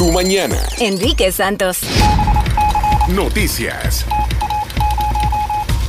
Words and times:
tu 0.00 0.10
mañana. 0.10 0.56
Enrique 0.78 1.30
Santos. 1.30 1.80
Noticias. 3.14 4.06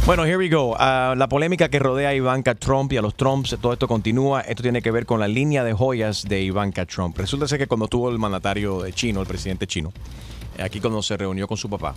Bueno, 0.06 0.26
here 0.26 0.36
we 0.36 0.50
go. 0.50 0.76
Ah, 0.78 1.16
la 1.18 1.30
polémica 1.30 1.70
que 1.70 1.80
rodea 1.80 2.10
a 2.10 2.14
Ivanka 2.14 2.56
Trump 2.56 2.92
y 2.92 2.98
a 2.98 3.02
los 3.02 3.16
Trumps, 3.16 3.56
todo 3.62 3.72
esto 3.72 3.88
continúa. 3.88 4.42
Esto 4.42 4.64
tiene 4.64 4.82
que 4.82 4.92
ver 4.92 5.06
con 5.06 5.22
la 5.22 5.30
línea 5.30 5.64
de 5.64 5.72
joyas 5.72 6.28
de 6.28 6.42
Ivanka 6.42 6.86
Trump. 6.86 7.18
Resulta 7.18 7.48
ser 7.48 7.58
que 7.58 7.68
cuando 7.68 7.88
tuvo 7.88 8.10
el 8.10 8.20
mandatario 8.20 8.82
de 8.82 8.92
chino, 8.92 9.22
el 9.22 9.28
presidente 9.28 9.66
chino, 9.66 9.94
eh, 10.58 10.64
aquí 10.64 10.82
cuando 10.82 11.02
se 11.02 11.16
reunió 11.16 11.48
con 11.48 11.56
su 11.56 11.70
papá, 11.70 11.96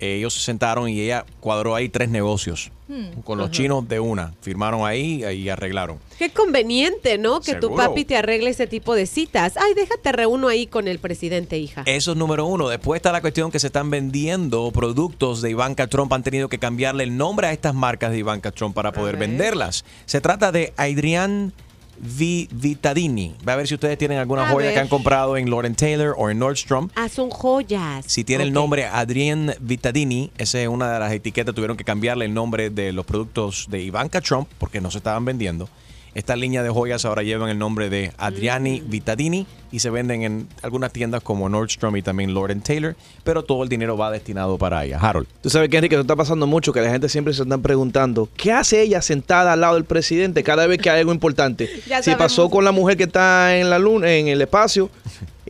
ellos 0.00 0.34
se 0.34 0.40
sentaron 0.40 0.88
y 0.88 1.00
ella 1.00 1.24
cuadró 1.40 1.74
ahí 1.74 1.88
tres 1.88 2.08
negocios 2.08 2.70
Hmm. 2.88 3.20
con 3.22 3.36
los 3.36 3.48
Ajá. 3.48 3.52
chinos 3.54 3.86
de 3.86 4.00
una. 4.00 4.32
Firmaron 4.40 4.86
ahí 4.86 5.22
y 5.22 5.50
arreglaron. 5.50 5.98
Qué 6.18 6.30
conveniente, 6.30 7.18
¿no? 7.18 7.40
Que 7.42 7.54
tu 7.56 7.76
papi 7.76 8.06
te 8.06 8.16
arregle 8.16 8.48
ese 8.48 8.66
tipo 8.66 8.94
de 8.94 9.04
citas. 9.04 9.58
Ay, 9.58 9.74
déjate 9.74 10.10
reúno 10.10 10.48
ahí 10.48 10.66
con 10.66 10.88
el 10.88 10.98
presidente, 10.98 11.58
hija. 11.58 11.82
Eso 11.84 12.12
es 12.12 12.16
número 12.16 12.46
uno. 12.46 12.66
Después 12.70 12.96
está 12.98 13.12
la 13.12 13.20
cuestión 13.20 13.50
que 13.50 13.58
se 13.58 13.66
están 13.66 13.90
vendiendo 13.90 14.70
productos 14.72 15.42
de 15.42 15.50
Ivanka 15.50 15.86
Trump. 15.88 16.10
Han 16.14 16.22
tenido 16.22 16.48
que 16.48 16.58
cambiarle 16.58 17.04
el 17.04 17.14
nombre 17.18 17.48
a 17.48 17.52
estas 17.52 17.74
marcas 17.74 18.10
de 18.10 18.18
Ivanka 18.20 18.52
Trump 18.52 18.74
para 18.74 18.92
poder 18.92 19.18
venderlas. 19.18 19.84
Se 20.06 20.22
trata 20.22 20.50
de 20.50 20.72
Adrian 20.78 21.52
Vi- 22.00 22.48
Vitadini. 22.52 23.34
Va 23.46 23.54
a 23.54 23.56
ver 23.56 23.66
si 23.66 23.74
ustedes 23.74 23.98
tienen 23.98 24.18
alguna 24.18 24.48
A 24.48 24.52
joya 24.52 24.66
ver. 24.66 24.74
que 24.74 24.80
han 24.80 24.88
comprado 24.88 25.36
en 25.36 25.50
Lauren 25.50 25.74
Taylor 25.74 26.14
o 26.18 26.30
en 26.30 26.38
Nordstrom. 26.38 26.88
Ah, 26.94 27.08
son 27.08 27.30
joyas. 27.30 28.04
Si 28.06 28.24
tiene 28.24 28.44
el 28.44 28.52
nombre 28.52 28.86
Adrien 28.86 29.54
Vitadini, 29.60 30.30
esa 30.38 30.60
es 30.60 30.68
una 30.68 30.92
de 30.92 30.98
las 31.00 31.12
etiquetas, 31.12 31.54
tuvieron 31.54 31.76
que 31.76 31.84
cambiarle 31.84 32.24
el 32.24 32.34
nombre 32.34 32.70
de 32.70 32.92
los 32.92 33.04
productos 33.06 33.66
de 33.70 33.82
Ivanka 33.82 34.20
Trump 34.20 34.48
porque 34.58 34.80
no 34.80 34.90
se 34.90 34.98
estaban 34.98 35.24
vendiendo. 35.24 35.68
Esta 36.14 36.34
línea 36.36 36.62
de 36.62 36.70
joyas 36.70 37.04
ahora 37.04 37.22
llevan 37.22 37.48
el 37.50 37.58
nombre 37.58 37.90
de 37.90 38.12
Adriani 38.18 38.80
Mm. 38.80 38.90
Vitadini 38.90 39.46
y 39.70 39.80
se 39.80 39.90
venden 39.90 40.22
en 40.22 40.48
algunas 40.62 40.92
tiendas 40.92 41.22
como 41.22 41.48
Nordstrom 41.48 41.96
y 41.96 42.02
también 42.02 42.34
Lord 42.34 42.60
Taylor, 42.62 42.96
pero 43.24 43.42
todo 43.42 43.62
el 43.62 43.68
dinero 43.68 43.96
va 43.96 44.10
destinado 44.10 44.58
para 44.58 44.84
ella. 44.84 44.98
Harold. 45.00 45.26
Tú 45.42 45.50
sabes 45.50 45.68
que 45.68 45.76
Enrique, 45.76 45.94
eso 45.94 46.02
está 46.02 46.16
pasando 46.16 46.46
mucho, 46.46 46.72
que 46.72 46.80
la 46.80 46.90
gente 46.90 47.08
siempre 47.08 47.34
se 47.34 47.42
están 47.42 47.62
preguntando, 47.62 48.28
¿qué 48.36 48.52
hace 48.52 48.82
ella 48.82 49.02
sentada 49.02 49.52
al 49.52 49.60
lado 49.60 49.74
del 49.74 49.84
presidente 49.84 50.42
cada 50.42 50.66
vez 50.66 50.78
que 50.80 50.90
hay 50.90 51.00
algo 51.00 51.12
importante? 51.12 51.68
Ya 51.88 52.02
si 52.02 52.14
pasó 52.14 52.50
con 52.50 52.64
la 52.64 52.72
mujer 52.72 52.96
que 52.96 53.04
está 53.04 53.56
en 53.56 53.70
la 53.70 53.78
luna, 53.78 54.12
en 54.12 54.28
el 54.28 54.40
espacio, 54.42 54.90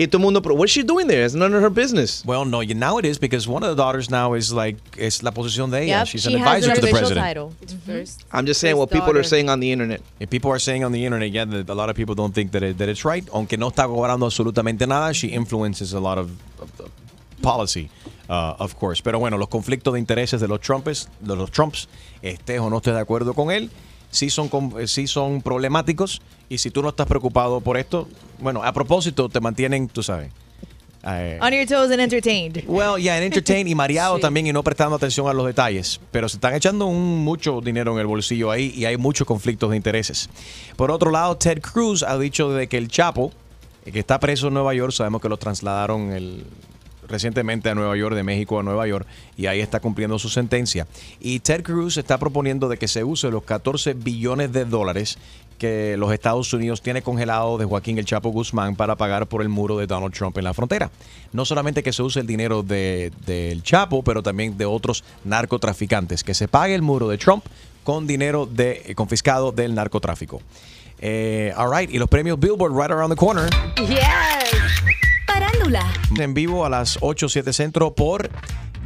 y 0.00 0.06
todo 0.06 0.18
el 0.18 0.24
mundo, 0.26 0.40
pero 0.40 0.54
what's 0.54 0.70
she 0.72 0.84
doing 0.84 1.08
there? 1.08 1.24
It's 1.24 1.34
none 1.34 1.52
of 1.52 1.60
her 1.60 1.70
business. 1.70 2.22
Well, 2.24 2.44
no, 2.44 2.62
you- 2.62 2.76
now 2.76 2.98
it 3.00 3.04
is 3.04 3.18
because 3.18 3.48
one 3.48 3.64
of 3.64 3.70
the 3.70 3.74
daughters 3.82 4.08
now 4.08 4.34
is 4.36 4.52
like 4.52 4.78
es 4.96 5.24
la 5.24 5.32
posición 5.32 5.72
de 5.72 5.78
ella. 5.82 5.98
Yep, 5.98 6.06
She's 6.06 6.22
she 6.22 6.34
an 6.34 6.40
advisor 6.40 6.72
to 6.72 6.80
the 6.80 6.90
president. 6.92 7.26
title. 7.26 7.52
I'm 8.30 8.46
just 8.46 8.60
saying 8.60 8.76
what 8.76 8.90
people 8.90 9.16
are 9.16 9.24
saying 9.24 9.48
on 9.48 9.58
the 9.58 9.72
internet. 9.72 10.00
If 10.20 10.30
people 10.30 10.52
are 10.52 10.60
saying 10.60 10.84
on 10.84 10.92
the 10.92 11.04
internet, 11.04 11.32
yeah, 11.32 11.44
that 11.46 11.68
a 11.68 11.74
lot 11.74 11.90
of 11.90 11.96
people 11.96 12.14
don't 12.14 12.32
think 12.32 12.52
that, 12.52 12.62
it, 12.62 12.78
that 12.78 12.88
it's 12.88 13.04
right. 13.04 13.24
Aunque 13.32 13.58
no 13.58 13.70
está 13.70 13.86
absolutamente 14.10 14.86
nada, 14.86 15.12
she 15.12 15.28
influences 15.28 15.92
a 15.94 16.00
lot 16.00 16.18
of, 16.18 16.28
of- 16.60 16.80
of 16.80 16.90
policy, 17.42 17.88
uh, 18.28 18.54
of 18.58 18.74
course. 18.74 19.00
Pero 19.02 19.18
bueno, 19.18 19.36
los 19.38 19.48
conflictos 19.48 19.94
de 19.94 20.00
intereses 20.00 20.40
de 20.40 20.48
los 20.48 20.60
Trumps, 20.60 21.08
de 21.20 21.36
los 21.36 21.50
Trumps, 21.50 21.88
estés 22.22 22.60
o 22.60 22.68
no 22.70 22.78
estés 22.78 22.94
de 22.94 23.00
acuerdo 23.00 23.32
con 23.34 23.50
él, 23.50 23.70
sí 24.10 24.28
son, 24.30 24.50
eh, 24.78 24.86
sí 24.88 25.06
son 25.06 25.40
problemáticos. 25.42 26.20
Y 26.48 26.58
si 26.58 26.70
tú 26.70 26.82
no 26.82 26.88
estás 26.88 27.06
preocupado 27.06 27.60
por 27.60 27.76
esto, 27.76 28.08
bueno, 28.40 28.62
a 28.64 28.72
propósito, 28.72 29.28
te 29.28 29.38
mantienen, 29.40 29.86
tú 29.88 30.02
sabes. 30.02 30.32
eh, 31.04 31.38
On 31.40 31.52
your 31.52 31.64
toes 31.66 31.90
and 31.92 32.00
entertained. 32.00 32.64
Well, 32.66 33.00
yeah, 33.00 33.14
and 33.14 33.22
entertain 33.24 33.68
y 33.68 33.74
mareado 33.74 34.16
Sí. 34.16 34.22
también 34.22 34.46
y 34.48 34.52
no 34.52 34.62
prestando 34.64 34.96
atención 34.96 35.28
a 35.28 35.32
los 35.32 35.46
detalles. 35.46 36.00
Pero 36.10 36.28
se 36.28 36.38
están 36.38 36.54
echando 36.54 36.86
un- 36.86 37.18
mucho 37.22 37.60
dinero 37.60 37.92
en 37.94 38.00
el 38.00 38.06
bolsillo 38.06 38.50
ahí 38.50 38.72
y 38.74 38.84
hay 38.84 38.96
muchos 38.96 39.26
conflictos 39.26 39.70
de 39.70 39.76
intereses. 39.76 40.28
Por 40.76 40.90
otro 40.90 41.10
lado, 41.12 41.36
Ted 41.36 41.60
Cruz 41.60 42.02
ha 42.02 42.18
dicho 42.18 42.50
de 42.50 42.66
que 42.66 42.78
el 42.78 42.88
Chapo, 42.88 43.30
que 43.84 43.98
está 43.98 44.18
preso 44.20 44.48
en 44.48 44.54
Nueva 44.54 44.74
York, 44.74 44.92
sabemos 44.92 45.20
que 45.22 45.28
lo 45.28 45.36
trasladaron 45.36 46.10
recientemente 47.08 47.70
a 47.70 47.74
Nueva 47.74 47.96
York, 47.96 48.14
de 48.14 48.22
México 48.22 48.58
a 48.58 48.62
Nueva 48.62 48.86
York, 48.86 49.06
y 49.36 49.46
ahí 49.46 49.60
está 49.60 49.80
cumpliendo 49.80 50.18
su 50.18 50.28
sentencia. 50.28 50.86
Y 51.20 51.40
Ted 51.40 51.62
Cruz 51.62 51.96
está 51.96 52.18
proponiendo 52.18 52.68
de 52.68 52.76
que 52.76 52.86
se 52.86 53.02
use 53.02 53.30
los 53.30 53.44
14 53.44 53.94
billones 53.94 54.52
de 54.52 54.66
dólares 54.66 55.16
que 55.56 55.96
los 55.96 56.12
Estados 56.12 56.52
Unidos 56.52 56.82
tiene 56.82 57.02
congelado 57.02 57.56
de 57.58 57.64
Joaquín 57.64 57.98
El 57.98 58.04
Chapo 58.04 58.28
Guzmán 58.28 58.76
para 58.76 58.94
pagar 58.94 59.26
por 59.26 59.42
el 59.42 59.48
muro 59.48 59.76
de 59.78 59.86
Donald 59.88 60.12
Trump 60.14 60.36
en 60.38 60.44
la 60.44 60.54
frontera. 60.54 60.90
No 61.32 61.44
solamente 61.46 61.82
que 61.82 61.92
se 61.92 62.02
use 62.02 62.20
el 62.20 62.26
dinero 62.28 62.62
de- 62.62 63.10
del 63.26 63.62
Chapo, 63.64 64.02
pero 64.04 64.22
también 64.22 64.56
de 64.58 64.66
otros 64.66 65.02
narcotraficantes, 65.24 66.22
que 66.22 66.34
se 66.34 66.46
pague 66.46 66.74
el 66.74 66.82
muro 66.82 67.08
de 67.08 67.18
Trump 67.18 67.44
con 67.82 68.06
dinero 68.06 68.48
eh, 68.58 68.92
confiscado 68.94 69.50
del 69.50 69.74
narcotráfico. 69.74 70.42
Eh, 71.00 71.52
all 71.56 71.70
right, 71.76 71.90
y 71.90 71.98
los 71.98 72.08
premios 72.08 72.38
Billboard 72.38 72.72
right 72.72 72.90
around 72.90 73.10
the 73.12 73.16
corner. 73.16 73.48
Yes. 73.76 74.00
Parándula. 75.26 75.84
En 76.18 76.34
vivo 76.34 76.64
a 76.64 76.70
las 76.70 76.98
8, 77.00 77.28
7 77.28 77.52
centro 77.52 77.94
por 77.94 78.30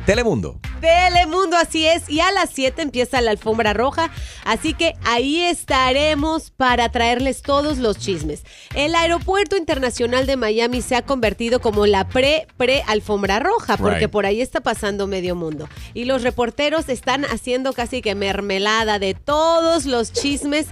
Telemundo. 0.05 0.59
Telemundo, 0.81 1.57
así 1.57 1.87
es. 1.87 2.11
Y 2.11 2.19
a 2.19 2.33
las 2.33 2.51
7 2.51 2.83
empieza 2.83 3.21
la 3.21 3.31
alfombra 3.31 3.73
roja. 3.73 4.11
Así 4.45 4.75
que 4.75 4.95
ahí 5.05 5.41
estaremos 5.43 6.51
para 6.51 6.89
traerles 6.91 7.43
todos 7.43 7.79
los 7.79 7.99
chismes. 7.99 8.43
El 8.75 8.97
Aeropuerto 8.97 9.57
Internacional 9.57 10.27
de 10.27 10.37
Miami 10.37 10.83
se 10.83 10.97
ha 10.97 11.03
convertido 11.03 11.61
como 11.61 11.87
la 11.87 12.09
pre-pre-alfombra 12.09 13.39
roja, 13.39 13.77
porque 13.77 14.01
Right. 14.01 14.11
por 14.11 14.27
ahí 14.27 14.41
está 14.41 14.61
pasando 14.61 15.07
medio 15.07 15.37
mundo. 15.37 15.69
Y 15.95 16.05
los 16.05 16.23
reporteros 16.25 16.89
están 16.89 17.25
haciendo 17.27 17.73
casi 17.73 18.03
que 18.03 18.17
mermelada 18.17 18.99
de 18.99 19.15
todos 19.15 19.85
los 19.87 20.13
chismes. 20.13 20.67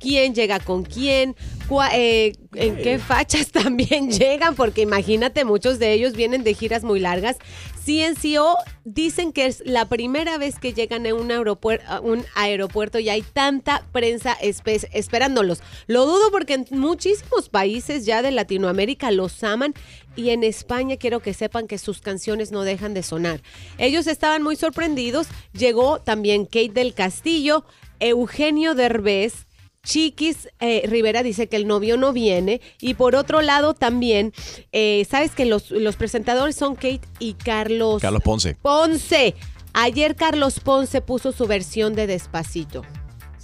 Quién 0.00 0.34
llega 0.34 0.58
con 0.58 0.82
quién, 0.84 1.36
cua- 1.68 1.90
eh, 1.92 2.32
en 2.54 2.76
qué 2.78 2.98
fachas 2.98 3.52
también 3.52 4.10
llegan, 4.10 4.54
porque 4.56 4.80
imagínate, 4.82 5.44
muchos 5.44 5.78
de 5.78 5.92
ellos 5.92 6.14
vienen 6.14 6.42
de 6.42 6.54
giras 6.54 6.82
muy 6.82 6.98
largas. 6.98 7.36
CNCO 7.84 8.56
dicen 8.84 9.32
que 9.32 9.46
es 9.46 9.62
la 9.64 9.88
primera 9.88 10.36
vez 10.38 10.58
que 10.58 10.72
llegan 10.74 11.06
a 11.06 11.14
un, 11.14 11.28
aeropuer- 11.30 11.82
a 11.86 12.00
un 12.00 12.24
aeropuerto 12.34 12.98
y 12.98 13.08
hay 13.08 13.22
tanta 13.22 13.84
prensa 13.92 14.36
espe- 14.40 14.88
esperándolos. 14.92 15.60
Lo 15.86 16.04
dudo 16.06 16.30
porque 16.30 16.54
en 16.54 16.66
muchísimos 16.70 17.48
países 17.48 18.04
ya 18.04 18.22
de 18.22 18.30
Latinoamérica 18.32 19.10
los 19.10 19.42
aman 19.42 19.74
y 20.14 20.30
en 20.30 20.44
España 20.44 20.96
quiero 20.98 21.20
que 21.20 21.32
sepan 21.34 21.66
que 21.66 21.78
sus 21.78 22.00
canciones 22.00 22.52
no 22.52 22.62
dejan 22.62 22.94
de 22.94 23.02
sonar. 23.02 23.40
Ellos 23.78 24.06
estaban 24.06 24.42
muy 24.42 24.56
sorprendidos. 24.56 25.26
Llegó 25.52 26.00
también 26.00 26.44
Kate 26.44 26.70
del 26.74 26.92
Castillo, 26.94 27.64
Eugenio 27.98 28.74
Derbez. 28.74 29.46
Chiquis 29.84 30.48
eh, 30.60 30.82
Rivera 30.86 31.22
dice 31.22 31.48
que 31.48 31.56
el 31.56 31.66
novio 31.66 31.96
no 31.96 32.12
viene. 32.12 32.60
Y 32.80 32.94
por 32.94 33.14
otro 33.14 33.40
lado 33.42 33.74
también, 33.74 34.32
eh, 34.72 35.06
sabes 35.08 35.32
que 35.32 35.44
los, 35.44 35.70
los, 35.70 35.96
presentadores 35.96 36.56
son 36.56 36.74
Kate 36.74 37.02
y 37.18 37.34
Carlos. 37.34 38.02
Carlos 38.02 38.22
Ponce. 38.22 38.56
Ponce. 38.56 39.34
Ayer 39.72 40.16
Carlos 40.16 40.60
Ponce 40.60 41.00
puso 41.00 41.32
su 41.32 41.46
versión 41.46 41.94
de 41.94 42.06
Despacito. 42.06 42.82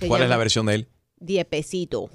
¿Cuál 0.06 0.22
es 0.22 0.28
la 0.28 0.36
versión 0.36 0.66
de 0.66 0.74
él? 0.74 0.88
Diepecito. 1.18 2.10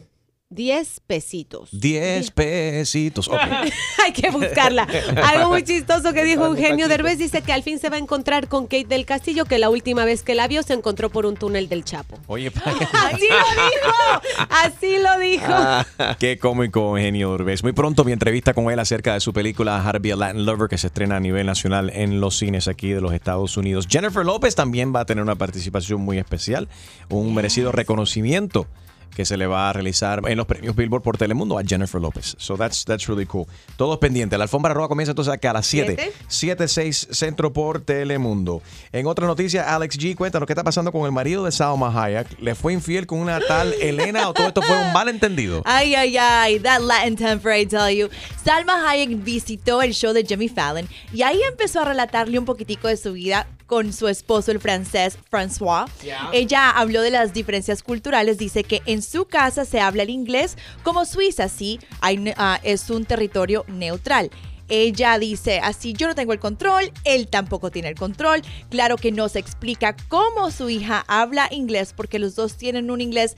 10 0.52 1.00
pesitos. 1.08 1.70
10 1.72 2.32
pesitos. 2.32 3.30
Okay. 3.30 3.72
Hay 4.06 4.12
que 4.12 4.30
buscarla. 4.32 4.86
Algo 5.24 5.50
muy 5.50 5.64
chistoso 5.64 6.12
que 6.14 6.26
dijo 6.26 6.46
Eugenio 6.46 6.90
Derbez 6.90 7.18
dice 7.18 7.42
que 7.42 7.54
al 7.54 7.64
fin 7.64 7.80
se 7.80 7.90
va 7.90 7.96
a 7.96 8.00
encontrar 8.00 8.50
con 8.50 8.66
Kate 8.66 8.86
del 8.86 9.06
Castillo, 9.06 9.46
que 9.46 9.58
la 9.58 9.70
última 9.70 10.04
vez 10.04 10.24
que 10.24 10.36
la 10.36 10.50
vio 10.50 10.62
se 10.62 10.74
encontró 10.74 11.10
por 11.10 11.26
un 11.26 11.38
túnel 11.38 11.70
del 11.70 11.86
Chapo. 11.86 12.20
Oye, 12.28 12.52
pues. 12.52 12.66
así 12.66 13.28
lo 13.30 13.62
dijo. 13.64 14.48
Así 14.50 14.98
lo 15.00 15.20
dijo. 15.20 15.46
Ah, 15.48 15.86
qué 16.20 16.38
cómico 16.38 16.98
Eugenio 16.98 17.32
Derbez. 17.32 17.64
Muy 17.64 17.72
pronto 17.72 18.04
mi 18.04 18.12
entrevista 18.12 18.54
con 18.54 18.70
él 18.70 18.80
acerca 18.80 19.14
de 19.14 19.22
su 19.22 19.32
película 19.32 19.82
Harvey 19.82 20.12
a 20.12 20.18
Latin 20.18 20.46
Lover 20.46 20.68
que 20.68 20.78
se 20.78 20.88
estrena 20.88 21.16
a 21.16 21.20
nivel 21.22 21.46
nacional 21.46 21.92
en 21.96 22.20
los 22.20 22.38
cines 22.38 22.68
aquí 22.68 22.90
de 22.90 23.00
los 23.00 23.14
Estados 23.14 23.56
Unidos. 23.56 23.88
Jennifer 23.90 24.26
López 24.26 24.54
también 24.56 24.94
va 24.94 25.02
a 25.02 25.06
tener 25.06 25.24
una 25.24 25.36
participación 25.36 26.02
muy 26.02 26.18
especial, 26.18 26.68
un 27.10 27.34
merecido 27.34 27.72
reconocimiento 27.72 28.68
que 29.16 29.26
se 29.26 29.38
le 29.38 29.48
va 29.48 29.70
a 29.70 29.74
realizar 29.74 30.22
en 30.26 30.38
los 30.38 30.46
premios 30.46 30.76
Billboard 30.76 31.04
por 31.04 31.18
Telemundo 31.18 31.58
a 31.58 31.64
Jennifer 31.64 32.00
López. 32.00 32.36
So 32.38 32.58
that's, 32.58 32.86
that's 32.86 33.08
really 33.08 33.26
cool. 33.26 33.46
Todos 33.78 33.98
pendientes. 34.00 34.38
La 34.38 34.44
alfombra 34.44 34.74
roja 34.74 34.88
comienza 34.88 35.12
entonces 35.12 35.34
acá 35.34 35.52
a 35.52 35.54
las 35.54 35.68
7. 35.68 35.96
¿Siete? 35.98 36.14
7, 36.28 36.68
6 36.68 37.08
Centro 37.12 37.54
por 37.54 37.82
Telemundo. 37.82 38.62
En 38.92 39.08
otra 39.08 39.28
noticia, 39.28 39.74
Alex 39.76 39.98
G, 39.98 40.16
cuéntanos 40.16 40.48
qué 40.48 40.54
está 40.54 40.64
pasando 40.64 40.92
con 40.92 41.06
el 41.06 41.12
marido 41.12 41.46
de 41.46 41.52
Salma 41.52 41.92
Hayek. 42.04 42.40
¿Le 42.40 42.56
fue 42.56 42.74
infiel 42.74 43.08
con 43.08 43.20
una 43.20 43.40
tal 43.40 43.74
Elena 43.82 44.30
o 44.30 44.34
todo 44.34 44.48
esto 44.48 44.62
fue 44.62 44.78
un 44.78 44.94
malentendido? 44.94 45.62
Ay, 45.66 45.96
ay, 45.96 46.18
ay, 46.18 46.60
that 46.60 46.82
Latin 46.82 47.16
temper, 47.16 47.54
I 47.54 47.66
tell 47.66 47.90
you. 47.90 48.10
Salma 48.44 48.90
Hayek 48.90 49.24
visitó 49.24 49.82
el 49.82 49.94
show 49.94 50.14
de 50.14 50.24
Jimmy 50.24 50.50
Fallon 50.50 50.88
y 51.14 51.22
ahí 51.24 51.40
empezó 51.50 51.82
a 51.82 51.86
relatarle 51.86 52.40
un 52.40 52.46
poquitico 52.46 52.88
de 52.88 52.98
su 52.98 53.14
vida 53.14 53.48
con 53.72 53.94
su 53.94 54.10
esposo, 54.10 54.52
el 54.52 54.60
francés 54.60 55.18
François. 55.32 55.90
Ella 56.34 56.70
habló 56.72 57.02
de 57.02 57.10
las 57.10 57.32
diferencias 57.32 57.84
culturales, 57.84 58.38
dice 58.38 58.66
que 58.66 58.82
en 58.86 59.01
su 59.02 59.26
casa 59.26 59.66
se 59.66 59.80
habla 59.80 60.04
el 60.04 60.10
inglés 60.10 60.58
como 60.84 61.06
Suiza, 61.06 61.48
sí, 61.48 61.80
hay 62.02 62.34
ah, 62.38 62.60
es 62.64 62.90
un 62.90 63.06
territorio 63.06 63.66
neutral. 63.68 64.32
Ella 64.70 65.20
dice 65.20 65.60
así, 65.60 65.92
yo 65.92 66.08
no 66.08 66.16
tengo 66.16 66.32
el 66.32 66.40
control, 66.40 66.94
él 67.04 67.28
tampoco 67.28 67.72
tiene 67.72 67.90
el 67.90 67.96
control. 67.96 68.42
Claro 68.70 68.96
que 68.96 69.12
no 69.12 69.28
se 69.28 69.40
explica 69.40 69.98
cómo 70.08 70.50
su 70.50 70.70
hija 70.70 71.04
habla 71.08 71.50
inglés 71.52 71.94
porque 71.94 72.20
los 72.20 72.36
dos 72.36 72.56
tienen 72.56 72.90
un 72.90 73.02
inglés 73.02 73.36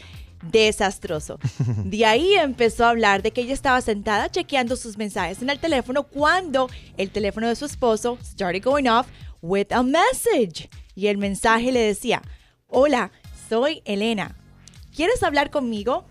desastroso. 0.52 1.40
De 1.86 2.06
ahí 2.06 2.34
empezó 2.36 2.86
a 2.86 2.90
hablar 2.90 3.24
de 3.24 3.32
que 3.32 3.42
ella 3.42 3.54
estaba 3.54 3.82
sentada 3.82 4.30
chequeando 4.30 4.76
sus 4.76 4.98
mensajes 4.98 5.42
en 5.42 5.50
el 5.50 5.60
teléfono 5.60 6.04
cuando 6.04 6.70
el 6.98 7.10
teléfono 7.10 7.48
de 7.48 7.56
su 7.56 7.66
esposo 7.66 8.18
started 8.24 8.64
going 8.64 8.88
off 8.88 9.08
with 9.42 9.72
a 9.72 9.82
message. 9.82 10.70
Y 10.96 11.08
el 11.08 11.18
mensaje 11.18 11.72
le 11.72 11.80
decía, 11.80 12.22
hola, 12.68 13.12
soy 13.50 13.82
Elena. 13.86 14.36
¿Quieres 14.96 15.24
hablar 15.24 15.50
conmigo? 15.50 16.06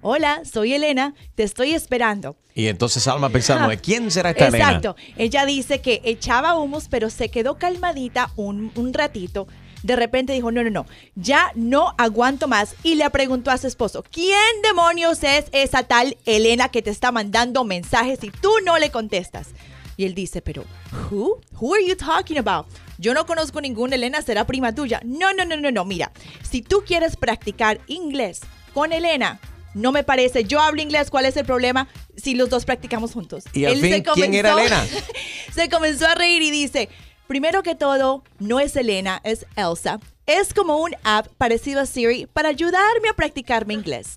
Hola, 0.00 0.42
soy 0.44 0.74
Elena, 0.74 1.14
te 1.34 1.42
estoy 1.42 1.72
esperando. 1.72 2.36
Y 2.54 2.68
entonces 2.68 3.06
Alma 3.08 3.30
pensando, 3.30 3.68
¿de 3.68 3.78
quién 3.78 4.10
será 4.10 4.30
esta 4.30 4.48
Elena? 4.48 4.66
Exacto. 4.66 4.96
Ella 5.16 5.44
dice 5.46 5.80
que 5.80 6.00
echaba 6.04 6.54
humos, 6.58 6.88
pero 6.88 7.10
se 7.10 7.30
quedó 7.30 7.58
calmadita 7.58 8.30
un, 8.36 8.70
un 8.74 8.92
ratito. 8.92 9.46
De 9.82 9.96
repente 9.96 10.32
dijo, 10.32 10.50
no, 10.50 10.64
no, 10.64 10.70
no, 10.70 10.86
ya 11.14 11.52
no 11.54 11.94
aguanto 11.98 12.48
más. 12.48 12.74
Y 12.82 12.94
le 12.94 13.08
preguntó 13.10 13.50
a 13.50 13.58
su 13.58 13.66
esposo, 13.66 14.02
¿quién 14.10 14.62
demonios 14.62 15.22
es 15.22 15.46
esa 15.52 15.82
tal 15.82 16.16
Elena 16.24 16.68
que 16.68 16.80
te 16.80 16.90
está 16.90 17.12
mandando 17.12 17.64
mensajes 17.64 18.22
y 18.22 18.30
tú 18.30 18.50
no 18.64 18.78
le 18.78 18.90
contestas? 18.90 19.48
Y 19.96 20.06
él 20.06 20.14
dice, 20.14 20.40
pero, 20.42 20.64
¿who? 21.10 21.38
¿Who 21.60 21.74
are 21.74 21.86
you 21.86 21.96
talking 21.96 22.38
about? 22.38 22.66
Yo 22.98 23.14
no 23.14 23.26
conozco 23.26 23.60
ninguna 23.60 23.96
Elena, 23.96 24.22
será 24.22 24.46
prima 24.46 24.74
tuya. 24.74 25.00
No, 25.04 25.32
no, 25.32 25.44
no, 25.44 25.56
no, 25.56 25.70
no. 25.70 25.84
Mira, 25.84 26.12
si 26.48 26.62
tú 26.62 26.82
quieres 26.86 27.16
practicar 27.16 27.80
inglés 27.86 28.40
con 28.72 28.92
Elena, 28.92 29.40
no 29.74 29.92
me 29.92 30.04
parece. 30.04 30.44
Yo 30.44 30.60
hablo 30.60 30.80
inglés, 30.80 31.10
¿cuál 31.10 31.26
es 31.26 31.36
el 31.36 31.44
problema 31.44 31.88
si 32.16 32.34
los 32.34 32.48
dos 32.50 32.64
practicamos 32.64 33.12
juntos? 33.12 33.44
Y 33.52 33.64
al 33.64 33.76
fin, 33.76 34.02
¿quién 34.14 34.34
era 34.34 34.52
Elena? 34.52 34.84
se 35.54 35.68
comenzó 35.68 36.06
a 36.06 36.14
reír 36.14 36.42
y 36.42 36.50
dice, 36.50 36.88
primero 37.26 37.62
que 37.62 37.74
todo, 37.74 38.22
no 38.38 38.60
es 38.60 38.76
Elena, 38.76 39.20
es 39.24 39.46
Elsa. 39.56 39.98
Es 40.26 40.54
como 40.54 40.78
un 40.78 40.90
app 41.04 41.26
parecido 41.36 41.80
a 41.82 41.86
Siri 41.86 42.26
para 42.32 42.48
ayudarme 42.48 43.10
a 43.10 43.12
practicar 43.14 43.66
mi 43.66 43.74
inglés. 43.74 44.14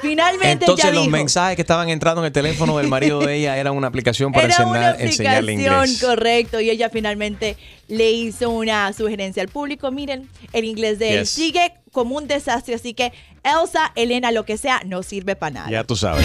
Finalmente 0.00 0.52
Entonces 0.66 0.84
ella 0.84 0.94
los 0.94 1.02
dijo, 1.06 1.10
mensajes 1.16 1.56
que 1.56 1.62
estaban 1.62 1.88
entrando 1.88 2.20
en 2.20 2.26
el 2.26 2.32
teléfono 2.32 2.78
del 2.78 2.86
marido 2.86 3.18
de 3.18 3.34
ella 3.34 3.56
eran 3.56 3.74
una 3.76 3.88
aplicación 3.88 4.30
para 4.32 4.46
Era 4.46 4.64
una 4.64 4.90
enseñar, 4.90 5.00
enseñarle 5.08 5.52
aplicación, 5.54 5.84
inglés. 5.86 6.00
correcto. 6.04 6.60
Y 6.60 6.70
ella 6.70 6.90
finalmente 6.90 7.56
le 7.88 8.08
hizo 8.12 8.50
una 8.50 8.92
sugerencia 8.92 9.42
al 9.42 9.48
público. 9.48 9.90
Miren, 9.90 10.28
el 10.52 10.64
inglés 10.64 11.00
de 11.00 11.14
él 11.14 11.20
Yes. 11.22 11.30
sigue 11.30 11.72
como 11.90 12.14
un 12.14 12.28
desastre. 12.28 12.76
Así 12.76 12.94
que 12.94 13.12
Elsa, 13.42 13.90
Elena, 13.96 14.30
lo 14.30 14.44
que 14.44 14.58
sea, 14.58 14.82
no 14.86 15.02
sirve 15.02 15.34
para 15.34 15.50
nada. 15.54 15.70
Ya 15.70 15.82
tú 15.82 15.96
sabes. 15.96 16.24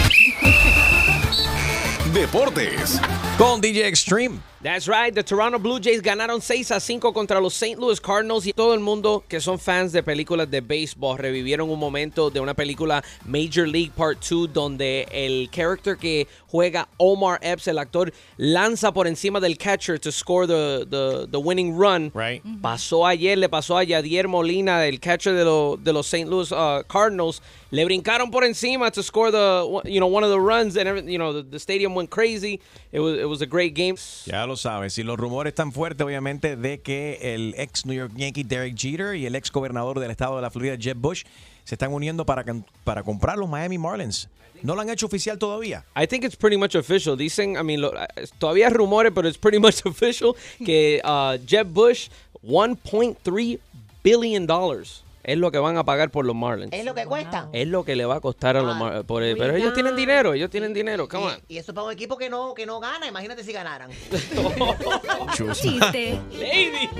Deportes. 2.12 3.00
Con 3.36 3.60
DJ 3.60 3.88
Extreme. 3.88 4.38
That's 4.64 4.88
right, 4.88 5.14
the 5.14 5.22
Toronto 5.22 5.58
Blue 5.58 5.78
Jays 5.78 6.00
ganaron 6.00 6.40
6 6.40 6.70
a 6.70 6.80
5 6.80 7.12
contra 7.12 7.38
los 7.38 7.52
St. 7.52 7.78
Louis 7.78 8.00
Cardinals 8.00 8.46
y 8.46 8.54
todo 8.54 8.72
el 8.72 8.80
mundo 8.80 9.22
que 9.28 9.38
son 9.38 9.58
fans 9.58 9.92
de 9.92 10.02
películas 10.02 10.50
de 10.50 10.62
béisbol 10.62 11.18
revivieron 11.18 11.68
un 11.68 11.78
momento 11.78 12.30
de 12.30 12.40
una 12.40 12.54
película 12.54 13.04
Major 13.26 13.68
League 13.68 13.92
Part 13.94 14.20
2 14.26 14.54
donde 14.54 15.06
el 15.12 15.50
character 15.50 15.98
que 15.98 16.26
juega 16.46 16.88
Omar 16.96 17.40
Epps, 17.42 17.68
el 17.68 17.78
actor, 17.78 18.10
lanza 18.38 18.90
por 18.90 19.06
encima 19.06 19.38
del 19.38 19.58
catcher 19.58 19.98
to 19.98 20.10
score 20.10 20.46
the, 20.46 20.86
the, 20.88 21.26
the 21.30 21.38
winning 21.38 21.76
run. 21.76 22.10
Right. 22.14 22.42
Pasó 22.62 23.06
ayer, 23.06 23.36
le 23.36 23.50
pasó 23.50 23.76
a 23.76 23.84
Yadier 23.84 24.28
Molina, 24.28 24.86
el 24.86 24.98
catcher 24.98 25.34
de, 25.34 25.44
lo- 25.44 25.76
de 25.76 25.92
los 25.92 26.06
St. 26.06 26.26
Louis 26.30 26.50
uh, 26.52 26.82
Cardinals. 26.88 27.42
Le 27.70 27.84
brincaron 27.84 28.30
por 28.30 28.44
encima 28.44 28.90
to 28.92 29.02
score 29.02 29.32
the, 29.32 29.82
you 29.84 29.98
know, 29.98 30.06
one 30.06 30.22
of 30.22 30.30
the 30.30 30.38
runs 30.40 30.76
and 30.76 30.88
everything, 30.88 31.10
you 31.10 31.18
know, 31.18 31.32
the, 31.32 31.42
the 31.42 31.58
stadium 31.58 31.94
went 31.96 32.08
crazy. 32.08 32.60
It 32.92 33.00
was, 33.00 33.18
it 33.18 33.28
was 33.28 33.42
a 33.42 33.46
great 33.46 33.74
game. 33.74 33.96
Ya 34.26 34.44
lo 34.44 34.53
sabes. 34.56 34.96
Y 34.98 35.02
los 35.02 35.16
rumores 35.18 35.52
están 35.52 35.72
fuertes, 35.72 36.04
obviamente, 36.04 36.56
de 36.56 36.80
que 36.80 37.18
el 37.34 37.54
ex 37.58 37.86
New 37.86 37.96
York 37.96 38.12
Yankee 38.16 38.42
Derek 38.44 38.76
Jeter 38.76 39.14
y 39.16 39.26
el 39.26 39.34
ex 39.34 39.50
gobernador 39.52 40.00
del 40.00 40.10
estado 40.10 40.36
de 40.36 40.42
la 40.42 40.50
Florida 40.50 40.76
Jeb 40.78 40.96
Bush 40.96 41.22
se 41.64 41.74
están 41.74 41.92
uniendo 41.92 42.24
para, 42.26 42.44
para 42.84 43.02
comprar 43.02 43.38
los 43.38 43.48
Miami 43.48 43.78
Marlins. 43.78 44.28
No 44.62 44.74
lo 44.74 44.80
han 44.80 44.88
hecho 44.88 45.06
oficial 45.06 45.38
todavía. 45.38 45.84
I 45.94 46.06
think 46.06 46.24
it's 46.24 46.36
pretty 46.36 46.56
much 46.56 46.74
official. 46.74 47.16
Dicen, 47.16 47.56
I 47.56 47.62
mean, 47.62 47.80
lo- 47.82 47.92
eh, 47.94 48.26
todavía 48.38 48.70
rumores, 48.70 49.12
pero 49.14 49.28
it's 49.28 49.36
pretty 49.38 49.58
much 49.58 49.80
official 49.84 50.34
que 50.64 51.00
uh, 51.04 51.36
Jeb 51.46 51.66
Bush 51.68 52.08
1.3 52.42 53.58
billion 54.02 54.46
dollars 54.46 55.03
es 55.24 55.38
lo 55.38 55.50
que 55.50 55.58
van 55.58 55.76
a 55.76 55.84
pagar 55.84 56.10
por 56.10 56.24
los 56.24 56.36
Marlins. 56.36 56.72
Es 56.72 56.84
lo 56.84 56.94
que 56.94 57.06
cuesta. 57.06 57.48
Es 57.52 57.66
lo 57.66 57.84
que 57.84 57.96
le 57.96 58.04
va 58.04 58.16
a 58.16 58.20
costar 58.20 58.56
a 58.56 58.62
los 58.62 58.76
Marlins. 58.76 59.04
Pero 59.06 59.56
ellos 59.56 59.72
tienen 59.74 59.96
dinero, 59.96 60.34
ellos 60.34 60.50
tienen 60.50 60.72
dinero. 60.72 61.08
Come 61.08 61.24
on. 61.24 61.34
Y, 61.48 61.58
eso 61.58 61.72
para 61.74 61.86
un 61.86 61.92
equipo 61.92 62.16
que 62.16 62.28
no, 62.28 62.54
que 62.54 62.66
no 62.66 62.78
gana, 62.80 63.06
imagínate 63.06 63.42
si 63.42 63.52
ganaran. 63.52 63.90
Chiste. 65.52 66.20
Lady. 66.32 66.90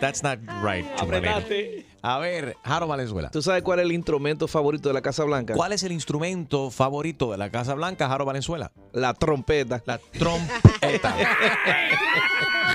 That's 0.00 0.22
not 0.22 0.38
right. 0.62 0.84
Apretaste. 0.98 1.86
A 2.02 2.18
ver, 2.18 2.56
Jaro 2.64 2.88
Valenzuela. 2.88 3.30
¿Tú 3.30 3.42
sabes 3.42 3.62
cuál 3.62 3.78
es 3.78 3.84
el 3.84 3.92
instrumento 3.92 4.48
favorito 4.48 4.88
de 4.88 4.94
la 4.94 5.02
Casa 5.02 5.22
Blanca? 5.22 5.54
¿Cuál 5.54 5.72
es 5.72 5.84
el 5.84 5.92
instrumento 5.92 6.70
favorito 6.70 7.30
de 7.30 7.38
la 7.38 7.50
Casa 7.50 7.74
Blanca, 7.74 8.08
Jaro 8.08 8.24
Valenzuela? 8.24 8.72
La 8.92 9.14
trompeta. 9.14 9.82
La 9.86 9.98
trompeta. 9.98 11.14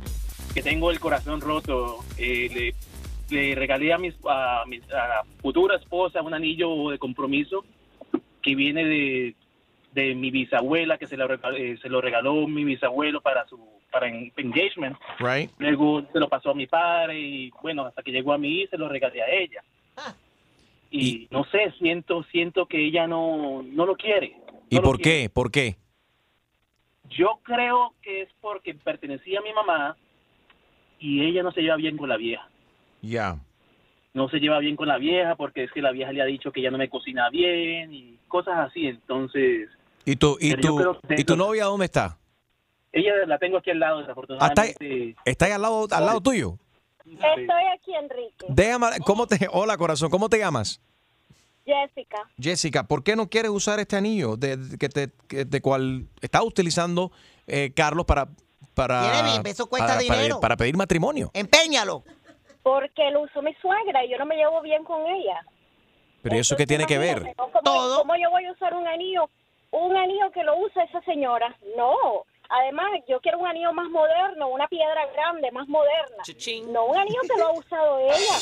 que 0.54 0.62
tengo 0.62 0.90
el 0.90 1.00
corazón 1.00 1.40
roto. 1.40 2.04
Eh, 2.18 2.48
le, 2.52 2.74
le 3.30 3.54
regalé 3.54 3.92
a, 3.92 3.98
mis, 3.98 4.14
a 4.28 4.64
mi 4.66 4.78
a 4.94 5.22
futura 5.40 5.76
esposa 5.76 6.22
un 6.22 6.34
anillo 6.34 6.90
de 6.90 6.98
compromiso 6.98 7.64
que 8.42 8.54
viene 8.54 8.84
de, 8.84 9.34
de 9.92 10.14
mi 10.14 10.30
bisabuela, 10.30 10.98
que 10.98 11.06
se 11.06 11.16
lo, 11.16 11.26
regaló, 11.26 11.56
eh, 11.56 11.76
se 11.82 11.88
lo 11.88 12.00
regaló 12.00 12.46
mi 12.46 12.64
bisabuelo 12.64 13.20
para 13.20 13.46
su 13.48 13.58
para 13.90 14.08
en- 14.08 14.32
engagement. 14.36 14.96
Right. 15.18 15.50
Luego 15.58 16.02
se 16.12 16.18
lo 16.20 16.28
pasó 16.28 16.50
a 16.50 16.54
mi 16.54 16.66
padre 16.66 17.18
y 17.18 17.50
bueno, 17.62 17.86
hasta 17.86 18.02
que 18.02 18.12
llegó 18.12 18.32
a 18.32 18.38
mí 18.38 18.66
se 18.68 18.76
lo 18.76 18.88
regalé 18.88 19.22
a 19.22 19.30
ella. 19.30 19.62
Y, 20.90 21.26
no 21.30 21.44
sé, 21.44 21.72
siento 21.78 22.22
siento 22.24 22.66
que 22.66 22.84
ella 22.86 23.06
no, 23.06 23.62
no 23.62 23.86
lo 23.86 23.96
quiere. 23.96 24.36
¿Y 24.70 24.76
lo 24.76 24.82
por 24.82 25.00
quiere. 25.00 25.22
qué? 25.22 25.28
¿Por 25.30 25.50
qué? 25.50 25.76
Yo 27.10 27.40
creo 27.42 27.94
que 28.02 28.22
es 28.22 28.28
porque 28.40 28.74
pertenecía 28.74 29.38
a 29.38 29.42
mi 29.42 29.52
mamá 29.52 29.96
y 30.98 31.24
ella 31.24 31.42
no 31.42 31.52
se 31.52 31.62
lleva 31.62 31.76
bien 31.76 31.96
con 31.96 32.08
la 32.08 32.16
vieja. 32.16 32.48
Ya. 33.08 33.36
No 34.14 34.28
se 34.30 34.38
lleva 34.38 34.58
bien 34.60 34.76
con 34.76 34.88
la 34.88 34.96
vieja 34.98 35.36
porque 35.36 35.64
es 35.64 35.72
que 35.72 35.82
la 35.82 35.92
vieja 35.92 36.10
le 36.12 36.22
ha 36.22 36.24
dicho 36.24 36.50
que 36.50 36.60
ella 36.60 36.70
no 36.70 36.78
me 36.78 36.88
cocina 36.88 37.28
bien 37.30 37.92
y 37.92 38.18
cosas 38.28 38.54
así. 38.58 38.86
Entonces, 38.86 39.68
¿Y 40.04 40.16
tu, 40.16 40.38
y 40.40 40.54
tu, 40.56 40.96
¿y 41.10 41.24
tu 41.24 41.36
novia 41.36 41.64
dónde 41.64 41.84
está? 41.86 42.18
ella 42.92 43.12
la 43.26 43.38
tengo 43.38 43.58
aquí 43.58 43.70
al 43.70 43.78
lado, 43.80 44.00
¿Está, 44.00 44.08
desafortunadamente. 44.08 45.16
está 45.26 45.44
ahí 45.46 45.52
al 45.52 45.60
lado, 45.60 45.86
al 45.90 46.06
lado 46.06 46.20
tuyo? 46.22 46.56
Estoy 47.04 47.64
aquí, 47.74 47.92
Enrique. 47.94 48.46
Déjame, 48.48 48.86
¿cómo 49.04 49.26
te, 49.26 49.46
hola 49.52 49.76
corazón, 49.76 50.08
¿cómo 50.10 50.28
te 50.30 50.38
llamas? 50.38 50.80
Jessica. 51.66 52.18
Jessica, 52.40 52.86
¿por 52.86 53.02
qué 53.02 53.16
no 53.16 53.28
quieres 53.28 53.50
usar 53.50 53.80
este 53.80 53.96
anillo 53.96 54.36
de, 54.36 54.56
de- 54.56 54.78
que 54.78 54.88
te, 54.88 55.10
que- 55.28 55.44
de 55.44 55.60
cual 55.60 56.06
está 56.20 56.42
utilizando 56.42 57.10
eh, 57.46 57.72
Carlos 57.74 58.06
para 58.06 58.28
para, 58.74 59.40
eso 59.46 59.66
cuesta 59.68 59.98
para, 60.06 60.40
para 60.40 60.56
pedir 60.56 60.76
matrimonio? 60.76 61.30
Empeñalo. 61.34 62.04
Porque 62.66 63.12
lo 63.12 63.20
usó 63.20 63.42
mi 63.42 63.54
suegra 63.62 64.04
y 64.04 64.10
yo 64.10 64.18
no 64.18 64.26
me 64.26 64.34
llevo 64.34 64.60
bien 64.60 64.82
con 64.82 65.06
ella. 65.06 65.40
Pero 66.20 66.34
¿y 66.34 66.40
eso 66.40 66.56
qué 66.56 66.66
tiene 66.66 66.84
que 66.84 66.98
ver? 66.98 67.32
¿Cómo, 67.36 67.52
cómo 67.62 68.16
yo 68.16 68.28
voy 68.28 68.44
a 68.44 68.50
usar 68.50 68.74
un 68.74 68.88
anillo? 68.88 69.30
Un 69.70 69.96
anillo 69.96 70.32
que 70.32 70.42
lo 70.42 70.58
usa 70.58 70.82
esa 70.82 71.00
señora. 71.02 71.56
No. 71.76 72.24
Además, 72.48 72.86
yo 73.08 73.20
quiero 73.20 73.38
un 73.38 73.46
anillo 73.46 73.72
más 73.72 73.88
moderno, 73.88 74.48
una 74.48 74.66
piedra 74.66 75.06
grande, 75.12 75.52
más 75.52 75.68
moderna. 75.68 76.24
No, 76.72 76.86
un 76.86 76.98
anillo 76.98 77.20
que 77.22 77.38
lo 77.38 77.46
ha 77.46 77.52
usado 77.52 78.00
ella. 78.00 78.34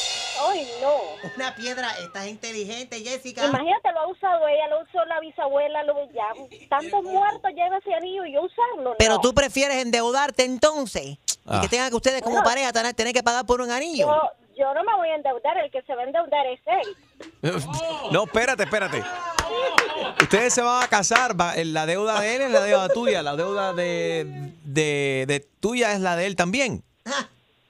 Ay, 0.49 0.67
no. 0.81 0.95
Una 1.37 1.55
piedra, 1.55 1.91
estás 2.03 2.27
inteligente, 2.27 3.01
Jessica. 3.01 3.45
Imagínate, 3.45 3.93
lo 3.93 4.01
ha 4.01 4.07
usado 4.07 4.49
ella, 4.49 4.69
lo 4.69 4.83
usó 4.85 5.05
la 5.05 5.21
bisabuela, 5.21 5.83
lo 5.85 6.11
ya. 6.13 6.33
Tantos 6.71 7.05
muertos 7.05 7.51
lleva 7.55 7.77
ese 7.77 7.93
anillo 7.93 8.25
y 8.25 8.33
yo 8.33 8.43
usarlo. 8.43 8.95
Pero 8.99 9.17
no. 9.17 9.21
tú 9.21 9.35
prefieres 9.35 9.77
endeudarte 9.83 10.45
entonces. 10.45 11.19
Ah. 11.47 11.57
Y 11.59 11.61
que 11.63 11.69
tengan 11.69 11.91
que 11.91 11.97
ustedes 11.97 12.23
como 12.23 12.37
Bueno. 12.37 12.49
pareja 12.49 12.73
tener, 12.73 12.95
tener 12.95 13.13
que 13.13 13.23
pagar 13.23 13.45
por 13.47 13.61
un 13.61 13.71
anillo. 13.71 14.07
Yo, 14.07 14.31
yo 14.57 14.75
no 14.75 14.83
me 14.85 14.95
voy 14.97 15.09
a 15.09 15.17
endeudar, 15.17 15.59
el 15.59 15.71
que 15.71 15.83
se 15.83 15.95
va 15.95 16.03
a 16.03 16.05
endeudar 16.05 16.47
es 16.47 16.61
él. 16.67 16.97
No, 18.13 18.25
espérate, 18.25 18.63
espérate. 18.63 19.03
Ustedes 20.23 20.55
se 20.55 20.63
van 20.63 20.83
a 20.83 20.89
casar, 20.89 21.39
va- 21.39 21.55
la 21.57 21.87
deuda 21.87 22.21
de 22.21 22.37
él 22.37 22.43
es 22.43 22.51
la 22.51 22.61
deuda 22.61 22.89
tuya, 22.89 23.23
la 23.23 23.37
deuda 23.37 23.73
de, 23.73 24.25
de, 24.65 25.25
de 25.27 25.41
tuya 25.61 25.93
es 25.93 26.01
la 26.01 26.17
de 26.17 26.27
él 26.27 26.37
también. 26.37 26.83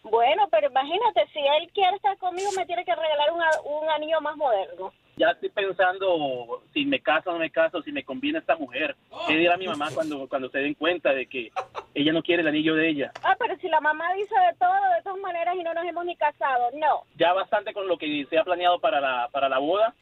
Bueno, 0.02 0.46
pero 0.50 0.68
imagínate, 0.68 1.26
si 1.32 1.40
él 1.40 1.70
quiere 1.74 1.96
estar 1.96 2.16
conmigo, 2.18 2.50
me 2.56 2.66
tiene 2.66 2.84
que 2.84 2.94
regalar 2.94 3.32
un, 3.32 3.42
a- 3.42 3.60
un 3.64 3.88
anillo 3.90 4.20
más 4.20 4.36
moderno. 4.36 4.92
Ya 5.16 5.30
estoy 5.30 5.48
pensando 5.50 6.62
si 6.72 6.84
me 6.84 7.00
caso 7.00 7.30
o 7.30 7.32
no 7.34 7.38
me 7.38 7.50
caso, 7.50 7.82
si 7.82 7.92
me 7.92 8.04
conviene 8.04 8.40
esta 8.40 8.56
mujer. 8.56 8.96
¿Qué 9.28 9.36
dirá 9.36 9.56
mi 9.56 9.66
mamá 9.66 9.88
cuando, 9.94 10.28
cuando 10.28 10.48
se 10.50 10.58
den 10.58 10.74
cuenta 10.74 11.12
de 11.12 11.26
que 11.26 11.52
ella 11.94 12.12
no 12.12 12.22
quiere 12.22 12.42
el 12.42 12.48
anillo 12.48 12.74
de 12.74 12.88
ella? 12.88 13.12
Ah, 13.22 13.36
pero 13.38 13.56
si 13.58 13.68
la 13.68 13.80
mamá 13.80 14.12
dice 14.14 14.34
de 14.34 14.56
todo, 14.58 14.72
de 14.96 15.02
todas 15.04 15.20
maneras, 15.20 15.54
y 15.56 15.62
no 15.62 15.72
nos 15.72 15.84
hemos 15.84 16.04
ni 16.04 16.16
casado, 16.16 16.70
no. 16.74 17.02
Ya 17.16 17.32
bastante 17.32 17.72
con 17.72 17.86
lo 17.86 17.96
que 17.96 18.26
se 18.28 18.38
ha 18.38 18.44
planeado 18.44 18.80
para 18.80 19.00
la, 19.00 19.28
para 19.30 19.48
la 19.48 19.58
boda. 19.58 19.94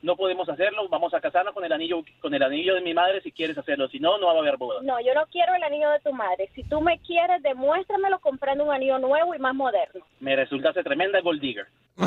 No 0.00 0.14
podemos 0.16 0.48
hacerlo, 0.48 0.88
vamos 0.88 1.12
a 1.12 1.20
casarnos 1.20 1.52
con 1.54 1.64
el 1.64 1.72
anillo 1.72 2.02
con 2.20 2.32
el 2.32 2.42
anillo 2.42 2.74
de 2.76 2.80
mi 2.82 2.94
madre 2.94 3.20
si 3.22 3.32
quieres 3.32 3.58
hacerlo, 3.58 3.88
si 3.88 3.98
no, 3.98 4.16
no 4.18 4.26
va 4.28 4.34
a 4.34 4.38
haber 4.38 4.56
boda. 4.56 4.80
No, 4.82 5.00
yo 5.00 5.12
no 5.14 5.22
quiero 5.32 5.54
el 5.54 5.62
anillo 5.62 5.90
de 5.90 5.98
tu 6.00 6.12
madre. 6.12 6.48
Si 6.54 6.62
tú 6.64 6.80
me 6.80 6.98
quieres, 7.00 7.42
demuéstramelo 7.42 8.20
comprando 8.20 8.64
un 8.64 8.72
anillo 8.72 8.98
nuevo 8.98 9.34
y 9.34 9.38
más 9.38 9.54
moderno. 9.54 10.04
Me 10.20 10.36
resultaste 10.36 10.82
tremenda 10.84 11.20
gold 11.20 11.40
digger. 11.40 11.66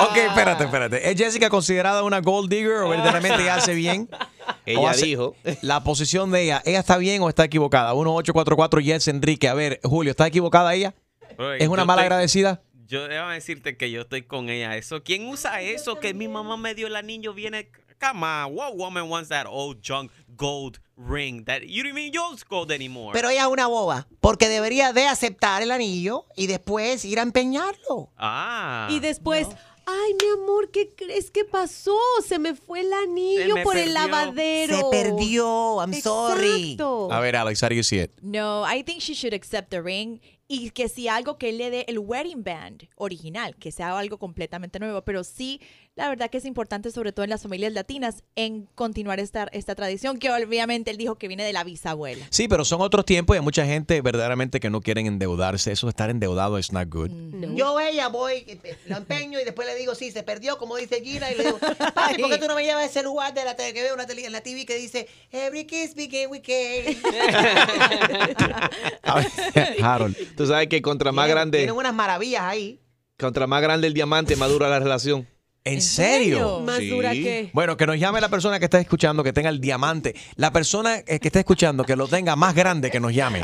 Ok, 0.00 0.16
espérate, 0.16 0.64
espérate. 0.64 1.10
¿Es 1.10 1.16
Jessica 1.16 1.50
considerada 1.50 2.02
una 2.04 2.20
gold 2.20 2.48
digger 2.50 2.82
o 2.84 2.88
verdaderamente 2.88 3.50
hace 3.50 3.74
bien? 3.74 4.08
Ella 4.66 4.90
hace- 4.90 5.06
dijo. 5.06 5.34
La 5.62 5.82
posición 5.82 6.30
de 6.30 6.42
ella, 6.44 6.62
¿ella 6.64 6.78
está 6.78 6.96
bien 6.96 7.22
o 7.22 7.28
está 7.28 7.44
equivocada? 7.44 7.92
1844 7.92 8.80
Yes 8.80 9.08
Enrique. 9.08 9.48
A 9.48 9.54
ver, 9.54 9.80
Julio, 9.82 10.10
¿está 10.10 10.26
equivocada 10.26 10.72
ella? 10.74 10.94
Oye, 11.38 11.58
¿Es 11.62 11.68
una 11.68 11.84
mala 11.84 12.02
agradecida? 12.02 12.60
Yo 12.90 13.06
debo 13.06 13.28
decirte 13.28 13.76
que 13.76 13.88
yo 13.92 14.00
estoy 14.00 14.22
con 14.22 14.48
ella. 14.50 14.76
Eso, 14.76 15.04
¿quién 15.04 15.28
usa 15.28 15.60
eso? 15.60 16.00
Que 16.00 16.12
mi 16.12 16.26
mamá 16.26 16.56
me 16.56 16.74
dio 16.74 16.88
el 16.88 16.96
anillo, 16.96 17.32
viene. 17.32 17.70
Come 18.00 18.26
on, 18.26 18.52
what 18.56 18.74
woman 18.76 19.08
wants 19.08 19.28
that 19.28 19.46
old 19.46 19.80
junk 19.80 20.10
gold 20.36 20.80
ring 20.96 21.44
that 21.44 21.62
you 21.62 21.84
don't 21.84 21.96
even 21.96 22.10
use 22.12 22.42
gold 22.42 22.72
anymore? 22.72 23.12
Pero 23.12 23.28
ella 23.28 23.42
es 23.42 23.46
una 23.46 23.68
boba, 23.68 24.08
porque 24.20 24.48
debería 24.48 24.92
de 24.92 25.06
aceptar 25.06 25.62
el 25.62 25.70
anillo 25.70 26.24
y 26.34 26.48
después 26.48 27.04
ir 27.04 27.20
a 27.20 27.22
empeñarlo. 27.22 28.10
ah. 28.16 28.88
Y 28.90 28.98
después, 28.98 29.46
ay, 29.86 30.14
mi 30.20 30.42
amor, 30.42 30.72
¿qué 30.72 30.92
crees 30.96 31.30
que 31.30 31.44
pasó? 31.44 31.96
Se 32.26 32.40
me 32.40 32.56
fue 32.56 32.80
el 32.80 32.92
anillo 32.92 33.54
por 33.62 33.76
el 33.76 33.94
lavadero. 33.94 34.76
Se 34.76 34.84
perdió, 34.90 35.80
I'm 35.80 35.94
sorry. 35.94 36.76
A 37.10 37.20
ver, 37.20 37.36
Alex, 37.36 37.62
how 37.62 37.68
do 37.68 37.76
you 37.76 37.84
see 37.84 38.00
it? 38.00 38.10
No, 38.20 38.64
I 38.66 38.82
think 38.82 39.00
she 39.00 39.14
should 39.14 39.34
accept 39.34 39.70
the 39.70 39.80
ring 39.80 40.20
y 40.52 40.70
que 40.70 40.88
si 40.88 41.06
algo 41.06 41.38
que 41.38 41.50
él 41.50 41.58
le 41.58 41.70
dé 41.70 41.84
el 41.86 42.00
wedding 42.00 42.42
band 42.42 42.88
original, 42.96 43.54
que 43.54 43.70
sea 43.70 43.96
algo 43.96 44.18
completamente 44.18 44.80
nuevo, 44.80 45.00
pero 45.02 45.22
sí, 45.22 45.60
la 45.96 46.08
verdad 46.08 46.30
que 46.30 46.38
es 46.38 46.46
importante, 46.46 46.90
sobre 46.92 47.12
todo 47.12 47.24
en 47.24 47.30
las 47.30 47.42
familias 47.42 47.74
latinas, 47.74 48.24
en 48.34 48.66
continuar 48.74 49.20
esta, 49.20 49.48
esta 49.52 49.74
tradición, 49.74 50.18
que 50.18 50.30
obviamente 50.30 50.90
él 50.90 50.96
dijo 50.96 51.16
que 51.16 51.28
viene 51.28 51.44
de 51.44 51.52
la 51.52 51.62
bisabuela. 51.62 52.26
Sí, 52.30 52.48
pero 52.48 52.64
son 52.64 52.80
otros 52.80 53.04
tiempos 53.04 53.34
y 53.34 53.38
hay 53.38 53.44
mucha 53.44 53.66
gente 53.66 54.00
verdaderamente 54.00 54.60
que 54.60 54.70
no 54.70 54.80
quieren 54.80 55.06
endeudarse. 55.06 55.72
Eso 55.72 55.88
de 55.88 55.90
estar 55.90 56.08
endeudado 56.08 56.56
es 56.56 56.72
not 56.72 56.88
good. 56.88 57.10
Yo 57.54 57.78
ella 57.80 58.08
voy, 58.08 58.46
lo 58.86 58.96
empeño 58.96 59.38
y 59.40 59.44
después 59.44 59.68
le 59.68 59.74
digo, 59.74 59.94
sí, 59.94 60.10
se 60.10 60.22
perdió, 60.22 60.56
como 60.56 60.76
dice 60.76 61.02
Gira, 61.02 61.30
y 61.32 61.36
le 61.36 61.44
digo, 61.44 61.58
papi, 61.94 62.22
¿por 62.22 62.30
qué 62.30 62.38
tú 62.38 62.46
no 62.46 62.54
me 62.54 62.64
llevas 62.64 62.86
ese 62.86 63.02
lugar 63.02 63.34
de 63.34 63.44
la 63.44 63.56
tele 63.56 63.74
que 63.74 63.82
veo 63.82 63.92
una 63.92 64.06
tele, 64.06 64.24
en 64.24 64.32
la 64.32 64.40
TV 64.40 64.64
que 64.64 64.76
dice, 64.76 65.06
Every 65.32 65.66
kiss 65.66 65.94
begin 65.94 66.30
with 66.30 66.40
Harold. 69.82 70.16
Tú 70.36 70.46
sabes 70.46 70.68
que 70.68 70.80
contra 70.80 71.12
más 71.12 71.28
grande, 71.28 71.58
Tienen 71.58 71.76
unas 71.76 71.94
maravillas 71.94 72.42
ahí. 72.42 72.80
contra 73.18 73.46
más 73.46 73.60
grande 73.60 73.86
el 73.86 73.94
diamante, 73.94 74.36
más 74.36 74.50
dura 74.50 74.68
la 74.68 74.78
relación. 74.78 75.26
¿En 75.64 75.82
serio? 75.82 76.60
¿Más 76.60 76.80
dura 76.88 77.12
que? 77.12 77.50
Bueno, 77.52 77.76
que 77.76 77.86
nos 77.86 77.98
llame 77.98 78.20
la 78.20 78.28
persona 78.28 78.58
que 78.58 78.64
está 78.64 78.80
escuchando, 78.80 79.22
que 79.22 79.32
tenga 79.32 79.50
el 79.50 79.60
diamante. 79.60 80.14
La 80.36 80.52
persona 80.52 80.98
eh, 81.06 81.20
que 81.20 81.28
está 81.28 81.40
escuchando, 81.40 81.84
que 81.84 81.96
lo 81.96 82.08
tenga 82.08 82.34
más 82.36 82.54
grande, 82.54 82.90
que 82.90 83.00
nos 83.00 83.12
llame. 83.12 83.42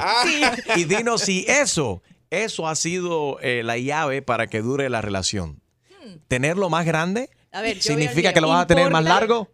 Y 0.77 0.85
dinos 0.85 1.21
si 1.23 1.45
eso, 1.47 2.03
eso 2.31 2.69
ha 2.69 2.75
sido 2.75 3.39
eh, 3.41 3.63
la 3.63 3.77
llave 3.77 4.23
para 4.23 4.47
que 4.47 4.63
dure 4.63 4.89
la 4.89 5.03
relación. 5.03 5.61
Tenerlo 6.29 6.71
más 6.71 6.87
grande 6.87 7.29
A 7.53 7.61
ver, 7.61 7.77
yo 7.77 7.83
significa 7.83 8.33
que 8.33 8.41
lo 8.41 8.49
vas 8.49 8.63
a 8.63 8.67
tener 8.67 8.91
más 8.91 9.05
largo. 9.05 9.51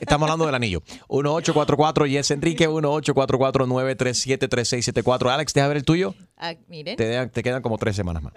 Estamos 0.00 0.26
hablando 0.28 0.46
del 0.46 0.54
anillo. 0.54 0.82
1844 1.10 2.06
Yes 2.06 2.30
Enrique, 2.30 2.66
1844 2.68 3.66
937 3.66 4.48
3674 4.48 5.30
Alex, 5.30 5.52
deja 5.52 5.68
ver 5.68 5.76
el 5.78 5.84
tuyo. 5.84 6.14
Ah, 6.36 6.54
miren. 6.68 6.96
Te, 6.96 7.26
te 7.26 7.42
quedan 7.42 7.60
como 7.60 7.76
tres 7.76 7.96
semanas 7.96 8.22
más. 8.22 8.32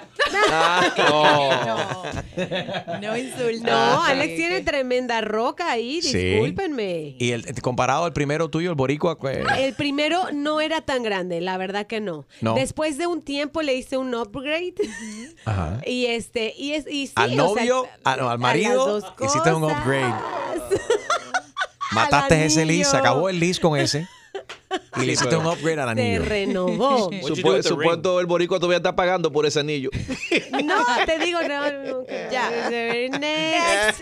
No 3.01 3.17
insultes. 3.17 3.61
No, 3.63 4.03
Alex 4.03 4.35
tiene 4.35 4.61
tremenda 4.61 5.21
roca 5.21 5.71
ahí, 5.71 6.01
Sí. 6.01 6.17
discúlpenme. 6.17 7.15
Y 7.19 7.31
el, 7.31 7.61
comparado 7.61 8.05
al 8.05 8.13
primero 8.13 8.49
tuyo, 8.49 8.69
el 8.69 8.75
boricua, 8.75 9.17
eh, 9.29 9.43
El 9.59 9.73
primero 9.75 10.25
no 10.33 10.61
era 10.61 10.81
tan 10.81 11.03
grande, 11.03 11.41
la 11.41 11.57
verdad 11.57 11.87
que 11.87 11.99
no. 12.01 12.25
No. 12.41 12.55
Después 12.55 12.97
de 12.97 13.07
un 13.07 13.21
tiempo 13.21 13.61
le 13.61 13.75
hice 13.75 13.97
un 13.97 14.13
upgrade 14.15 14.75
Ajá. 15.45 15.79
y 15.85 16.05
este 16.07 16.53
y 16.57 16.73
es 16.73 16.85
y 16.89 17.07
sí, 17.07 17.13
al 17.15 17.31
o 17.39 17.53
sea, 17.53 17.63
novio, 17.63 17.87
a- 18.03 18.15
no, 18.15 18.29
al 18.29 18.39
marido, 18.39 18.99
las 18.99 19.03
dos 19.03 19.13
hiciste 19.29 19.53
un 19.53 19.61
cosas. 19.61 19.77
upgrade. 19.79 20.13
Mataste 21.91 22.45
ese 22.45 22.65
lease, 22.65 22.89
se 22.89 22.97
anillo. 22.97 23.09
acabó 23.11 23.29
el 23.29 23.39
lease 23.39 23.59
con 23.59 23.77
ese. 23.77 24.07
Y 24.97 24.99
le 25.05 25.13
hiciste 25.13 25.35
un 25.35 25.45
upgrade 25.45 25.79
al 25.81 25.95
Se 25.95 26.01
anillo. 26.15 26.25
renovó. 26.25 27.09
Supu- 27.21 27.61
Supuesto 27.63 28.19
el 28.19 28.25
boricua 28.25 28.57
todavía 28.59 28.77
está 28.77 28.95
pagando 28.95 29.31
por 29.31 29.45
ese 29.45 29.59
anillo. 29.59 29.89
No, 30.63 30.83
te 31.05 31.17
digo, 31.25 31.39
no, 31.41 31.71
no, 31.83 32.03
que- 32.05 33.09
Next. 33.19 34.01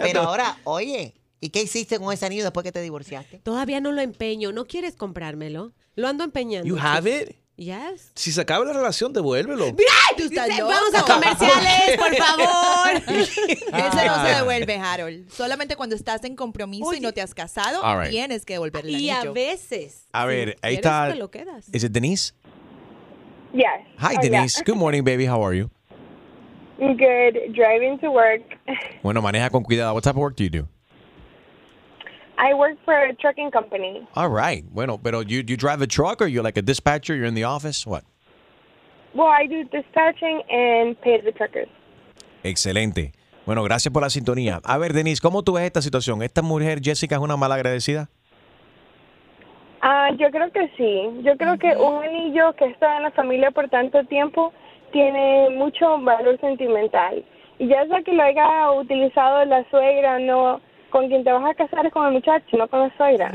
Pero 0.00 0.22
ahora, 0.22 0.58
oye, 0.64 1.14
¿y 1.40 1.50
qué 1.50 1.62
hiciste 1.62 1.98
con 1.98 2.12
ese 2.12 2.26
anillo 2.26 2.44
después 2.44 2.62
que 2.64 2.72
te 2.72 2.80
divorciaste? 2.80 3.38
Todavía 3.38 3.80
no 3.80 3.92
lo 3.92 4.00
empeño, 4.00 4.52
¿no 4.52 4.64
quieres 4.66 4.94
comprármelo? 4.96 5.72
Lo 5.96 6.08
ando 6.08 6.24
empeñando. 6.24 6.68
You 6.68 6.78
have 6.80 7.10
it? 7.10 7.36
Yes. 7.56 8.10
Si 8.16 8.32
se 8.32 8.40
acaba 8.40 8.64
la 8.64 8.72
relación, 8.72 9.12
devuélvelo. 9.12 9.66
Tú 10.16 10.24
estás 10.24 10.46
Dice, 10.48 10.60
loco. 10.60 10.72
Vamos 10.72 10.94
a 10.94 11.02
comerciales, 11.02 11.96
por 11.96 12.16
favor. 12.16 12.96
Ese 13.06 14.06
no 14.06 14.26
se 14.26 14.34
devuelve, 14.34 14.76
Harold. 14.76 15.30
Solamente 15.30 15.76
cuando 15.76 15.94
estás 15.94 16.24
en 16.24 16.34
compromiso 16.34 16.92
y 16.94 17.00
no 17.00 17.12
te 17.12 17.22
has 17.22 17.32
casado, 17.32 17.80
right. 18.00 18.10
tienes 18.10 18.44
que 18.44 18.54
devolver 18.54 18.84
el 18.84 19.00
Y 19.00 19.10
a 19.10 19.30
veces. 19.30 20.06
A 20.12 20.22
si 20.22 20.28
ver, 20.28 20.56
ahí 20.62 20.74
está. 20.76 21.10
te 21.10 21.16
lo 21.16 21.30
quedas. 21.30 21.66
¿Es 21.72 21.84
it 21.84 21.92
Denise? 21.92 22.32
Yes. 23.52 23.64
Hi, 23.98 24.16
Oh, 24.18 24.20
Denise. 24.20 24.56
yeah. 24.58 24.64
Good 24.66 24.76
morning, 24.80 25.04
baby. 25.04 25.26
How 25.26 25.40
are 25.46 25.56
you? 25.56 25.70
Good. 26.78 27.52
Driving 27.54 27.98
to 28.00 28.10
work. 28.10 28.42
Bueno, 29.04 29.22
maneja 29.22 29.48
con 29.50 29.62
cuidado. 29.62 29.94
What 29.94 30.02
type 30.02 30.16
of 30.16 30.22
work 30.22 30.34
do 30.36 30.42
you 30.42 30.50
do? 30.50 30.68
I 32.36 32.54
work 32.54 32.76
for 32.84 32.94
a 32.94 33.14
trucking 33.14 33.50
company. 33.50 34.06
All 34.14 34.28
right. 34.28 34.64
Bueno, 34.70 34.98
pero 34.98 35.20
you, 35.20 35.42
you 35.46 35.56
drive 35.56 35.82
a 35.82 35.86
truck 35.86 36.20
or 36.20 36.26
you're 36.26 36.42
like 36.42 36.56
a 36.56 36.62
dispatcher? 36.62 37.14
You're 37.14 37.26
in 37.26 37.34
the 37.34 37.44
office? 37.44 37.86
What? 37.86 38.04
Well, 39.14 39.28
I 39.28 39.46
do 39.46 39.62
dispatching 39.64 40.42
and 40.50 41.00
pay 41.00 41.20
the 41.20 41.32
truckers. 41.32 41.68
Excelente. 42.42 43.12
Bueno, 43.46 43.62
gracias 43.62 43.92
por 43.92 44.02
la 44.02 44.10
sintonía. 44.10 44.60
A 44.64 44.78
ver, 44.78 44.92
Denise, 44.92 45.20
¿cómo 45.20 45.42
tú 45.42 45.52
ves 45.54 45.64
esta 45.64 45.82
situación? 45.82 46.22
¿Esta 46.22 46.42
mujer, 46.42 46.80
Jessica, 46.82 47.16
es 47.16 47.20
una 47.20 47.36
mala 47.36 47.54
agradecida? 47.54 48.08
Ah, 49.82 50.10
yo 50.18 50.30
creo 50.30 50.50
que 50.50 50.68
sí. 50.76 51.22
Yo 51.22 51.36
creo 51.36 51.58
que 51.58 51.76
un 51.76 52.02
anillo 52.02 52.54
que 52.54 52.64
está 52.64 52.96
en 52.96 53.02
la 53.02 53.10
familia 53.10 53.50
por 53.50 53.68
tanto 53.68 54.02
tiempo 54.04 54.52
tiene 54.92 55.50
mucho 55.50 55.98
valor 56.00 56.40
sentimental. 56.40 57.22
Y 57.58 57.68
ya 57.68 57.86
sea 57.86 58.02
que 58.02 58.12
lo 58.12 58.22
haya 58.22 58.70
utilizado 58.72 59.44
la 59.44 59.62
suegra, 59.70 60.18
no, 60.18 60.60
con 60.94 61.08
quien 61.08 61.24
te 61.24 61.32
vas 61.32 61.44
a 61.44 61.54
casar 61.54 61.84
es 61.84 61.92
con 61.92 62.06
el 62.06 62.12
muchacho, 62.12 62.56
no 62.56 62.68
con 62.68 62.78
la 62.78 62.96
suegra. 62.96 63.32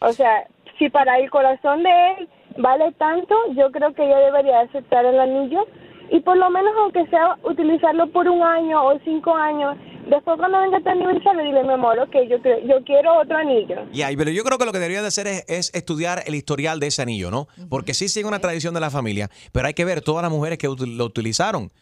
O 0.00 0.12
sea, 0.12 0.46
si 0.78 0.90
para 0.90 1.18
el 1.18 1.30
corazón 1.30 1.82
de 1.82 1.88
él 1.88 2.28
vale 2.58 2.92
tanto, 2.98 3.34
yo 3.56 3.72
creo 3.72 3.94
que 3.94 4.04
ella 4.04 4.18
debería 4.18 4.60
aceptar 4.60 5.06
el 5.06 5.18
anillo 5.18 5.66
y 6.10 6.20
por 6.20 6.36
lo 6.36 6.50
menos 6.50 6.72
aunque 6.78 7.06
sea 7.06 7.38
utilizarlo 7.42 8.06
por 8.12 8.28
un 8.28 8.42
año 8.42 8.84
o 8.84 8.98
cinco 9.02 9.34
años, 9.34 9.78
después 10.10 10.36
cuando 10.36 10.60
venga 10.60 10.78
tu 10.80 10.90
aniversario 10.90 11.42
dile, 11.42 11.62
mi 11.62 11.72
amor, 11.72 11.98
ok, 12.00 12.14
yo, 12.28 12.36
yo 12.68 12.84
quiero 12.84 13.18
otro 13.18 13.38
anillo. 13.38 13.76
Ya, 13.92 14.10
pero 14.18 14.30
yo 14.30 14.44
creo 14.44 14.58
que 14.58 14.66
lo 14.66 14.72
que 14.72 14.78
debería 14.78 15.00
de 15.00 15.08
hacer 15.08 15.26
es, 15.26 15.44
es 15.48 15.74
estudiar 15.74 16.24
el 16.26 16.34
historial 16.34 16.80
de 16.80 16.88
ese 16.88 17.00
anillo, 17.00 17.30
¿no? 17.30 17.48
Porque 17.70 17.94
sí 17.94 18.10
sigue 18.10 18.26
una 18.26 18.40
tradición 18.40 18.74
de 18.74 18.80
la 18.80 18.90
familia, 18.90 19.30
pero 19.52 19.68
hay 19.68 19.74
que 19.74 19.86
ver 19.86 20.02
todas 20.02 20.22
las 20.22 20.30
mujeres 20.30 20.58
que 20.58 20.66
lo 20.68 21.04
utilizaron. 21.06 21.72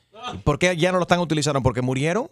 ¿Por 0.45 0.61
qué 0.61 0.77
ya 0.77 0.93
no 0.93 0.99
lo 0.99 1.03
están 1.03 1.19
utilizando? 1.19 1.61
¿Porque 1.61 1.83
murieron? 1.83 2.29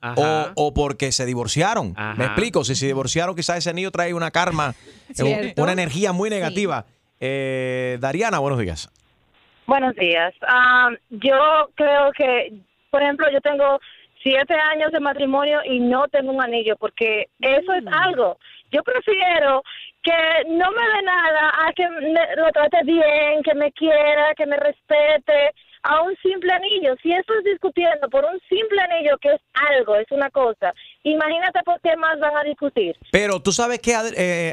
O, 0.00 0.06
Ajá. 0.22 0.52
o 0.54 0.72
porque 0.74 1.10
se 1.12 1.26
divorciaron. 1.26 1.92
Ajá. 1.96 2.14
Me 2.14 2.24
explico, 2.26 2.62
si 2.64 2.74
se 2.76 2.86
divorciaron, 2.86 3.34
quizás 3.34 3.58
ese 3.58 3.70
anillo 3.70 3.90
trae 3.90 4.14
una 4.14 4.30
karma, 4.30 4.74
eh, 5.18 5.54
una 5.56 5.72
energía 5.72 6.12
muy 6.12 6.30
negativa. 6.30 6.84
Eh, 7.20 7.98
Dariana, 8.00 8.38
buenos 8.38 8.60
días. 8.60 8.88
Buenos 9.66 9.94
días. 9.96 10.32
Ah, 10.46 10.90
yo 11.10 11.68
creo 11.74 12.12
que, 12.16 12.52
por 12.90 13.02
ejemplo, 13.02 13.26
yo 13.32 13.40
tengo 13.40 13.80
siete 14.22 14.54
años 14.54 14.92
de 14.92 15.00
matrimonio 15.00 15.60
y 15.64 15.80
no 15.80 16.06
tengo 16.08 16.32
un 16.32 16.42
anillo 16.42 16.76
porque 16.76 17.28
eso 17.40 17.72
es 17.74 17.84
algo. 17.92 18.38
Yo 18.70 18.82
prefiero 18.82 19.62
que 20.02 20.12
no 20.48 20.70
me 20.70 20.82
dé 20.96 21.02
nada 21.04 21.52
a 21.66 21.72
que 21.72 21.88
me- 21.88 22.36
lo 22.36 22.50
trate 22.52 22.78
bien, 22.84 23.42
que 23.42 23.54
me 23.54 23.72
quiera, 23.72 24.32
que 24.36 24.46
me 24.46 24.56
respete, 24.56 25.54
a 25.82 26.02
un 26.02 26.14
simple 26.22 26.52
anillo. 26.52 26.94
Si 27.02 27.12
eso 27.12 27.32
es 27.38 27.44
discutiendo 27.44 28.08
por 28.10 28.24
un 28.24 28.38
simple 28.48 28.80
anillo 28.80 29.16
que 29.20 29.34
es 29.34 29.40
algo, 29.78 29.96
es 29.96 30.06
una 30.10 30.30
cosa, 30.30 30.72
imagínate 31.02 31.60
por 31.64 31.80
qué 31.80 31.96
más 31.96 32.18
van 32.20 32.36
a 32.36 32.42
discutir. 32.44 32.96
Pero 33.12 33.40
tú 33.40 33.52
sabes 33.52 33.78
que, 33.80 33.94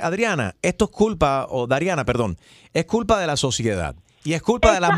Adriana, 0.01 0.55
esto 0.61 0.85
es 0.85 0.91
culpa, 0.91 1.47
o 1.49 1.67
Dariana, 1.67 2.05
perdón, 2.05 2.37
es 2.73 2.85
culpa 2.85 3.19
de 3.19 3.27
la 3.27 3.37
sociedad. 3.37 3.95
Y 4.23 4.33
es 4.33 4.41
culpa 4.41 4.73
de 4.73 4.79
las 4.79 4.89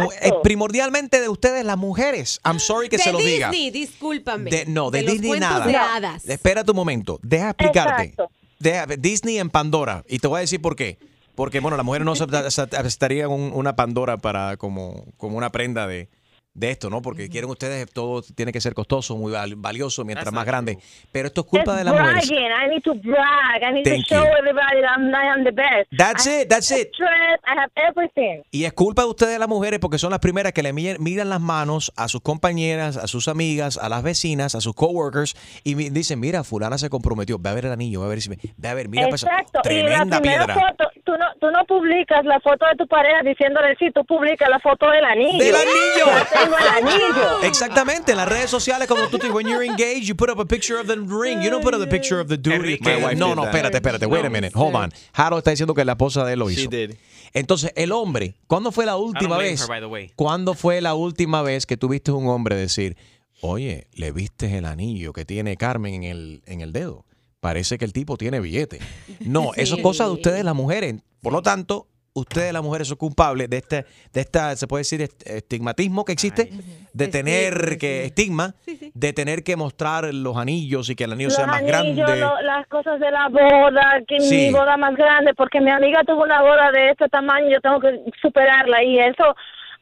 primordialmente 0.41 1.19
de 1.19 1.27
ustedes 1.27 1.65
las 1.65 1.77
mujeres. 1.77 2.39
I'm 2.45 2.59
sorry 2.61 2.87
que 2.87 2.95
de 2.95 3.03
se 3.03 3.11
lo 3.11 3.17
diga. 3.17 3.49
Disney, 3.49 3.71
discúlpame. 3.71 4.49
De- 4.49 4.65
no, 4.67 4.89
de, 4.89 5.03
Disney 5.03 5.37
nada. 5.37 5.65
de 5.65 5.75
hadas. 5.75 6.29
Espera 6.29 6.63
tu 6.63 6.73
momento. 6.73 7.19
Deja 7.23 7.49
explicarte. 7.49 8.15
Deja- 8.57 8.85
Disney 8.97 9.37
en 9.37 9.49
Pandora. 9.49 10.05
Y 10.07 10.19
te 10.19 10.27
voy 10.27 10.37
a 10.37 10.41
decir 10.41 10.61
por 10.61 10.77
qué. 10.77 10.97
Porque, 11.37 11.59
bueno, 11.59 11.77
las 11.77 11.85
mujeres 11.85 12.03
no 12.03 12.13
aceptarían 12.77 13.29
un- 13.29 13.51
una 13.53 13.75
Pandora 13.75 14.17
para 14.17 14.57
como, 14.57 15.05
como 15.17 15.37
una 15.37 15.51
prenda 15.51 15.85
de, 15.85 16.09
de 16.57 16.71
esto, 16.71 16.89
¿no? 16.89 17.01
Porque 17.03 17.29
quieren 17.29 17.49
ustedes, 17.51 17.89
todo 17.93 18.23
tiene 18.23 18.51
que 18.51 18.59
ser 18.59 18.73
costoso, 18.73 19.15
muy 19.15 19.31
val- 19.31 19.53
valioso, 19.55 20.03
mientras 20.03 20.33
más 20.33 20.43
grande. 20.45 20.79
Pero 21.11 21.27
esto 21.27 21.41
es 21.41 21.47
culpa 21.47 21.71
It's 21.73 21.77
de 21.77 21.83
las 21.85 21.93
mujeres. 21.93 22.29
I 22.31 22.69
need 22.69 22.81
to 22.83 22.95
brag. 22.95 23.61
I 23.61 23.73
need 23.73 23.83
Thank 23.83 24.07
to 24.07 24.15
show 24.15 24.23
you. 24.25 24.37
everybody 24.39 24.81
that 24.81 24.97
I'm, 24.97 25.13
I 25.13 25.27
am 25.29 25.43
the 25.43 25.51
best. 25.51 25.87
That's 25.95 26.25
I 26.27 26.41
it, 26.41 26.49
that's 26.49 26.71
it. 26.71 26.89
I 26.99 27.59
have 27.59 27.71
everything. 27.75 28.41
Y 28.51 28.65
es 28.65 28.73
culpa 28.73 29.03
de 29.03 29.09
ustedes 29.09 29.37
las 29.37 29.47
mujeres 29.47 29.79
porque 29.79 29.99
son 29.99 30.09
las 30.09 30.19
primeras 30.19 30.51
que 30.51 30.63
le 30.63 30.73
mi- 30.73 30.97
miran 30.99 31.29
las 31.29 31.39
manos 31.41 31.93
a 31.95 32.07
sus 32.07 32.21
compañeras, 32.21 32.97
a 32.97 33.05
sus 33.07 33.27
amigas, 33.27 33.77
a 33.77 33.87
las 33.87 34.01
vecinas, 34.01 34.55
a 34.55 34.61
sus 34.61 34.73
coworkers 34.73 35.35
y 35.63 35.75
dicen, 35.75 36.19
mira, 36.19 36.43
fulana 36.43 36.77
se 36.79 36.89
comprometió, 36.89 37.37
ve 37.37 37.49
a 37.51 37.53
ver 37.53 37.65
el 37.67 37.71
anillo, 37.71 37.99
ve 38.01 38.05
a 38.07 38.09
ver 38.09 38.21
si 38.21 38.29
me, 38.29 38.37
ve 38.57 38.67
a 38.67 38.73
ver, 38.73 38.89
mira 38.89 39.07
Exacto. 39.09 39.59
y 39.69 39.81
la 39.83 39.89
tremenda 40.05 40.21
piedra. 40.21 40.53
foto, 40.55 40.89
tú 41.05 41.11
no, 41.11 41.25
tú 41.39 41.51
no 41.51 41.63
publicas 41.65 42.25
la 42.25 42.39
foto 42.39 42.65
de 42.65 42.75
tu 42.77 42.87
pareja 42.87 43.21
diciéndole 43.23 43.75
sí, 43.77 43.91
tú 43.93 44.03
publicas 44.05 44.49
la 44.49 44.59
foto 44.59 44.89
del 44.89 45.05
anillo. 45.05 45.37
¡Del 45.43 45.55
anillo! 45.55 46.46
Ya 46.49 46.55
tengo 46.55 46.57
el 46.57 46.67
anillo. 46.87 47.41
Exactamente, 47.43 48.11
en 48.11 48.17
las 48.17 48.27
redes 48.29 48.49
sociales 48.49 48.87
cuando 48.87 49.07
tú 49.09 49.17
te 49.17 49.29
when 49.29 49.47
you're 49.47 49.65
engaged, 49.65 50.03
you 50.03 50.15
put 50.15 50.29
up 50.29 50.39
a 50.39 50.45
picture 50.45 50.79
of 50.79 50.87
the 50.87 50.95
ring, 50.95 51.41
you 51.41 51.49
don't 51.49 51.63
put 51.63 51.73
up 51.73 51.79
the 51.81 51.87
picture 51.87 52.19
of 52.19 52.27
the 52.27 52.37
dude. 52.37 52.55
Enrique, 52.55 52.83
que- 52.83 52.97
my 52.97 53.03
wife 53.05 53.15
no, 53.15 53.35
no, 53.35 53.43
that. 53.43 53.51
espérate, 53.53 53.77
espérate, 53.77 54.05
wait 54.05 54.25
a 54.25 54.29
minute, 54.29 54.51
hold 54.55 54.75
on. 54.75 54.91
Harold 55.13 55.39
está 55.39 55.51
diciendo 55.51 55.73
que 55.73 55.83
la 55.85 55.93
esposa 55.93 56.25
de 56.25 56.33
él 56.33 56.39
lo 56.39 56.49
She 56.49 56.61
hizo. 56.61 56.69
did. 56.69 56.95
Entonces, 57.33 57.71
el 57.75 57.91
hombre, 57.91 58.35
¿cuándo 58.47 58.71
fue 58.71 58.85
la 58.85 58.95
última 58.97 59.37
vez? 59.37 59.67
her. 59.69 60.11
¿Cuándo 60.15 60.53
fue 60.53 60.81
la 60.81 60.95
última 60.95 61.41
vez 61.41 61.65
que 61.65 61.77
tuviste 61.77 62.11
un 62.11 62.27
hombre 62.27 62.55
decir, 62.55 62.97
oye, 63.41 63.87
le 63.93 64.11
viste 64.11 64.57
el 64.57 64.65
anillo 64.65 65.13
que 65.13 65.25
tiene 65.25 65.57
Carmen 65.57 65.93
en 65.95 66.03
el, 66.03 66.41
en 66.45 66.61
el 66.61 66.71
dedo? 66.73 67.05
Parece 67.39 67.77
que 67.77 67.85
el 67.85 67.93
tipo 67.93 68.17
tiene 68.17 68.39
billete. 68.39 68.79
No, 69.19 69.51
eso 69.55 69.75
es 69.75 69.81
cosa 69.83 70.05
de 70.05 70.11
ustedes 70.11 70.43
las 70.43 70.55
mujeres. 70.55 70.95
Por 71.21 71.33
lo 71.33 71.41
tanto, 71.41 71.87
ustedes 72.19 72.51
las 72.53 72.63
mujeres 72.63 72.87
son 72.87 72.97
culpables 72.97 73.49
de 73.49 73.57
este, 73.57 73.85
de 74.13 74.21
esta, 74.21 74.55
se 74.55 74.67
puede 74.67 74.81
decir, 74.81 75.01
est- 75.01 75.27
estigmatismo 75.27 76.03
que 76.05 76.13
existe, 76.13 76.49
de 76.93 77.07
tener 77.07 77.77
que, 77.77 78.05
estigma, 78.05 78.55
de 78.93 79.13
tener 79.13 79.43
que 79.43 79.55
mostrar 79.55 80.13
los 80.13 80.35
anillos 80.37 80.89
y 80.89 80.95
que 80.95 81.03
el 81.03 81.11
anillo 81.13 81.27
Los 81.29 81.35
sea 81.35 81.45
más 81.47 81.61
anillos, 81.61 81.95
grande. 82.07 82.19
lo- 82.21 82.41
las 82.41 82.67
cosas 82.67 82.99
de 82.99 83.11
la 83.11 83.27
boda, 83.29 84.01
que 84.07 84.19
Sí. 84.19 84.47
mi 84.47 84.51
boda 84.51 84.77
más 84.77 84.95
grande, 84.95 85.33
porque 85.35 85.61
mi 85.61 85.71
amiga 85.71 86.01
tuvo 86.05 86.23
una 86.23 86.41
boda 86.41 86.71
de 86.71 86.89
este 86.91 87.07
tamaño, 87.09 87.47
yo 87.49 87.61
tengo 87.61 87.79
que 87.79 88.01
superarla 88.21 88.83
y 88.83 88.99
eso, 88.99 89.35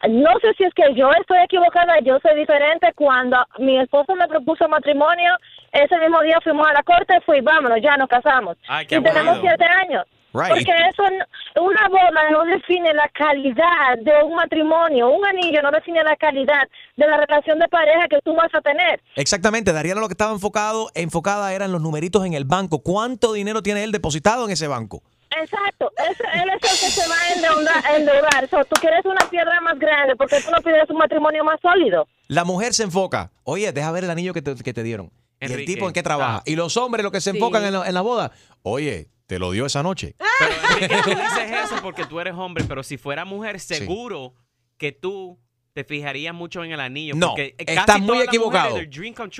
no 0.09 0.31
sé 0.41 0.53
si 0.57 0.63
es 0.65 0.73
que 0.73 0.93
yo 0.93 1.09
estoy 1.19 1.37
equivocada, 1.43 1.99
yo 2.03 2.19
soy 2.21 2.37
diferente. 2.37 2.91
Cuando 2.95 3.37
mi 3.59 3.79
esposo 3.79 4.13
me 4.15 4.27
propuso 4.27 4.67
matrimonio, 4.67 5.31
ese 5.71 5.97
mismo 5.99 6.21
día 6.21 6.37
fuimos 6.43 6.67
a 6.67 6.73
la 6.73 6.83
corte, 6.83 7.13
fui, 7.25 7.39
vámonos, 7.41 7.79
ya 7.81 7.95
nos 7.97 8.07
casamos. 8.09 8.57
Ay, 8.67 8.85
qué 8.85 8.97
y 8.97 9.01
tenemos 9.03 9.39
siete 9.41 9.63
años. 9.65 10.03
Right. 10.35 10.49
Porque 10.49 10.73
eso, 10.89 11.03
no- 11.03 11.63
una 11.63 11.87
boda 11.87 12.29
no 12.31 12.43
define 12.45 12.93
la 12.93 13.07
calidad 13.13 13.97
de 14.01 14.11
un 14.25 14.35
matrimonio, 14.35 15.09
un 15.09 15.25
anillo 15.25 15.61
no 15.61 15.71
define 15.71 16.03
la 16.03 16.15
calidad 16.17 16.67
de 16.97 17.07
la 17.07 17.17
relación 17.17 17.57
de 17.59 17.67
pareja 17.69 18.07
que 18.09 18.19
tú 18.23 18.33
vas 18.35 18.53
a 18.53 18.59
tener. 18.61 19.01
Exactamente, 19.15 19.71
Dariana 19.71 20.01
lo 20.01 20.07
que 20.07 20.13
estaba 20.13 20.33
enfocado, 20.33 20.89
enfocada 20.93 21.53
eran 21.53 21.71
los 21.71 21.81
numeritos 21.81 22.25
en 22.25 22.33
el 22.33 22.43
banco. 22.45 22.79
¿Cuánto 22.83 23.31
dinero 23.33 23.63
tiene 23.63 23.83
él 23.83 23.91
depositado 23.91 24.45
en 24.45 24.51
ese 24.51 24.67
banco? 24.67 25.01
Exacto, 25.41 25.91
ese- 26.09 26.23
él 26.43 26.49
es 26.49 26.55
el 26.55 26.79
que 26.79 26.91
se 26.91 27.09
va 27.09 27.15
a 27.15 27.33
endeudar. 27.33 27.83
endeudar. 27.97 28.49
So, 28.49 28.63
tú 28.65 28.79
quieres 28.79 29.05
una 29.05 29.27
piedra 29.29 29.59
más 29.61 29.77
grande 29.79 30.15
porque 30.15 30.39
tú 30.41 30.51
no 30.51 30.57
pides 30.61 30.89
un 30.89 30.97
matrimonio 30.97 31.43
más 31.43 31.59
sólido. 31.61 32.07
La 32.27 32.43
mujer 32.45 32.73
se 32.73 32.83
enfoca, 32.83 33.31
oye, 33.43 33.71
deja 33.71 33.91
ver 33.91 34.03
el 34.05 34.09
anillo 34.11 34.33
que 34.33 34.41
te, 34.41 34.55
que 34.55 34.73
te 34.73 34.83
dieron. 34.83 35.11
Y 35.41 35.51
el 35.51 35.65
tipo 35.65 35.87
en 35.87 35.93
qué 35.93 36.01
trabaja. 36.03 36.41
Y 36.45 36.55
los 36.55 36.77
hombres 36.77 37.03
lo 37.03 37.11
que 37.11 37.19
se 37.21 37.31
Sí. 37.31 37.37
enfocan 37.37 37.63
en, 37.65 37.73
la- 37.73 37.87
en 37.87 37.93
la 37.93 38.01
boda, 38.01 38.31
oye, 38.63 39.07
te 39.27 39.39
lo 39.39 39.51
dio 39.51 39.65
esa 39.65 39.83
noche. 39.83 40.15
Pero 40.39 40.53
Enrique, 40.71 41.01
tú 41.03 41.09
dices 41.21 41.51
eso 41.65 41.75
porque 41.81 42.05
tú 42.05 42.19
eres 42.19 42.33
hombre, 42.35 42.63
pero 42.65 42.83
si 42.83 42.97
fuera 42.97 43.25
mujer, 43.25 43.59
seguro 43.59 44.33
que 44.77 44.91
tú 44.91 45.39
te 45.73 45.83
fijarías 45.83 46.33
mucho 46.33 46.63
en 46.63 46.71
el 46.71 46.79
anillo. 46.79 47.15
No, 47.15 47.29
porque 47.29 47.55
estás 47.57 47.99
muy 47.99 48.19
equivocado. 48.19 48.77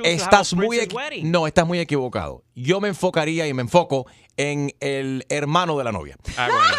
Estás 0.04 0.54
muy 0.54 0.78
equi-. 0.80 1.24
No, 1.24 1.48
estás 1.48 1.66
muy 1.66 1.80
equivocado. 1.80 2.44
Yo 2.56 2.82
me 2.82 2.90
enfocaría 2.90 3.48
y 3.48 3.54
me 3.54 3.62
enfoco 3.62 4.06
en 4.36 4.72
el 4.82 5.26
hermano 5.30 5.78
de 5.78 5.84
la 5.86 5.92
novia. 5.94 6.18
Ah, 6.38 6.50
bueno. 6.52 6.78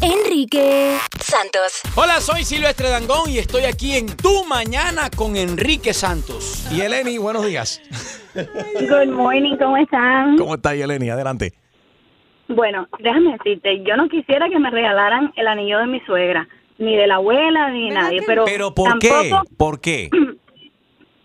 Enrique 0.00 0.96
Santos. 1.20 1.80
Hola, 1.96 2.20
soy 2.20 2.44
Silvestre 2.44 2.88
Dangón 2.88 3.28
y 3.28 3.38
estoy 3.38 3.64
aquí 3.64 3.96
en 3.96 4.06
Tu 4.06 4.44
Mañana 4.44 5.10
con 5.10 5.36
Enrique 5.36 5.92
Santos. 5.92 6.64
Y 6.70 6.80
Eleni, 6.80 7.18
buenos 7.18 7.44
días. 7.44 7.80
Good 8.34 9.12
morning, 9.12 9.56
¿cómo 9.56 9.76
están? 9.76 10.36
¿Cómo 10.38 10.54
está 10.54 10.74
Eleni? 10.74 11.10
Adelante. 11.10 11.52
Bueno, 12.48 12.88
déjame 12.98 13.32
decirte, 13.32 13.82
yo 13.84 13.96
no 13.96 14.08
quisiera 14.08 14.48
que 14.48 14.58
me 14.58 14.70
regalaran 14.70 15.32
el 15.36 15.46
anillo 15.48 15.78
de 15.80 15.86
mi 15.86 16.00
suegra, 16.00 16.48
ni 16.78 16.96
de 16.96 17.06
la 17.06 17.16
abuela, 17.16 17.68
ni 17.70 17.88
de 17.88 17.94
nadie, 17.94 18.22
pero, 18.26 18.44
Pero 18.46 18.74
¿por 18.74 18.98
qué? 18.98 19.08
tampoco, 19.30 19.48
¿Por 19.56 19.80
qué? 19.80 20.10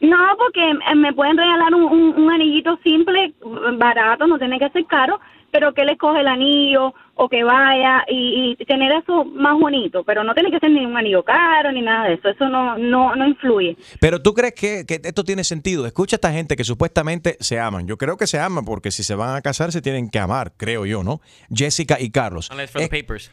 No, 0.01 0.17
porque 0.37 0.69
eh, 0.71 0.95
me 0.95 1.13
pueden 1.13 1.37
regalar 1.37 1.73
un, 1.73 1.83
un- 1.85 2.21
un 2.23 2.29
anillito 2.29 2.77
simple, 2.83 3.33
barato, 3.77 4.27
no 4.27 4.37
tiene 4.37 4.59
que 4.59 4.69
ser 4.71 4.85
caro, 4.85 5.17
pero 5.53 5.71
que 5.73 5.85
le 5.85 5.97
coge 5.97 6.21
el 6.21 6.27
anillo 6.27 6.95
o 7.15 7.29
que 7.29 7.43
vaya 7.43 8.03
y, 8.09 8.55
y 8.59 8.65
tener 8.65 8.91
eso 8.91 9.23
más 9.23 9.53
bonito, 9.59 10.03
pero 10.03 10.23
no 10.23 10.33
tiene 10.33 10.49
que 10.49 10.57
ser 10.57 10.71
ni 10.71 10.83
un 10.83 10.97
anillo 10.97 11.23
caro 11.23 11.71
ni 11.71 11.81
nada 11.81 12.07
de 12.07 12.15
eso, 12.15 12.27
eso 12.27 12.49
no 12.49 12.75
no 12.79 13.15
no 13.15 13.27
influye. 13.27 13.77
Pero 14.01 14.19
tú 14.19 14.33
crees 14.33 14.55
que, 14.55 14.83
que 14.87 14.99
esto 15.03 15.23
tiene 15.23 15.43
sentido. 15.43 15.85
Escucha 15.85 16.15
a 16.15 16.17
esta 16.17 16.31
gente 16.31 16.55
que 16.55 16.63
supuestamente 16.63 17.37
se 17.39 17.59
aman. 17.59 17.85
Yo 17.85 17.97
creo 17.97 18.17
que 18.17 18.25
se 18.25 18.39
aman 18.39 18.65
porque 18.65 18.89
si 18.89 19.03
se 19.03 19.13
van 19.13 19.35
a 19.35 19.41
casar 19.41 19.71
se 19.71 19.83
tienen 19.83 20.09
que 20.09 20.17
amar, 20.17 20.53
creo 20.57 20.87
yo, 20.87 21.03
¿no? 21.03 21.21
Jessica 21.53 21.99
y 21.99 22.09
Carlos. 22.09 22.49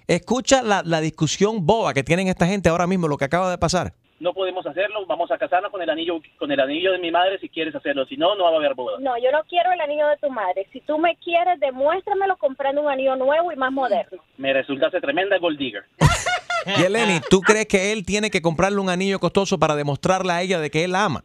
Escucha 0.06 0.62
la, 0.62 0.82
la 0.84 1.00
discusión 1.00 1.64
boba 1.64 1.94
que 1.94 2.04
tienen 2.04 2.28
esta 2.28 2.46
gente 2.46 2.68
ahora 2.68 2.86
mismo, 2.86 3.08
lo 3.08 3.16
que 3.16 3.24
acaba 3.24 3.50
de 3.50 3.56
pasar. 3.56 3.94
No 4.20 4.34
podemos 4.34 4.66
hacerlo, 4.66 5.06
vamos 5.06 5.30
a 5.30 5.38
casarnos 5.38 5.72
con 5.72 5.80
el 5.80 5.88
anillo 5.88 6.20
con 6.38 6.52
el 6.52 6.60
anillo 6.60 6.92
de 6.92 6.98
mi 6.98 7.10
madre 7.10 7.38
si 7.38 7.48
quieres 7.48 7.74
hacerlo, 7.74 8.04
si 8.04 8.18
no, 8.18 8.34
no 8.36 8.44
va 8.44 8.50
a 8.50 8.56
haber 8.56 8.74
boda. 8.74 8.98
No, 9.00 9.16
yo 9.16 9.32
no 9.32 9.42
quiero 9.48 9.72
el 9.72 9.80
anillo 9.80 10.06
de 10.08 10.18
tu 10.18 10.28
madre. 10.28 10.68
Si 10.72 10.80
tú 10.82 10.98
me 10.98 11.16
quieres, 11.16 11.58
demuéstramelo 11.58 12.36
comprando 12.36 12.82
un 12.82 12.90
anillo 12.90 13.16
nuevo 13.16 13.50
y 13.50 13.56
más 13.56 13.72
moderno. 13.72 14.22
Me 14.36 14.52
resultaste 14.52 15.00
tremenda 15.00 15.38
gold 15.38 15.58
digger. 15.58 15.84
Y 16.78 16.82
Eleni, 16.82 17.20
¿tú 17.30 17.40
crees 17.40 17.66
que 17.66 17.90
él 17.90 18.04
tiene 18.04 18.30
que 18.30 18.42
comprarle 18.42 18.80
un 18.80 18.90
anillo 18.90 19.18
costoso 19.18 19.58
para 19.58 19.76
demostrarle 19.76 20.32
a 20.34 20.42
ella 20.42 20.60
de 20.60 20.70
que 20.70 20.84
él 20.84 20.92
la 20.92 21.06
ama? 21.06 21.24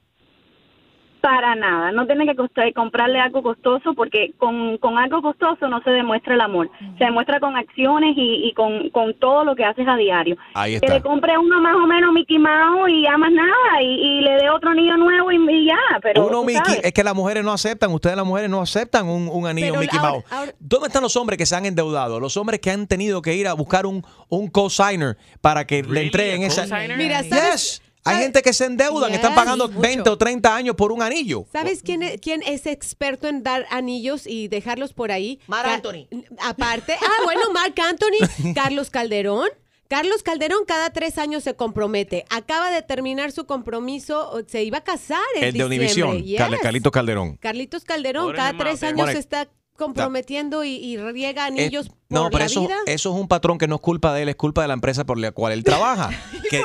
Para 1.26 1.56
nada, 1.56 1.92
no 1.92 2.06
tiene 2.06 2.28
que 2.28 2.36
costar, 2.36 2.72
comprarle 2.74 3.20
algo 3.20 3.42
costoso 3.42 3.96
porque 3.96 4.34
con, 4.38 4.78
con 4.78 5.00
algo 5.00 5.24
costoso 5.24 5.68
no 5.68 5.82
se 5.82 5.90
demuestra 5.90 6.36
el 6.36 6.42
amor, 6.42 6.70
se 7.00 7.04
demuestra 7.06 7.40
con 7.40 7.58
acciones 7.58 8.14
y, 8.16 8.48
y 8.48 8.54
con, 8.54 8.92
con 8.92 9.16
todo 9.16 9.44
lo 9.44 9.56
que 9.56 9.66
haces 9.66 9.88
a 9.88 9.96
diario. 9.96 10.38
Ahí 10.54 10.80
Que 10.80 10.88
le 10.88 11.02
compre 11.02 11.36
uno 11.36 11.60
más 11.62 11.74
o 11.78 11.88
menos 11.88 12.14
Mickey 12.14 12.38
Mouse 12.38 12.90
y 12.92 13.02
ya 13.06 13.18
más 13.18 13.32
nada 13.32 13.82
y, 13.82 13.86
y 13.88 14.22
le 14.22 14.34
dé 14.36 14.50
otro 14.52 14.70
anillo 14.70 14.98
nuevo 14.98 15.32
y, 15.32 15.38
y 15.52 15.66
ya, 15.66 15.76
pero 16.04 16.28
Uno 16.28 16.44
Mickey, 16.44 16.62
sabes. 16.64 16.82
es 16.84 16.94
que 16.94 17.04
las 17.04 17.16
mujeres 17.16 17.44
no 17.44 17.52
aceptan, 17.54 17.92
ustedes 17.92 18.16
las 18.16 18.26
mujeres 18.28 18.48
no 18.52 18.62
aceptan 18.62 19.08
un, 19.10 19.28
un 19.28 19.48
anillo 19.48 19.70
Pero 19.74 19.80
Mickey 19.82 19.98
ahora- 19.98 20.12
Mouse. 20.30 20.54
¿Dónde 20.60 20.88
están 20.90 21.02
los 21.02 21.16
hombres 21.16 21.40
que 21.40 21.48
se 21.48 21.56
han 21.56 21.66
endeudado? 21.66 22.20
Los 22.20 22.38
hombres 22.38 22.60
que 22.60 22.70
han 22.70 22.86
tenido 22.86 23.24
que 23.24 23.34
ir 23.34 23.48
a 23.48 23.54
buscar 23.54 23.88
un, 23.88 24.04
un 24.30 24.48
cosigner 24.48 25.18
para 25.42 25.66
que 25.66 25.82
le 25.82 26.04
entreguen 26.04 26.44
esa. 26.44 26.62
cosigner? 26.70 26.98
Mira, 27.00 27.22
Yes. 27.24 27.82
¿Sabes? 28.06 28.18
Hay 28.20 28.24
gente 28.24 28.42
que 28.42 28.54
se 28.54 28.66
endeudan, 28.66 29.14
están 29.14 29.32
Yes, 29.32 29.36
pagando 29.36 29.68
mucho. 29.68 29.80
20 29.82 30.10
o 30.10 30.18
30 30.18 30.56
años 30.56 30.76
por 30.76 30.92
un 30.92 31.02
anillo. 31.02 31.46
¿Sabes 31.52 31.82
quién 31.84 32.04
es, 32.04 32.22
quién 32.22 32.42
es 32.44 32.66
experto 32.68 33.28
en 33.28 33.44
dar 33.44 33.66
anillos 33.72 34.28
y 34.28 34.48
dejarlos 34.48 34.94
por 34.94 35.12
ahí? 35.12 35.40
Marc 35.48 35.68
Anthony. 35.68 36.08
Aparte, 36.40 36.94
ah, 37.02 37.24
bueno, 37.24 37.52
Marc 37.52 37.78
Anthony, 37.80 38.54
Carlos 38.56 38.90
Calderón. 38.90 39.50
Carlos 39.88 40.24
Calderón 40.24 40.66
cada 40.66 40.90
tres 40.90 41.20
años 41.20 41.44
se 41.44 41.56
compromete. 41.56 42.26
Acaba 42.32 42.72
de 42.72 42.82
terminar 42.82 43.32
su 43.32 43.46
compromiso, 43.46 44.44
se 44.48 44.64
iba 44.64 44.80
a 44.80 44.84
casar 44.84 45.20
en 45.36 45.44
El 45.44 45.54
de 45.54 45.70
diciembre. 45.70 46.18
Univisión, 46.18 46.24
Yes. 46.24 46.60
Carlitos 46.62 46.92
Calderón. 46.92 47.38
Carlitos 47.38 47.84
Calderón 47.84 48.24
Pobre 48.26 48.38
cada 48.38 48.58
tres 48.58 48.82
años 48.82 48.98
Bueno, 48.98 49.12
se 49.12 49.20
está 49.20 49.48
comprometiendo 49.78 50.64
y, 50.64 50.72
y 50.76 50.98
riega 50.98 51.44
Eh, 51.44 51.48
anillos 51.48 51.90
por 51.90 51.98
no, 52.10 52.26
pero 52.30 52.40
la 52.40 52.46
eso, 52.46 52.62
vida. 52.62 52.76
eso 52.86 53.14
es 53.14 53.20
un 53.20 53.28
patrón 53.28 53.58
que 53.58 53.68
no 53.68 53.76
es 53.76 53.82
culpa 53.82 54.14
de 54.14 54.24
él, 54.24 54.30
es 54.30 54.36
culpa 54.36 54.62
de 54.62 54.68
la 54.70 54.74
empresa 54.74 55.06
por 55.06 55.18
la 55.18 55.32
cual 55.32 55.54
él 55.54 55.64
trabaja. 55.66 56.10
Que- 56.50 56.64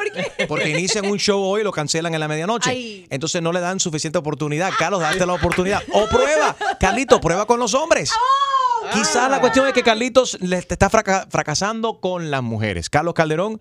Porque 0.48 0.70
inician 0.70 1.06
un 1.06 1.18
show 1.18 1.40
hoy 1.42 1.60
y 1.62 1.64
lo 1.64 1.72
cancelan 1.72 2.14
en 2.14 2.20
la 2.20 2.28
medianoche. 2.28 2.70
Ay. 2.70 3.06
Entonces 3.10 3.42
no 3.42 3.52
le 3.52 3.60
dan 3.60 3.80
suficiente 3.80 4.18
oportunidad. 4.18 4.70
Carlos, 4.78 5.00
date 5.00 5.24
la 5.26 5.34
oportunidad. 5.34 5.82
O 5.92 6.06
prueba. 6.08 6.56
Carlitos, 6.78 7.20
prueba 7.20 7.46
con 7.46 7.58
los 7.60 7.74
hombres. 7.74 8.10
Oh. 8.12 8.90
Quizás 8.94 9.30
la 9.30 9.40
cuestión 9.40 9.66
es 9.66 9.72
que 9.74 9.82
Carlitos 9.82 10.38
le 10.40 10.56
está 10.56 10.88
fraca- 10.88 11.26
fracasando 11.30 12.00
con 12.00 12.30
las 12.30 12.42
mujeres. 12.42 12.88
Carlos 12.88 13.14
Calderón 13.14 13.60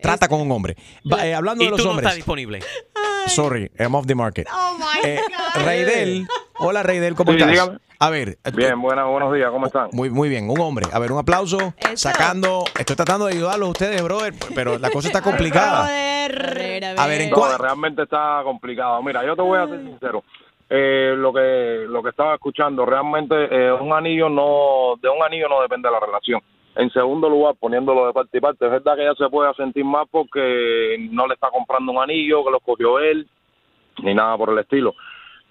trata 0.00 0.28
con 0.28 0.40
un 0.40 0.50
hombre. 0.52 0.76
Va, 1.10 1.26
eh, 1.26 1.34
hablando 1.34 1.62
Y 1.62 1.66
de 1.66 1.70
los 1.72 1.78
tú 1.80 1.84
no 1.84 1.90
hombres. 1.90 2.06
estás 2.06 2.16
disponible. 2.16 2.60
Sorry, 3.26 3.70
I'm 3.78 3.94
off 3.94 4.06
the 4.06 4.14
market. 4.14 4.46
Oh 4.52 4.76
my 4.78 5.06
Eh, 5.08 5.20
God. 5.28 5.64
Reidel, 5.64 6.26
Hola, 6.60 6.82
Reidel, 6.82 7.14
¿cómo 7.14 7.32
Sí, 7.32 7.38
estás? 7.38 7.52
dígame. 7.52 7.78
A 8.00 8.10
ver. 8.10 8.38
eh, 8.44 8.50
Bien, 8.54 8.80
buenas, 8.80 9.06
buenos 9.06 9.32
días, 9.34 9.50
¿cómo 9.50 9.66
están? 9.66 9.88
Muy, 9.92 10.08
muy 10.10 10.28
bien, 10.28 10.48
un 10.48 10.60
hombre. 10.60 10.86
A 10.92 10.98
ver, 10.98 11.12
un 11.12 11.18
aplauso. 11.18 11.74
Sacando. 11.94 12.64
Estoy 12.78 12.96
tratando 12.96 13.26
de 13.26 13.34
ayudarlos 13.34 13.68
a 13.68 13.70
ustedes, 13.72 14.02
brother, 14.02 14.34
pero 14.54 14.78
la 14.78 14.90
cosa 14.90 15.08
está 15.08 15.20
complicada. 15.20 15.84
A 15.84 17.06
ver, 17.06 17.20
¿en 17.22 17.30
No, 17.30 17.36
cuál? 17.36 17.58
realmente 17.58 18.02
está 18.02 18.40
complicado. 18.44 19.02
Mira, 19.02 19.24
yo 19.24 19.34
te 19.36 19.42
voy 19.42 19.58
a 19.58 19.66
ser 19.66 19.80
sincero. 19.82 20.24
Eh, 20.70 21.14
lo 21.16 21.32
que 21.32 21.84
lo 21.88 22.02
que 22.02 22.10
estaba 22.10 22.34
escuchando, 22.34 22.84
realmente 22.84 23.34
eh, 23.50 23.72
un 23.72 23.92
anillo 23.92 24.28
no 24.28 24.94
de 25.00 25.08
un 25.08 25.22
anillo 25.22 25.48
no 25.48 25.62
depende 25.62 25.90
la 25.90 25.98
relación. 25.98 26.42
En 26.76 26.90
segundo 26.90 27.28
lugar, 27.28 27.56
poniéndolo 27.58 28.06
de 28.06 28.12
parte 28.12 28.38
y 28.38 28.40
parte, 28.40 28.64
es 28.64 28.70
verdad 28.70 28.94
que 28.94 29.02
ella 29.02 29.14
se 29.14 29.28
puede 29.28 29.52
sentir 29.54 29.84
más 29.84 30.06
porque 30.10 30.96
no 31.10 31.26
le 31.26 31.34
está 31.34 31.50
comprando 31.50 31.92
un 31.92 31.98
anillo 31.98 32.44
que 32.44 32.50
lo 32.50 32.58
escogió 32.58 32.98
él 33.00 33.26
ni 34.02 34.14
nada 34.14 34.36
por 34.36 34.50
el 34.50 34.58
estilo. 34.58 34.94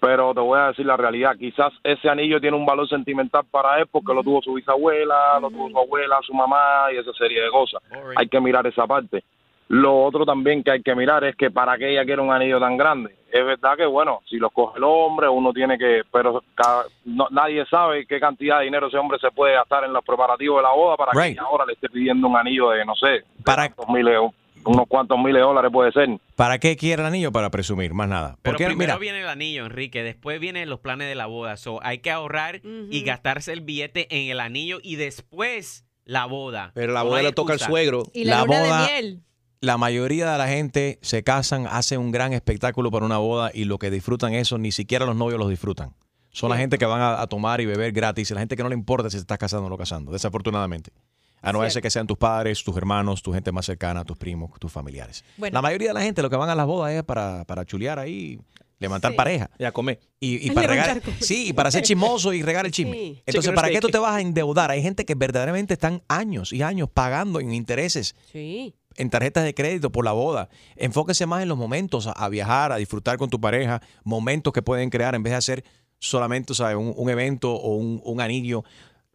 Pero 0.00 0.32
te 0.32 0.40
voy 0.40 0.58
a 0.58 0.68
decir 0.68 0.86
la 0.86 0.96
realidad, 0.96 1.36
quizás 1.36 1.72
ese 1.82 2.08
anillo 2.08 2.40
tiene 2.40 2.56
un 2.56 2.64
valor 2.64 2.88
sentimental 2.88 3.44
para 3.50 3.80
él 3.80 3.86
porque 3.90 4.14
lo 4.14 4.22
tuvo 4.22 4.40
su 4.42 4.54
bisabuela, 4.54 5.40
lo 5.40 5.50
tuvo 5.50 5.68
su 5.70 5.78
abuela, 5.78 6.18
su 6.22 6.32
mamá 6.32 6.92
y 6.92 6.98
esa 6.98 7.12
serie 7.14 7.42
de 7.42 7.50
cosas. 7.50 7.82
Hay 8.16 8.28
que 8.28 8.40
mirar 8.40 8.66
esa 8.66 8.86
parte. 8.86 9.24
Lo 9.68 10.02
otro 10.04 10.24
también 10.24 10.62
que 10.64 10.70
hay 10.70 10.82
que 10.82 10.94
mirar 10.94 11.24
es 11.24 11.36
que 11.36 11.50
para 11.50 11.76
qué 11.76 11.90
ella 11.92 12.04
quiere 12.04 12.22
un 12.22 12.32
anillo 12.32 12.58
tan 12.58 12.76
grande. 12.76 13.14
Es 13.30 13.44
verdad 13.44 13.76
que, 13.76 13.84
bueno, 13.84 14.20
si 14.28 14.36
lo 14.38 14.48
coge 14.48 14.78
el 14.78 14.84
hombre, 14.84 15.28
uno 15.28 15.52
tiene 15.52 15.76
que, 15.76 16.02
pero 16.10 16.42
cada- 16.54 16.84
no- 17.04 17.28
nadie 17.30 17.66
sabe 17.66 18.06
qué 18.06 18.18
cantidad 18.18 18.58
de 18.60 18.64
dinero 18.64 18.86
ese 18.88 18.96
hombre 18.96 19.18
se 19.20 19.30
puede 19.30 19.52
gastar 19.54 19.84
en 19.84 19.92
los 19.92 20.02
preparativos 20.04 20.58
de 20.58 20.62
la 20.62 20.70
boda 20.72 20.96
para 20.96 21.12
Right. 21.12 21.22
que 21.24 21.30
ella 21.32 21.42
ahora 21.42 21.66
le 21.66 21.74
esté 21.74 21.90
pidiendo 21.90 22.26
un 22.26 22.36
anillo 22.38 22.70
de, 22.70 22.84
no 22.86 22.94
sé, 22.94 23.24
Para, 23.44 23.68
cuántos 23.70 23.94
miles, 23.94 24.18
unos 24.64 24.86
cuantos 24.88 25.18
miles 25.18 25.34
de 25.34 25.40
dólares 25.40 25.70
puede 25.70 25.92
ser. 25.92 26.08
¿Para 26.34 26.58
qué 26.58 26.74
quiere 26.78 27.02
el 27.02 27.06
anillo? 27.08 27.30
Para 27.30 27.50
presumir, 27.50 27.92
más 27.92 28.08
nada. 28.08 28.38
Pero 28.40 28.54
Porque, 28.54 28.64
primero 28.64 28.94
mira, 28.94 28.98
viene 28.98 29.20
el 29.20 29.28
anillo, 29.28 29.66
Enrique. 29.66 30.02
Después 30.02 30.40
vienen 30.40 30.70
los 30.70 30.80
planes 30.80 31.08
de 31.08 31.14
la 31.14 31.26
boda. 31.26 31.58
So, 31.58 31.80
hay 31.82 31.98
que 31.98 32.10
ahorrar 32.10 32.62
y 32.64 33.02
gastarse 33.02 33.52
el 33.52 33.60
billete 33.60 34.06
en 34.10 34.30
el 34.30 34.40
anillo 34.40 34.78
y 34.82 34.96
después 34.96 35.84
la 36.06 36.24
boda. 36.24 36.70
Pero 36.74 36.94
la 36.94 37.02
boda 37.02 37.20
le 37.22 37.32
toca 37.32 37.52
al 37.52 37.58
suegro. 37.58 38.04
Y 38.14 38.24
la, 38.24 38.36
La 38.38 38.44
luna 38.46 38.60
boda- 38.62 38.80
de 38.86 38.92
miel. 39.02 39.20
La 39.60 39.76
mayoría 39.78 40.32
de 40.32 40.38
la 40.38 40.48
gente 40.48 40.98
se 41.02 41.22
casan, 41.22 41.66
hace 41.68 41.98
un 41.98 42.10
gran 42.12 42.32
espectáculo 42.32 42.90
para 42.90 43.06
una 43.06 43.18
boda 43.18 43.50
y 43.52 43.64
lo 43.64 43.78
que 43.78 43.90
disfrutan 43.90 44.34
eso, 44.34 44.58
ni 44.58 44.72
siquiera 44.72 45.04
los 45.06 45.16
novios 45.16 45.38
los 45.38 45.48
disfrutan. 45.50 45.94
Son 46.30 46.50
la 46.50 46.56
gente 46.56 46.78
que 46.78 46.84
van 46.86 47.00
a, 47.00 47.20
a 47.20 47.26
tomar 47.26 47.60
y 47.60 47.66
beber 47.66 47.90
gratis, 47.92 48.30
y 48.30 48.34
la 48.34 48.40
gente 48.40 48.56
que 48.56 48.62
no 48.62 48.68
le 48.68 48.74
importa 48.74 49.10
si 49.10 49.16
se 49.16 49.22
estás 49.22 49.38
casando 49.38 49.66
o 49.66 49.70
no 49.70 49.76
casando, 49.78 50.12
desafortunadamente. 50.12 50.92
A 51.40 51.52
no 51.52 51.68
ser 51.70 51.82
que 51.82 51.90
sean 51.90 52.06
tus 52.06 52.18
padres, 52.18 52.62
tus 52.64 52.76
hermanos, 52.76 53.22
tu 53.22 53.32
gente 53.32 53.52
más 53.52 53.64
cercana, 53.64 54.04
tus 54.04 54.16
primos, 54.16 54.50
tus 54.58 54.72
familiares. 54.72 55.24
Bueno. 55.36 55.54
La 55.54 55.62
mayoría 55.62 55.88
de 55.88 55.94
la 55.94 56.02
gente 56.02 56.20
lo 56.20 56.28
que 56.30 56.36
van 56.36 56.50
a 56.50 56.54
las 56.56 56.66
bodas 56.66 56.92
es 56.92 57.02
para, 57.04 57.44
para 57.44 57.64
chulear 57.64 57.98
ahí, 58.00 58.40
levantar 58.80 59.12
Sí. 59.12 59.16
pareja. 59.16 59.48
Y 59.56 59.64
a 59.64 59.70
comer. 59.72 60.00
Y, 60.18 60.48
y 60.48 60.50
para 60.50 60.66
regar, 60.66 61.00
comer. 61.00 61.22
sí, 61.22 61.48
y 61.48 61.52
para 61.52 61.70
ser 61.70 61.82
chismoso 61.82 62.32
y 62.32 62.42
regar 62.42 62.66
el 62.66 62.72
chisme. 62.72 62.92
Sí. 62.92 63.22
Entonces, 63.26 63.52
¿para 63.52 63.70
qué 63.70 63.78
tú 63.80 63.88
te 63.88 63.98
vas 63.98 64.16
a 64.16 64.20
endeudar? 64.20 64.70
Hay 64.72 64.82
gente 64.82 65.04
que 65.04 65.14
verdaderamente 65.14 65.74
están 65.74 66.02
años 66.08 66.52
y 66.52 66.62
años 66.62 66.88
pagando 66.92 67.38
en 67.40 67.54
intereses 67.54 68.16
Sí. 68.32 68.74
En 68.98 69.10
tarjetas 69.10 69.44
de 69.44 69.54
crédito 69.54 69.90
por 69.90 70.04
la 70.04 70.12
boda. 70.12 70.50
Enfóquese 70.76 71.24
más 71.24 71.42
en 71.42 71.48
los 71.48 71.56
momentos, 71.56 72.08
a, 72.14 72.28
viajar, 72.28 72.72
a 72.72 72.76
disfrutar 72.76 73.16
con 73.16 73.30
tu 73.30 73.40
pareja, 73.40 73.80
momentos 74.04 74.52
que 74.52 74.60
pueden 74.60 74.90
crear 74.90 75.14
en 75.14 75.22
vez 75.22 75.32
de 75.32 75.36
hacer 75.36 75.64
solamente. 75.98 76.52
Un, 76.76 76.92
un 76.96 77.10
evento 77.10 77.54
o 77.54 77.76
un 77.76 78.20
anillo. 78.20 78.64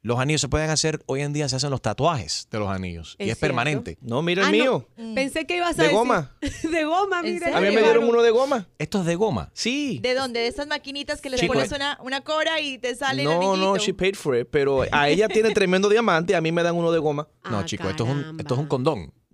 Los 0.05 0.19
anillos 0.19 0.41
se 0.41 0.49
pueden 0.49 0.69
hacer, 0.69 1.01
hoy 1.05 1.21
en 1.21 1.31
día 1.31 1.47
se 1.47 1.55
hacen 1.55 1.69
los 1.69 1.81
tatuajes 1.81 2.49
de 2.51 2.59
los 2.59 2.67
anillos 2.69 3.15
y 3.17 3.23
¿Es 3.23 3.25
cierto? 3.27 3.39
permanente. 3.39 3.97
No, 4.01 4.21
mira 4.21 4.45
Ah, 4.45 4.49
el 4.51 4.57
no. 4.57 4.63
mío. 4.97 5.15
Pensé 5.15 5.47
que 5.47 5.55
ibas 5.55 5.79
a 5.79 5.81
De 5.81 5.87
decir- 5.87 5.97
goma. 5.97 6.35
de 6.71 6.83
goma, 6.83 7.21
¿En 7.23 7.33
mira. 7.35 7.57
A 7.57 7.61
mí 7.61 7.67
me 7.73 7.81
dieron 7.81 8.03
uno 8.03 8.21
de 8.21 8.29
goma. 8.29 8.67
Esto 8.77 8.99
es 8.99 9.05
de 9.05 9.15
goma. 9.15 9.49
Sí. 9.53 9.99
¿De 10.03 10.13
dónde? 10.13 10.41
¿De 10.41 10.47
esas 10.47 10.67
maquinitas 10.67 11.21
que 11.21 11.29
les 11.29 11.39
Chico, 11.39 11.53
pones 11.53 11.71
eh. 11.71 11.75
una, 11.75 11.97
una 12.03 12.19
cora 12.19 12.59
y 12.59 12.79
te 12.79 12.95
sale 12.95 13.21
el 13.21 13.29
No, 13.29 13.37
anillito? 13.53 13.57
no, 13.57 13.77
she 13.77 13.93
paid 13.93 14.15
for 14.15 14.35
it, 14.35 14.49
pero 14.51 14.83
a 14.91 15.07
ella 15.07 15.29
tiene 15.29 15.51
tremendo 15.53 15.87
diamante, 15.87 16.35
a 16.35 16.41
mí 16.41 16.51
me 16.51 16.63
dan 16.63 16.75
uno 16.75 16.91
de 16.91 16.99
goma. 16.99 17.29
No, 17.49 17.59
Ah, 17.59 17.65
chico, 17.65 17.89
esto 17.89 18.03
es, 18.03 18.09
un, 18.09 18.37
esto 18.41 18.55
es 18.55 18.59
un 18.59 18.67
condón. 18.67 19.13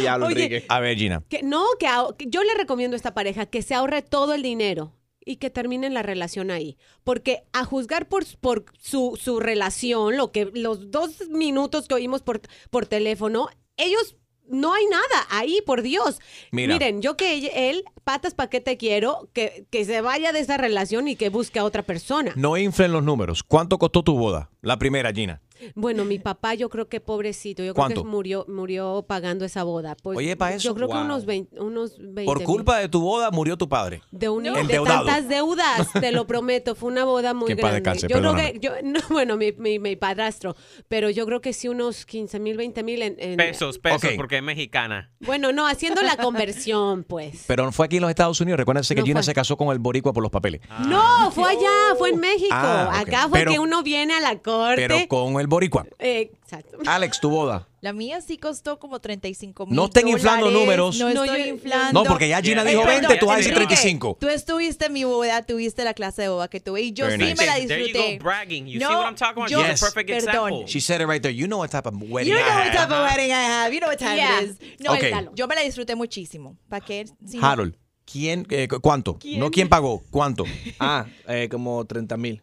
Diablo, 0.00 0.26
Oye, 0.26 0.44
Enrique. 0.44 0.66
A 0.68 0.80
ver, 0.80 0.96
Gina. 0.96 1.22
Que, 1.28 1.42
no, 1.42 1.64
que, 1.78 1.86
que 2.18 2.26
yo 2.30 2.42
le 2.42 2.54
recomiendo 2.54 2.94
a 2.94 2.96
esta 2.96 3.12
pareja 3.14 3.46
que 3.46 3.62
se 3.62 3.74
ahorre 3.74 4.02
todo 4.02 4.34
el 4.34 4.42
dinero 4.42 4.92
y 5.24 5.36
que 5.36 5.50
terminen 5.50 5.94
la 5.94 6.02
relación 6.02 6.50
ahí. 6.50 6.76
Porque 7.02 7.44
a 7.52 7.64
juzgar 7.64 8.08
por, 8.08 8.24
por 8.40 8.64
su, 8.78 9.18
su 9.20 9.40
relación, 9.40 10.16
lo 10.16 10.32
que 10.32 10.50
los 10.54 10.90
dos 10.90 11.28
minutos 11.30 11.88
que 11.88 11.94
oímos 11.94 12.22
por, 12.22 12.40
por 12.70 12.86
teléfono, 12.86 13.48
ellos 13.76 14.16
no 14.46 14.74
hay 14.74 14.84
nada 14.86 15.26
ahí, 15.30 15.60
por 15.64 15.82
Dios. 15.82 16.18
Mira. 16.50 16.74
Miren, 16.74 17.00
yo 17.00 17.16
que 17.16 17.70
él, 17.70 17.84
patas 18.04 18.34
pa' 18.34 18.48
qué 18.48 18.60
te 18.60 18.76
quiero, 18.76 19.28
que, 19.32 19.66
que 19.70 19.84
se 19.84 20.00
vaya 20.00 20.32
de 20.32 20.40
esa 20.40 20.56
relación 20.56 21.08
y 21.08 21.16
que 21.16 21.30
busque 21.30 21.58
a 21.58 21.64
otra 21.64 21.82
persona. 21.82 22.32
No 22.36 22.56
inflen 22.56 22.92
los 22.92 23.02
números. 23.02 23.42
¿Cuánto 23.42 23.78
costó 23.78 24.02
tu 24.02 24.16
boda? 24.16 24.50
La 24.60 24.78
primera, 24.78 25.12
Gina. 25.12 25.40
Bueno, 25.74 26.04
mi 26.04 26.18
papá, 26.18 26.54
yo 26.54 26.68
creo 26.68 26.88
que 26.88 27.00
pobrecito, 27.00 27.62
yo 27.62 27.74
¿Cuánto? 27.74 27.94
creo 27.94 28.04
que 28.04 28.10
murió, 28.10 28.44
murió 28.48 29.04
pagando 29.06 29.44
esa 29.44 29.62
boda. 29.64 29.96
Pues, 30.02 30.18
Oye, 30.18 30.36
pa' 30.36 30.52
eso, 30.52 30.68
Yo 30.68 30.74
creo 30.74 30.88
que 30.88 30.94
unos 30.96 31.24
20, 31.26 31.60
unos 31.60 31.96
20 31.98 32.24
Por 32.24 32.38
mil. 32.38 32.46
culpa 32.46 32.78
de 32.78 32.88
tu 32.88 33.00
boda 33.00 33.30
murió 33.30 33.56
tu 33.56 33.68
padre. 33.68 34.02
De, 34.10 34.28
un, 34.28 34.42
de 34.44 34.50
Endeudado. 34.50 35.04
tantas 35.04 35.28
deudas, 35.28 35.92
te 36.00 36.12
lo 36.12 36.26
prometo. 36.26 36.74
Fue 36.74 36.90
una 36.90 37.04
boda 37.04 37.34
muy 37.34 37.48
Que 37.48 37.54
grande. 37.54 37.80
descanse, 37.80 38.06
yo 38.08 38.18
creo 38.18 38.34
que, 38.34 38.58
yo, 38.60 38.72
no, 38.82 39.00
bueno, 39.10 39.36
mi, 39.36 39.52
mi, 39.52 39.78
mi 39.78 39.96
padrastro, 39.96 40.56
pero 40.88 41.10
yo 41.10 41.26
creo 41.26 41.40
que 41.40 41.52
sí 41.52 41.68
unos 41.68 42.04
15 42.06 42.38
mil, 42.40 42.56
20 42.56 42.82
mil 42.82 43.02
en, 43.02 43.16
en- 43.18 43.36
Pesos, 43.36 43.78
pesos, 43.78 44.10
porque 44.16 44.36
es 44.38 44.42
mexicana. 44.42 45.10
Bueno, 45.20 45.52
no, 45.52 45.66
haciendo 45.66 46.02
la 46.02 46.16
conversión, 46.16 47.04
pues. 47.04 47.44
Pero 47.46 47.64
no 47.64 47.72
fue 47.72 47.86
aquí 47.86 47.96
en 47.96 48.02
los 48.02 48.10
Estados 48.10 48.40
Unidos. 48.40 48.58
Recuérdense 48.58 48.94
que 48.94 49.00
No 49.00 49.06
Gina 49.06 49.20
fue. 49.20 49.24
se 49.24 49.34
casó 49.34 49.56
con 49.56 49.68
el 49.68 49.78
boricua 49.78 50.12
por 50.12 50.22
los 50.22 50.30
papeles. 50.30 50.60
No, 50.88 51.30
fue 51.30 51.50
allá, 51.50 51.94
fue 51.98 52.10
en 52.10 52.20
México. 52.20 52.48
Ah. 52.52 53.00
Acá 53.00 53.28
fue 53.28 53.40
Pero- 53.40 53.52
que 53.52 53.58
uno 53.58 53.82
viene 53.82 54.14
a 54.14 54.20
la 54.20 54.38
corte. 54.40 54.76
Pero 54.88 54.96
con 55.08 55.40
el 55.40 55.46
boricua. 55.54 55.86
Eh, 55.98 56.30
exacto. 56.42 56.78
Alex, 56.86 57.18
tu 57.20 57.30
boda. 57.30 57.66
La 57.80 57.92
mía 57.92 58.20
sí 58.20 58.38
costó 58.38 58.78
como 58.78 58.98
35 59.00 59.66
mil 59.66 59.74
No 59.76 59.86
estén 59.86 60.08
inflando 60.08 60.50
números. 60.50 60.98
No, 60.98 61.12
No, 61.12 61.24
estoy 61.24 61.42
yo- 61.42 61.46
inflando. 61.48 62.02
No, 62.02 62.08
porque 62.08 62.28
ya 62.28 62.40
Gina 62.40 62.62
Yeah. 62.62 62.70
dijo 62.70 62.82
Eh, 62.82 62.86
20, 62.86 63.00
perdón, 63.08 63.18
tú 63.20 63.26
vas 63.26 63.34
a 63.34 63.38
decir 63.38 63.52
Enrique, 63.52 63.74
35. 63.74 64.16
Tú 64.20 64.28
estuviste 64.28 64.86
en 64.86 64.92
mi 64.92 65.04
boda, 65.04 65.42
tuviste 65.42 65.84
la 65.84 65.92
clase 65.94 66.22
de 66.22 66.28
boda 66.28 66.48
que 66.48 66.60
tuve 66.60 66.82
y 66.82 66.92
yo 66.92 67.04
Very 67.06 67.18
sí 67.18 67.30
nice. 67.30 67.36
me 67.42 67.46
la 67.46 67.54
There 67.54 67.80
you 67.80 67.86
disfruté. 67.86 68.18
go, 68.18 68.24
bragging. 68.24 68.66
You 68.66 68.80
No, 68.80 68.88
see 68.88 68.94
what 68.94 69.06
I'm 69.06 69.14
talking 69.16 69.42
about? 69.42 69.50
yo- 69.50 69.60
She's 69.64 69.82
a 69.82 69.86
perfect 69.86 70.10
perdón. 70.10 70.28
example. 70.48 70.64
She 70.66 70.80
said 70.80 71.00
it 71.00 71.06
right 71.08 71.22
there. 71.22 71.34
You 71.34 71.46
know 71.46 71.58
what 71.58 71.70
type 71.70 71.86
of 71.88 71.94
wedding 72.08 72.32
You 72.32 72.38
I 72.38 72.42
know 72.42 72.54
what 72.56 72.72
type 72.72 72.92
of 72.92 73.10
wedding 73.10 73.30
I 73.32 73.44
have. 73.44 73.72
You 73.74 73.80
know 73.80 73.88
what 73.90 73.98
time 73.98 74.16
Yeah. 74.16 74.40
it 74.42 74.50
is. 74.50 74.56
No, 74.80 74.92
Ok. 74.92 74.98
cuéntalo. 75.00 75.32
Yo 75.34 75.46
me 75.46 75.54
la 75.54 75.62
disfruté 75.62 75.94
muchísimo. 75.94 76.56
¿Para 76.68 76.84
qué? 76.84 77.04
Si 77.26 77.38
Harold, 77.42 77.76
¿quién, 78.10 78.46
eh, 78.50 78.66
cu- 78.66 78.80
¿cuánto? 78.80 79.18
No, 79.36 79.50
¿quién 79.50 79.68
pagó? 79.68 80.02
¿Cuánto? 80.10 80.44
Ah, 80.78 81.04
eh, 81.28 81.48
como 81.50 81.84
30 81.84 82.16
mil. 82.16 82.42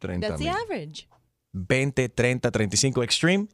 30 0.00 0.26
That's 0.28 0.38
the 0.40 0.46
mil. 0.48 0.54
average. 0.64 1.06
20, 1.52 2.08
30, 2.08 2.50
35 2.50 3.02
Extreme. 3.02 3.46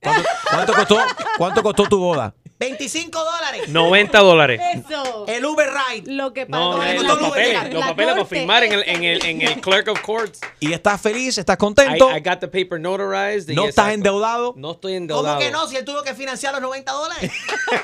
¿Cuánto, 0.00 0.28
cuánto 0.50 0.72
costó, 0.74 0.98
¿Cuánto 1.38 1.62
costó 1.62 1.84
tu 1.88 1.98
boda? 1.98 2.34
25 2.60 3.18
dólares. 3.24 3.68
90 3.68 4.18
dólares. 4.20 4.60
Eso. 4.74 5.26
El 5.26 5.44
Uber 5.44 5.68
Ride. 5.68 6.12
Lo 6.12 6.32
que 6.32 6.46
No, 6.46 6.70
pagó 6.70 6.82
eh, 6.84 6.94
la- 6.94 7.02
los 7.02 7.20
la- 7.20 7.28
papeles, 7.28 7.52
la- 7.54 7.64
los 7.64 7.80
la 7.80 7.86
papeles 7.88 8.12
para 8.14 8.24
firmar 8.26 8.62
en 8.64 8.72
el, 8.72 8.82
en 8.88 9.04
el, 9.04 9.24
en 9.24 9.42
el 9.42 9.60
Clerk 9.60 9.88
of 9.88 10.00
Courts. 10.02 10.40
¿Y 10.60 10.72
estás 10.72 11.00
feliz? 11.00 11.36
¿Estás 11.36 11.56
I, 11.56 11.58
contento? 11.58 12.08
I 12.16 12.20
got 12.20 12.38
the 12.38 12.46
paper 12.46 12.78
notarized. 12.80 13.48
¿No 13.48 13.62
exacto. 13.64 13.68
estás 13.68 13.94
endeudado? 13.94 14.54
No 14.56 14.72
estoy 14.72 14.94
endeudado. 14.94 15.26
¿Cómo 15.26 15.40
que 15.40 15.50
no? 15.50 15.66
Si 15.66 15.74
él 15.76 15.84
tuvo 15.84 16.02
que 16.04 16.14
financiar 16.14 16.52
los 16.52 16.62
90 16.62 16.92
dólares. 16.92 17.32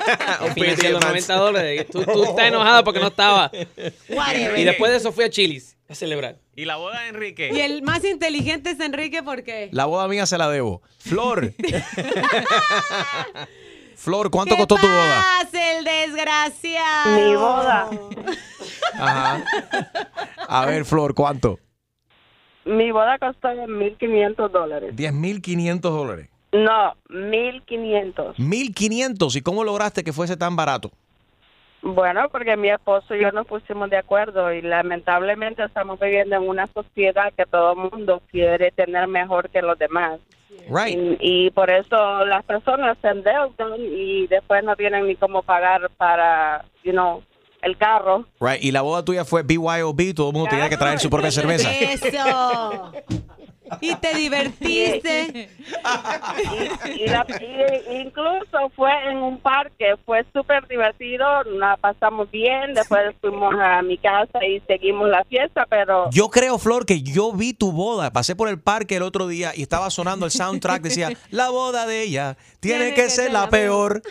Financié 0.55 0.89
los 0.91 1.01
90 1.03 1.33
dólares. 1.35 1.85
Tú, 1.91 2.03
tú 2.05 2.23
estás 2.23 2.45
enojada 2.45 2.83
porque 2.85 3.01
no 3.01 3.07
estaba. 3.07 3.51
Whatever. 4.09 4.57
Y 4.57 4.63
después 4.63 4.89
de 4.91 4.97
eso 4.97 5.11
fui 5.11 5.25
a 5.25 5.29
Chili's 5.29 5.75
a 5.91 5.95
celebrar. 5.95 6.37
Y 6.55 6.65
la 6.65 6.77
boda 6.77 7.01
de 7.01 7.09
Enrique. 7.09 7.51
Y 7.53 7.59
el 7.59 7.81
más 7.83 8.03
inteligente 8.03 8.71
es 8.71 8.79
Enrique 8.79 9.23
porque... 9.23 9.69
La 9.71 9.85
boda 9.85 10.07
mía 10.07 10.25
se 10.25 10.37
la 10.37 10.49
debo. 10.49 10.81
Flor. 10.99 11.53
Flor, 13.95 14.31
¿cuánto 14.31 14.55
¿Qué 14.55 14.59
costó 14.59 14.77
tu 14.77 14.87
boda? 14.87 15.23
el 15.53 15.83
desgraciado? 15.83 17.15
Mi 17.15 17.35
boda. 17.35 17.89
Ajá. 18.93 19.43
A 20.47 20.65
ver, 20.65 20.85
Flor, 20.85 21.13
¿cuánto? 21.13 21.59
Mi 22.65 22.91
boda 22.91 23.17
costó 23.19 23.49
1.500 23.49 24.49
dólares. 24.49 24.95
10.500 24.95 25.79
dólares. 25.81 26.29
No, 26.51 26.95
1.500. 27.09 28.35
1.500. 28.37 29.35
¿Y 29.35 29.41
cómo 29.41 29.63
lograste 29.63 30.03
que 30.03 30.13
fuese 30.13 30.35
tan 30.35 30.55
barato? 30.55 30.91
Bueno, 31.83 32.29
porque 32.29 32.55
mi 32.57 32.69
esposo 32.69 33.15
y 33.15 33.21
yo 33.21 33.31
nos 33.31 33.47
pusimos 33.47 33.89
de 33.89 33.97
acuerdo 33.97 34.53
y 34.53 34.61
lamentablemente 34.61 35.63
estamos 35.63 35.99
viviendo 35.99 36.35
en 36.35 36.47
una 36.47 36.67
sociedad 36.67 37.33
que 37.35 37.45
todo 37.45 37.71
el 37.71 37.91
mundo 37.91 38.21
quiere 38.29 38.71
tener 38.71 39.07
mejor 39.07 39.49
que 39.49 39.61
los 39.61 39.79
demás. 39.79 40.19
Right. 40.69 40.97
Y, 41.19 41.47
y 41.47 41.51
por 41.51 41.71
eso 41.71 42.25
las 42.25 42.43
personas 42.45 42.97
se 43.01 43.07
endeudan 43.07 43.79
y 43.79 44.27
después 44.27 44.63
no 44.63 44.75
tienen 44.75 45.07
ni 45.07 45.15
cómo 45.15 45.41
pagar 45.41 45.89
para, 45.97 46.65
you 46.83 46.91
know, 46.91 47.23
el 47.61 47.77
carro. 47.77 48.25
Right. 48.39 48.63
Y 48.63 48.71
la 48.71 48.81
boda 48.81 49.03
tuya 49.03 49.25
fue 49.25 49.43
BYOB. 49.43 50.13
Todo 50.15 50.29
el 50.29 50.33
mundo 50.33 50.49
tenía 50.49 50.69
que 50.69 50.77
traer 50.77 50.99
su 50.99 51.09
propia 51.09 51.31
cerveza. 51.31 51.71
Eso. 51.71 52.91
Y 53.79 53.95
te 53.95 54.13
divertiste. 54.15 55.49
y, 56.97 57.07
la- 57.07 57.25
y- 57.39 58.01
incluso 58.01 58.69
fue 58.75 58.91
en 59.09 59.17
un 59.17 59.39
parque, 59.39 59.95
fue 60.05 60.25
súper 60.33 60.67
divertido, 60.67 61.25
la 61.43 61.77
pasamos 61.77 62.29
bien, 62.31 62.73
después 62.73 63.15
fuimos 63.21 63.53
a 63.59 63.81
mi 63.81 63.97
casa 63.97 64.43
y 64.45 64.59
seguimos 64.67 65.09
la 65.09 65.23
fiesta, 65.25 65.65
pero 65.69 66.09
Yo 66.11 66.29
creo, 66.29 66.57
Flor, 66.57 66.85
que 66.85 67.01
yo 67.01 67.31
vi 67.33 67.53
tu 67.53 67.71
boda. 67.71 68.11
Pasé 68.11 68.35
por 68.35 68.49
el 68.49 68.59
parque 68.59 68.97
el 68.97 69.03
otro 69.03 69.27
día 69.27 69.51
y 69.55 69.61
estaba 69.61 69.89
sonando 69.89 70.25
el 70.25 70.31
soundtrack. 70.31 70.81
Decía, 70.81 71.09
la 71.29 71.49
boda 71.49 71.85
de 71.85 72.01
ella 72.03 72.37
tiene, 72.59 72.93
que, 72.93 73.09
ser 73.09 73.31
la 73.31 73.49
peor. 73.49 74.01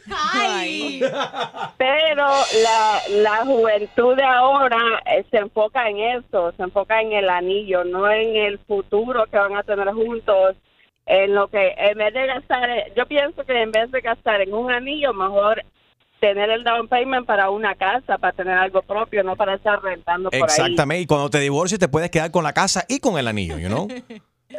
pero 1.76 2.26
la, 2.62 3.00
la 3.22 3.36
juventud 3.44 4.16
de 4.16 4.24
ahora 4.24 4.78
eh, 5.06 5.24
se 5.30 5.38
enfoca 5.38 5.88
en 5.88 5.98
eso, 5.98 6.52
se 6.56 6.62
enfoca 6.62 7.00
en 7.00 7.12
el 7.12 7.28
anillo, 7.28 7.84
no 7.84 8.10
en 8.10 8.36
el 8.36 8.58
futuro 8.60 9.24
que 9.30 9.36
van 9.38 9.49
a 9.56 9.62
tener 9.62 9.88
juntos. 9.88 10.56
En 11.06 11.34
lo 11.34 11.48
que, 11.48 11.74
en 11.76 11.98
vez 11.98 12.14
de 12.14 12.26
gastar, 12.26 12.68
yo 12.94 13.06
pienso 13.06 13.44
que 13.44 13.62
en 13.62 13.72
vez 13.72 13.90
de 13.90 14.00
gastar 14.00 14.40
en 14.42 14.54
un 14.54 14.70
anillo, 14.70 15.12
mejor 15.12 15.62
tener 16.20 16.50
el 16.50 16.62
down 16.62 16.86
payment 16.86 17.26
para 17.26 17.50
una 17.50 17.74
casa, 17.74 18.18
para 18.18 18.32
tener 18.32 18.56
algo 18.56 18.82
propio, 18.82 19.24
no 19.24 19.34
para 19.34 19.54
estar 19.54 19.82
rentando 19.82 20.30
por 20.30 20.36
ahí. 20.36 20.42
Exactamente. 20.42 21.02
Y 21.02 21.06
cuando 21.06 21.30
te 21.30 21.40
divorcies 21.40 21.80
te 21.80 21.88
puedes 21.88 22.10
quedar 22.10 22.30
con 22.30 22.44
la 22.44 22.52
casa 22.52 22.84
y 22.88 23.00
con 23.00 23.18
el 23.18 23.26
anillo, 23.26 23.58
you 23.58 23.68
know? 23.68 23.88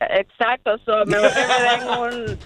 Exacto, 0.00 0.78
so, 0.84 1.04
mejor 1.06 1.30
que 1.34 1.40
me 1.40 1.70
den 1.70 1.88
un, 1.88 2.38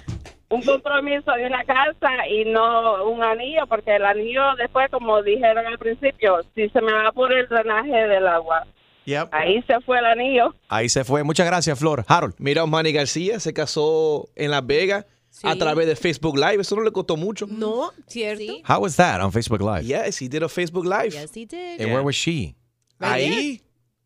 un 0.49 0.63
compromiso 0.63 1.33
de 1.33 1.47
una 1.47 1.65
casa 1.65 2.27
y 2.29 2.47
no 2.47 3.05
un 3.05 3.23
anillo, 3.23 3.67
porque 3.67 3.97
el 3.97 4.05
anillo 4.05 4.55
después, 4.57 4.91
como 4.91 5.23
dijeron 5.23 5.67
al 5.67 5.79
principio, 5.79 6.41
si 6.55 6.69
se 6.71 6.81
me 6.81 6.93
va 6.93 7.13
por 7.13 7.33
el 7.33 7.47
drenaje 7.49 8.09
del 8.09 8.27
agua, 8.27 8.67
Yep. 9.05 9.29
ahí 9.33 9.63
se 9.67 9.81
fue 9.81 9.99
el 9.99 10.05
anillo. 10.07 10.55
Ahí 10.69 10.89
se 10.89 11.05
fue. 11.05 11.23
Muchas 11.25 11.47
gracias, 11.47 11.79
Flor. 11.79 12.05
Harold. 12.07 12.35
Mira, 12.39 12.65
Manny 12.67 12.93
García 12.93 13.41
se 13.41 13.53
casó 13.53 14.29
en 14.37 14.51
Las 14.51 14.65
Vegas 14.67 15.07
a 15.43 15.53
Sí. 15.55 15.59
través 15.59 15.87
de 15.87 15.97
Facebook 15.97 16.37
Live. 16.37 16.61
Eso 16.61 16.77
no 16.77 16.83
le 16.83 16.93
costó 16.93 17.17
mucho. 17.17 17.47
No, 17.49 17.91
¿cierto? 18.07 18.45
How 18.69 18.81
was 18.83 18.97
that 18.97 19.21
on 19.23 19.33
Facebook 19.33 19.61
Live? 19.63 19.85
Yes, 19.85 20.21
he 20.21 20.29
did 20.29 20.43
a 20.43 20.49
Facebook 20.49 20.85
Live. 20.85 21.11
Yes, 21.11 21.31
he 21.35 21.47
did. 21.47 21.81
And 21.81 21.91
where 21.93 22.03
was 22.03 22.15
she? 22.15 22.55
Ahí. 23.01 23.61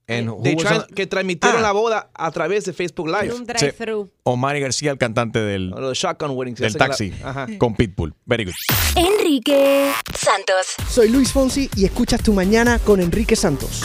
And 0.08 0.28
who 0.28 0.36
was 0.36 0.64
on- 0.70 0.86
que 0.94 1.04
transmitieron 1.08 1.58
Ah. 1.58 1.62
la 1.62 1.72
boda 1.72 2.10
a 2.14 2.30
través 2.30 2.64
de 2.64 2.72
Facebook 2.72 3.08
Live. 3.08 3.34
Un 3.34 3.44
drive-thru. 3.44 4.08
Omar 4.22 4.56
García, 4.60 4.92
el 4.92 4.98
cantante 4.98 5.40
del, 5.40 5.70
Los 5.70 5.98
shotgun 5.98 6.30
weddings. 6.30 6.60
del 6.60 6.72
la- 6.74 6.78
taxi 6.78 7.12
Ajá. 7.24 7.48
con 7.58 7.74
Pitbull. 7.74 8.14
Very 8.24 8.44
good. 8.44 8.54
Enrique 8.94 9.90
Santos. 10.16 10.76
Soy 10.88 11.08
Luis 11.08 11.32
Fonsi 11.32 11.68
y 11.74 11.84
escuchas 11.86 12.22
Tu 12.22 12.32
Mañana 12.32 12.78
con 12.78 13.00
Enrique 13.00 13.34
Santos. 13.34 13.82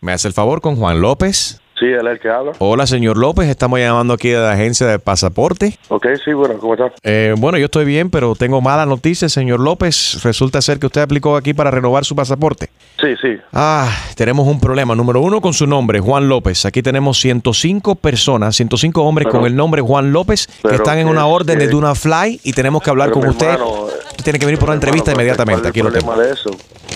¿Me 0.00 0.12
hace 0.12 0.28
el 0.28 0.34
favor 0.34 0.60
con 0.60 0.76
Juan 0.76 1.00
López? 1.00 1.60
Sí, 1.78 1.84
él 1.84 2.06
es 2.06 2.12
el 2.14 2.20
que 2.20 2.28
habla. 2.30 2.52
Hola, 2.58 2.86
señor 2.86 3.18
López. 3.18 3.48
Estamos 3.48 3.78
llamando 3.78 4.14
aquí 4.14 4.30
de 4.30 4.38
la 4.38 4.52
agencia 4.52 4.86
de 4.86 4.98
pasaporte. 4.98 5.78
Ok, 5.88 6.06
sí, 6.24 6.32
bueno, 6.32 6.54
¿cómo 6.58 6.72
estás? 6.72 6.92
Eh, 7.02 7.34
bueno, 7.36 7.58
yo 7.58 7.66
estoy 7.66 7.84
bien, 7.84 8.08
pero 8.08 8.34
tengo 8.34 8.62
malas 8.62 8.88
noticias, 8.88 9.30
señor 9.30 9.60
López. 9.60 10.22
Resulta 10.22 10.62
ser 10.62 10.78
que 10.78 10.86
usted 10.86 11.02
aplicó 11.02 11.36
aquí 11.36 11.52
para 11.52 11.70
renovar 11.70 12.06
su 12.06 12.16
pasaporte. 12.16 12.70
Sí, 12.98 13.08
sí. 13.20 13.36
Ah, 13.52 13.90
tenemos 14.14 14.46
un 14.48 14.58
problema. 14.58 14.94
Número 14.94 15.20
uno 15.20 15.42
con 15.42 15.52
su 15.52 15.66
nombre, 15.66 16.00
Juan 16.00 16.30
López. 16.30 16.64
Aquí 16.64 16.82
tenemos 16.82 17.20
105 17.20 17.94
personas, 17.96 18.56
105 18.56 19.02
hombres 19.02 19.26
Pero- 19.26 19.40
con 19.40 19.46
el 19.46 19.54
nombre 19.54 19.82
Juan 19.82 20.12
López 20.12 20.46
que 20.66 20.74
están 20.76 20.96
en 20.98 21.08
una 21.08 21.26
orden 21.26 21.58
de 21.58 21.68
Duna 21.68 21.94
Fly 21.94 22.40
y 22.42 22.52
tenemos 22.54 22.82
que 22.82 22.88
hablar 22.88 23.10
con 23.10 23.26
usted. 23.28 23.48
hermano, 23.50 23.88
tiene 24.24 24.38
que 24.38 24.46
venir 24.46 24.58
por 24.58 24.70
una 24.70 24.76
entrevista 24.76 25.10
Hermano, 25.10 25.24
inmediatamente. 25.28 25.72
¿Cuál 25.82 25.92
es 25.92 25.94
el 25.94 26.00
problema 26.00 26.22
de 26.22 26.32
eso? 26.32 26.50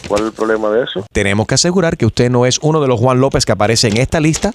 ¿Cuál 0.08 0.20
es 0.22 0.26
el 0.28 0.32
problema 0.32 0.70
de 0.70 0.84
eso? 0.84 1.04
Tenemos 1.12 1.46
que 1.46 1.54
asegurar 1.54 1.96
que 1.98 2.06
usted 2.06 2.30
no 2.30 2.46
es 2.46 2.58
uno 2.62 2.80
de 2.80 2.88
los 2.88 2.98
Juan 2.98 3.20
López 3.20 3.44
que 3.44 3.52
aparece 3.52 3.88
en 3.88 3.98
esta 3.98 4.20
lista 4.20 4.50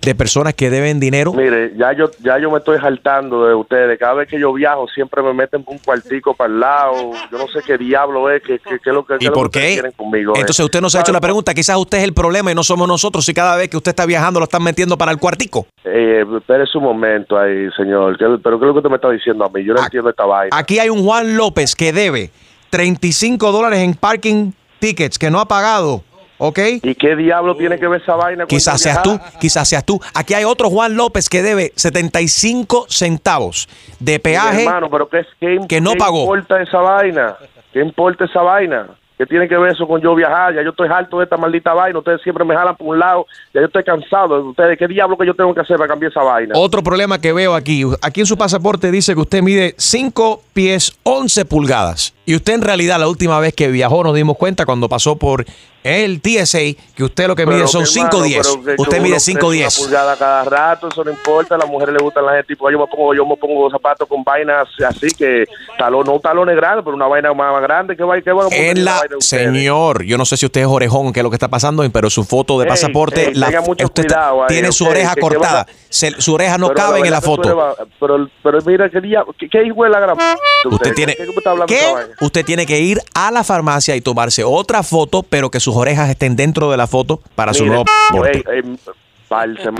de 0.00 0.16
personas 0.16 0.54
que 0.54 0.68
deben 0.68 0.98
dinero. 0.98 1.32
Mire, 1.32 1.74
ya 1.76 1.92
yo 1.92 2.10
ya 2.24 2.36
yo 2.36 2.50
me 2.50 2.58
estoy 2.58 2.76
saltando 2.80 3.46
de 3.46 3.54
ustedes. 3.54 3.96
Cada 4.00 4.14
vez 4.14 4.28
que 4.28 4.36
yo 4.40 4.52
viajo 4.52 4.88
siempre 4.88 5.22
me 5.22 5.32
meten 5.32 5.62
un 5.64 5.78
cuartico 5.78 6.34
para 6.34 6.52
el 6.52 6.58
lado. 6.58 7.12
Yo 7.30 7.38
no 7.38 7.46
sé 7.46 7.60
qué 7.64 7.78
diablo 7.78 8.28
es, 8.28 8.42
qué, 8.42 8.58
qué, 8.58 8.80
qué 8.82 8.90
es 8.90 8.94
lo 8.94 9.06
que, 9.06 9.18
qué 9.18 9.26
¿Y 9.26 9.28
lo 9.28 9.32
por 9.34 9.48
qué? 9.52 9.74
quieren 9.74 9.92
conmigo. 9.92 10.34
eh. 10.34 10.40
Entonces 10.40 10.64
usted 10.64 10.80
nos 10.80 10.96
ha 10.96 11.02
hecho 11.02 11.12
la 11.12 11.20
pregunta, 11.20 11.54
quizás 11.54 11.76
usted 11.76 11.98
es 11.98 12.04
el 12.04 12.14
problema 12.14 12.50
y 12.50 12.54
no 12.56 12.64
somos 12.64 12.88
nosotros 12.88 13.24
si 13.24 13.32
cada 13.32 13.54
vez 13.56 13.68
que 13.68 13.76
usted 13.76 13.90
está 13.90 14.04
viajando 14.04 14.40
lo 14.40 14.44
están 14.44 14.64
metiendo 14.64 14.98
para 14.98 15.12
el 15.12 15.18
cuartico. 15.18 15.68
Eh, 15.84 16.24
espérese 16.36 16.78
un 16.78 16.84
momento 16.84 17.38
ahí, 17.38 17.68
señor. 17.76 18.18
¿Qué- 18.18 18.24
¿Pero 18.42 18.58
qué 18.58 18.64
es 18.64 18.66
lo 18.68 18.72
que 18.72 18.78
usted 18.78 18.90
me 18.90 18.96
está 18.96 19.08
diciendo 19.10 19.44
a 19.44 19.50
mí? 19.50 19.62
Yo 19.64 19.72
no 19.74 19.84
entiendo 19.84 20.10
esta 20.10 20.24
vaina. 20.26 20.56
Aquí 20.58 20.80
hay 20.80 20.88
un 20.88 21.04
Juan 21.04 21.36
López 21.36 21.76
que 21.76 21.92
debe 21.92 22.30
35 22.70 23.52
dólares 23.52 23.78
en 23.80 23.94
parking 23.94 24.50
tickets 24.80 25.16
que 25.16 25.30
no 25.30 25.38
ha 25.38 25.46
pagado, 25.46 26.02
¿ok? 26.42 26.58
¿Y 26.82 26.94
qué 26.96 27.14
diablo 27.14 27.56
tiene 27.56 27.78
que 27.78 27.86
ver 27.86 28.02
esa 28.02 28.16
vaina? 28.16 28.46
Quizás 28.46 28.80
seas 28.80 29.00
tú, 29.02 29.18
quizás 29.40 29.68
seas 29.68 29.84
tú. 29.84 30.00
Aquí 30.12 30.34
hay 30.34 30.42
otro 30.42 30.68
Juan 30.70 30.96
López 30.96 31.28
que 31.28 31.40
debe 31.40 31.72
75 31.76 32.86
centavos 32.88 33.68
de 34.00 34.18
peaje 34.18 34.64
Hermano, 34.64 34.90
pero 34.90 35.08
¿qué, 35.08 35.24
qué, 35.38 35.60
que 35.68 35.80
no 35.80 35.92
qué 35.92 35.98
pagó. 35.98 36.22
importa 36.22 36.60
esa 36.60 36.78
vaina? 36.78 37.36
¿Qué 37.72 37.80
importa 37.80 38.24
esa 38.24 38.42
vaina? 38.42 38.88
¿Qué 39.16 39.26
tiene 39.26 39.46
que 39.46 39.56
ver 39.56 39.72
eso 39.72 39.86
con 39.86 40.00
yo 40.00 40.16
viajar? 40.16 40.52
Ya 40.52 40.64
yo 40.64 40.70
estoy 40.70 40.88
harto 40.88 41.18
de 41.18 41.24
esta 41.24 41.36
maldita 41.36 41.74
vaina. 41.74 41.96
Ustedes 41.96 42.20
siempre 42.22 42.44
me 42.44 42.56
jalan 42.56 42.74
por 42.74 42.88
un 42.88 42.98
lado. 42.98 43.24
Ya 43.54 43.60
yo 43.60 43.66
estoy 43.68 43.84
cansado 43.84 44.42
de 44.42 44.48
ustedes. 44.48 44.76
¿Qué 44.76 44.88
diablo 44.88 45.16
que 45.16 45.24
yo 45.24 45.34
tengo 45.34 45.54
que 45.54 45.60
hacer 45.60 45.76
para 45.76 45.88
cambiar 45.88 46.10
esa 46.10 46.24
vaina? 46.24 46.54
Otro 46.56 46.82
problema 46.82 47.20
que 47.20 47.32
veo 47.32 47.54
aquí, 47.54 47.84
aquí 48.02 48.20
en 48.20 48.26
su 48.26 48.36
pasaporte 48.36 48.90
dice 48.90 49.14
que 49.14 49.20
usted 49.20 49.42
mide 49.42 49.76
5 49.78 50.42
pies 50.52 50.98
11 51.04 51.44
pulgadas. 51.44 52.14
Y 52.26 52.34
usted 52.34 52.54
en 52.54 52.62
realidad 52.62 52.98
la 52.98 53.06
última 53.06 53.38
vez 53.38 53.54
que 53.54 53.68
viajó 53.68 54.02
nos 54.02 54.16
dimos 54.16 54.36
cuenta 54.36 54.66
cuando 54.66 54.88
pasó 54.88 55.14
por 55.14 55.44
el 55.84 56.20
TSA 56.20 56.58
que 56.94 57.04
usted 57.04 57.26
lo 57.26 57.34
que 57.36 57.44
mide 57.46 57.56
Pero, 57.58 57.68
son 57.68 57.80
mi 57.82 57.86
5 57.88 58.06
hermano, 58.06 58.24
10. 58.24 58.36
pero 58.48 58.64
que 58.64 58.82
Usted 58.82 58.96
uno 58.96 59.02
mide 59.02 59.12
crece 59.14 59.32
5 59.32 59.46
una 59.46 59.54
10. 59.56 59.78
pulgada 59.80 60.16
cada 60.16 60.44
rato, 60.44 60.88
eso 60.88 61.04
no 61.04 61.10
importa. 61.10 61.54
A 61.54 61.58
las 61.58 61.68
mujeres 61.68 61.94
les 61.94 62.02
gustan 62.02 62.24
la 62.26 62.32
gente. 62.32 62.48
Tipo, 62.48 62.70
yo 62.70 62.78
me 62.78 62.86
pongo, 62.86 63.14
yo 63.14 63.26
me 63.26 63.36
pongo 63.36 63.70
zapatos 63.70 64.08
con 64.08 64.22
vainas 64.24 64.68
así 64.88 65.08
que 65.16 65.44
talón, 65.78 66.06
no 66.06 66.18
talones 66.20 66.54
grandes, 66.56 66.84
pero 66.84 66.94
una 66.96 67.06
vaina 67.06 67.32
más 67.34 67.60
grande. 67.62 67.96
¿Qué 67.96 68.04
va? 68.04 68.20
¿Qué 68.20 68.32
va? 68.32 68.46
En 68.50 68.84
la 68.84 69.00
de 69.02 69.16
señor, 69.20 70.04
yo 70.04 70.16
no 70.18 70.24
sé 70.24 70.36
si 70.36 70.46
usted 70.46 70.60
es 70.62 70.66
orejón, 70.66 71.12
qué 71.12 71.20
es 71.20 71.24
lo 71.24 71.30
que 71.30 71.36
está 71.36 71.48
pasando, 71.48 71.88
pero 71.92 72.10
su 72.10 72.24
foto 72.24 72.58
de 72.60 72.66
Ey, 72.66 73.34
la- 73.34 73.46
usted 73.60 74.02
cuidado 74.06 74.44
tiene 74.48 74.72
su 74.72 74.86
oreja 74.86 75.10
que- 75.14 75.20
que 75.20 75.20
cortada. 75.20 75.66
Se- 75.88 76.20
su 76.20 76.34
oreja 76.34 76.58
no 76.58 76.70
cabe 76.72 77.00
en 77.00 77.10
la 77.10 77.20
que 77.20 77.26
foto. 77.26 77.76
Pero, 78.00 78.28
pero 78.42 78.58
mira, 78.64 78.88
¿qué, 78.90 79.00
diablo- 79.00 79.34
qué, 79.38 79.48
qué 79.48 79.64
hijo 79.64 79.84
de 79.84 79.90
la 79.90 80.00
gran... 80.00 80.16
Usted 80.64 80.94
tiene, 80.94 81.16
¿Qué. 81.66 81.80
Usted 82.20 82.44
tiene 82.44 82.66
que 82.66 82.78
ir 82.80 83.00
a 83.14 83.30
la 83.30 83.44
farmacia 83.44 83.94
y 83.96 84.00
tomarse 84.00 84.42
otra 84.44 84.82
foto, 84.82 85.22
pero 85.22 85.50
que 85.50 85.60
sus 85.72 85.80
orejas 85.80 86.10
estén 86.10 86.36
dentro 86.36 86.70
de 86.70 86.76
la 86.76 86.86
foto 86.86 87.20
para 87.34 87.54
su 87.54 87.64
nuevo 87.66 87.84
pasaporte. 87.84 88.44
ey, 88.52 88.62
ey, 88.64 88.76
falsa, 89.28 89.70
ma- 89.70 89.78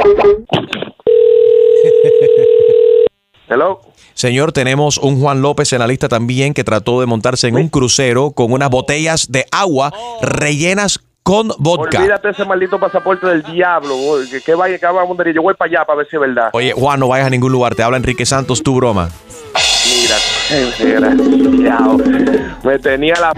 Hello. 3.49 3.81
Señor, 4.15 4.53
tenemos 4.53 4.99
un 4.99 5.21
Juan 5.21 5.43
López 5.43 5.73
en 5.73 5.81
la 5.81 5.87
lista 5.87 6.09
también 6.09 6.55
que 6.55 6.65
trató 6.65 7.01
de 7.01 7.07
montarse 7.07 7.49
en 7.49 7.57
un 7.57 7.69
crucero 7.69 8.31
con 8.33 8.53
unas 8.53 8.71
botellas 8.71 9.31
de 9.31 9.47
agua 9.51 9.93
rellenas 10.23 11.01
con 11.23 11.49
vodka. 11.59 11.99
Olvídate 12.01 12.31
ese 12.31 12.45
maldito 12.45 12.79
pasaporte 12.81 13.27
del 13.27 13.43
diablo. 13.43 13.97
boy, 13.97 14.29
Que, 14.29 14.41
que 14.41 14.55
vaya, 14.55 14.79
que 14.79 14.87
vamos 14.87 15.19
a 15.19 15.29
ir. 15.29 15.35
Yo 15.35 15.43
voy 15.43 15.55
para 15.55 15.71
allá 15.71 15.85
para 15.85 15.99
ver 15.99 16.09
si 16.09 16.17
es 16.17 16.21
verdad. 16.21 16.51
Oye, 16.53 16.73
Juan, 16.73 16.99
no 17.01 17.09
vayas 17.09 17.27
a 17.27 17.31
ningún 17.31 17.53
lugar. 17.53 17.75
Te 17.75 17.83
habla 17.83 17.97
Enrique 17.97 18.25
Santos, 18.27 18.63
tu 18.63 18.75
broma. 18.75 19.09
Mira, 20.01 20.17
desgraciado. 20.79 21.99
Me 22.65 22.79
tenía 22.79 23.15
la 23.21 23.33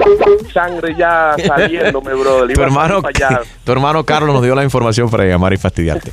sangre 0.52 0.94
ya 0.96 1.34
saliéndome, 1.46 2.14
brother. 2.14 2.46
Tu 2.46 2.52
Iba 2.52 2.64
hermano, 2.64 3.02
tu 3.64 3.72
hermano 3.72 4.04
Carlos 4.04 4.34
nos 4.34 4.42
dio 4.42 4.54
la 4.54 4.64
información 4.64 5.10
para 5.10 5.24
llamar 5.24 5.52
y 5.52 5.56
fastidiarte. 5.56 6.12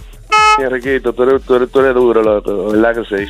Enriquito, 0.60 1.14
tú 1.14 1.24
eres, 1.24 1.42
tú 1.44 1.56
eres, 1.56 1.72
tú 1.72 1.80
eres 1.80 1.94
duro, 1.94 2.22
loco. 2.22 2.72
¿Verdad 2.72 2.96
que 2.96 3.26
sí? 3.26 3.28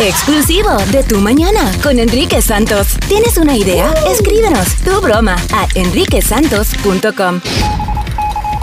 Exclusivo 0.00 0.70
de 0.90 1.04
Tu 1.04 1.18
Mañana 1.18 1.70
con 1.82 1.98
Enrique 1.98 2.40
Santos. 2.42 2.98
¿Tienes 3.08 3.36
una 3.36 3.56
idea? 3.56 3.92
Escríbenos 4.10 4.74
tu 4.84 5.00
broma 5.00 5.36
a 5.54 5.66
enriquesantos.com. 5.74 7.40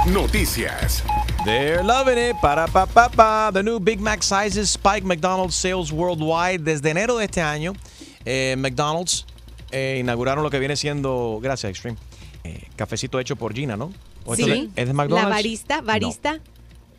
Noticias. 0.07 1.03
They're 1.49 1.83
loving 1.83 2.17
it. 2.19 2.35
Para 2.41 2.67
pa 2.67 2.85
pa 2.85 3.09
pa. 3.09 3.51
The 3.51 3.63
new 3.63 3.79
Big 3.79 3.99
Mac 3.99 4.21
sizes 4.21 4.69
spike 4.69 5.03
McDonald's 5.03 5.55
sales 5.55 5.91
worldwide. 5.91 6.59
Desde 6.63 6.91
enero 6.91 7.17
de 7.17 7.25
este 7.25 7.41
año, 7.41 7.73
eh, 8.23 8.55
McDonald's 8.57 9.25
eh, 9.71 9.97
inauguraron 9.99 10.43
lo 10.43 10.51
que 10.51 10.59
viene 10.59 10.75
siendo, 10.75 11.39
gracias 11.41 11.71
Extreme, 11.71 11.97
eh, 12.43 12.67
cafecito 12.75 13.19
hecho 13.19 13.35
por 13.35 13.53
Gina, 13.53 13.75
¿no? 13.75 13.91
¿O 14.25 14.33
esto 14.35 14.45
Sí. 14.45 14.69
¿Es 14.75 14.85
de 14.87 14.93
La 14.93 14.93
McDonald's? 14.93 15.29
barista, 15.31 15.81
barista. 15.81 16.39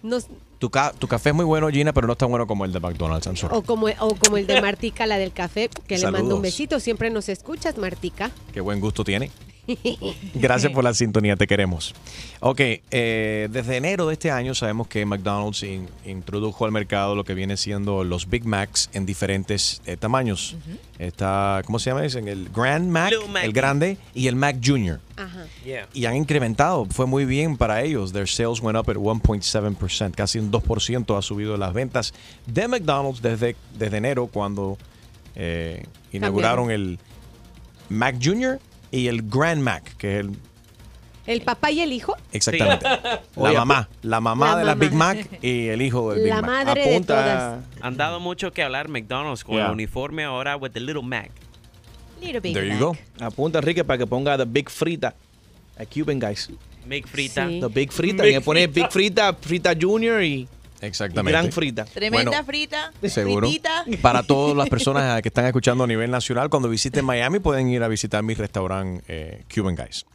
Nos- 0.02 0.26
Tu, 0.58 0.68
ca- 0.68 0.92
tu 0.98 1.06
café 1.06 1.28
es 1.30 1.34
muy 1.34 1.44
bueno, 1.44 1.68
Gina, 1.68 1.92
pero 1.92 2.06
no 2.08 2.14
es 2.14 2.18
tan 2.18 2.28
bueno 2.28 2.46
como 2.48 2.64
el 2.64 2.72
de 2.72 2.80
McDonald's. 2.80 3.26
I'm 3.26 3.36
sorry. 3.36 3.56
o, 3.56 3.62
como, 3.62 3.86
o 3.86 4.14
como 4.16 4.36
el 4.36 4.46
de 4.48 4.60
Martica, 4.60 5.06
la 5.06 5.16
del 5.18 5.32
café, 5.32 5.70
que 5.86 5.96
le 5.96 6.10
mando 6.10 6.34
un 6.36 6.42
besito. 6.42 6.80
Siempre 6.80 7.08
nos 7.10 7.28
escuchas, 7.28 7.78
Martica. 7.78 8.30
Qué 8.52 8.60
buen 8.60 8.80
gusto 8.80 9.04
tiene. 9.04 9.30
Gracias 10.34 10.72
por 10.72 10.84
la 10.84 10.94
sintonía, 10.94 11.36
te 11.36 11.46
queremos. 11.46 11.94
Ok, 12.40 12.60
eh, 12.90 13.48
desde 13.50 13.76
enero 13.76 14.06
de 14.06 14.14
este 14.14 14.30
año 14.30 14.54
sabemos 14.54 14.88
que 14.88 15.04
McDonald's 15.04 15.62
in- 15.62 15.88
introdujo 16.04 16.64
al 16.64 16.72
mercado 16.72 17.14
lo 17.14 17.24
que 17.24 17.34
viene 17.34 17.56
siendo 17.56 18.04
los 18.04 18.28
Big 18.28 18.44
Macs 18.44 18.90
en 18.92 19.06
diferentes 19.06 19.82
eh, 19.86 19.96
tamaños. 19.96 20.56
Está, 20.98 21.62
¿cómo 21.66 21.78
se 21.78 21.90
llama? 21.90 22.02
Dicen 22.02 22.28
el 22.28 22.48
Grand 22.50 22.88
Mac, 22.90 23.12
el 23.42 23.52
grande, 23.52 23.96
y 24.14 24.26
el 24.28 24.36
Mac 24.36 24.56
Junior. 24.64 25.00
Ajá. 25.16 25.46
Yeah. 25.64 25.86
Y 25.92 26.06
han 26.06 26.16
incrementado, 26.16 26.86
fue 26.86 27.06
muy 27.06 27.24
bien 27.24 27.56
para 27.56 27.82
ellos. 27.82 28.12
Their 28.12 28.28
sales 28.28 28.60
went 28.60 28.78
up 28.78 28.90
at 28.90 28.96
1.7%, 28.96 30.12
casi 30.14 30.38
un 30.38 30.50
2% 30.50 31.16
ha 31.18 31.22
subido 31.22 31.56
las 31.56 31.72
ventas 31.74 32.12
de 32.46 32.68
McDonald's 32.68 33.20
desde, 33.22 33.56
desde 33.78 33.96
enero 33.98 34.26
cuando 34.26 34.78
eh, 35.36 35.84
inauguraron 36.12 36.70
el 36.70 36.98
Mac 37.88 38.16
Junior 38.22 38.58
y 38.90 39.06
el 39.08 39.22
Grand 39.22 39.62
Mac, 39.62 39.96
que 39.96 40.18
es 40.20 40.24
el 40.26 40.36
¿El 41.26 41.42
papá 41.42 41.70
y 41.70 41.80
el 41.80 41.92
hijo? 41.92 42.16
exactamente 42.32 42.84
la 42.88 43.20
Oye, 43.36 43.56
mamá, 43.56 43.88
la 44.02 44.20
mamá 44.20 44.46
La 44.52 44.56
de 44.58 44.64
la 44.64 44.74
mamá. 44.74 44.80
Big 44.84 44.92
Mac 44.94 45.42
y 45.42 45.68
el 45.68 45.82
hijo 45.82 46.12
del 46.12 46.24
Big 46.24 46.28
La 46.32 46.40
Mac. 46.42 46.50
madre 46.66 46.88
de 46.88 47.00
todas. 47.02 47.60
Han 47.82 47.96
dado 47.96 48.18
mucho 48.20 48.52
que 48.52 48.62
hablar 48.62 48.88
McDonald's 48.88 49.44
con 49.44 49.54
Yeah. 49.56 49.66
el 49.66 49.72
uniforme 49.72 50.24
ahora 50.24 50.56
with 50.56 50.70
the 50.72 50.80
little 50.80 51.02
Mac. 51.02 51.30
Little 52.20 52.40
baby 52.40 52.54
There 52.54 52.66
you 52.66 52.72
Mac. 52.72 52.80
go. 52.80 53.24
Apunta, 53.24 53.58
Enrique, 53.60 53.84
para 53.84 53.98
que 53.98 54.06
ponga 54.06 54.36
The 54.36 54.44
Big 54.44 54.68
Frita. 54.70 55.14
A 55.78 55.84
Cuban 55.86 56.18
guys. 56.18 56.50
Make 56.86 57.06
frita. 57.06 57.46
Sí. 57.48 57.60
The 57.60 57.68
Big 57.68 57.92
Frita. 57.92 58.22
Big 58.22 58.32
Y 58.32 58.34
que 58.34 58.40
pone. 58.40 58.66
Big 58.66 58.90
Frita, 58.90 59.32
Frita 59.34 59.72
Junior 59.80 60.22
y 60.22 60.48
Exactamente. 60.80 61.32
Gran 61.32 61.52
Frita. 61.52 61.84
Tremenda 61.84 62.30
Bueno, 62.30 62.44
frita. 62.44 62.92
Seguro. 63.06 63.46
Fritita. 63.46 63.84
Para 64.02 64.22
todas 64.22 64.56
las 64.56 64.68
personas 64.70 65.20
que 65.22 65.28
están 65.28 65.46
escuchando 65.46 65.84
a 65.84 65.86
nivel 65.86 66.10
nacional, 66.10 66.48
cuando 66.50 66.68
visiten 66.68 67.04
Miami 67.04 67.38
pueden 67.38 67.68
ir 67.68 67.82
a 67.82 67.88
visitar 67.88 68.22
mi 68.22 68.34
restaurante 68.34 69.02
eh, 69.08 69.44
Cuban 69.54 69.74
Guys. 69.76 70.06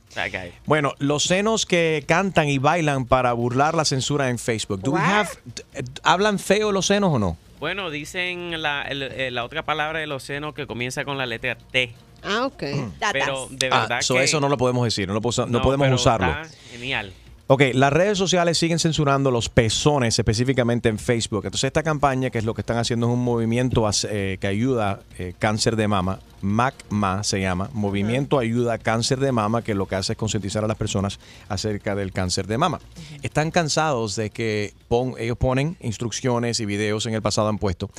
Bueno, 0.66 0.94
los 1.00 1.24
senos 1.24 1.66
que 1.66 2.06
cantan 2.08 2.48
y 2.48 2.58
bailan 2.58 3.06
para 3.06 3.34
burlar 3.34 3.76
la 3.76 3.84
censura 3.84 4.30
en 4.30 4.40
Facebook. 4.40 4.82
Do 4.82 4.92
we 4.92 5.00
What? 5.02 5.10
have- 5.10 5.30
d- 5.44 5.64
¿Hablan 6.04 6.40
feo 6.40 6.72
los 6.72 6.86
senos 6.88 7.12
o 7.14 7.20
no? 7.20 7.38
Bueno, 7.60 7.90
dicen 7.90 8.62
la, 8.62 8.84
el- 8.84 9.04
eh, 9.04 9.30
la 9.32 9.44
otra 9.44 9.64
palabra 9.66 10.00
del 10.00 10.12
océano 10.14 10.54
que 10.54 10.68
comienza 10.68 11.04
con 11.04 11.18
la 11.18 11.26
letra 11.26 11.58
T. 11.58 11.94
Ah, 12.24 12.46
ok. 12.46 12.64
Pero 13.12 13.48
de 13.52 13.68
Ah, 13.72 13.82
verdad 13.82 14.02
so 14.02 14.16
que... 14.16 14.24
eso 14.24 14.40
no 14.40 14.48
lo 14.48 14.58
podemos 14.58 14.86
decir, 14.86 15.06
no, 15.08 15.14
lo 15.14 15.22
posa- 15.22 15.46
no 15.46 15.60
No, 15.60 15.62
podemos 15.62 15.92
usarlo. 15.92 16.28
está 16.28 16.48
Genial. 16.72 17.12
Ok, 17.48 17.62
las 17.76 17.94
redes 17.94 18.18
sociales 18.18 18.58
siguen 18.58 18.80
censurando 18.80 19.30
los 19.30 19.50
pezones, 19.50 20.18
específicamente 20.18 20.90
en 20.90 20.98
Facebook. 20.98 21.46
Entonces, 21.46 21.66
esta 21.68 21.84
campaña, 21.84 22.32
que 22.32 22.40
es 22.40 22.44
lo 22.44 22.56
que 22.56 22.62
están 22.62 22.78
haciendo, 22.78 23.06
es 23.06 23.14
un 23.14 23.24
movimiento 23.24 23.88
eh, 24.10 24.38
que 24.42 24.48
ayuda 24.48 25.02
eh, 25.20 25.34
cáncer 25.38 25.76
de 25.76 25.88
mama. 25.88 26.20
MACMA 26.42 27.24
se 27.24 27.40
llama. 27.42 27.70
Movimiento 27.74 28.40
Ayuda 28.40 28.78
Cáncer 28.80 29.20
de 29.20 29.32
Mama, 29.32 29.62
que 29.64 29.74
lo 29.76 29.88
que 29.88 29.96
hace 29.96 30.14
es 30.14 30.18
concientizar 30.18 30.64
a 30.64 30.68
las 30.68 30.78
personas 30.78 31.20
acerca 31.48 31.96
del 31.96 32.12
cáncer 32.12 32.46
de 32.48 32.58
mama. 32.58 32.80
Están 33.24 33.52
cansados 33.52 34.16
de 34.16 34.30
que 34.32 34.74
pon- 34.88 35.14
ellos 35.20 35.38
ponen 35.38 35.76
instrucciones 35.82 36.60
y 36.60 36.66
videos 36.66 37.06
en 37.08 37.14
el 37.16 37.22
pasado 37.24 37.48
han 37.50 37.58
puesto 37.58 37.90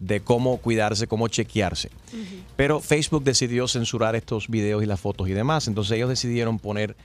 de 0.00 0.20
cómo 0.20 0.56
cuidarse, 0.58 1.06
cómo 1.06 1.28
chequearse. 1.28 1.90
Pero 2.56 2.80
Facebook 2.80 3.22
decidió 3.24 3.68
censurar 3.68 4.16
estos 4.16 4.48
videos 4.48 4.82
y 4.82 4.86
las 4.86 4.98
fotos 5.00 5.28
y 5.28 5.32
demás. 5.32 5.68
Entonces 5.68 5.92
ellos 5.96 6.08
decidieron 6.08 6.58
poner 6.58 6.96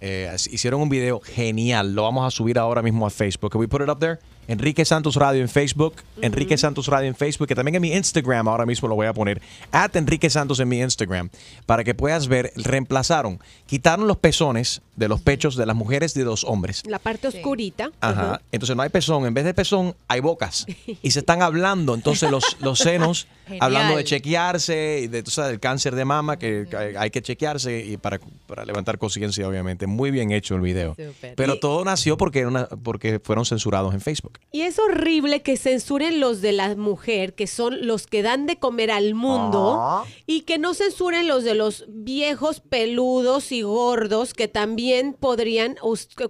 eh, 0.00 0.34
hicieron 0.50 0.80
un 0.80 0.88
video 0.88 1.20
genial. 1.20 1.94
Lo 1.94 2.02
vamos 2.02 2.26
a 2.26 2.30
subir 2.30 2.58
ahora 2.58 2.82
mismo 2.82 3.06
a 3.06 3.10
Facebook. 3.10 3.52
Can 3.52 3.60
we 3.60 3.68
put 3.68 3.82
it 3.82 3.88
up 3.88 4.00
there? 4.00 4.18
Enrique 4.50 4.84
Santos 4.84 5.16
Radio 5.16 5.40
en 5.42 5.48
Facebook. 5.48 5.94
Enrique 6.22 6.58
Santos 6.58 6.86
Radio 6.88 7.08
en 7.08 7.14
Facebook. 7.14 7.46
Que 7.48 7.54
también 7.54 7.76
en 7.76 7.82
mi 7.82 7.92
Instagram 7.92 8.48
ahora 8.48 8.66
mismo 8.66 8.88
lo 8.88 8.94
voy 8.94 9.06
a 9.06 9.12
poner. 9.12 9.40
At 9.72 9.94
Enrique 9.96 10.28
Santos 10.30 10.58
en 10.60 10.68
mi 10.68 10.80
Instagram. 10.80 11.30
Para 11.66 11.84
que 11.84 11.94
puedas 11.94 12.28
ver. 12.28 12.52
Reemplazaron. 12.56 13.38
Quitaron 13.66 14.06
los 14.06 14.16
pezones 14.16 14.82
de 14.96 15.08
los 15.08 15.20
pechos 15.20 15.56
de 15.56 15.64
las 15.66 15.76
mujeres 15.76 16.14
y 16.16 16.18
de 16.20 16.24
los 16.26 16.44
hombres. 16.44 16.82
La 16.86 16.98
parte 16.98 17.28
oscurita. 17.28 17.90
Ajá. 18.00 18.40
Entonces 18.52 18.76
no 18.76 18.82
hay 18.82 18.88
pezón. 18.90 19.24
En 19.26 19.34
vez 19.34 19.44
de 19.44 19.54
pezón, 19.54 19.94
hay 20.08 20.20
bocas. 20.20 20.66
Y 21.02 21.10
se 21.12 21.20
están 21.20 21.42
hablando. 21.42 21.94
Entonces 21.94 22.30
los, 22.30 22.56
los 22.60 22.78
senos, 22.80 23.28
Genial. 23.46 23.64
hablando 23.64 23.96
de 23.96 24.04
chequearse 24.04 25.00
y 25.04 25.06
de, 25.06 25.22
tú 25.22 25.30
sabes, 25.30 25.52
del 25.52 25.60
cáncer 25.60 25.94
de 25.94 26.04
mama, 26.04 26.38
que 26.38 26.66
hay- 26.76 26.96
hay 26.96 27.10
que 27.10 27.22
chequearse 27.22 27.80
y 27.84 27.96
para, 27.96 28.20
para 28.46 28.64
levantar 28.64 28.98
conciencia, 28.98 29.46
obviamente. 29.48 29.86
Muy 29.86 30.10
bien 30.10 30.32
hecho 30.32 30.54
el 30.56 30.60
video. 30.60 30.94
Súper. 30.96 31.34
Pero 31.36 31.54
Y- 31.54 31.60
todo 31.60 31.84
nació 31.84 32.16
porque, 32.16 32.40
era 32.40 32.48
una, 32.48 32.66
porque 32.66 33.20
fueron 33.22 33.44
censurados 33.46 33.94
en 33.94 34.00
Facebook. 34.00 34.38
Y 34.52 34.62
es 34.62 34.80
horrible 34.80 35.42
que 35.42 35.56
censuren 35.56 36.18
los 36.18 36.40
de 36.40 36.50
la 36.50 36.74
mujer, 36.74 37.34
que 37.34 37.46
son 37.46 37.86
los 37.86 38.08
que 38.08 38.20
dan 38.22 38.46
de 38.46 38.58
comer 38.58 38.90
al 38.90 39.14
mundo, 39.14 40.04
y 40.26 40.40
que 40.40 40.58
no 40.58 40.74
censuren 40.74 41.28
los 41.28 41.44
de 41.44 41.54
los 41.54 41.84
viejos 41.86 42.58
peludos 42.58 43.52
y 43.52 43.62
gordos 43.62 44.34
que 44.34 44.48
también 44.48 45.12
podrían 45.12 45.76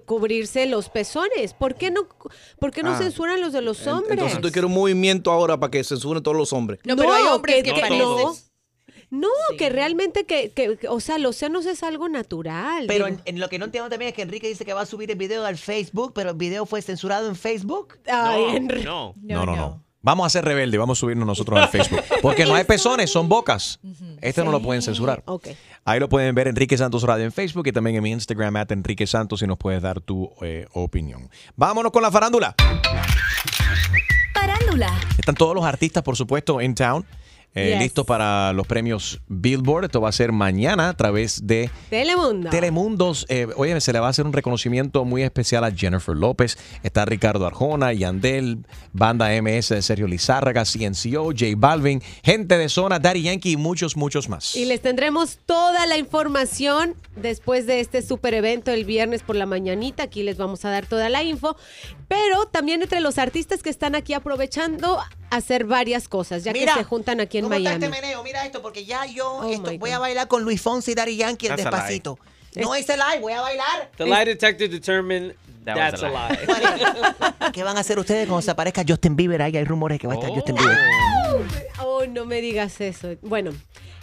cubrirse 0.05 0.67
los 0.67 0.89
pezones. 0.89 1.55
¿Por 1.55 1.73
qué 1.73 1.89
no, 1.89 2.01
por 2.59 2.69
qué 2.71 2.83
no 2.83 2.91
Ah. 2.91 2.97
censuran 2.99 3.41
los 3.41 3.53
de 3.53 3.61
los 3.61 3.87
hombres? 3.87 4.11
Entonces 4.11 4.39
tú 4.39 4.51
quieres 4.51 4.67
un 4.69 4.75
movimiento 4.75 5.31
ahora 5.31 5.59
para 5.59 5.71
que 5.71 5.83
censuren 5.83 6.21
todos 6.21 6.37
los 6.37 6.53
hombres. 6.53 6.79
No, 6.85 6.95
pero 6.95 7.11
hay 7.13 7.23
hombres 7.23 7.63
que, 7.63 7.73
que- 7.73 7.89
no. 7.97 8.35
No, 9.11 9.27
que 9.57 9.69
realmente 9.69 10.23
que, 10.25 10.51
que- 10.51 10.77
que- 10.77 10.87
o 10.87 10.99
sea, 11.01 11.17
los 11.19 11.35
senos 11.35 11.65
es 11.65 11.83
algo 11.83 12.09
natural. 12.09 12.85
Pero 12.87 13.07
en, 13.07 13.21
en 13.25 13.39
lo 13.39 13.49
que 13.49 13.59
no 13.59 13.65
entiendo 13.65 13.89
también 13.89 14.09
es 14.09 14.15
que 14.15 14.21
Enrique 14.23 14.47
dice 14.47 14.65
que 14.65 14.73
va 14.73 14.81
a 14.81 14.85
subir 14.85 15.11
el 15.11 15.17
video 15.17 15.45
al 15.45 15.57
Facebook, 15.57 16.13
pero 16.15 16.29
el 16.31 16.37
video 16.37 16.65
fue 16.65 16.81
censurado 16.81 17.27
en 17.27 17.35
Facebook. 17.35 17.99
Ay, 18.09 18.59
No, 18.61 18.75
no. 18.83 19.15
No, 19.21 19.45
no, 19.45 19.55
no. 19.55 19.83
Vamos 20.03 20.25
a 20.25 20.29
ser 20.31 20.43
rebeldes, 20.45 20.79
vamos 20.79 20.97
a 20.97 20.99
subirnos 21.01 21.27
nosotros 21.27 21.59
al 21.59 21.67
Facebook. 21.69 21.99
Porque 22.23 22.43
no 22.45 22.55
hay 22.55 22.63
pezones, 22.63 23.11
son 23.11 23.29
bocas. 23.29 23.79
Este 24.21 24.43
no 24.43 24.51
lo 24.51 24.59
pueden 24.61 24.81
censurar. 24.81 25.23
Ahí 25.85 25.99
lo 25.99 26.09
pueden 26.09 26.33
ver 26.33 26.47
Enrique 26.47 26.75
Santos 26.77 27.03
Radio 27.03 27.25
en 27.25 27.31
Facebook 27.31 27.67
y 27.67 27.71
también 27.71 27.97
en 27.97 28.03
mi 28.03 28.11
Instagram, 28.11 28.55
at 28.55 28.71
Enrique 28.71 29.05
Santos, 29.05 29.41
y 29.43 29.47
nos 29.47 29.57
puedes 29.59 29.81
dar 29.81 30.01
tu 30.01 30.31
eh, 30.41 30.65
opinión. 30.73 31.29
Vámonos 31.55 31.91
con 31.91 32.01
la 32.01 32.09
farándula. 32.11 32.55
Farándula. 34.33 34.91
Están 35.19 35.35
todos 35.35 35.53
los 35.53 35.65
artistas, 35.65 36.01
por 36.01 36.15
supuesto, 36.15 36.61
en 36.61 36.73
town. 36.75 37.05
Eh, 37.53 37.71
Yes. 37.71 37.79
listos 37.79 38.05
para 38.05 38.53
los 38.53 38.65
premios 38.67 39.21
Billboard. 39.27 39.85
Esto 39.85 39.99
va 40.01 40.09
a 40.09 40.13
ser 40.13 40.31
mañana 40.31 40.89
a 40.89 40.93
través 40.95 41.45
de 41.45 41.69
Telemundo. 41.89 42.49
Telemundos. 42.49 43.25
Eh, 43.29 43.47
oye, 43.57 43.79
se 43.81 43.91
le 43.93 43.99
va 43.99 44.07
a 44.07 44.09
hacer 44.09 44.25
un 44.25 44.33
reconocimiento 44.33 45.03
muy 45.05 45.23
especial 45.23 45.63
a 45.63 45.71
Jennifer 45.71 46.15
López. 46.15 46.57
Está 46.83 47.05
Ricardo 47.05 47.45
Arjona, 47.45 47.91
Yandel, 47.93 48.59
Banda 48.93 49.29
MS 49.41 49.69
de 49.75 49.81
Sergio 49.81 50.07
Lizárraga, 50.07 50.63
CNCO, 50.65 51.25
J 51.31 51.45
Balvin, 51.57 52.01
gente 52.23 52.57
de 52.57 52.69
zona, 52.69 52.99
Daddy 52.99 53.23
Yankee 53.23 53.51
y 53.51 53.57
muchos, 53.57 53.97
muchos 53.97 54.29
más. 54.29 54.55
Y 54.55 54.65
les 54.65 54.81
tendremos 54.81 55.39
toda 55.45 55.85
la 55.87 55.97
información 55.97 56.95
después 57.15 57.67
de 57.67 57.79
este 57.79 58.01
super 58.01 58.33
evento 58.33 58.71
el 58.71 58.85
viernes 58.85 59.23
por 59.23 59.35
la 59.35 59.45
mañanita. 59.45 60.03
Aquí 60.03 60.23
les 60.23 60.37
vamos 60.37 60.63
a 60.65 60.69
dar 60.69 60.85
toda 60.85 61.09
la 61.09 61.23
info. 61.23 61.55
Pero 62.07 62.45
también 62.45 62.81
entre 62.81 62.99
los 63.01 63.17
artistas 63.17 63.61
que 63.63 63.69
están 63.69 63.95
aquí 63.95 64.13
aprovechando 64.13 64.99
hacer 65.31 65.65
varias 65.65 66.07
cosas, 66.07 66.43
ya 66.43 66.53
Mira, 66.53 66.73
que 66.73 66.79
se 66.79 66.83
juntan 66.85 67.19
aquí 67.19 67.39
en 67.39 67.45
¿Cómo 67.45 67.55
está 67.55 67.69
Miami. 67.71 67.85
este 67.85 68.01
meneo? 68.01 68.23
Mira 68.23 68.45
esto, 68.45 68.61
porque 68.61 68.85
ya 68.85 69.05
yo 69.05 69.27
Oh 69.37 69.49
esto- 69.51 69.77
voy 69.79 69.89
a 69.91 69.97
bailar 69.99 70.27
con 70.27 70.43
Luis 70.43 70.61
Fonsi 70.61 70.91
y 70.91 70.95
Daddy 70.95 71.15
Yankee 71.17 71.47
el 71.47 71.55
despacito. 71.55 72.19
No 72.55 72.75
es 72.75 72.87
el 72.89 72.99
live, 72.99 73.19
voy 73.21 73.33
a 73.33 73.41
bailar. 73.41 73.89
The 73.97 74.05
lie 74.05 74.25
detector 74.25 74.67
determined 74.69 75.33
That 75.65 75.75
that's 75.75 76.03
a 76.03 76.09
lie. 76.09 76.37
lie. 76.47 77.51
¿Qué 77.53 77.63
van 77.63 77.77
a 77.77 77.79
hacer 77.81 77.97
ustedes 77.99 78.27
cuando 78.27 78.41
se 78.41 78.51
aparezca 78.51 78.83
Justin 78.87 79.15
Bieber? 79.15 79.41
Ahí 79.41 79.55
hay 79.55 79.63
rumores 79.63 79.99
que 79.99 80.07
va 80.07 80.13
a 80.13 80.17
estar 80.17 80.31
Justin 80.31 80.55
Bieber. 80.55 80.77
Oh, 81.79 82.05
no 82.07 82.25
me 82.25 82.41
digas 82.41 82.81
eso. 82.81 83.09
Bueno, 83.21 83.51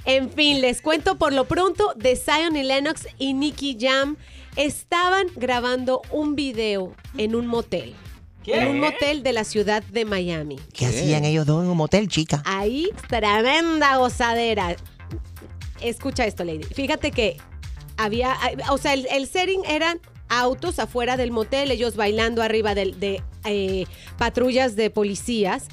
en 0.04 0.30
fin, 0.30 0.60
les 0.62 0.80
cuento 0.80 1.18
por 1.18 1.32
lo 1.32 1.44
pronto 1.46 1.92
de 1.96 2.16
Zion 2.16 2.56
y 2.56 2.62
Lennox 2.62 3.06
y 3.18 3.34
Nicky 3.34 3.76
Jam 3.78 4.16
estaban 4.56 5.26
grabando 5.36 6.00
un 6.10 6.34
video 6.36 6.94
en 7.18 7.34
un 7.34 7.46
motel. 7.46 7.94
En 8.50 8.68
un 8.68 8.80
motel 8.80 9.22
de 9.22 9.32
la 9.32 9.44
ciudad 9.44 9.82
de 9.82 10.04
Miami. 10.04 10.58
¿Qué 10.72 10.86
hacían 10.86 11.24
ellos 11.24 11.46
dos 11.46 11.64
en 11.64 11.70
un 11.70 11.76
motel, 11.76 12.08
chica? 12.08 12.42
Ahí, 12.44 12.88
tremenda 13.08 13.96
gozadera. 13.96 14.76
Escucha 15.80 16.26
esto, 16.26 16.44
Lady. 16.44 16.64
Fíjate 16.64 17.10
que 17.10 17.36
había, 17.96 18.36
o 18.70 18.78
sea, 18.78 18.94
el, 18.94 19.06
el 19.10 19.26
setting 19.26 19.62
eran 19.66 20.00
autos 20.28 20.78
afuera 20.78 21.16
del 21.16 21.30
motel, 21.30 21.70
ellos 21.70 21.96
bailando 21.96 22.42
arriba 22.42 22.74
de, 22.74 23.22
eh, 23.44 23.86
patrullas 24.16 24.76
de 24.76 24.90
policías. 24.90 25.66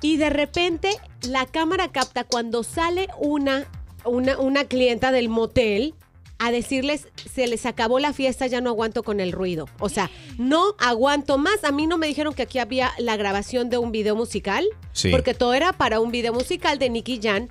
Y 0.00 0.16
de 0.16 0.30
repente 0.30 0.90
la 1.22 1.46
cámara 1.46 1.88
capta 1.88 2.24
cuando 2.24 2.62
sale 2.62 3.08
una, 3.18 3.66
una, 4.04 4.38
una 4.38 4.64
clienta 4.64 5.10
del 5.10 5.28
motel 5.28 5.94
a 6.38 6.50
decirles, 6.52 7.08
se 7.34 7.46
les 7.46 7.66
acabó 7.66 7.98
la 7.98 8.12
fiesta, 8.12 8.46
ya 8.46 8.60
no 8.60 8.70
aguanto 8.70 9.02
con 9.02 9.18
el 9.20 9.32
ruido. 9.32 9.66
O 9.80 9.88
sea, 9.88 10.10
no 10.38 10.74
aguanto 10.78 11.36
más. 11.38 11.64
A 11.64 11.72
mí 11.72 11.86
no 11.86 11.98
me 11.98 12.06
dijeron 12.06 12.32
que 12.34 12.42
aquí 12.42 12.58
había 12.58 12.92
la 12.98 13.16
grabación 13.16 13.70
de 13.70 13.78
un 13.78 13.90
video 13.92 14.14
musical, 14.16 14.64
Sí. 14.92 15.10
porque 15.10 15.34
todo 15.34 15.54
era 15.54 15.72
para 15.72 16.00
un 16.00 16.10
video 16.12 16.32
musical 16.32 16.78
de 16.78 16.90
Nicky 16.90 17.18
Jam. 17.22 17.48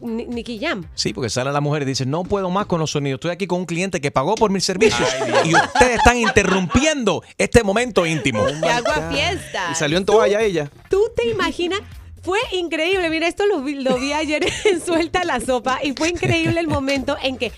Ni- 0.00 0.26
Nicky 0.26 0.58
Jam. 0.58 0.84
Sí, 0.94 1.12
porque 1.12 1.30
sale 1.30 1.52
la 1.52 1.60
mujer 1.60 1.82
y 1.82 1.84
dice, 1.84 2.04
no 2.06 2.24
puedo 2.24 2.50
más 2.50 2.66
con 2.66 2.80
los 2.80 2.90
sonidos. 2.90 3.18
Estoy 3.18 3.30
aquí 3.30 3.46
con 3.46 3.60
un 3.60 3.66
cliente 3.66 4.00
que 4.00 4.10
pagó 4.10 4.34
por 4.34 4.50
mis 4.50 4.64
servicios 4.64 5.08
y 5.44 5.54
ustedes 5.54 5.98
están 5.98 6.16
interrumpiendo 6.16 7.22
este 7.38 7.62
momento 7.62 8.04
íntimo. 8.04 8.44
¡Qué 8.62 8.68
agua 8.68 9.10
fiesta! 9.12 9.68
Y 9.70 9.74
salió 9.76 9.98
en 9.98 10.04
toalla 10.04 10.42
ella. 10.42 10.70
¿Tú 10.90 11.00
te 11.14 11.28
imaginas? 11.28 11.80
Fue 12.24 12.38
increíble, 12.52 13.10
mira, 13.10 13.28
esto 13.28 13.44
lo 13.46 13.60
vi, 13.62 13.74
lo 13.74 13.96
vi 13.98 14.12
ayer 14.14 14.46
en 14.64 14.80
Suelta 14.84 15.24
la 15.24 15.40
Sopa 15.40 15.80
y 15.82 15.92
fue 15.92 16.08
increíble 16.08 16.58
el 16.58 16.68
momento 16.68 17.16
en 17.22 17.36
que 17.36 17.52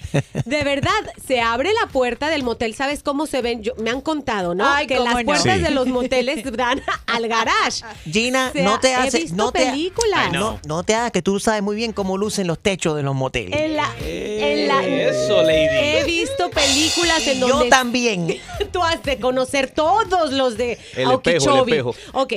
de 0.44 0.64
verdad 0.64 0.90
se 1.26 1.40
abre 1.40 1.70
la 1.80 1.88
puerta 1.90 2.28
del 2.28 2.42
motel, 2.42 2.74
¿sabes 2.74 3.02
cómo 3.04 3.26
se 3.26 3.42
ven? 3.42 3.62
Yo, 3.62 3.74
me 3.76 3.90
han 3.90 4.00
contado, 4.00 4.54
¿no? 4.54 4.66
Ay, 4.66 4.86
que 4.88 4.98
las 4.98 5.14
no. 5.14 5.24
puertas 5.24 5.56
Sí. 5.58 5.62
de 5.62 5.70
los 5.70 5.86
moteles 5.86 6.42
dan 6.56 6.82
al 7.06 7.28
garage. 7.28 7.84
Gina, 8.10 8.48
O 8.48 8.52
sea, 8.52 8.64
no 8.64 8.80
te 8.80 8.88
he 8.88 8.94
hace, 8.96 9.18
visto 9.20 9.36
no 9.36 9.52
te, 9.52 9.66
películas. 9.66 10.32
no, 10.32 10.58
no 10.66 10.82
te 10.82 10.94
hagas 10.94 11.12
que 11.12 11.22
tú 11.22 11.38
sabes 11.38 11.62
muy 11.62 11.76
bien 11.76 11.92
cómo 11.92 12.18
lucen 12.18 12.46
los 12.48 12.58
techos 12.58 12.96
de 12.96 13.02
los 13.04 13.14
moteles. 13.14 13.58
En 13.60 13.76
la, 13.76 13.88
en 14.00 14.66
la- 14.68 14.84
Eso, 14.84 15.42
lady. 15.42 15.68
He 15.70 16.04
visto 16.04 16.50
películas 16.50 17.24
en 17.26 17.38
Yo 17.40 17.48
donde 17.48 17.68
también. 17.68 18.40
tú 18.72 18.82
has 18.82 19.02
de 19.04 19.18
conocer 19.18 19.70
todos 19.70 20.32
los 20.32 20.56
de 20.56 20.78
El 20.96 21.10
espejo, 21.12 21.52
el 21.54 21.58
espejo. 21.60 21.94
Ok. 22.14 22.32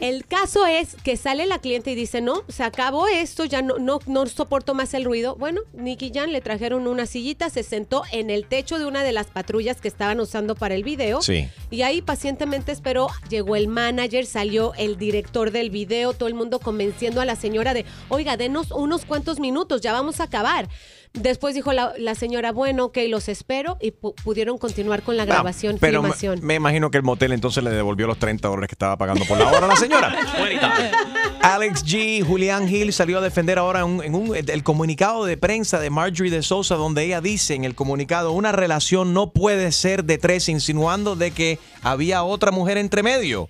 El 0.00 0.26
caso 0.26 0.66
es 0.66 0.96
que 1.02 1.16
sale 1.16 1.46
la 1.46 1.58
cliente 1.58 1.92
y 1.92 1.94
dice, 1.94 2.20
no, 2.20 2.42
se 2.48 2.62
acabó 2.62 3.06
esto, 3.06 3.44
ya 3.44 3.62
no, 3.62 3.78
no, 3.78 4.00
no 4.06 4.26
soporto 4.26 4.74
más 4.74 4.94
el 4.94 5.04
ruido. 5.04 5.36
Bueno, 5.36 5.62
Nicky 5.72 6.12
Jan 6.14 6.32
le 6.32 6.40
trajeron 6.40 6.86
una 6.86 7.06
sillita, 7.06 7.50
se 7.50 7.62
sentó 7.62 8.02
en 8.12 8.30
el 8.30 8.46
techo 8.46 8.78
de 8.78 8.86
una 8.86 9.02
de 9.02 9.12
las 9.12 9.26
patrullas 9.26 9.80
que 9.80 9.88
estaban 9.88 10.20
usando 10.20 10.54
para 10.54 10.74
el 10.74 10.84
video. 10.84 11.22
Sí. 11.22 11.48
Y 11.70 11.82
ahí 11.82 12.02
pacientemente 12.02 12.72
esperó, 12.72 13.08
llegó 13.28 13.56
el 13.56 13.68
manager, 13.68 14.26
salió 14.26 14.74
el 14.74 14.96
director 14.96 15.50
del 15.50 15.70
video, 15.70 16.12
todo 16.12 16.28
el 16.28 16.34
mundo 16.34 16.58
convenciendo 16.58 17.20
a 17.20 17.24
la 17.24 17.36
señora 17.36 17.74
de, 17.74 17.84
oiga, 18.08 18.36
denos 18.36 18.70
unos 18.70 19.04
cuantos 19.04 19.40
minutos, 19.40 19.80
ya 19.80 19.92
vamos 19.92 20.20
a 20.20 20.24
acabar. 20.24 20.68
Después 21.14 21.54
dijo 21.54 21.72
la, 21.72 21.92
la 21.98 22.14
señora, 22.14 22.52
bueno, 22.52 22.86
ok, 22.86 22.98
los 23.08 23.28
espero 23.28 23.78
y 23.80 23.92
pu- 23.92 24.14
pudieron 24.22 24.58
continuar 24.58 25.02
con 25.02 25.16
la 25.16 25.24
grabación, 25.24 25.78
Pero 25.80 26.02
me, 26.02 26.08
filmación. 26.08 26.40
me 26.42 26.54
imagino 26.56 26.90
que 26.90 26.98
el 26.98 27.02
motel 27.04 27.32
entonces 27.32 27.64
le 27.64 27.70
devolvió 27.70 28.06
los 28.06 28.18
30 28.18 28.46
dólares 28.48 28.68
que 28.68 28.74
estaba 28.74 28.96
pagando 28.98 29.24
por 29.24 29.38
la 29.38 29.48
hora 29.48 29.64
a 29.64 29.68
la 29.68 29.76
señora. 29.76 30.14
Alex 31.42 31.84
G. 31.84 32.24
Julián 32.26 32.68
Hill 32.68 32.92
salió 32.92 33.18
a 33.18 33.20
defender 33.20 33.58
ahora 33.58 33.84
un- 33.84 34.02
en 34.02 34.14
un, 34.14 34.34
el 34.34 34.62
comunicado 34.62 35.24
de 35.24 35.36
prensa 35.36 35.78
de 35.78 35.90
Marjorie 35.90 36.30
de 36.32 36.42
Sousa, 36.42 36.74
donde 36.74 37.04
ella 37.04 37.20
dice 37.20 37.54
en 37.54 37.64
el 37.64 37.74
comunicado: 37.74 38.32
una 38.32 38.52
relación 38.52 39.14
no 39.14 39.30
puede 39.30 39.70
ser 39.72 40.04
de 40.04 40.18
tres, 40.18 40.48
insinuando 40.48 41.14
de 41.16 41.30
que 41.30 41.58
había 41.82 42.24
otra 42.24 42.50
mujer 42.50 42.78
entre 42.78 43.02
medio. 43.02 43.48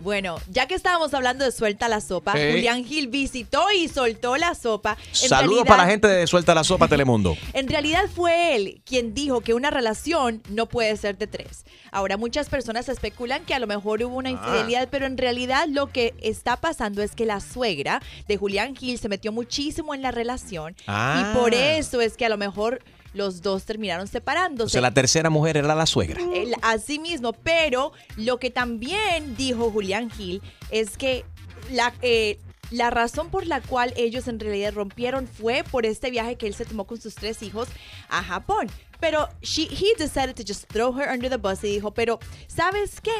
Bueno, 0.00 0.38
ya 0.48 0.66
que 0.66 0.74
estábamos 0.74 1.12
hablando 1.12 1.44
de 1.44 1.50
suelta 1.52 1.88
la 1.88 2.00
sopa, 2.00 2.34
Eh. 2.36 2.52
Julián 2.52 2.84
Gil 2.84 3.08
visitó 3.08 3.64
y 3.72 3.88
soltó 3.88 4.36
la 4.36 4.54
sopa. 4.54 4.96
Saludos 5.12 5.64
para 5.66 5.82
la 5.84 5.90
gente 5.90 6.06
de 6.06 6.26
Suelta 6.26 6.54
la 6.54 6.62
Sopa 6.64 6.86
Telemundo. 6.88 7.36
En 7.52 7.68
realidad 7.68 8.04
fue 8.14 8.54
él 8.54 8.80
quien 8.84 9.12
dijo 9.14 9.40
que 9.40 9.54
una 9.54 9.70
relación 9.70 10.42
no 10.50 10.66
puede 10.66 10.96
ser 10.96 11.18
de 11.18 11.26
tres. 11.26 11.64
Ahora 11.90 12.16
muchas 12.16 12.48
personas 12.48 12.88
especulan 12.88 13.44
que 13.44 13.54
a 13.54 13.58
lo 13.58 13.66
mejor 13.66 14.02
hubo 14.04 14.16
una 14.16 14.30
infidelidad, 14.30 14.88
pero 14.90 15.06
en 15.06 15.18
realidad 15.18 15.66
lo 15.68 15.88
que 15.88 16.14
está 16.20 16.56
pasando 16.56 17.02
es 17.02 17.12
que 17.16 17.26
la 17.26 17.40
suegra 17.40 18.00
de 18.28 18.36
Julián 18.36 18.76
Gil 18.76 18.98
se 18.98 19.08
metió 19.08 19.32
muchísimo 19.32 19.94
en 19.94 20.02
la 20.02 20.10
relación 20.12 20.76
Ah. 20.86 21.32
y 21.32 21.38
por 21.38 21.54
eso 21.54 22.00
es 22.00 22.16
que 22.16 22.24
a 22.24 22.28
lo 22.28 22.36
mejor 22.36 22.82
los 23.18 23.42
dos 23.42 23.64
terminaron 23.64 24.04
O 24.04 24.06
separándose. 24.06 24.72
sea, 24.72 24.80
la 24.80 24.94
tercera 24.94 25.28
mujer 25.28 25.58
era 25.58 25.74
la 25.74 25.84
suegra. 25.84 26.22
El- 26.34 26.54
así 26.62 26.98
mismo, 26.98 27.34
pero 27.34 27.92
lo 28.16 28.38
que 28.38 28.50
también 28.50 29.36
dijo 29.36 29.70
Julián 29.70 30.10
Gil 30.10 30.40
es 30.70 30.96
que 30.96 31.24
la, 31.70 31.92
eh, 32.00 32.38
la 32.70 32.88
razón 32.90 33.30
por 33.30 33.46
la 33.46 33.60
cual 33.60 33.92
ellos 33.96 34.28
en 34.28 34.38
realidad 34.40 34.72
rompieron 34.74 35.26
fue 35.26 35.64
por 35.70 35.84
este 35.86 36.10
viaje 36.10 36.36
que 36.36 36.46
él 36.46 36.54
se 36.54 36.64
tomó 36.64 36.84
con 36.86 37.00
sus 37.00 37.14
tres 37.14 37.42
hijos 37.42 37.68
a 38.08 38.22
Japón. 38.22 38.68
Pero 39.00 39.28
she, 39.42 39.62
he 39.70 39.94
decided 39.96 40.34
to 40.34 40.42
just 40.46 40.66
throw 40.72 40.92
her 40.98 41.08
under 41.12 41.30
the 41.30 41.36
bus 41.36 41.62
y 41.62 41.68
dijo, 41.68 41.92
pero 41.94 42.18
¿sabes 42.48 43.00
qué? 43.00 43.12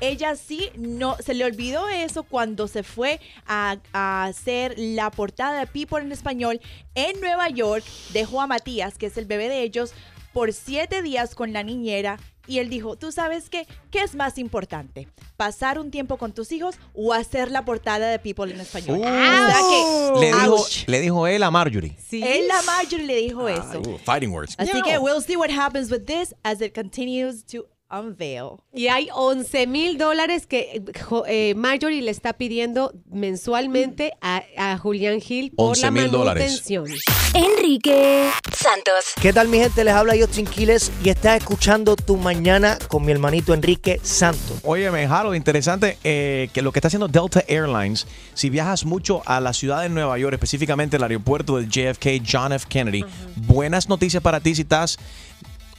Ella 0.00 0.36
sí 0.36 0.70
no 0.76 1.16
se 1.18 1.34
le 1.34 1.44
olvidó 1.44 1.88
eso 1.88 2.24
cuando 2.24 2.68
se 2.68 2.82
fue 2.82 3.20
a, 3.46 3.76
a 3.92 4.24
hacer 4.24 4.74
la 4.76 5.10
portada 5.10 5.60
de 5.60 5.66
People 5.66 6.00
en 6.00 6.12
español 6.12 6.60
en 6.94 7.20
Nueva 7.20 7.48
York. 7.48 7.84
Dejó 8.12 8.40
a 8.40 8.46
Matías, 8.46 8.98
que 8.98 9.06
es 9.06 9.16
el 9.16 9.26
bebé 9.26 9.48
de 9.48 9.62
ellos, 9.62 9.92
por 10.32 10.52
siete 10.52 11.02
días 11.02 11.34
con 11.34 11.52
la 11.52 11.62
niñera 11.62 12.18
y 12.46 12.58
él 12.58 12.68
dijo, 12.68 12.96
¿tú 12.96 13.10
sabes 13.12 13.48
qué? 13.48 13.66
¿Qué 13.90 14.02
es 14.02 14.14
más 14.14 14.38
importante? 14.38 15.08
¿Pasar 15.36 15.78
un 15.78 15.90
tiempo 15.90 16.18
con 16.18 16.32
tus 16.32 16.52
hijos 16.52 16.76
o 16.94 17.12
hacer 17.12 17.50
la 17.50 17.64
portada 17.64 18.08
de 18.08 18.18
People 18.18 18.52
en 18.52 18.60
español? 18.60 19.00
o 19.00 19.02
sea 19.02 19.60
que, 19.70 20.20
Le 20.20 20.26
dijo, 20.26 20.54
ouch. 20.54 20.84
le 20.86 21.00
dijo 21.00 21.26
él 21.26 21.42
a 21.42 21.50
Marjorie. 21.50 21.96
Él 22.12 22.50
a 22.50 22.62
Marjorie 22.62 23.06
le 23.06 23.16
dijo 23.16 23.48
eso. 23.48 23.80
Uh, 23.80 23.98
fighting 23.98 24.30
words. 24.30 24.54
Así 24.58 24.82
que 24.82 24.98
we'll 24.98 25.22
see 25.22 25.36
what 25.36 25.50
happens 25.50 25.90
with 25.90 26.04
this 26.06 26.34
as 26.42 26.60
it 26.60 26.74
continues 26.74 27.44
to 27.46 27.66
unveil. 27.90 28.56
Y 28.72 28.88
hay 28.88 29.08
11 29.14 29.66
mil 29.66 29.98
dólares 29.98 30.46
que 30.46 30.76
eh, 30.76 30.82
jo- 31.08 31.24
Marjorie 31.56 32.02
le 32.02 32.10
está 32.10 32.32
pidiendo 32.32 32.92
mensualmente 33.10 34.12
a, 34.20 34.42
a 34.56 34.78
Julián 34.78 35.20
Gil 35.20 35.52
por 35.52 35.76
la 35.78 35.88
11,000 35.88 36.10
dólares. 36.10 36.42
manutención. 36.44 36.86
Enrique 37.34 38.30
Santos. 38.56 39.12
¿Qué 39.20 39.32
tal 39.32 39.48
mi 39.48 39.58
gente? 39.58 39.84
Les 39.84 39.92
habla 39.94 40.14
Justin 40.18 40.46
Quiles 40.46 40.90
y 41.04 41.08
estás 41.08 41.36
escuchando 41.38 41.96
Tu 41.96 42.16
Mañana 42.16 42.78
con 42.88 43.04
mi 43.04 43.12
hermanito 43.12 43.52
Enrique 43.54 44.00
Santos. 44.02 44.58
Óyeme, 44.62 45.04
Harold, 45.06 45.36
interesante 45.36 45.98
eh, 46.04 46.48
que 46.52 46.62
lo 46.62 46.72
que 46.72 46.78
está 46.78 46.88
haciendo 46.88 47.08
Delta 47.08 47.42
Airlines, 47.48 48.06
si 48.34 48.50
viajas 48.50 48.84
mucho 48.84 49.22
a 49.26 49.40
la 49.40 49.52
ciudad 49.52 49.82
de 49.82 49.88
Nueva 49.88 50.16
York, 50.18 50.34
específicamente 50.34 50.96
el 50.96 51.02
aeropuerto 51.02 51.56
de 51.58 51.66
JFK, 51.66 52.22
John 52.30 52.52
F. 52.52 52.66
Kennedy, 52.68 53.04
buenas 53.36 53.88
noticias 53.88 54.22
para 54.22 54.40
ti 54.40 54.54
si 54.54 54.62
estás 54.62 54.98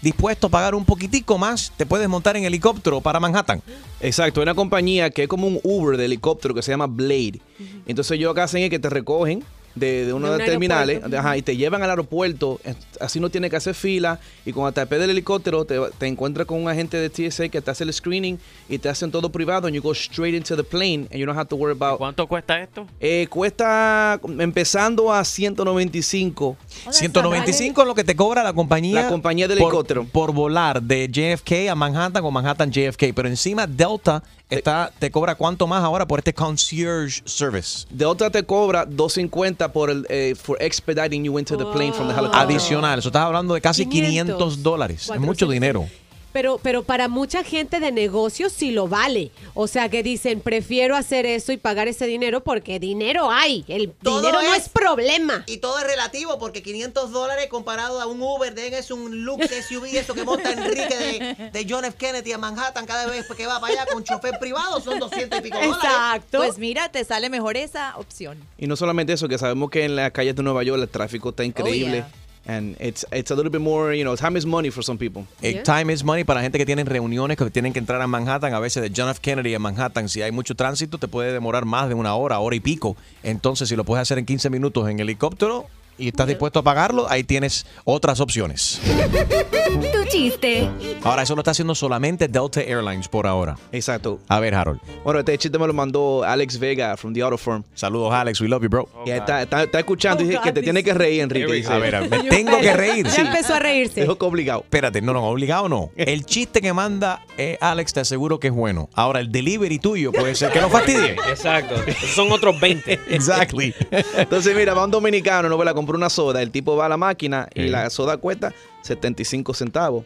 dispuesto 0.01 0.47
a 0.47 0.49
pagar 0.49 0.75
un 0.75 0.85
poquitico 0.85 1.37
más, 1.37 1.71
te 1.77 1.85
puedes 1.85 2.07
montar 2.07 2.37
en 2.37 2.45
helicóptero 2.45 3.01
para 3.01 3.19
Manhattan. 3.19 3.61
Exacto, 4.01 4.41
hay 4.41 4.43
una 4.43 4.55
compañía 4.55 5.09
que 5.09 5.23
es 5.23 5.27
como 5.27 5.47
un 5.47 5.59
Uber 5.63 5.97
de 5.97 6.05
helicóptero 6.05 6.53
que 6.53 6.61
se 6.61 6.71
llama 6.71 6.87
Blade. 6.87 7.39
Entonces 7.85 8.11
ellos 8.11 8.29
lo 8.29 8.35
que 8.35 8.41
hacen 8.41 8.63
es 8.63 8.69
que 8.69 8.79
te 8.79 8.89
recogen 8.89 9.43
de, 9.75 10.05
de 10.05 10.13
uno 10.13 10.27
De 10.27 10.31
de 10.31 10.35
un 10.35 10.39
los 10.39 10.49
terminales 10.49 11.01
ajá, 11.13 11.37
y 11.37 11.41
te 11.41 11.55
llevan 11.57 11.83
al 11.83 11.89
aeropuerto. 11.89 12.59
Así 12.99 13.19
no 13.19 13.29
tienes 13.29 13.49
que 13.51 13.57
hacer 13.57 13.75
fila. 13.75 14.19
Y 14.45 14.51
cuando 14.53 14.71
te 14.73 14.81
apeas 14.81 15.01
del 15.01 15.09
helicóptero, 15.11 15.65
te, 15.65 15.79
te 15.97 16.07
encuentras 16.07 16.47
con 16.47 16.61
un 16.61 16.69
agente 16.69 16.97
de 16.97 17.09
TSA 17.09 17.49
que 17.49 17.61
te 17.61 17.71
hace 17.71 17.83
el 17.83 17.93
screening 17.93 18.39
y 18.69 18.77
te 18.77 18.89
hacen 18.89 19.11
todo 19.11 19.29
privado. 19.29 19.67
And 19.67 19.75
you 19.75 19.81
go 19.81 19.91
straight 19.93 20.33
into 20.35 20.55
the 20.55 20.63
plane 20.63 21.07
and 21.11 21.15
you 21.15 21.25
don't 21.25 21.37
have 21.37 21.49
to 21.49 21.55
worry 21.55 21.73
about. 21.79 21.97
¿Cuánto 21.97 22.25
cuesta 22.27 22.61
esto? 22.61 22.87
Eh, 22.99 23.27
cuesta 23.29 24.19
empezando 24.39 25.11
a 25.13 25.23
195. 25.25 26.57
195 26.89 27.81
es 27.81 27.87
lo 27.87 27.95
que 27.95 28.03
te 28.03 28.15
cobra 28.15 28.43
la 28.43 28.53
compañía. 28.53 29.03
La 29.03 29.09
compañía 29.09 29.47
del 29.47 29.57
por- 29.57 29.67
helicóptero. 29.69 30.05
Por 30.05 30.31
volar 30.33 30.81
de 30.81 31.07
JFK 31.11 31.69
a 31.69 31.75
Manhattan 31.75 32.23
o 32.23 32.31
Manhattan 32.31 32.71
JFK. 32.71 33.13
Pero 33.13 33.27
encima 33.27 33.67
Delta 33.67 34.23
está, 34.49 34.91
te 34.99 35.11
cobra 35.11 35.35
cuánto 35.35 35.67
más 35.67 35.83
ahora 35.83 36.07
por 36.07 36.19
este 36.19 36.33
concierge 36.33 37.21
service. 37.25 37.85
Delta 37.89 38.29
te 38.29 38.43
cobra 38.43 38.85
250 38.85 39.71
por 39.71 39.89
el 39.89 40.05
eh, 40.09 40.35
for 40.35 40.57
expediting 40.61 41.23
you 41.23 41.37
into 41.39 41.57
the 41.57 41.65
plane 41.65 41.93
from 41.93 42.07
the 42.07 42.13
helicopter. 42.13 42.41
Adicional. 42.41 42.99
Eso 42.99 43.09
estás 43.09 43.23
hablando 43.23 43.53
de 43.53 43.61
casi 43.61 43.85
500, 43.85 44.35
500 44.37 44.63
dólares. 44.63 45.01
Es 45.01 45.07
400. 45.07 45.25
mucho 45.25 45.47
dinero. 45.47 45.87
Pero, 46.35 46.59
pero 46.61 46.83
para 46.83 47.07
mucha 47.07 47.45
gente 47.45 47.79
de 47.79 47.93
negocios 47.93 48.51
sí 48.51 48.71
lo 48.71 48.89
vale. 48.89 49.31
O 49.53 49.67
sea 49.67 49.87
que 49.87 50.03
dicen, 50.03 50.41
prefiero 50.41 50.97
hacer 50.97 51.25
eso 51.25 51.53
y 51.53 51.57
pagar 51.57 51.87
ese 51.87 52.07
dinero 52.07 52.43
porque 52.43 52.77
dinero 52.77 53.31
hay. 53.31 53.63
El 53.69 53.91
Todo 53.91 54.19
dinero 54.19 54.41
no 54.41 54.53
es- 54.53 54.67
problema. 54.67 55.45
Y 55.47 55.59
todo 55.59 55.79
es 55.79 55.87
relativo 55.87 56.37
porque 56.37 56.61
500 56.61 57.11
dólares 57.13 57.47
comparado 57.49 58.01
a 58.01 58.05
un 58.07 58.21
Uber, 58.21 58.53
de 58.53 58.67
es 58.77 58.91
un 58.91 59.23
Lux 59.23 59.47
SUV, 59.49 59.85
eso 59.97 60.13
que 60.13 60.25
monta 60.25 60.51
Enrique 60.51 60.97
de, 60.97 61.51
de 61.51 61.67
John 61.69 61.85
F. 61.85 61.95
Kennedy 61.97 62.33
a 62.33 62.37
Manhattan 62.37 62.85
cada 62.85 63.05
vez 63.05 63.25
que 63.37 63.47
va 63.47 63.61
para 63.61 63.71
allá 63.71 63.85
con 63.93 64.03
chofer 64.03 64.37
privado, 64.37 64.81
son 64.81 64.99
200 64.99 65.39
y 65.39 65.41
pico 65.41 65.55
dólares. 65.57 65.77
Exacto. 65.81 66.39
Pues 66.39 66.57
mira, 66.57 66.89
te 66.91 67.05
sale 67.05 67.29
mejor 67.29 67.55
esa 67.55 67.95
opción. 67.95 68.37
Y 68.57 68.67
no 68.67 68.75
solamente 68.75 69.13
eso, 69.13 69.29
que 69.29 69.37
sabemos 69.37 69.69
que 69.69 69.85
en 69.85 69.95
las 69.95 70.11
calles 70.11 70.35
de 70.35 70.43
Nueva 70.43 70.63
York 70.63 70.81
el 70.81 70.89
tráfico 70.89 71.29
está 71.29 71.45
increíble. 71.45 71.97
yeah. 71.99 72.24
And 72.47 72.75
it's, 72.79 73.05
it's 73.11 73.31
a 73.31 73.35
little 73.35 73.51
bit 73.51 73.61
more, 73.61 73.93
you 73.95 74.03
know, 74.03 74.15
time 74.15 74.37
is 74.37 74.45
money 74.45 74.69
for 74.69 74.83
some 74.83 74.99
people. 74.99 75.25
Eh, 75.41 75.63
Time 75.63 75.91
is 75.91 76.03
money 76.03 76.23
para 76.23 76.41
gente 76.41 76.59
que 76.59 76.65
tienen 76.65 76.85
reuniones, 76.85 77.37
que 77.37 77.49
tienen 77.49 77.73
que 77.73 77.79
entrar 77.79 77.99
a 78.01 78.07
Manhattan. 78.07 78.53
A 78.53 78.59
veces 78.59 78.83
de 78.83 78.91
John 78.95 79.09
F. 79.09 79.19
Kennedy 79.19 79.55
a 79.55 79.59
Manhattan, 79.59 80.09
si 80.09 80.21
hay 80.21 80.31
mucho 80.31 80.53
tránsito, 80.55 80.99
te 80.99 81.07
puede 81.07 81.33
demorar 81.33 81.65
más 81.65 81.89
de 81.89 81.95
una 81.95 82.13
hora, 82.15 82.39
hora 82.39 82.55
y 82.55 82.59
pico. 82.59 82.95
Entonces, 83.23 83.69
si 83.69 83.75
lo 83.75 83.83
puedes 83.83 84.03
hacer 84.03 84.19
en 84.19 84.25
15 84.25 84.49
minutos 84.51 84.87
en 84.89 84.99
helicóptero 84.99 85.65
y 85.97 86.09
estás 86.09 86.27
dispuesto 86.27 86.59
a 86.59 86.63
pagarlo, 86.63 87.09
ahí 87.09 87.23
tienes 87.23 87.65
otras 87.83 88.19
opciones. 88.19 88.79
Chiste. 90.15 90.69
Ahora, 91.03 91.23
eso 91.23 91.35
lo 91.35 91.41
está 91.41 91.51
haciendo 91.51 91.75
solamente 91.75 92.29
Delta 92.29 92.61
Airlines 92.61 93.09
por 93.09 93.27
ahora. 93.27 93.57
Exacto. 93.73 94.19
A 94.29 94.39
ver, 94.39 94.55
Harold. 94.55 94.79
Bueno, 95.03 95.19
este 95.19 95.37
chiste 95.37 95.59
me 95.59 95.67
lo 95.67 95.73
mandó 95.73 96.23
Alex 96.23 96.57
Vega 96.57 96.95
from 96.95 97.13
the 97.13 97.21
Auto 97.21 97.37
Firm. 97.37 97.63
Saludos, 97.73 98.13
Alex. 98.13 98.39
We 98.39 98.47
love 98.47 98.63
you, 98.63 98.69
bro. 98.69 98.87
Y 99.05 99.09
está, 99.11 99.41
está, 99.41 99.63
está 99.63 99.79
escuchando 99.79 100.23
y 100.23 100.27
Oh, 100.27 100.29
dice 100.29 100.41
que 100.41 100.51
te 100.53 100.61
tiene 100.61 100.83
que 100.85 100.93
reír, 100.93 101.21
Enrique. 101.21 101.51
dice. 101.51 101.71
A 101.73 101.77
ver, 101.79 102.09
me 102.09 102.23
tengo 102.29 102.57
que 102.59 102.71
reír. 102.73 103.05
Ya 103.07 103.23
empezó 103.23 103.55
a 103.55 103.59
reírse. 103.59 104.01
Dijo 104.01 104.17
que 104.17 104.23
obligado. 104.25 104.61
Espérate, 104.61 105.01
no, 105.01 105.11
no, 105.11 105.21
obligado 105.25 105.67
no. 105.69 105.91
El 105.97 106.25
chiste 106.25 106.61
que 106.61 106.71
manda 106.71 107.21
eh, 107.37 107.57
Alex 107.59 107.91
te 107.93 107.99
aseguro 107.99 108.39
que 108.39 108.47
es 108.47 108.53
bueno. 108.53 108.89
Ahora, 108.93 109.19
el 109.19 109.31
delivery 109.33 109.79
tuyo 109.79 110.13
puede 110.13 110.33
ser 110.35 110.49
que 110.53 110.61
lo 110.61 110.69
fastidie. 110.69 111.17
Exacto. 111.29 111.75
Son 112.13 112.31
otros 112.31 112.57
20. 112.61 113.01
Exactly. 113.09 113.75
Entonces, 114.15 114.55
mira, 114.55 114.73
va 114.73 114.85
un 114.85 114.91
dominicano, 114.91 115.49
no 115.49 115.61
la 115.61 115.73
compró 115.73 115.97
una 115.97 116.09
soda. 116.09 116.41
El 116.41 116.51
tipo 116.51 116.77
va 116.77 116.85
a 116.85 116.89
la 116.89 116.97
máquina 116.97 117.49
y 117.53 117.63
Sí. 117.63 117.69
la 117.69 117.89
soda 117.89 118.15
cuesta 118.17 118.53
75 118.85 119.53
centavos. 119.55 120.05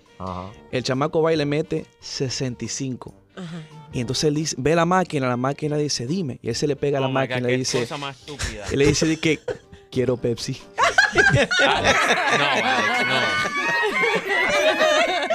El 0.71 0.83
chamaco 0.83 1.21
va 1.21 1.33
y 1.33 1.35
le 1.35 1.45
mete 1.45 1.85
65. 1.99 3.13
Y 3.91 3.99
entonces 3.99 4.25
él 4.25 4.35
dice, 4.35 4.55
ve 4.57 4.75
la 4.75 4.85
máquina, 4.85 5.27
la 5.27 5.37
máquina 5.37 5.75
dice, 5.75 6.07
dime. 6.07 6.39
Y 6.41 6.49
él 6.49 6.55
se 6.55 6.65
le 6.67 6.75
pega 6.75 6.99
a 6.99 7.01
la 7.01 7.07
Oh 7.07 7.09
God, 7.09 7.13
máquina 7.13 7.39
y 7.39 7.51
le 7.51 7.57
dice, 7.57 7.81
cosa 7.81 7.97
más 7.97 8.17
estúpida. 8.17 8.65
y 8.71 8.75
le 8.77 8.87
dice 8.87 9.05
de 9.05 9.17
que 9.17 9.39
quiero 9.91 10.15
Pepsi. 10.15 10.61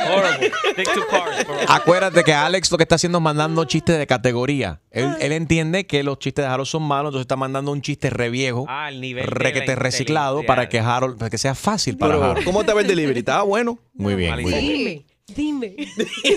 Horrible. 0.04 0.52
Stick 0.72 0.94
to 0.94 1.06
cars, 1.08 1.46
bro. 1.46 1.56
Acuérdate 1.68 2.22
que 2.24 2.32
Alex 2.32 2.70
lo 2.70 2.76
que 2.78 2.82
está 2.84 2.96
haciendo 2.96 3.18
es 3.18 3.24
mandando 3.24 3.64
chistes 3.64 3.98
de 3.98 4.06
categoría. 4.06 4.80
Él, 4.90 5.14
él 5.20 5.32
entiende 5.32 5.86
que 5.86 6.02
los 6.02 6.18
chistes 6.18 6.44
de 6.44 6.50
Harold 6.50 6.66
son 6.68 6.82
malos, 6.82 7.10
entonces 7.10 7.24
está 7.24 7.36
mandando 7.36 7.72
un 7.72 7.80
chiste 7.82 8.10
re 8.10 8.30
viejo, 8.30 8.66
Ah, 8.68 8.88
el 8.88 9.00
nivel 9.00 9.24
de 9.24 9.30
requete 9.30 9.68
la 9.68 9.74
reciclado 9.76 10.42
para 10.44 10.68
que 10.68 10.78
Harold, 10.80 11.18
para 11.18 11.30
que 11.30 11.38
sea 11.38 11.54
fácil 11.54 11.96
para 11.96 12.14
Pero, 12.14 12.24
Harold. 12.24 12.44
¿cómo 12.44 12.60
estaba 12.60 12.80
el 12.80 12.86
delivery? 12.86 13.18
¿Estaba 13.20 13.42
bueno? 13.42 13.78
Muy 13.94 14.14
bien, 14.14 14.40
muy 14.40 14.52
bien. 14.52 15.04
Dime, 15.34 15.68
dime. 15.70 15.86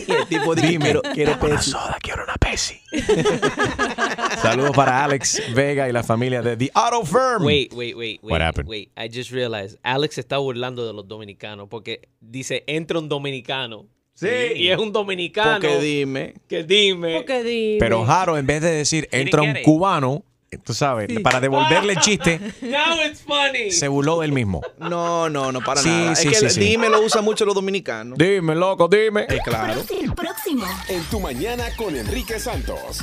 El 0.08 0.28
tipo 0.30 0.56
dice, 0.56 0.68
Dime. 0.68 0.86
quiero, 0.86 1.02
quiero 1.14 1.32
Dame 1.32 1.44
una 1.46 1.56
Pepsi. 1.56 1.72
soda, 1.72 1.98
quiero 2.02 2.24
una 2.24 2.36
Pepsi. 2.36 2.80
Saludos 4.42 4.72
para 4.72 5.04
Alex 5.04 5.42
Vega 5.54 5.90
y 5.90 5.92
la 5.92 6.04
familia 6.04 6.42
de 6.42 6.56
The 6.56 6.72
Auto 6.74 7.04
Firm. 7.04 7.44
Wait, 7.44 7.74
wait, 7.74 7.96
wait, 7.98 8.20
wait. 8.24 8.32
What 8.32 8.42
happened? 8.42 8.70
Wait, 8.70 8.90
I 8.98 9.10
just 9.14 9.32
realized. 9.32 9.78
Alex 9.84 10.16
se 10.16 10.22
está 10.22 10.38
burlando 10.38 10.88
de 10.88 10.94
los 10.94 11.06
dominicanos 11.06 11.68
porque 11.68 12.08
dice, 12.22 12.64
entra 12.66 12.98
un 13.00 13.10
dominicano. 13.10 13.88
Sí. 14.14 14.30
Y 14.56 14.70
es 14.70 14.78
un 14.80 14.94
dominicano. 14.94 15.60
Porque 15.60 15.80
dime. 15.80 16.36
Que 16.48 16.64
dime. 16.64 17.18
Porque 17.18 17.44
dime. 17.44 17.78
Pero 17.80 18.06
Harold, 18.10 18.40
en 18.40 18.48
vez 18.48 18.62
de 18.62 18.72
decir 18.72 19.10
entra 19.12 19.42
un 19.42 19.54
cubano, 19.64 20.24
tú 20.64 20.74
sabes, 20.74 21.10
para 21.22 21.40
devolverle 21.40 21.94
el 21.94 22.00
chiste, 22.00 22.40
Now 22.62 22.98
it's 23.06 23.22
funny. 23.22 23.72
se 23.72 23.88
burló 23.88 24.22
del 24.22 24.32
mismo. 24.32 24.62
No, 24.80 25.30
no, 25.30 25.52
no, 25.52 25.60
para 25.62 25.82
Sí, 25.82 25.90
nada. 25.90 26.16
sí, 26.16 26.28
es 26.28 26.34
que 26.34 26.40
sí, 26.40 26.46
el 26.46 26.52
sí. 26.52 26.60
dime 26.62 26.90
lo 26.90 27.02
usan 27.02 27.24
mucho 27.24 27.46
los 27.46 27.54
dominicanos. 27.56 28.18
Dime, 28.18 28.56
loco, 28.56 28.88
dime. 28.88 29.26
Eh, 29.30 29.40
claro. 29.44 29.82
Próximo. 30.16 30.66
En 30.88 31.04
tu 31.06 31.20
mañana 31.20 31.66
con 31.76 31.96
Enrique 31.96 32.40
Santos. 32.40 33.00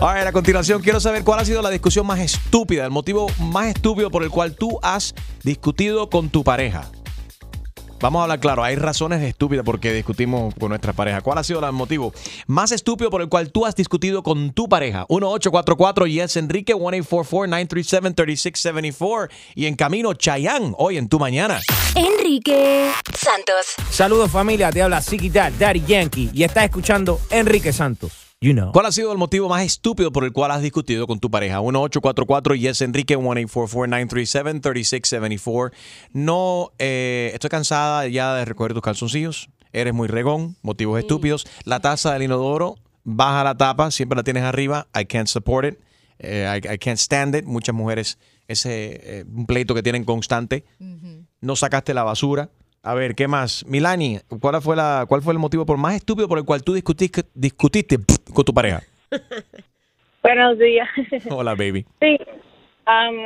A 0.00 0.14
ver, 0.14 0.26
a 0.26 0.32
continuación 0.32 0.82
quiero 0.82 0.98
saber 1.00 1.22
cuál 1.24 1.40
ha 1.40 1.44
sido 1.44 1.62
la 1.62 1.70
discusión 1.70 2.06
más 2.06 2.18
estúpida, 2.20 2.84
el 2.84 2.90
motivo 2.90 3.26
más 3.38 3.68
estúpido 3.68 4.10
por 4.10 4.22
el 4.22 4.30
cual 4.30 4.54
tú 4.56 4.78
has 4.82 5.14
discutido 5.44 6.10
con 6.10 6.30
tu 6.30 6.42
pareja. 6.42 6.90
Vamos 8.00 8.20
a 8.20 8.22
hablar 8.22 8.40
claro, 8.40 8.64
hay 8.64 8.76
razones 8.76 9.22
estúpidas 9.22 9.62
por 9.62 9.78
qué 9.78 9.92
discutimos 9.92 10.54
con 10.58 10.70
nuestra 10.70 10.94
pareja. 10.94 11.20
¿Cuál 11.20 11.36
ha 11.36 11.44
sido 11.44 11.62
el 11.62 11.72
motivo 11.72 12.14
más 12.46 12.72
estúpido 12.72 13.10
por 13.10 13.20
el 13.20 13.28
cual 13.28 13.52
tú 13.52 13.66
has 13.66 13.76
discutido 13.76 14.22
con 14.22 14.52
tu 14.52 14.70
pareja? 14.70 15.04
1844 15.10 16.06
Yes 16.06 16.36
Enrique 16.36 16.74
1-844-937-3674 16.74 19.28
y 19.54 19.66
en 19.66 19.76
camino 19.76 20.14
Chayanne 20.14 20.72
hoy 20.78 20.96
en 20.96 21.10
tu 21.10 21.18
mañana. 21.18 21.60
Enrique 21.94 22.90
Santos. 23.14 23.74
Saludos 23.90 24.30
familia, 24.30 24.72
te 24.72 24.80
habla 24.80 25.02
Siki 25.02 25.28
Dad, 25.28 25.52
Daddy 25.58 25.82
Yankee 25.86 26.30
y 26.32 26.44
estás 26.44 26.64
escuchando 26.64 27.20
Enrique 27.28 27.70
Santos. 27.70 28.29
You 28.42 28.54
know. 28.54 28.72
¿Cuál 28.72 28.86
ha 28.86 28.92
sido 28.92 29.12
el 29.12 29.18
motivo 29.18 29.50
más 29.50 29.62
estúpido 29.62 30.12
por 30.12 30.24
el 30.24 30.32
cual 30.32 30.50
has 30.50 30.62
discutido 30.62 31.06
con 31.06 31.20
tu 31.20 31.30
pareja? 31.30 31.60
1844 31.60 32.54
Yes 32.54 32.80
Enrique 32.80 33.18
1-844-937-3674. 33.18 35.72
No, 36.14 36.72
eh, 36.78 37.32
estoy 37.34 37.50
cansada 37.50 38.08
ya 38.08 38.34
de 38.34 38.46
recoger 38.46 38.72
tus 38.72 38.80
calzoncillos. 38.80 39.50
Eres 39.74 39.92
muy 39.92 40.08
regón, 40.08 40.56
motivos 40.62 40.98
estúpidos. 40.98 41.46
La 41.64 41.80
taza 41.80 42.14
del 42.14 42.22
inodoro, 42.22 42.76
baja 43.04 43.44
la 43.44 43.58
tapa, 43.58 43.90
siempre 43.90 44.16
la 44.16 44.22
tienes 44.22 44.44
arriba. 44.44 44.86
I 44.98 45.04
can't 45.04 45.28
support 45.28 45.66
it. 45.66 45.78
Eh, 46.18 46.46
I, 46.48 46.56
I 46.66 46.78
can't 46.78 46.98
stand 46.98 47.34
it. 47.34 47.44
Muchas 47.44 47.74
mujeres, 47.74 48.16
ese 48.48 49.18
eh, 49.20 49.26
un 49.30 49.44
pleito 49.44 49.74
que 49.74 49.82
tienen 49.82 50.04
constante. 50.04 50.64
No 51.42 51.56
sacaste 51.56 51.92
la 51.92 52.04
basura. 52.04 52.48
A 52.82 52.94
ver, 52.94 53.14
¿qué 53.14 53.28
más? 53.28 53.66
Milani, 53.66 54.20
¿cuál 54.40 54.60
fue, 54.62 54.74
la, 54.74 55.04
¿cuál 55.06 55.20
fue 55.20 55.34
el 55.34 55.38
motivo 55.38 55.66
por 55.66 55.76
más 55.76 55.94
estúpido 55.96 56.26
por 56.26 56.38
el 56.38 56.46
cual 56.46 56.62
tú 56.62 56.72
discutiste, 56.72 57.24
discutiste 57.34 57.98
con 58.32 58.42
tu 58.44 58.54
pareja? 58.54 58.80
Buenos 60.22 60.58
días. 60.58 60.88
Hola, 61.30 61.54
baby. 61.54 61.84
Sí, 62.00 62.18
am, 62.86 63.16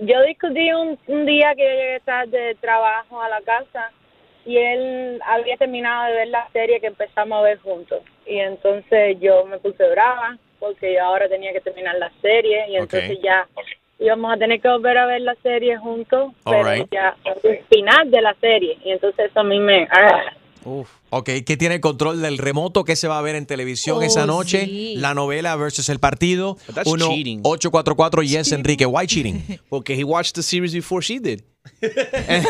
yo 0.00 0.22
discutí 0.26 0.72
un, 0.72 0.98
un 1.06 1.24
día 1.24 1.54
que 1.54 1.62
yo 1.62 1.70
llegué 1.70 2.00
tarde 2.00 2.36
de 2.36 2.54
trabajo 2.56 3.22
a 3.22 3.28
la 3.28 3.40
casa 3.42 3.92
y 4.44 4.56
él 4.56 5.20
había 5.24 5.56
terminado 5.56 6.06
de 6.06 6.12
ver 6.12 6.28
la 6.28 6.48
serie 6.52 6.80
que 6.80 6.88
empezamos 6.88 7.38
a 7.38 7.42
ver 7.42 7.58
juntos. 7.60 8.02
Y 8.26 8.38
entonces 8.38 9.18
yo 9.20 9.44
me 9.46 9.58
puse 9.58 9.88
brava 9.88 10.36
porque 10.58 10.94
yo 10.94 11.04
ahora 11.04 11.28
tenía 11.28 11.52
que 11.52 11.60
terminar 11.60 11.96
la 11.98 12.10
serie 12.20 12.70
y 12.70 12.76
entonces 12.76 13.18
ya 13.22 13.46
íbamos 13.98 14.34
a 14.34 14.38
tener 14.38 14.60
que 14.60 14.68
volver 14.68 14.98
a 14.98 15.06
ver 15.06 15.20
la 15.22 15.34
serie 15.42 15.76
juntos, 15.78 16.32
All 16.44 16.54
pero 16.56 16.70
right. 16.70 16.86
ya 16.92 17.16
al 17.24 17.40
final 17.70 18.10
de 18.10 18.22
la 18.22 18.34
serie. 18.40 18.78
Y 18.84 18.90
entonces 18.90 19.30
eso 19.30 19.40
a 19.40 19.44
mí 19.44 19.58
me... 19.60 19.88
ah. 19.90 20.32
Ok, 21.10 21.30
¿qué 21.46 21.56
tiene 21.56 21.76
el 21.76 21.80
control 21.80 22.20
del 22.20 22.38
remoto? 22.38 22.82
¿Qué 22.82 22.96
se 22.96 23.06
va 23.06 23.20
a 23.20 23.22
ver 23.22 23.36
en 23.36 23.46
televisión 23.46 23.98
Oh, 23.98 24.02
esa 24.02 24.26
noche? 24.26 24.64
sí. 24.64 24.94
La 24.96 25.14
novela 25.14 25.54
versus 25.54 25.88
el 25.88 26.00
partido. 26.00 26.56
that's 26.74 26.90
Uno, 26.90 27.06
cheating. 27.08 27.38
844 27.44 28.22
Yes 28.24 28.50
Enrique. 28.50 28.84
Why 28.84 29.06
cheating? 29.06 29.44
Porque 29.70 29.94
he 29.94 30.02
watched 30.02 30.34
the 30.34 30.42
series 30.42 30.72
before 30.74 31.00
she 31.02 31.20
did. 31.20 31.42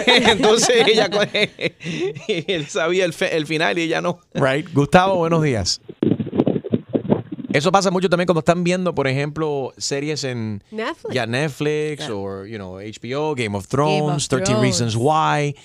Entonces 0.07 0.87
ella 0.87 1.11
él 2.29 2.67
sabía 2.69 3.05
el, 3.05 3.13
fe- 3.13 3.37
el 3.37 3.47
final 3.47 3.79
y 3.79 3.83
ella 3.83 4.01
no. 4.01 4.21
Right. 4.35 4.67
Gustavo, 4.73 5.17
buenos 5.17 5.43
días. 5.43 5.81
Eso 7.57 7.73
pasa 7.73 7.91
mucho 7.91 8.11
también 8.11 8.27
cuando 8.27 8.41
están 8.41 8.63
viendo, 8.65 8.95
por 8.95 9.09
ejemplo, 9.09 9.73
series 9.79 10.25
en 10.25 10.63
Netflix. 10.71 11.15
ya 11.15 11.27
Netflix 11.27 12.07
o 12.11 12.45
you 12.45 12.57
know, 12.57 12.75
HBO, 12.79 13.35
Game 13.35 13.57
of 13.57 13.67
Thrones, 13.67 13.99
Game 13.99 14.13
of 14.13 14.29
13 14.29 14.45
Thrones. 14.45 14.63
Reasons 14.63 14.95
Why, 14.95 15.57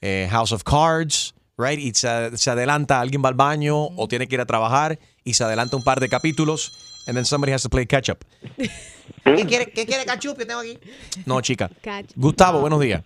eh, 0.00 0.28
House 0.30 0.52
of 0.52 0.62
Cards, 0.62 1.34
right? 1.58 1.80
Y 1.80 1.92
se, 1.92 2.36
se 2.36 2.50
adelanta, 2.52 3.00
alguien 3.00 3.20
va 3.24 3.30
al 3.30 3.34
baño 3.34 3.76
o 3.96 4.06
tiene 4.06 4.28
que 4.28 4.36
ir 4.36 4.40
a 4.40 4.46
trabajar 4.46 5.00
y 5.24 5.34
se 5.34 5.42
adelanta 5.42 5.76
un 5.76 5.82
par 5.82 5.98
de 5.98 6.08
capítulos 6.08 6.70
and 7.08 7.16
then 7.16 7.24
somebody 7.24 7.50
has 7.52 7.62
to 7.64 7.68
play 7.68 7.84
catch 7.84 8.08
up. 8.10 8.24
¿Qué 9.24 9.44
quiere, 9.44 9.72
qué 9.72 9.86
quiere 9.86 10.04
cachupi? 10.04 10.44
Tengo 10.44 10.60
aquí. 10.60 10.78
No, 11.26 11.40
chica. 11.40 11.68
Catch. 11.82 12.12
Gustavo, 12.14 12.60
buenos 12.60 12.78
días. 12.78 13.02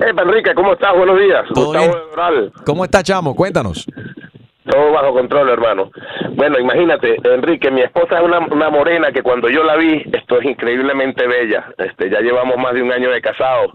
Eh, 0.00 0.12
Enrique, 0.16 0.54
¿cómo 0.54 0.74
estás? 0.74 0.96
Buenos 0.96 1.18
días. 1.18 1.44
¿Todo 1.52 1.66
Gustavo 1.66 2.32
bien? 2.32 2.52
¿Cómo 2.64 2.84
está, 2.84 3.02
chamo? 3.02 3.34
Cuéntanos. 3.34 3.84
Todo 4.70 4.92
bajo 4.92 5.12
control, 5.12 5.50
hermano. 5.50 5.90
Bueno, 6.34 6.58
imagínate, 6.58 7.16
Enrique, 7.24 7.70
mi 7.70 7.82
esposa 7.82 8.18
es 8.18 8.22
una, 8.22 8.38
una 8.38 8.70
morena 8.70 9.10
que 9.12 9.22
cuando 9.22 9.48
yo 9.48 9.64
la 9.64 9.76
vi, 9.76 10.02
esto 10.12 10.40
es 10.40 10.46
increíblemente 10.46 11.26
bella. 11.26 11.72
Este, 11.78 12.10
ya 12.10 12.20
llevamos 12.20 12.56
más 12.56 12.74
de 12.74 12.82
un 12.82 12.92
año 12.92 13.10
de 13.10 13.20
casado 13.20 13.72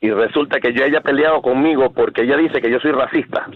y 0.00 0.10
resulta 0.10 0.60
que 0.60 0.74
ya 0.74 0.84
ella 0.84 1.00
peleado 1.00 1.40
conmigo 1.40 1.92
porque 1.92 2.22
ella 2.22 2.36
dice 2.36 2.60
que 2.60 2.70
yo 2.70 2.78
soy 2.80 2.92
racista. 2.92 3.46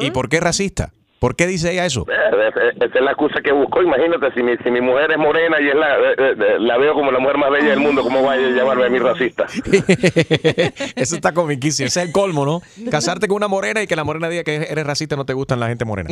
¿Y 0.00 0.10
por 0.10 0.28
qué 0.28 0.40
racista? 0.40 0.90
¿Por 1.18 1.34
qué 1.34 1.46
dice 1.46 1.72
ella 1.72 1.84
eso? 1.84 2.06
Eh, 2.08 2.12
eh, 2.14 2.70
Esa 2.76 2.84
es 2.98 3.04
la 3.04 3.10
excusa 3.10 3.40
que 3.42 3.50
buscó. 3.52 3.82
Imagínate, 3.82 4.32
si 4.34 4.42
mi, 4.42 4.56
si 4.58 4.70
mi 4.70 4.80
mujer 4.80 5.10
es 5.10 5.18
morena 5.18 5.60
y 5.60 5.68
es 5.68 5.74
la, 5.74 5.96
eh, 5.96 6.14
eh, 6.18 6.56
la 6.60 6.78
veo 6.78 6.94
como 6.94 7.10
la 7.10 7.18
mujer 7.18 7.36
más 7.38 7.50
bella 7.50 7.70
del 7.70 7.80
mundo, 7.80 8.02
¿cómo 8.02 8.22
va 8.22 8.34
a 8.34 8.36
llamarme 8.36 8.86
a 8.86 8.88
mí 8.88 8.98
racista? 8.98 9.46
Eso 10.96 11.16
está 11.16 11.32
comiquísimo. 11.32 11.86
Ese 11.86 12.00
es 12.00 12.06
el 12.06 12.12
colmo, 12.12 12.44
¿no? 12.44 12.62
Casarte 12.90 13.26
con 13.28 13.36
una 13.36 13.48
morena 13.48 13.82
y 13.82 13.86
que 13.86 13.96
la 13.96 14.04
morena 14.04 14.28
diga 14.28 14.44
que 14.44 14.54
eres 14.56 14.86
racista 14.86 15.16
no 15.16 15.26
te 15.26 15.32
gustan 15.32 15.60
la 15.60 15.68
gente 15.68 15.84
morena. 15.84 16.10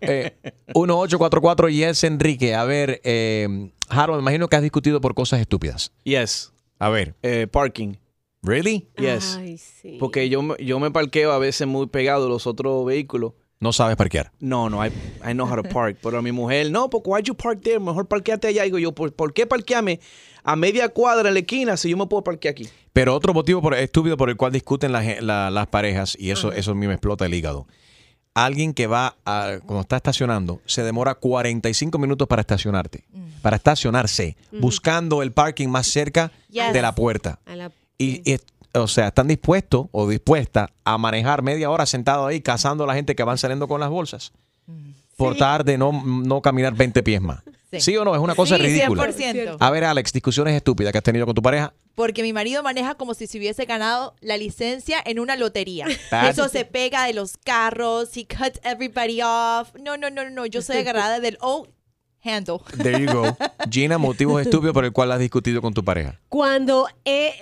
Eh, 0.00 0.32
1844 0.74 1.68
Yes 1.68 2.04
Enrique. 2.04 2.54
A 2.54 2.64
ver, 2.64 3.00
eh, 3.04 3.70
Harold, 3.88 4.18
me 4.18 4.22
imagino 4.24 4.48
que 4.48 4.56
has 4.56 4.62
discutido 4.62 5.00
por 5.00 5.14
cosas 5.14 5.40
estúpidas. 5.40 5.92
Yes. 6.04 6.52
A 6.78 6.88
ver. 6.88 7.14
Eh, 7.22 7.46
parking. 7.50 7.94
¿Really? 8.42 8.88
Yes. 8.96 9.36
Ay, 9.38 9.56
sí. 9.58 9.98
Porque 10.00 10.28
yo, 10.28 10.42
me- 10.42 10.56
yo 10.58 10.80
me 10.80 10.90
parqueo 10.90 11.30
a 11.30 11.38
veces 11.38 11.68
muy 11.68 11.86
pegado 11.86 12.26
a 12.26 12.28
los 12.28 12.46
otros 12.48 12.84
vehículos. 12.84 13.34
No 13.62 13.72
sabes 13.72 13.96
parquear. 13.96 14.32
No, 14.40 14.68
no, 14.68 14.84
I, 14.84 14.88
I 15.24 15.32
know 15.34 15.46
how 15.46 15.54
to 15.54 15.62
park. 15.62 15.96
Pero 16.02 16.20
mi 16.20 16.32
mujer, 16.32 16.70
no, 16.70 16.90
porque 16.90 17.08
why 17.08 17.22
you 17.22 17.34
park 17.34 17.60
there? 17.62 17.78
Mejor 17.78 18.06
parqueate 18.06 18.48
allá. 18.48 18.64
Digo 18.64 18.78
yo, 18.78 18.92
¿por, 18.92 19.12
por 19.12 19.32
qué 19.32 19.46
parquearme 19.46 20.00
a 20.42 20.56
media 20.56 20.88
cuadra 20.88 21.28
en 21.28 21.34
la 21.34 21.40
esquina 21.40 21.76
si 21.76 21.88
yo 21.90 21.96
me 21.96 22.06
puedo 22.06 22.24
parquear 22.24 22.52
aquí? 22.52 22.68
Pero 22.92 23.14
otro 23.14 23.32
motivo 23.32 23.62
por- 23.62 23.74
estúpido 23.74 24.16
por 24.16 24.28
el 24.30 24.36
cual 24.36 24.50
discuten 24.52 24.90
las, 24.90 25.22
la- 25.22 25.50
las 25.50 25.66
parejas, 25.68 26.16
y 26.18 26.30
eso, 26.30 26.50
eso 26.52 26.72
a 26.72 26.74
mí 26.74 26.86
me 26.88 26.94
explota 26.94 27.24
el 27.24 27.32
hígado. 27.34 27.66
Alguien 28.34 28.72
que 28.74 28.86
va, 28.86 29.16
a, 29.26 29.58
cuando 29.64 29.82
está 29.82 29.96
estacionando, 29.96 30.60
se 30.64 30.82
demora 30.82 31.14
45 31.14 31.98
minutos 31.98 32.26
para 32.26 32.40
estacionarte, 32.40 33.04
para 33.42 33.56
estacionarse, 33.56 34.36
buscando 34.58 35.22
el 35.22 35.32
parking 35.32 35.68
más 35.68 35.86
cerca 35.86 36.32
Yes. 36.48 36.72
de 36.72 36.82
la 36.82 36.94
puerta. 36.94 37.38
La- 37.46 37.70
Y, 37.98 38.22
y, 38.28 38.38
o 38.74 38.88
sea, 38.88 39.08
están 39.08 39.28
dispuestos 39.28 39.86
o 39.92 40.08
dispuestas 40.08 40.70
a 40.84 40.98
manejar 40.98 41.42
media 41.42 41.70
hora 41.70 41.86
sentado 41.86 42.26
ahí 42.26 42.40
cazando 42.40 42.84
a 42.84 42.86
la 42.86 42.94
gente 42.94 43.14
que 43.14 43.22
van 43.24 43.38
saliendo 43.38 43.68
con 43.68 43.80
las 43.80 43.90
bolsas. 43.90 44.32
Por 45.16 45.36
tal 45.36 45.62
de 45.64 45.78
no, 45.78 45.92
no 46.04 46.40
caminar 46.40 46.74
20 46.74 47.02
pies 47.02 47.20
más. 47.20 47.40
Sí. 47.70 47.80
Sí. 47.80 47.96
o 47.96 48.04
no? 48.04 48.14
Es 48.14 48.20
una 48.20 48.34
cosa 48.34 48.56
Sí, 48.56 48.62
ridícula. 48.62 49.06
100%. 49.06 49.56
A 49.60 49.70
ver, 49.70 49.84
Alex, 49.84 50.12
discusiones 50.12 50.54
estúpidas 50.54 50.90
que 50.92 50.98
has 50.98 51.04
tenido 51.04 51.26
con 51.26 51.34
tu 51.34 51.42
pareja. 51.42 51.72
Porque 51.94 52.22
mi 52.22 52.32
marido 52.32 52.62
maneja 52.62 52.94
como 52.96 53.14
si 53.14 53.26
se 53.26 53.38
hubiese 53.38 53.64
ganado 53.66 54.14
la 54.20 54.36
licencia 54.36 55.00
en 55.04 55.18
una 55.20 55.36
lotería. 55.36 55.86
Bad. 56.10 56.28
Eso 56.30 56.48
se 56.48 56.64
pega 56.64 57.04
de 57.06 57.12
los 57.14 57.36
carros, 57.36 58.16
he 58.16 58.26
cuts 58.26 58.60
everybody 58.64 59.20
off. 59.22 59.74
No, 59.80 59.96
no, 59.96 60.10
no, 60.10 60.28
no, 60.28 60.46
yo 60.46 60.60
soy 60.62 60.78
agarrada 60.78 61.20
del 61.20 61.38
oh 61.40 61.66
handle. 62.24 62.58
There 62.82 62.98
you 63.00 63.12
go. 63.12 63.36
Gina, 63.70 63.98
motivos 63.98 64.40
estúpidos 64.42 64.74
por 64.74 64.84
el 64.84 64.92
cual 64.92 65.12
has 65.12 65.18
discutido 65.18 65.60
con 65.62 65.72
tu 65.74 65.84
pareja. 65.84 66.18
Cuando 66.28 66.88
he 67.04 67.32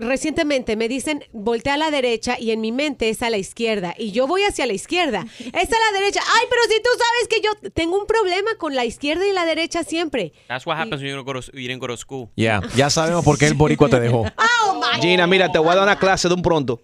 recientemente 0.00 0.76
me 0.76 0.88
dicen 0.88 1.24
voltea 1.32 1.74
a 1.74 1.76
la 1.76 1.90
derecha 1.90 2.36
y 2.38 2.50
en 2.50 2.60
mi 2.60 2.72
mente 2.72 3.08
es 3.08 3.22
a 3.22 3.30
la 3.30 3.38
izquierda 3.38 3.94
y 3.96 4.10
yo 4.10 4.26
voy 4.26 4.42
hacia 4.42 4.66
la 4.66 4.72
izquierda. 4.72 5.24
Es 5.38 5.72
a 5.72 5.92
la 5.92 5.98
derecha. 5.98 6.20
Ay, 6.20 6.46
pero 6.50 6.62
si 6.68 6.82
tú 6.82 6.90
sabes 6.98 7.28
que 7.28 7.40
yo 7.40 7.70
tengo 7.70 7.98
un 7.98 8.06
problema 8.06 8.50
con 8.58 8.74
la 8.74 8.84
izquierda 8.84 9.26
y 9.26 9.32
la 9.32 9.44
derecha 9.46 9.84
siempre. 9.84 10.32
That's 10.48 10.66
what 10.66 10.76
happens 10.76 11.00
when 11.00 11.10
you 11.10 11.16
don't 11.16 11.26
go 11.26 11.32
to, 11.32 11.40
you 11.52 11.68
didn't 11.68 11.80
go 11.80 11.86
to 11.86 11.96
school. 11.96 12.28
Ya, 12.36 12.60
ya 12.74 12.90
sabemos 12.90 13.24
por 13.24 13.38
qué 13.38 13.46
el 13.46 13.54
boricua 13.54 13.88
te 13.88 14.00
dejó. 14.00 14.24
Oh, 14.68 14.80
Gina, 15.00 15.26
mira, 15.26 15.50
te 15.50 15.58
voy 15.58 15.70
a 15.70 15.74
dar 15.76 15.84
una 15.84 15.98
clase 15.98 16.28
de 16.28 16.34
un 16.34 16.42
pronto. 16.42 16.80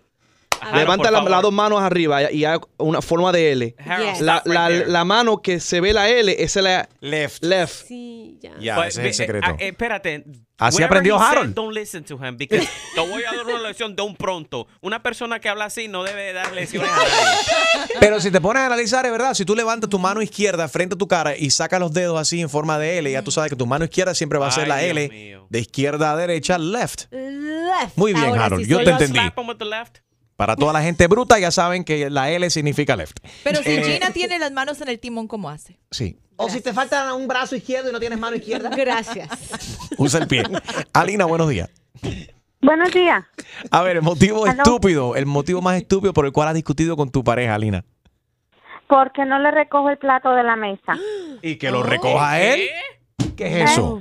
Levanta 0.75 1.11
la- 1.11 1.23
las 1.23 1.43
dos 1.43 1.53
manos 1.53 1.81
arriba 1.83 2.31
y 2.31 2.45
haz 2.45 2.59
una 2.79 3.03
forma 3.03 3.33
de 3.33 3.53
L. 3.53 3.75
Harold, 3.79 4.21
La, 4.21 4.43
la- 4.69 5.05
mano 5.05 5.43
que 5.43 5.61
se 5.61 5.81
ve 5.81 5.93
la 5.93 6.09
L, 6.09 6.33
esa 6.43 6.61
es 6.61 6.65
la 6.65 6.89
left. 7.01 7.43
Left. 7.45 7.87
Sí, 7.89 8.39
ya. 8.41 8.53
Ya, 8.61 8.77
But, 8.77 8.87
ese 8.87 9.01
es 9.01 9.07
el 9.07 9.15
secreto. 9.15 9.51
eh, 9.59 9.69
espérate. 9.69 10.25
Así 10.59 10.81
aprendió 10.81 11.17
he 11.17 11.19
said, 11.19 11.29
Harold. 11.29 11.55
Don't 11.55 11.75
listen 11.75 12.05
to 12.05 12.15
him 12.25 12.37
because 12.37 12.69
te 12.95 13.01
voy 13.01 13.25
a 13.25 13.35
dar 13.35 13.45
una 13.47 13.59
lección 13.69 13.97
de 13.97 14.03
un 14.03 14.15
pronto. 14.15 14.69
Una 14.81 15.03
persona 15.03 15.41
que 15.41 15.49
habla 15.49 15.65
así 15.65 15.89
no 15.89 16.05
debe 16.05 16.33
dar 16.33 16.53
lecciones 16.53 16.89
a 16.89 16.97
nadie. 16.97 17.89
Pero 18.01 18.21
si 18.21 18.31
te 18.31 18.41
pones 18.41 18.63
a 18.63 18.67
analizar, 18.67 19.05
es 19.05 19.11
verdad, 19.11 19.35
si 19.35 19.45
tú 19.45 19.57
levantas 19.57 19.91
tu 19.91 19.99
mano 19.99 20.23
izquierda 20.23 20.69
frente 20.69 20.95
a 20.95 20.99
tu 20.99 21.09
cara 21.09 21.37
y 21.37 21.51
sacas 21.51 21.81
los 21.81 21.93
dedos 21.93 22.17
así 22.21 22.41
en 22.41 22.49
forma 22.49 22.79
de 22.79 22.99
L, 22.99 23.11
ya 23.11 23.23
tú 23.23 23.33
sabes 23.33 23.51
que 23.51 23.57
tu 23.57 23.67
mano 23.67 23.85
izquierda 23.85 24.15
siempre 24.15 24.39
va 24.39 24.47
a 24.47 24.51
ser 24.53 24.65
Ay, 24.65 24.69
la 24.69 24.79
Dios 24.79 24.91
L 24.91 25.09
mío. 25.09 25.47
de 25.51 25.59
izquierda 25.59 26.13
a 26.13 26.17
derecha, 26.17 26.59
left. 26.59 27.11
Left. 27.11 27.97
Muy 27.97 28.13
bien, 28.13 28.27
Ahora 28.27 28.45
Harold, 28.45 28.65
sí 28.65 28.71
yo 28.71 28.85
te 28.85 28.91
entendí. 28.91 29.19
Para 30.43 30.57
toda 30.57 30.73
la 30.73 30.83
gente 30.83 31.07
bruta 31.07 31.39
ya 31.39 31.53
saben 31.53 31.85
que 31.85 32.11
la 32.11 32.29
L 32.33 32.51
significa 32.51 32.97
left. 32.97 33.21
Pero 33.45 33.63
si 33.63 33.71
Eh, 33.71 33.85
Gina 33.85 34.11
tiene 34.11 34.41
las 34.41 34.51
manos 34.51 34.81
en 34.81 34.89
el 34.89 34.99
timón, 34.99 35.29
¿cómo 35.29 35.49
hace? 35.49 35.79
Sí, 35.93 36.19
O 36.35 36.49
si 36.51 36.61
te 36.61 36.73
falta 36.73 37.15
un 37.15 37.29
brazo 37.29 37.55
izquierdo 37.55 37.91
y 37.91 37.93
no 37.93 38.01
tienes 38.01 38.19
mano 38.19 38.35
izquierda. 38.35 38.69
Gracias. 38.77 39.29
usa 39.99 40.19
el 40.19 40.27
pie. 40.27 40.43
Alina, 40.95 41.27
buenos 41.27 41.49
días. 41.49 41.71
Buenos 42.61 42.91
días. 42.93 43.23
A 43.71 43.83
ver, 43.83 43.99
el 43.99 44.03
motivo 44.03 44.45
estúpido, 44.49 45.15
el 45.15 45.27
motivo 45.27 45.63
más 45.63 45.77
estúpido 45.77 46.13
por 46.13 46.27
el 46.27 46.33
cual 46.33 46.49
has 46.49 46.55
discutido 46.55 46.97
con 46.97 47.13
tu 47.13 47.23
pareja, 47.23 47.55
Alina. 47.55 47.85
Porque 48.89 49.25
no 49.25 49.39
le 49.39 49.53
recojo 49.53 49.91
el 49.91 49.99
plato 49.99 50.33
de 50.33 50.43
la 50.43 50.57
mesa. 50.57 50.99
Y 51.41 51.55
que 51.55 51.71
lo 51.71 51.85
recoja 51.85 52.41
él. 52.43 52.69
¿Qué 53.37 53.63
es 53.63 53.71
eso? 53.71 54.01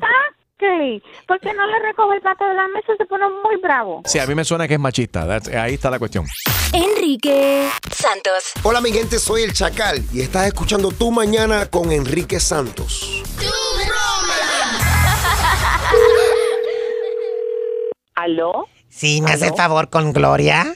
Exactly. 0.61 1.01
Porque 1.27 1.53
no 1.53 1.65
le 1.67 1.79
recojo 1.79 2.13
el 2.13 2.21
plato 2.21 2.45
de 2.45 2.53
la 2.53 2.67
mesa, 2.67 2.93
se 2.97 3.05
pone 3.05 3.25
muy 3.43 3.57
bravo. 3.61 4.01
Sí, 4.05 4.19
a 4.19 4.27
mí 4.27 4.35
me 4.35 4.43
suena 4.45 4.67
que 4.67 4.75
es 4.75 4.79
machista. 4.79 5.25
That's- 5.25 5.53
ahí 5.55 5.73
está 5.75 5.89
la 5.89 5.99
cuestión. 5.99 6.25
Enrique 6.73 7.69
Santos. 7.91 8.51
Hola 8.63 8.81
mi 8.81 8.91
gente, 8.91 9.19
soy 9.19 9.43
el 9.43 9.53
Chacal 9.53 10.03
y 10.13 10.21
estás 10.21 10.47
escuchando 10.47 10.91
Tu 10.91 11.11
Mañana 11.11 11.65
con 11.65 11.91
Enrique 11.91 12.39
Santos. 12.39 13.23
¿Aló? 18.15 18.67
Sí, 18.89 19.21
¿me 19.21 19.31
hace 19.31 19.51
favor 19.53 19.89
con 19.89 20.13
Gloria? 20.13 20.75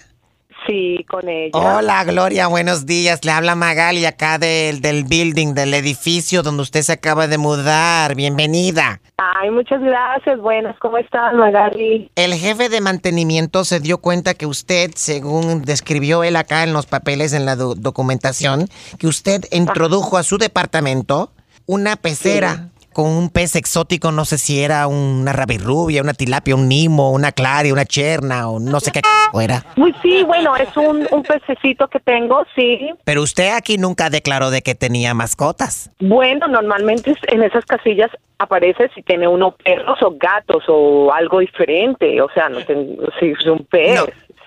Sí, 0.68 1.06
con 1.10 1.28
ella. 1.30 1.52
Hola, 1.54 2.04
Gloria, 2.06 2.48
buenos 2.48 2.86
días. 2.86 3.24
Le 3.24 3.32
habla 3.32 3.56
Magali 3.56 4.06
acá 4.06 4.38
del, 4.40 4.82
del 4.82 5.04
building, 5.04 5.54
del 5.54 5.74
edificio 5.74 6.42
donde 6.44 6.64
usted 6.64 6.82
se 6.82 6.94
acaba 6.94 7.28
de 7.28 7.38
mudar. 7.38 8.16
Bienvenida. 8.16 9.00
Ay, 9.18 9.52
muchas 9.52 9.80
gracias. 9.82 10.40
Buenas, 10.40 10.76
¿cómo 10.80 10.98
estás, 10.98 11.34
Magali? 11.36 12.10
El 12.16 12.34
jefe 12.34 12.70
de 12.70 12.82
mantenimiento 12.82 13.64
se 13.64 13.80
dio 13.80 14.00
cuenta 14.00 14.34
que 14.34 14.46
usted, 14.46 14.92
según 14.96 15.62
describió 15.62 16.24
él 16.24 16.36
acá 16.36 16.64
en 16.64 16.74
los 16.74 16.86
papeles, 16.86 17.34
en 17.34 17.46
la 17.46 17.56
do- 17.56 17.76
documentación, 17.76 18.68
que 18.98 19.08
usted 19.08 19.46
introdujo 19.52 20.18
a 20.18 20.24
su 20.24 20.38
departamento 20.38 21.32
una 21.68 21.96
pecera 21.96 22.70
con 22.96 23.08
un 23.12 23.30
pez 23.30 23.56
exótico, 23.58 24.12
no 24.14 24.24
sé 24.24 24.38
si 24.38 24.64
era 24.64 24.88
una 24.88 25.34
rabirrubia, 25.34 26.02
una 26.02 26.14
tilapia, 26.14 26.56
un 26.56 26.70
nimo, 26.70 27.12
una 27.12 27.34
claria, 27.34 27.74
una 27.74 27.84
cherna 27.86 28.50
o 28.50 28.60
no 28.60 28.80
sé 28.80 28.92
qué 28.92 29.02
c- 29.02 29.44
era. 29.44 29.66
Uy, 29.76 29.94
sí, 30.02 30.24
bueno, 30.24 30.56
es 30.56 30.76
un, 30.78 31.06
un 31.12 31.22
pececito 31.22 31.88
que 31.90 32.00
tengo, 32.00 32.44
sí. 32.56 32.90
Pero 33.04 33.22
usted 33.22 33.52
aquí 33.54 33.78
nunca 33.78 34.10
declaró 34.10 34.50
de 34.50 34.62
que 34.62 34.74
tenía 34.76 35.14
mascotas. 35.14 35.92
Bueno, 36.00 36.48
normalmente 36.48 37.14
en 37.28 37.44
esas 37.44 37.66
casillas 37.66 38.10
aparece 38.40 38.90
si 38.96 39.02
tiene 39.04 39.28
uno 39.28 39.52
perros 39.64 40.02
o 40.02 40.16
gatos 40.18 40.64
o 40.70 41.12
algo 41.14 41.40
diferente. 41.40 42.22
O 42.22 42.30
sea, 42.34 42.48
no 42.48 42.64
tengo, 42.66 43.04
si 43.20 43.28
es 43.32 43.46
un 43.46 43.66
pez. 43.66 44.00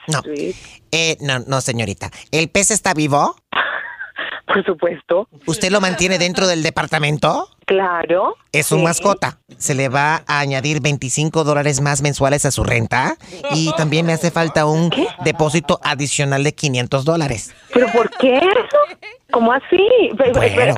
No. 0.06 0.22
Eh, 0.90 1.18
no, 1.20 1.40
no, 1.40 1.60
señorita. 1.60 2.10
¿El 2.32 2.48
pez 2.48 2.70
está 2.70 2.94
vivo? 2.94 3.36
Por 4.48 4.64
supuesto. 4.64 5.28
¿Usted 5.46 5.70
lo 5.70 5.80
mantiene 5.80 6.18
dentro 6.18 6.46
del 6.46 6.62
departamento? 6.62 7.48
Claro. 7.66 8.34
Es 8.50 8.72
un 8.72 8.78
sí. 8.78 8.84
mascota. 8.84 9.38
Se 9.58 9.74
le 9.74 9.90
va 9.90 10.22
a 10.26 10.40
añadir 10.40 10.80
25 10.80 11.44
dólares 11.44 11.82
más 11.82 12.00
mensuales 12.00 12.46
a 12.46 12.50
su 12.50 12.64
renta 12.64 13.16
y 13.54 13.70
también 13.76 14.06
me 14.06 14.14
hace 14.14 14.30
falta 14.30 14.64
un 14.64 14.90
depósito 15.22 15.78
adicional 15.82 16.44
de 16.44 16.54
500 16.54 17.04
dólares. 17.04 17.54
¿Pero 17.74 17.88
por 17.92 18.08
qué 18.10 18.38
eso? 18.38 19.08
¿Cómo 19.30 19.52
así? 19.52 19.86
Bueno. 20.16 20.74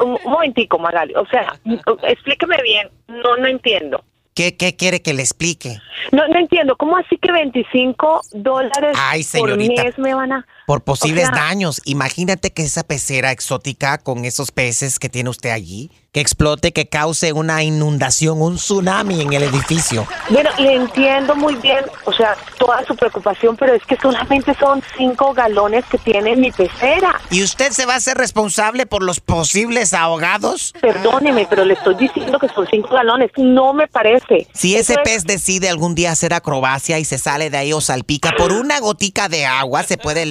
Un 0.00 0.18
momentico, 0.24 0.78
Magali. 0.78 1.14
O 1.14 1.26
sea, 1.26 1.54
explíqueme 2.02 2.56
bien. 2.62 2.88
No, 3.06 3.36
no 3.36 3.46
entiendo. 3.46 4.02
¿Qué, 4.34 4.56
qué 4.56 4.74
quiere 4.76 5.02
que 5.02 5.12
le 5.12 5.22
explique? 5.22 5.78
No, 6.10 6.26
no 6.26 6.38
entiendo. 6.38 6.76
¿Cómo 6.76 6.96
así 6.96 7.18
que 7.18 7.30
25 7.30 8.22
dólares 8.32 8.96
Ay, 8.98 9.22
por 9.38 9.56
mes 9.56 9.98
me 9.98 10.14
van 10.14 10.32
a...? 10.32 10.46
Por 10.66 10.82
posibles 10.84 11.28
O 11.28 11.32
sea- 11.34 11.44
daños. 11.44 11.80
Imagínate 11.84 12.52
que 12.52 12.62
esa 12.62 12.82
pecera 12.84 13.30
exótica 13.32 13.98
con 13.98 14.24
esos 14.24 14.52
peces 14.52 14.98
que 14.98 15.08
tiene 15.08 15.28
usted 15.30 15.50
allí, 15.50 15.90
que 16.12 16.20
explote, 16.20 16.72
que 16.72 16.86
cause 16.88 17.32
una 17.32 17.62
inundación, 17.62 18.40
un 18.42 18.56
tsunami 18.56 19.22
en 19.22 19.32
el 19.32 19.42
edificio. 19.44 20.06
Bueno, 20.28 20.50
le 20.58 20.74
entiendo 20.74 21.34
muy 21.34 21.54
bien, 21.56 21.84
o 22.04 22.12
sea, 22.12 22.36
toda 22.58 22.84
su 22.86 22.94
preocupación, 22.94 23.56
pero 23.56 23.74
es 23.74 23.82
que 23.84 23.96
solamente 23.96 24.54
son 24.60 24.82
cinco 24.96 25.32
galones 25.32 25.84
que 25.86 25.98
tiene 25.98 26.36
mi 26.36 26.52
pecera. 26.52 27.18
¿Y 27.30 27.42
usted 27.42 27.72
se 27.72 27.86
va 27.86 27.94
a 27.94 27.96
hacer 27.96 28.16
responsable 28.18 28.84
por 28.86 29.02
los 29.02 29.20
posibles 29.20 29.94
ahogados? 29.94 30.74
Perdóneme, 30.80 31.46
pero 31.48 31.64
le 31.64 31.74
estoy 31.74 31.94
diciendo 31.96 32.38
que 32.38 32.48
son 32.48 32.66
cinco 32.70 32.90
galones. 32.90 33.30
No 33.36 33.72
me 33.72 33.88
parece. 33.88 34.46
Si 34.52 34.76
ese 34.76 34.92
es- 34.94 34.98
pez 35.02 35.24
decide 35.24 35.70
algún 35.70 35.94
día 35.94 36.12
hacer 36.12 36.34
acrobacia 36.34 36.98
y 36.98 37.04
se 37.06 37.18
sale 37.18 37.48
de 37.50 37.56
ahí 37.56 37.72
o 37.72 37.80
salpica 37.80 38.32
por 38.36 38.52
una 38.52 38.78
gotica 38.80 39.28
de 39.28 39.46
agua, 39.46 39.82
se 39.82 39.96
puede 39.96 40.26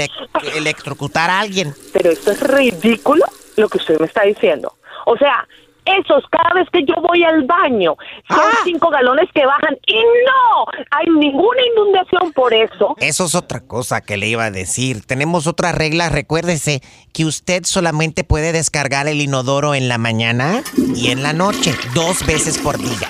electrocutar 0.56 1.30
a 1.30 1.40
alguien. 1.40 1.74
Pero 1.94 2.12
esto 2.12 2.32
es 2.32 2.42
ridículo 2.42 3.26
lo 3.58 3.70
que 3.70 3.78
usted 3.78 4.00
me 4.00 4.06
está 4.06 4.24
diciendo. 4.24 4.74
O 5.06 5.18
sea, 5.18 5.48
esos 5.84 6.24
cada 6.30 6.54
vez 6.54 6.68
que 6.72 6.86
yo 6.86 6.94
voy 7.02 7.24
al 7.24 7.44
baño 7.44 7.96
son 8.30 8.40
Ah. 8.40 8.58
cinco 8.64 8.90
galones 8.92 9.28
que 9.34 9.44
bajan 9.46 9.76
y 9.88 9.96
no 9.96 10.66
hay 10.92 11.08
ninguna 11.08 11.60
inundación 11.74 12.32
por 12.34 12.54
eso. 12.54 12.96
Eso 13.00 13.26
es 13.26 13.34
otra 13.36 13.62
cosa 13.62 14.00
que 14.02 14.16
le 14.18 14.28
iba 14.28 14.46
a 14.46 14.52
decir. 14.52 15.04
Tenemos 15.06 15.48
otra 15.48 15.72
regla, 15.72 16.10
recuérdese 16.10 16.82
que 17.14 17.26
usted 17.26 17.64
solamente 17.66 18.24
puede 18.24 18.52
descargar 18.52 19.08
el 19.08 19.22
inodoro 19.22 19.74
en 19.74 19.90
la 19.90 19.98
mañana 19.98 20.62
y 20.96 21.10
en 21.10 21.24
la 21.24 21.34
noche, 21.34 21.74
dos 21.96 22.26
veces 22.28 22.60
por 22.60 22.78
día. 22.78 23.10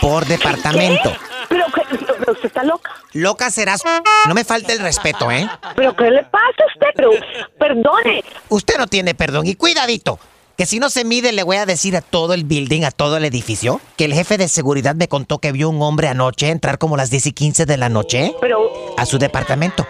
Por 0.00 0.26
departamento. 0.26 1.12
Usted 2.46 2.60
está 2.60 2.64
loca. 2.64 2.90
Loca 3.12 3.50
serás. 3.50 3.82
No 4.28 4.34
me 4.34 4.44
falte 4.44 4.72
el 4.72 4.80
respeto, 4.80 5.30
¿eh? 5.30 5.48
¿Pero 5.76 5.94
qué 5.96 6.10
le 6.10 6.22
pasa 6.24 6.46
a 6.46 6.66
usted? 6.74 6.86
Pero, 6.94 7.10
perdone. 7.58 8.24
Usted 8.48 8.76
no 8.78 8.86
tiene 8.86 9.14
perdón. 9.14 9.46
Y 9.46 9.54
cuidadito. 9.54 10.18
Que 10.56 10.66
si 10.66 10.78
no 10.78 10.88
se 10.88 11.04
mide, 11.04 11.32
le 11.32 11.42
voy 11.42 11.56
a 11.56 11.66
decir 11.66 11.96
a 11.96 12.00
todo 12.00 12.32
el 12.32 12.44
building, 12.44 12.84
a 12.84 12.92
todo 12.92 13.16
el 13.16 13.24
edificio, 13.24 13.80
que 13.96 14.04
el 14.04 14.14
jefe 14.14 14.38
de 14.38 14.46
seguridad 14.46 14.94
me 14.94 15.08
contó 15.08 15.38
que 15.40 15.50
vio 15.50 15.68
un 15.68 15.82
hombre 15.82 16.06
anoche 16.06 16.48
entrar 16.50 16.78
como 16.78 16.96
las 16.96 17.10
10 17.10 17.26
y 17.26 17.32
15 17.32 17.66
de 17.66 17.76
la 17.76 17.88
noche 17.88 18.32
a 18.96 19.04
su 19.04 19.18
departamento. 19.18 19.84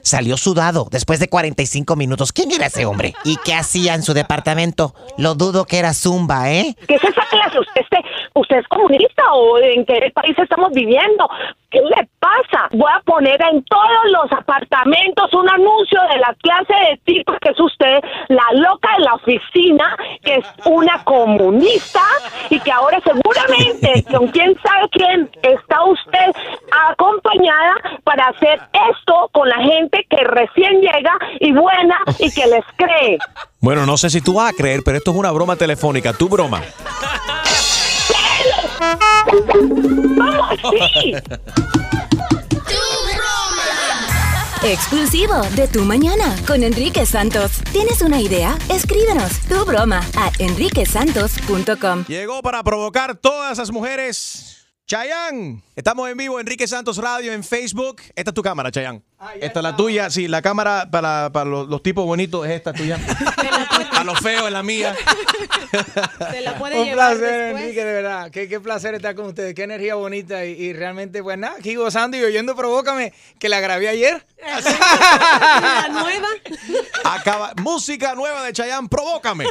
Salió 0.00 0.38
sudado 0.38 0.88
después 0.90 1.20
de 1.20 1.28
45 1.28 1.94
minutos. 1.94 2.32
¿Quién 2.32 2.50
era 2.52 2.66
ese 2.68 2.86
hombre? 2.86 3.12
¿Y 3.24 3.36
qué 3.44 3.52
hacía 3.52 3.92
en 3.92 4.02
su 4.02 4.14
departamento? 4.14 4.94
Lo 5.18 5.34
dudo 5.34 5.66
que 5.66 5.78
era 5.78 5.92
Zumba, 5.92 6.50
¿eh? 6.50 6.74
¿Qué 6.86 6.94
es 6.94 7.04
esa 7.04 7.26
clase? 7.28 7.58
¿Usted, 7.58 7.82
este- 7.82 8.04
¿Usted 8.34 8.56
es 8.56 8.68
comunista 8.68 9.22
o 9.34 9.58
en 9.58 9.84
qué 9.84 10.10
país 10.14 10.34
estamos 10.38 10.72
viviendo? 10.72 11.28
¿Qué 11.70 11.80
le 11.80 12.08
pasa? 12.18 12.68
Voy 12.72 12.90
a 12.90 13.00
poner 13.00 13.38
en 13.42 13.62
todos 13.64 14.10
los 14.10 14.32
apartamentos 14.32 15.32
un 15.34 15.46
anuncio 15.50 16.00
de 16.10 16.18
la 16.18 16.34
clase 16.40 16.72
de 16.72 16.96
tipo 17.04 17.34
que 17.42 17.50
es 17.50 17.60
usted, 17.60 18.00
la 18.28 18.44
loca 18.54 18.88
de 18.96 19.04
la 19.04 19.14
oficina, 19.14 19.96
que 20.24 20.36
es 20.36 20.46
una 20.64 21.04
comunista 21.04 22.00
y 22.48 22.58
que 22.60 22.72
ahora 22.72 22.98
seguramente 23.04 24.02
con 24.10 24.28
quién 24.28 24.56
sabe 24.62 24.88
quién 24.92 25.30
está 25.42 25.84
usted 25.84 26.32
acompañada 26.90 27.74
para 28.02 28.28
hacer 28.28 28.60
esto 28.90 29.28
con 29.32 29.46
la 29.46 29.58
gente 29.58 30.06
que 30.08 30.24
recién 30.24 30.80
llega 30.80 31.18
y 31.38 31.52
buena 31.52 31.98
y 32.18 32.32
que 32.32 32.46
les 32.46 32.64
cree. 32.76 33.18
Bueno, 33.60 33.84
no 33.84 33.98
sé 33.98 34.08
si 34.08 34.22
tú 34.22 34.34
vas 34.34 34.52
a 34.52 34.56
creer, 34.56 34.80
pero 34.82 34.96
esto 34.96 35.10
es 35.10 35.16
una 35.18 35.32
broma 35.32 35.56
telefónica. 35.56 36.14
Tu 36.14 36.30
broma. 36.30 36.62
¿Cómo 40.62 40.84
así? 40.84 41.14
Exclusivo 44.64 45.40
de 45.54 45.68
Tu 45.68 45.84
Mañana 45.84 46.36
con 46.46 46.64
Enrique 46.64 47.06
Santos. 47.06 47.62
¿Tienes 47.72 48.02
una 48.02 48.20
idea? 48.20 48.58
Escríbenos 48.68 49.40
tu 49.48 49.64
broma 49.64 50.00
a 50.16 50.30
enriquesantos.com. 50.38 52.04
Llegó 52.08 52.42
para 52.42 52.62
provocar 52.64 53.16
todas 53.16 53.52
esas 53.52 53.70
mujeres 53.70 54.48
Chayanne, 54.88 55.62
estamos 55.76 56.08
en 56.08 56.16
vivo, 56.16 56.40
Enrique 56.40 56.66
Santos 56.66 56.96
Radio 56.96 57.32
en 57.34 57.44
Facebook. 57.44 58.00
Esta 58.16 58.30
es 58.30 58.34
tu 58.34 58.42
cámara, 58.42 58.70
Chayanne. 59.18 59.46
esta 59.46 59.60
es 59.60 59.62
la 59.64 59.76
tuya. 59.76 60.10
Sí, 60.10 60.28
la 60.28 60.42
cámara 60.42 60.88
para, 60.90 61.30
para 61.32 61.44
los, 61.48 61.68
los 61.68 61.82
tipos 61.82 62.04
bonitos 62.06 62.46
es 62.46 62.52
esta 62.52 62.72
tuya. 62.72 62.98
A 63.98 64.04
los 64.04 64.20
feos 64.20 64.46
es 64.46 64.52
la 64.52 64.62
mía. 64.62 64.94
Se 66.30 66.40
la 66.40 66.56
puede 66.56 66.78
Un 66.78 66.84
llevar 66.86 67.16
placer, 67.16 67.30
después. 67.46 67.62
Enrique, 67.64 67.84
de 67.84 67.92
verdad. 67.92 68.30
Qué, 68.30 68.48
qué 68.48 68.60
placer 68.60 68.94
estar 68.94 69.14
con 69.16 69.26
ustedes. 69.26 69.54
Qué 69.54 69.64
energía 69.64 69.96
bonita. 69.96 70.44
Y, 70.44 70.52
y 70.52 70.72
realmente, 70.72 71.20
pues 71.22 71.36
nada, 71.36 71.56
aquí 71.58 71.74
gozando 71.74 72.16
y 72.16 72.22
oyendo 72.22 72.54
Provócame, 72.54 73.12
que 73.40 73.48
la 73.48 73.58
grabé 73.60 73.88
ayer. 73.88 74.24
La 74.40 75.88
nueva. 75.92 76.28
Acaba, 77.04 77.52
música 77.60 78.14
nueva 78.14 78.44
de 78.44 78.52
Chayanne, 78.52 78.88
provócame. 78.88 79.46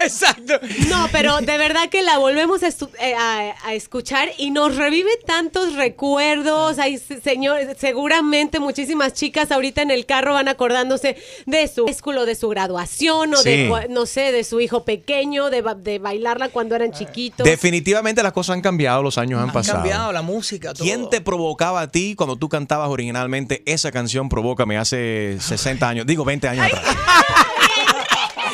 Exacto. 0.00 0.60
No, 0.88 1.08
pero 1.10 1.38
de 1.40 1.58
verdad 1.58 1.88
que 1.88 2.02
la 2.02 2.18
volvemos 2.18 2.62
a, 2.62 2.68
eh, 2.68 3.14
a- 3.18 3.54
a 3.64 3.74
escuchar 3.74 4.28
y 4.38 4.50
nos 4.50 4.76
revive 4.76 5.10
tantos 5.26 5.74
recuerdos. 5.74 6.78
Hay 6.78 6.98
se- 6.98 7.20
señores, 7.20 7.76
seguramente 7.80 8.60
muchísimas 8.60 8.91
chicas 9.12 9.50
ahorita 9.52 9.82
en 9.82 9.90
el 9.90 10.06
carro 10.06 10.34
van 10.34 10.48
acordándose 10.48 11.16
de 11.46 11.68
su 11.68 11.86
escuela, 11.86 12.24
de 12.24 12.34
su 12.34 12.48
graduación 12.48 13.34
o 13.34 13.42
de, 13.42 13.52
Sí. 13.68 13.86
no 13.92 14.06
sé, 14.06 14.32
de 14.32 14.44
su 14.44 14.60
hijo 14.60 14.84
pequeño, 14.84 15.50
de, 15.50 15.62
ba- 15.62 15.74
de 15.74 15.98
bailarla 15.98 16.48
cuando 16.50 16.74
eran 16.76 16.92
chiquitos. 16.92 17.44
Definitivamente 17.44 18.22
las 18.22 18.32
cosas 18.32 18.54
han 18.54 18.60
cambiado, 18.62 19.02
los 19.02 19.18
años 19.18 19.38
han, 19.40 19.48
Han 19.48 19.52
pasado. 19.52 19.78
cambiado 19.78 20.12
la 20.12 20.22
música, 20.22 20.72
todo. 20.74 20.84
¿Quién 20.84 21.08
te 21.10 21.20
provocaba 21.20 21.80
a 21.80 21.90
ti 21.90 22.14
cuando 22.16 22.36
tú 22.36 22.48
cantabas 22.48 22.88
originalmente 22.88 23.62
esa 23.66 23.90
canción 23.92 24.28
Provócame 24.28 24.76
hace 24.78 25.36
60 25.40 25.88
años? 25.88 26.06
Digo, 26.06 26.24
20 26.24 26.48
años 26.48 26.66
atrás. 26.66 26.82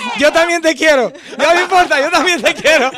Yo 0.19 0.33
también 0.33 0.61
te 0.63 0.75
quiero. 0.75 1.13
No 1.39 1.55
me 1.55 1.63
importa, 1.63 2.01
yo 2.01 2.11
también 2.11 2.43
te 2.43 2.55
quiero. 2.55 2.91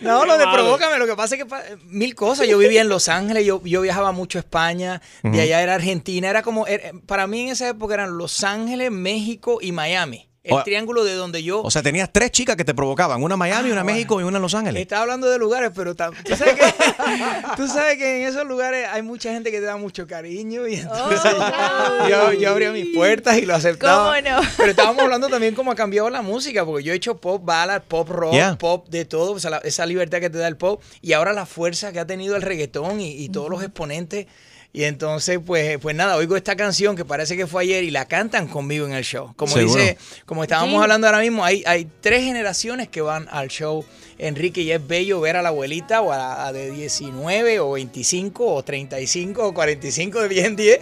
No, 0.00 0.24
lo 0.24 0.36
de 0.38 0.44
provócame, 0.52 0.98
lo 0.98 1.06
que 1.06 1.14
pasa 1.16 1.36
es 1.36 1.44
que 1.44 1.48
mil 1.86 2.14
cosas. 2.14 2.46
Yo 2.48 2.58
vivía 2.58 2.80
en 2.80 2.88
Los 2.88 3.08
Ángeles, 3.08 3.44
yo, 3.46 3.60
yo 3.64 3.80
viajaba 3.80 4.12
mucho 4.12 4.38
a 4.38 4.40
España, 4.40 5.00
de 5.22 5.40
allá 5.40 5.62
era 5.62 5.74
Argentina, 5.74 6.28
era 6.28 6.42
como, 6.42 6.66
era- 6.66 6.90
para 7.06 7.26
mí 7.26 7.42
en 7.42 7.48
esa 7.48 7.68
época 7.68 7.94
eran 7.94 8.16
Los 8.18 8.42
Ángeles, 8.44 8.90
México 8.90 9.58
y 9.60 9.72
Miami. 9.72 10.27
El 10.48 10.54
O- 10.54 10.62
triángulo 10.64 11.04
de 11.04 11.14
donde 11.14 11.42
yo... 11.42 11.62
O 11.62 11.70
sea, 11.70 11.82
tenías 11.82 12.10
tres 12.12 12.30
chicas 12.32 12.56
que 12.56 12.64
te 12.64 12.74
provocaban, 12.74 13.22
una 13.22 13.34
en 13.34 13.38
Miami, 13.38 13.68
Ah, 13.68 13.72
una 13.72 13.80
en 13.82 13.86
México 13.86 14.20
y 14.20 14.24
una 14.24 14.38
en 14.38 14.42
Los 14.42 14.54
Ángeles. 14.54 14.80
Estaba 14.82 15.02
hablando 15.02 15.28
de 15.28 15.38
lugares, 15.38 15.70
pero 15.74 15.94
tam- 15.94 16.14
tú 16.24 16.34
sabes, 16.36 16.54
que, 16.54 16.62
tú 17.56 17.68
sabes 17.68 17.96
que 17.98 18.22
en 18.22 18.28
esos 18.28 18.46
lugares 18.46 18.86
hay 18.90 19.02
mucha 19.02 19.32
gente 19.32 19.50
que 19.50 19.58
te 19.60 19.66
da 19.66 19.76
mucho 19.76 20.06
cariño 20.06 20.66
y 20.66 20.74
entonces 20.76 21.32
yo, 21.32 22.08
yo, 22.08 22.32
yo 22.32 22.50
abría 22.50 22.72
mis 22.72 22.86
puertas 22.94 23.38
y 23.38 23.46
lo 23.46 23.54
aceptaba. 23.54 24.16
¿Cómo 24.20 24.30
no? 24.42 24.48
Pero 24.56 24.70
estábamos 24.70 25.02
hablando 25.04 25.28
también 25.28 25.54
cómo 25.54 25.70
ha 25.70 25.74
cambiado 25.74 26.08
la 26.10 26.22
música, 26.22 26.64
porque 26.64 26.82
yo 26.84 26.92
he 26.92 26.96
hecho 26.96 27.16
pop 27.18 27.42
ballad, 27.44 27.82
pop 27.82 28.08
rock, 28.08 28.32
Yeah. 28.32 28.56
pop 28.58 28.88
de 28.88 29.04
todo, 29.04 29.32
o 29.32 29.38
sea, 29.40 29.50
la- 29.50 29.58
esa 29.58 29.84
libertad 29.86 30.18
que 30.20 30.30
te 30.30 30.38
da 30.38 30.48
el 30.48 30.56
pop 30.56 30.82
y 31.02 31.12
ahora 31.12 31.32
la 31.32 31.44
fuerza 31.46 31.92
que 31.92 32.00
ha 32.00 32.06
tenido 32.06 32.36
el 32.36 32.42
reggaetón 32.42 33.00
y, 33.00 33.10
y 33.12 33.28
todos 33.28 33.50
los 33.50 33.62
exponentes. 33.62 34.26
Y 34.72 34.84
entonces, 34.84 35.40
pues, 35.44 35.78
pues 35.78 35.96
nada, 35.96 36.16
oigo 36.16 36.36
esta 36.36 36.54
canción 36.54 36.94
que 36.94 37.04
parece 37.04 37.36
que 37.36 37.46
fue 37.46 37.62
ayer 37.62 37.84
y 37.84 37.90
la 37.90 38.06
cantan 38.06 38.46
conmigo 38.46 38.86
en 38.86 38.92
el 38.92 39.02
show. 39.02 39.32
Como 39.34 39.54
Seguro. 39.54 39.80
dice, 39.80 39.96
como 40.26 40.42
estábamos 40.42 40.74
Sí. 40.76 40.82
hablando 40.82 41.06
ahora 41.06 41.20
mismo, 41.20 41.42
hay, 41.44 41.62
hay 41.66 41.88
tres 42.00 42.22
generaciones 42.22 42.88
que 42.88 43.00
van 43.00 43.26
al 43.30 43.48
show. 43.48 43.84
Enrique, 44.18 44.60
y 44.62 44.72
es 44.72 44.86
bello 44.86 45.20
ver 45.20 45.36
a 45.36 45.42
la 45.42 45.48
abuelita 45.50 46.02
o 46.02 46.12
a 46.12 46.16
la 46.18 46.46
a 46.46 46.52
de 46.52 46.70
19 46.72 47.60
o 47.60 47.72
25 47.72 48.46
o 48.54 48.62
35 48.62 49.46
o 49.48 49.54
45 49.54 50.20
de 50.22 50.28
10 50.28 50.46
en 50.46 50.56
10 50.56 50.80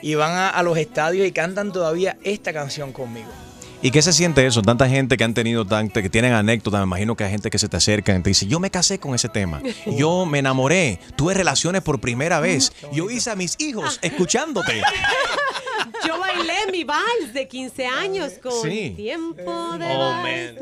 y 0.00 0.14
van 0.14 0.30
a, 0.32 0.48
a 0.50 0.62
los 0.62 0.78
estadios 0.78 1.26
y 1.26 1.32
cantan 1.32 1.72
todavía 1.72 2.16
esta 2.22 2.52
canción 2.52 2.92
conmigo. 2.92 3.28
¿Y 3.80 3.92
qué 3.92 4.02
se 4.02 4.12
siente 4.12 4.44
eso? 4.44 4.60
Tanta 4.60 4.88
gente 4.88 5.16
que 5.16 5.22
han 5.22 5.34
tenido, 5.34 5.64
tanta, 5.64 6.02
que 6.02 6.10
tienen 6.10 6.32
anécdotas, 6.32 6.80
me 6.80 6.86
imagino 6.86 7.14
que 7.14 7.24
hay 7.24 7.30
gente 7.30 7.48
que 7.48 7.58
se 7.58 7.68
te 7.68 7.76
acerca 7.76 8.12
y 8.16 8.22
te 8.22 8.30
dice, 8.30 8.46
yo 8.46 8.58
me 8.58 8.70
casé 8.70 8.98
con 8.98 9.14
ese 9.14 9.28
tema, 9.28 9.62
yo 9.96 10.26
me 10.26 10.40
enamoré, 10.40 10.98
tuve 11.16 11.34
relaciones 11.34 11.82
por 11.82 12.00
primera 12.00 12.40
vez, 12.40 12.72
yo 12.92 13.08
hice 13.08 13.30
a 13.30 13.36
mis 13.36 13.54
hijos 13.60 14.00
escuchándote. 14.02 14.82
Yo 16.06 16.18
bailé 16.18 16.54
mi 16.72 16.84
vals 16.84 17.32
de 17.32 17.46
15 17.48 17.86
años 17.86 18.32
con 18.42 18.52
Sí. 18.62 18.92
tiempo 18.96 19.76
de 19.78 19.86
Oh, 19.88 19.98
vals. 20.22 20.58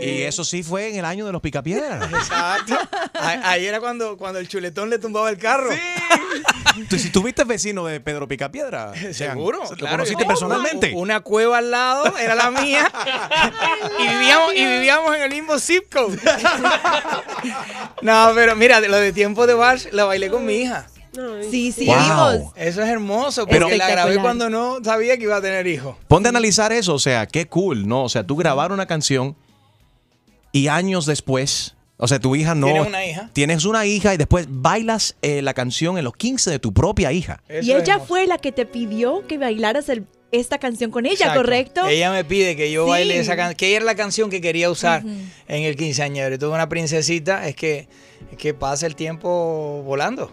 Y 0.00 0.22
eso 0.22 0.44
sí 0.44 0.62
fue 0.62 0.90
en 0.90 0.96
el 0.96 1.04
año 1.04 1.26
de 1.26 1.32
los 1.32 1.40
picapiedras. 1.42 2.10
Exacto. 2.12 2.78
Ahí 3.14 3.66
era 3.66 3.80
cuando, 3.80 4.16
cuando 4.16 4.38
el 4.38 4.46
chuletón 4.48 4.90
le 4.90 4.98
tumbaba 4.98 5.28
el 5.30 5.38
carro. 5.38 5.70
Tú, 6.88 6.96
si 6.98 7.10
tuviste 7.10 7.42
vecino 7.42 7.84
de 7.86 7.98
Pedro 7.98 8.28
Picapiedra, 8.28 8.92
Seguro, 9.12 9.62
¿lo 9.68 9.76
claro. 9.76 9.96
conociste 9.96 10.24
personalmente? 10.24 10.92
Una 10.94 11.20
cueva 11.20 11.58
al 11.58 11.72
lado 11.72 12.16
era 12.18 12.36
la 12.36 12.50
mía 12.52 12.90
y 13.98 14.06
vivíamos, 14.08 14.54
y 14.54 14.64
vivíamos 14.64 15.16
en 15.16 15.22
el 15.22 15.30
mismo 15.30 15.58
zip 15.58 15.92
code. 15.92 16.16
No, 18.02 18.30
pero 18.34 18.54
mira, 18.54 18.80
de 18.80 18.88
lo 18.88 18.96
de 18.98 19.12
tiempo 19.12 19.46
de 19.48 19.54
vals 19.54 19.88
la 19.92 20.04
bailé 20.04 20.28
con 20.30 20.44
mi 20.46 20.54
hija. 20.62 20.86
Sí, 21.50 21.72
sí, 21.72 21.86
Wow. 21.86 22.52
Eso 22.56 22.82
es 22.82 22.88
hermoso, 22.88 23.46
Pero- 23.46 23.66
porque 23.66 23.76
la 23.78 23.88
grabé 23.88 24.18
cuando 24.18 24.48
no 24.50 24.78
sabía 24.84 25.16
que 25.16 25.24
iba 25.24 25.36
a 25.36 25.40
tener 25.42 25.66
hijos. 25.66 25.96
Ponte 26.08 26.28
a 26.28 26.30
analizar 26.30 26.72
eso, 26.72 26.94
o 26.94 26.98
sea, 26.98 27.26
qué 27.26 27.46
cool, 27.46 27.86
¿no? 27.88 28.04
O 28.04 28.08
sea, 28.08 28.24
tú 28.26 28.36
grabar 28.36 28.72
una 28.72 28.86
canción 28.86 29.36
y 30.52 30.68
años 30.68 31.06
después, 31.06 31.74
o 31.96 32.06
sea, 32.08 32.18
tu 32.20 32.36
hija 32.36 32.54
no... 32.54 32.66
¿Tienes 32.66 32.86
una 32.86 33.06
hija? 33.06 33.30
Tienes 33.32 33.64
una 33.64 33.86
hija 33.86 34.14
y 34.14 34.16
después 34.16 34.46
bailas 34.48 35.16
eh, 35.22 35.42
la 35.42 35.54
canción 35.54 35.98
en 35.98 36.04
los 36.04 36.14
15 36.14 36.50
de 36.50 36.58
tu 36.58 36.72
propia 36.72 37.12
hija. 37.12 37.42
y 37.62 37.72
ella 37.72 37.98
fue 37.98 38.26
la 38.26 38.38
que 38.38 38.52
te 38.52 38.66
pidió 38.66 39.26
que 39.26 39.38
bailaras 39.38 39.88
el- 39.88 40.06
esta 40.30 40.58
canción 40.58 40.90
con 40.90 41.06
ella, 41.06 41.14
Exacto. 41.14 41.40
¿correcto? 41.40 41.86
Ella 41.86 42.10
me 42.12 42.22
pide 42.22 42.54
que 42.54 42.70
yo 42.70 42.84
Sí. 42.84 42.90
baile 42.90 43.18
esa 43.18 43.34
canción, 43.34 43.56
que 43.56 43.68
ella 43.68 43.76
era 43.78 43.86
la 43.86 43.94
canción 43.94 44.28
que 44.28 44.40
quería 44.42 44.70
usar 44.70 45.02
en 45.02 45.62
el 45.62 45.74
quinceañero. 45.74 46.34
Y 46.34 46.38
tuve 46.38 46.50
una 46.54 46.68
princesita, 46.68 47.48
es 47.48 47.56
que, 47.56 47.88
es 48.30 48.36
que 48.36 48.52
pasa 48.52 48.86
el 48.86 48.94
tiempo 48.94 49.82
volando. 49.86 50.30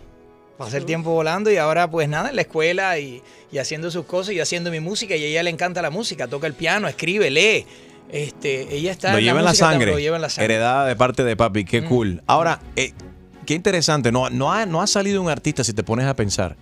Pasa 0.57 0.77
el 0.77 0.85
tiempo 0.85 1.11
volando 1.11 1.51
y 1.51 1.57
ahora 1.57 1.89
pues 1.89 2.07
nada, 2.07 2.29
en 2.29 2.35
la 2.37 2.43
escuela 2.43 2.97
y, 2.97 3.21
y 3.51 3.57
haciendo 3.57 3.91
sus 3.91 4.05
cosas 4.05 4.33
y 4.35 4.39
haciendo 4.39 4.71
mi 4.71 4.79
música 4.79 5.15
y 5.15 5.23
a 5.23 5.27
ella 5.27 5.43
le 5.43 5.49
encanta 5.49 5.81
la 5.81 5.89
música, 5.89 6.27
toca 6.27 6.47
el 6.47 6.53
piano, 6.53 6.87
escribe, 6.87 7.29
lee. 7.29 7.65
Este, 8.09 8.73
ella 8.75 8.91
está 8.91 9.11
Lo 9.11 9.17
en 9.17 9.23
lleva 9.25 9.39
en 9.39 9.45
la 9.45 9.51
música 9.51 9.69
sangre. 9.71 9.91
Lo 9.91 9.99
lleva 9.99 10.15
en 10.15 10.21
la 10.21 10.29
sangre. 10.29 10.53
Heredada 10.55 10.85
de 10.85 10.95
parte 10.95 11.23
de 11.23 11.35
papi, 11.35 11.65
qué 11.65 11.83
cool. 11.83 12.21
Ahora, 12.27 12.61
eh, 12.75 12.93
qué 13.45 13.53
interesante, 13.55 14.11
no, 14.11 14.29
no, 14.29 14.53
ha, 14.53 14.65
no 14.65 14.81
ha 14.81 14.87
salido 14.87 15.21
un 15.21 15.29
artista, 15.29 15.63
si 15.63 15.73
te 15.73 15.83
pones 15.83 16.05
a 16.05 16.15
pensar, 16.15 16.55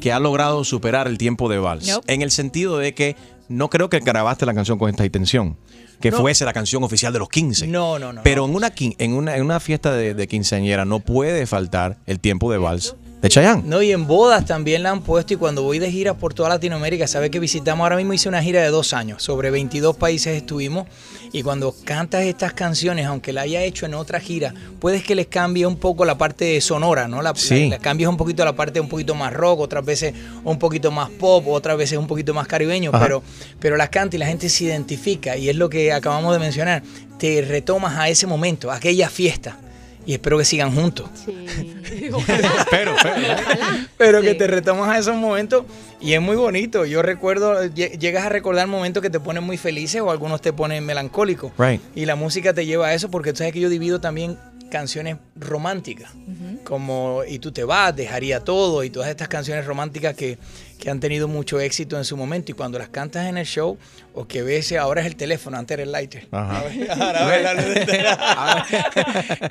que 0.00 0.12
ha 0.12 0.20
logrado 0.20 0.62
superar 0.64 1.08
el 1.08 1.18
tiempo 1.18 1.48
de 1.48 1.58
vals. 1.58 1.88
Nope. 1.88 2.12
En 2.12 2.22
el 2.22 2.30
sentido 2.30 2.78
de 2.78 2.94
que 2.94 3.16
no 3.48 3.70
creo 3.70 3.88
que 3.90 4.00
grabaste 4.00 4.44
la 4.46 4.54
canción 4.54 4.78
con 4.78 4.90
esta 4.90 5.04
intención, 5.04 5.56
que 6.00 6.10
No. 6.10 6.18
fuese 6.18 6.44
la 6.44 6.52
canción 6.52 6.84
oficial 6.84 7.12
de 7.12 7.18
los 7.20 7.28
15. 7.30 7.66
No, 7.66 7.98
no, 7.98 8.12
no. 8.12 8.22
Pero 8.22 8.44
en 8.44 8.54
una, 8.54 8.72
quin- 8.74 8.94
en 8.98 9.14
una, 9.14 9.34
en 9.36 9.42
una 9.42 9.58
fiesta 9.60 9.92
de, 9.94 10.14
de 10.14 10.28
quinceañera 10.28 10.84
no 10.84 11.00
puede 11.00 11.46
faltar 11.46 11.96
el 12.06 12.20
tiempo 12.20 12.52
de 12.52 12.58
vals 12.58 12.94
de 13.26 13.30
Chayanne. 13.30 13.62
No, 13.66 13.82
y 13.82 13.92
en 13.92 14.06
bodas 14.06 14.44
también 14.46 14.82
la 14.82 14.90
han 14.90 15.02
puesto 15.02 15.34
y 15.34 15.36
cuando 15.36 15.62
voy 15.62 15.78
de 15.78 15.90
gira 15.90 16.14
por 16.14 16.34
toda 16.34 16.48
Latinoamérica, 16.48 17.06
sabe 17.06 17.30
que 17.30 17.38
visitamos, 17.38 17.84
ahora 17.84 17.96
mismo 17.96 18.12
hice 18.12 18.28
una 18.28 18.42
gira 18.42 18.62
de 18.62 18.68
dos 18.68 18.92
años, 18.92 19.22
sobre 19.22 19.50
22 19.50 19.96
países 19.96 20.36
estuvimos 20.36 20.86
y 21.32 21.42
cuando 21.42 21.74
cantas 21.84 22.22
estas 22.24 22.52
canciones, 22.54 23.06
aunque 23.06 23.32
la 23.32 23.42
haya 23.42 23.62
hecho 23.62 23.84
en 23.86 23.94
otra 23.94 24.20
gira, 24.20 24.54
puedes 24.80 25.02
que 25.02 25.14
les 25.14 25.26
cambie 25.26 25.66
un 25.66 25.76
poco 25.76 26.04
la 26.04 26.16
parte 26.16 26.60
sonora, 26.60 27.08
¿no? 27.08 27.20
La, 27.22 27.34
Sí. 27.34 27.68
la- 27.68 27.78
un 28.08 28.16
poquito 28.16 28.44
la 28.44 28.54
parte 28.54 28.80
un 28.80 28.88
poquito 28.88 29.14
más 29.14 29.32
rock, 29.32 29.60
otras 29.60 29.84
veces 29.84 30.14
un 30.44 30.58
poquito 30.58 30.90
más 30.90 31.10
pop, 31.10 31.46
otras 31.48 31.76
veces 31.76 31.98
un 31.98 32.06
poquito 32.06 32.32
más 32.34 32.46
caribeño, 32.46 32.90
Ajá. 32.92 33.02
pero, 33.02 33.22
pero 33.60 33.76
las 33.76 33.88
canta 33.90 34.16
y 34.16 34.18
la 34.18 34.26
gente 34.26 34.48
se 34.48 34.64
identifica 34.64 35.36
y 35.36 35.48
es 35.48 35.56
lo 35.56 35.68
que 35.68 35.92
acabamos 35.92 36.32
de 36.32 36.38
mencionar, 36.38 36.82
te 37.18 37.42
retomas 37.42 37.96
a 37.98 38.08
ese 38.08 38.26
momento, 38.26 38.70
a 38.70 38.76
aquella 38.76 39.08
fiesta. 39.08 39.58
Y 40.06 40.12
espero 40.14 40.38
que 40.38 40.44
sigan 40.44 40.72
juntos. 40.72 41.10
Pero, 42.70 42.94
Pero 43.98 44.20
que 44.22 44.34
te 44.34 44.46
retomas 44.46 44.88
a 44.90 44.98
esos 44.98 45.16
momentos 45.16 45.64
y 46.00 46.12
es 46.12 46.20
muy 46.20 46.36
bonito. 46.36 46.84
Yo 46.84 47.02
recuerdo, 47.02 47.64
lle- 47.64 47.98
llegas 47.98 48.24
a 48.24 48.28
recordar 48.28 48.66
momentos 48.66 49.02
que 49.02 49.10
te 49.10 49.20
ponen 49.20 49.42
muy 49.44 49.56
felices 49.56 50.00
o 50.00 50.10
algunos 50.10 50.40
te 50.40 50.52
ponen 50.52 50.84
melancólicos. 50.84 51.52
Right. 51.58 51.80
Y 51.94 52.04
la 52.06 52.16
música 52.16 52.52
te 52.54 52.66
lleva 52.66 52.88
a 52.88 52.94
eso 52.94 53.10
porque 53.10 53.32
tú 53.32 53.38
sabes 53.38 53.52
que 53.52 53.60
yo 53.60 53.68
divido 53.68 54.00
también 54.00 54.38
canciones 54.70 55.16
románticas, 55.36 56.10
como 56.64 57.22
Y 57.28 57.38
tú 57.38 57.52
te 57.52 57.62
vas, 57.62 57.94
dejaría 57.94 58.40
todo 58.40 58.82
y 58.82 58.90
todas 58.90 59.08
estas 59.10 59.28
canciones 59.28 59.64
románticas 59.64 60.14
que, 60.16 60.38
que 60.78 60.90
han 60.90 61.00
tenido 61.00 61.28
mucho 61.28 61.60
éxito 61.60 61.96
en 61.96 62.04
su 62.04 62.16
momento 62.16 62.52
y 62.52 62.54
cuando 62.54 62.78
las 62.78 62.88
cantas 62.88 63.26
en 63.26 63.38
el 63.38 63.46
show 63.46 63.78
o 64.14 64.26
que 64.26 64.42
ves, 64.42 64.72
ahora 64.72 65.02
es 65.02 65.06
el 65.06 65.16
teléfono, 65.16 65.58
antes 65.58 65.74
era 65.74 65.82
el 65.82 65.92
lighter. 65.92 66.26
Ajá. 66.30 66.62
Ahora 66.98 67.26
ves 67.26 67.42
la 67.42 67.54
luz 67.54 67.76
entera. 67.76 68.66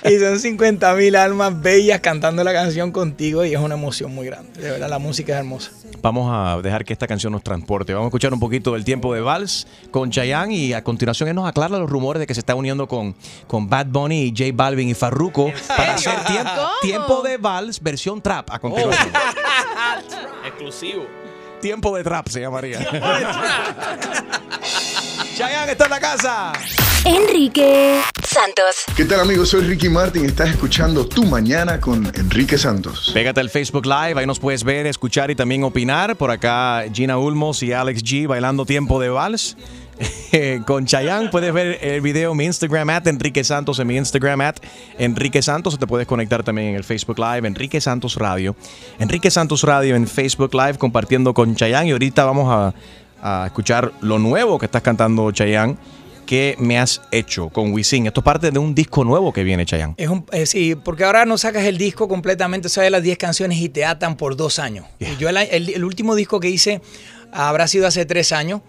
y 0.05 0.19
son 0.19 0.39
50 0.39 0.93
mil 0.95 1.15
almas 1.15 1.61
bellas 1.61 1.99
cantando 1.99 2.43
la 2.43 2.51
canción 2.51 2.91
contigo 2.91 3.45
y 3.45 3.53
es 3.53 3.59
una 3.59 3.75
emoción 3.75 4.13
muy 4.13 4.25
grande. 4.25 4.59
De 4.59 4.71
verdad, 4.71 4.89
la 4.89 4.99
música 4.99 5.33
es 5.33 5.39
hermosa. 5.39 5.71
Vamos 6.01 6.29
a 6.31 6.61
dejar 6.61 6.83
que 6.83 6.93
esta 6.93 7.07
canción 7.07 7.33
nos 7.33 7.43
transporte. 7.43 7.93
Vamos 7.93 8.07
a 8.07 8.09
escuchar 8.09 8.33
un 8.33 8.39
poquito 8.39 8.73
del 8.73 8.83
tiempo 8.83 9.13
de 9.13 9.21
Vals 9.21 9.67
con 9.91 10.09
Chayanne 10.09 10.55
y 10.55 10.73
a 10.73 10.83
continuación 10.83 11.29
él 11.29 11.35
nos 11.35 11.47
aclara 11.47 11.77
los 11.77 11.89
rumores 11.89 12.19
de 12.19 12.27
que 12.27 12.33
se 12.33 12.39
está 12.39 12.55
uniendo 12.55 12.87
con, 12.87 13.15
con 13.47 13.69
Bad 13.69 13.87
Bunny 13.87 14.23
y 14.23 14.29
J 14.29 14.51
Balvin 14.53 14.89
y 14.89 14.93
Farruko 14.93 15.51
para 15.67 15.95
hacer 15.95 16.23
tiempo, 16.25 16.51
tiempo 16.81 17.21
de 17.21 17.37
Vals 17.37 17.81
versión 17.81 18.21
trap 18.21 18.49
a 18.51 18.59
continuación. 18.59 19.11
Exclusivo. 20.55 21.05
Tiempo 21.59 21.97
de 21.97 22.03
trap 22.03 22.29
se 22.29 22.39
llamaría. 22.39 22.79
Chayanne 25.35 25.73
está 25.73 25.83
en 25.83 25.91
la 25.91 25.99
casa. 25.99 26.53
Enrique 27.03 27.99
Santos. 28.25 28.85
¿Qué 28.95 29.03
tal 29.03 29.19
amigos? 29.19 29.49
Soy 29.49 29.63
Ricky 29.63 29.89
Martin. 29.89 30.23
Estás 30.25 30.51
escuchando 30.51 31.05
Tu 31.05 31.25
Mañana 31.25 31.81
con 31.81 32.05
Enrique 32.15 32.57
Santos. 32.57 33.11
Pégate 33.13 33.41
al 33.41 33.49
Facebook 33.49 33.85
Live, 33.85 34.17
ahí 34.17 34.25
nos 34.25 34.39
puedes 34.39 34.63
ver, 34.63 34.87
escuchar 34.87 35.29
y 35.29 35.35
también 35.35 35.65
opinar. 35.65 36.15
Por 36.15 36.31
acá 36.31 36.85
Gina 36.93 37.17
Ulmos 37.17 37.61
y 37.61 37.73
Alex 37.73 38.01
G 38.01 38.25
bailando 38.25 38.65
tiempo 38.65 39.01
de 39.01 39.09
vals. 39.09 39.57
con 40.65 40.85
Chayanne 40.85 41.29
puedes 41.29 41.53
ver 41.53 41.79
el 41.81 42.01
video 42.01 42.31
en 42.31 42.37
mi 42.37 42.45
Instagram 42.45 42.89
at 42.89 43.07
Enrique 43.07 43.43
Santos, 43.43 43.79
en 43.79 43.87
mi 43.87 43.95
Instagram 43.97 44.41
at 44.41 44.55
Enrique 44.97 45.41
Santos. 45.41 45.79
Te 45.79 45.87
puedes 45.87 46.07
conectar 46.07 46.43
también 46.43 46.69
en 46.69 46.75
el 46.75 46.83
Facebook 46.83 47.17
Live, 47.19 47.47
Enrique 47.47 47.79
Santos 47.79 48.15
Radio. 48.15 48.55
Enrique 48.99 49.31
Santos 49.31 49.63
Radio 49.63 49.95
en 49.95 50.07
Facebook 50.07 50.53
Live 50.53 50.77
compartiendo 50.77 51.33
con 51.33 51.55
Chayanne. 51.55 51.89
Y 51.89 51.91
ahorita 51.93 52.25
vamos 52.25 52.47
a, 53.21 53.41
a 53.43 53.45
escuchar 53.47 53.91
lo 54.01 54.19
nuevo 54.19 54.59
que 54.59 54.65
estás 54.65 54.81
cantando 54.81 55.31
Chayanne. 55.31 55.77
¿Qué 56.25 56.55
me 56.57 56.79
has 56.79 57.01
hecho 57.11 57.49
con 57.49 57.71
Wisin? 57.71 58.07
Esto 58.07 58.21
es 58.21 58.23
parte 58.25 58.49
de 58.49 58.57
un 58.57 58.73
disco 58.73 59.03
nuevo 59.03 59.31
que 59.31 59.43
viene, 59.43 59.63
Chayanne. 59.63 59.93
Es 59.95 60.09
un, 60.09 60.25
eh, 60.31 60.47
sí, 60.47 60.73
porque 60.73 61.03
ahora 61.03 61.23
no 61.25 61.37
sacas 61.37 61.63
el 61.65 61.77
disco 61.77 62.07
completamente, 62.07 62.67
sabes 62.67 62.89
las 62.89 63.03
10 63.03 63.17
canciones 63.19 63.59
y 63.59 63.69
te 63.69 63.85
atan 63.85 64.17
por 64.17 64.35
dos 64.35 64.57
años. 64.57 64.87
Yo 65.19 65.29
el, 65.29 65.37
el- 65.37 65.69
el 65.69 65.83
último 65.83 66.15
disco 66.15 66.39
que 66.39 66.49
hice 66.49 66.81
habrá 67.31 67.67
sido 67.67 67.85
hace 67.85 68.05
tres 68.07 68.31
años. 68.31 68.61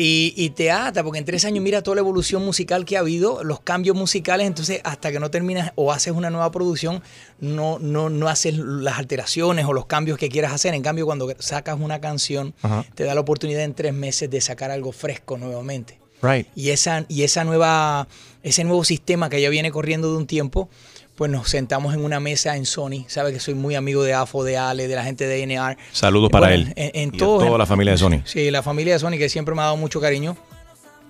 Y, 0.00 0.32
y 0.36 0.50
te 0.50 0.70
ata, 0.70 1.02
porque 1.02 1.18
en 1.18 1.24
tres 1.24 1.44
años 1.44 1.60
mira 1.64 1.82
toda 1.82 1.96
la 1.96 2.02
evolución 2.02 2.44
musical 2.44 2.84
que 2.84 2.96
ha 2.96 3.00
habido, 3.00 3.42
los 3.42 3.58
cambios 3.58 3.96
musicales, 3.96 4.46
entonces 4.46 4.80
hasta 4.84 5.10
que 5.10 5.18
no 5.18 5.28
terminas 5.28 5.72
o 5.74 5.90
haces 5.90 6.12
una 6.12 6.30
nueva 6.30 6.52
producción, 6.52 7.02
no, 7.40 7.80
no, 7.80 8.08
no 8.08 8.28
haces 8.28 8.56
las 8.56 8.96
alteraciones 8.96 9.66
o 9.66 9.72
los 9.72 9.86
cambios 9.86 10.16
que 10.16 10.28
quieras 10.28 10.52
hacer. 10.52 10.72
En 10.74 10.82
cambio, 10.82 11.04
cuando 11.04 11.34
sacas 11.40 11.80
una 11.80 12.00
canción, 12.00 12.54
Ajá. 12.62 12.86
te 12.94 13.02
da 13.02 13.14
la 13.16 13.20
oportunidad 13.20 13.64
en 13.64 13.74
tres 13.74 13.92
meses 13.92 14.30
de 14.30 14.40
sacar 14.40 14.70
algo 14.70 14.92
fresco 14.92 15.36
nuevamente. 15.36 15.98
Right. 16.22 16.46
Y 16.54 16.70
esa, 16.70 17.04
y 17.08 17.24
esa 17.24 17.42
nueva, 17.42 18.06
ese 18.44 18.62
nuevo 18.62 18.84
sistema 18.84 19.28
que 19.28 19.40
ya 19.40 19.48
viene 19.50 19.72
corriendo 19.72 20.12
de 20.12 20.18
un 20.18 20.28
tiempo, 20.28 20.68
pues 21.18 21.30
nos 21.32 21.48
sentamos 21.50 21.92
en 21.94 22.04
una 22.04 22.20
mesa 22.20 22.56
en 22.56 22.64
Sony. 22.64 23.04
Sabe 23.08 23.32
que 23.32 23.40
soy 23.40 23.54
muy 23.54 23.74
amigo 23.74 24.04
de 24.04 24.14
AFO, 24.14 24.44
de 24.44 24.56
Ale, 24.56 24.86
de 24.86 24.94
la 24.94 25.02
gente 25.02 25.26
de 25.26 25.42
NR. 25.42 25.76
Saludos 25.92 26.30
para 26.30 26.46
Bueno, 26.46 26.68
él. 26.68 26.72
En, 26.76 26.90
en 26.94 27.12
y 27.12 27.16
a 27.16 27.18
todo- 27.18 27.44
toda 27.44 27.58
la 27.58 27.66
familia 27.66 27.92
de 27.92 27.98
Sony. 27.98 28.20
Sí, 28.24 28.50
la 28.52 28.62
familia 28.62 28.92
de 28.94 29.00
Sony 29.00 29.18
que 29.18 29.28
siempre 29.28 29.52
me 29.54 29.62
ha 29.62 29.64
dado 29.64 29.76
mucho 29.76 30.00
cariño 30.00 30.36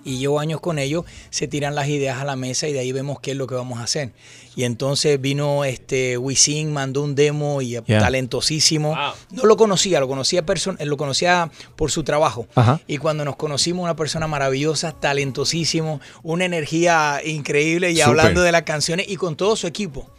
y 0.03 0.17
llevo 0.17 0.39
años 0.39 0.61
con 0.61 0.79
ellos, 0.79 1.05
se 1.29 1.47
tiran 1.47 1.75
las 1.75 1.87
ideas 1.87 2.19
a 2.19 2.25
la 2.25 2.35
mesa 2.35 2.67
y 2.67 2.73
de 2.73 2.79
ahí 2.79 2.91
vemos 2.91 3.19
qué 3.19 3.31
es 3.31 3.37
lo 3.37 3.47
que 3.47 3.55
vamos 3.55 3.79
a 3.79 3.83
hacer. 3.83 4.11
Y 4.55 4.63
entonces 4.63 5.19
vino 5.21 5.63
este 5.63 6.17
Wisin, 6.17 6.73
mandó 6.73 7.03
un 7.03 7.15
demo 7.15 7.61
y 7.61 7.69
Yeah. 7.69 7.99
talentosísimo. 7.99 8.97
No 9.31 9.43
lo 9.45 9.55
conocía, 9.57 9.99
lo 9.99 10.07
conocía 10.07 10.43
lo 10.79 10.97
conocía 10.97 11.51
por 11.75 11.91
su 11.91 12.03
trabajo. 12.03 12.47
Ajá. 12.55 12.81
Y 12.87 12.97
cuando 12.97 13.23
nos 13.23 13.35
conocimos, 13.35 13.83
una 13.83 13.95
persona 13.95 14.27
maravillosa, 14.27 14.91
talentosísimo, 14.91 16.01
una 16.23 16.45
energía 16.45 17.21
increíble 17.23 17.91
y 17.91 18.01
hablando 18.01 18.41
de 18.41 18.51
las 18.51 18.63
canciones 18.63 19.07
y 19.07 19.15
con 19.15 19.35
todo 19.35 19.55
su 19.55 19.67
equipo. 19.67 20.09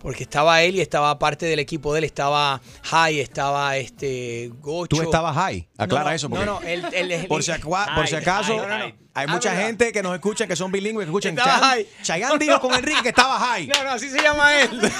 Porque 0.00 0.22
estaba 0.22 0.62
él 0.62 0.76
y 0.76 0.80
estaba 0.80 1.18
parte 1.18 1.46
del 1.46 1.58
equipo 1.58 1.92
de 1.92 1.98
él, 1.98 2.04
estaba 2.04 2.60
Jai, 2.82 3.20
estaba 3.20 3.76
este 3.76 4.50
Gocho. 4.60 4.96
Tú 4.96 5.02
estabas 5.02 5.34
high. 5.36 5.68
Aclara 5.76 6.04
No, 6.04 6.10
no, 6.10 6.14
eso. 6.16 6.28
No, 6.28 6.34
porque- 6.36 6.46
no, 6.46 6.60
él, 6.62 6.84
él 6.92 7.12
es 7.12 7.26
Por 7.26 7.42
si, 7.42 7.50
acua- 7.52 7.94
por 7.94 8.06
si 8.06 8.14
acaso, 8.14 8.56
No, 8.56 8.66
no, 8.68 8.78
no. 8.78 8.92
hay 9.14 9.26
mucha 9.26 9.54
gente 9.56 9.92
que 9.92 10.02
nos 10.02 10.14
escucha 10.14 10.46
que 10.46 10.54
son 10.56 10.70
bilingües, 10.72 11.04
que 11.06 11.10
escuchan 11.10 11.36
Estaba 11.36 11.58
Chayanne. 11.60 11.74
high. 11.74 11.86
Chayanne 12.02 12.38
dijo 12.38 12.60
con 12.60 12.74
Enrique 12.74 13.02
que 13.02 13.08
estaba 13.08 13.38
high. 13.40 13.66
No, 13.66 13.84
no, 13.84 13.90
así 13.90 14.08
se 14.08 14.22
llama 14.22 14.60
él. 14.62 14.70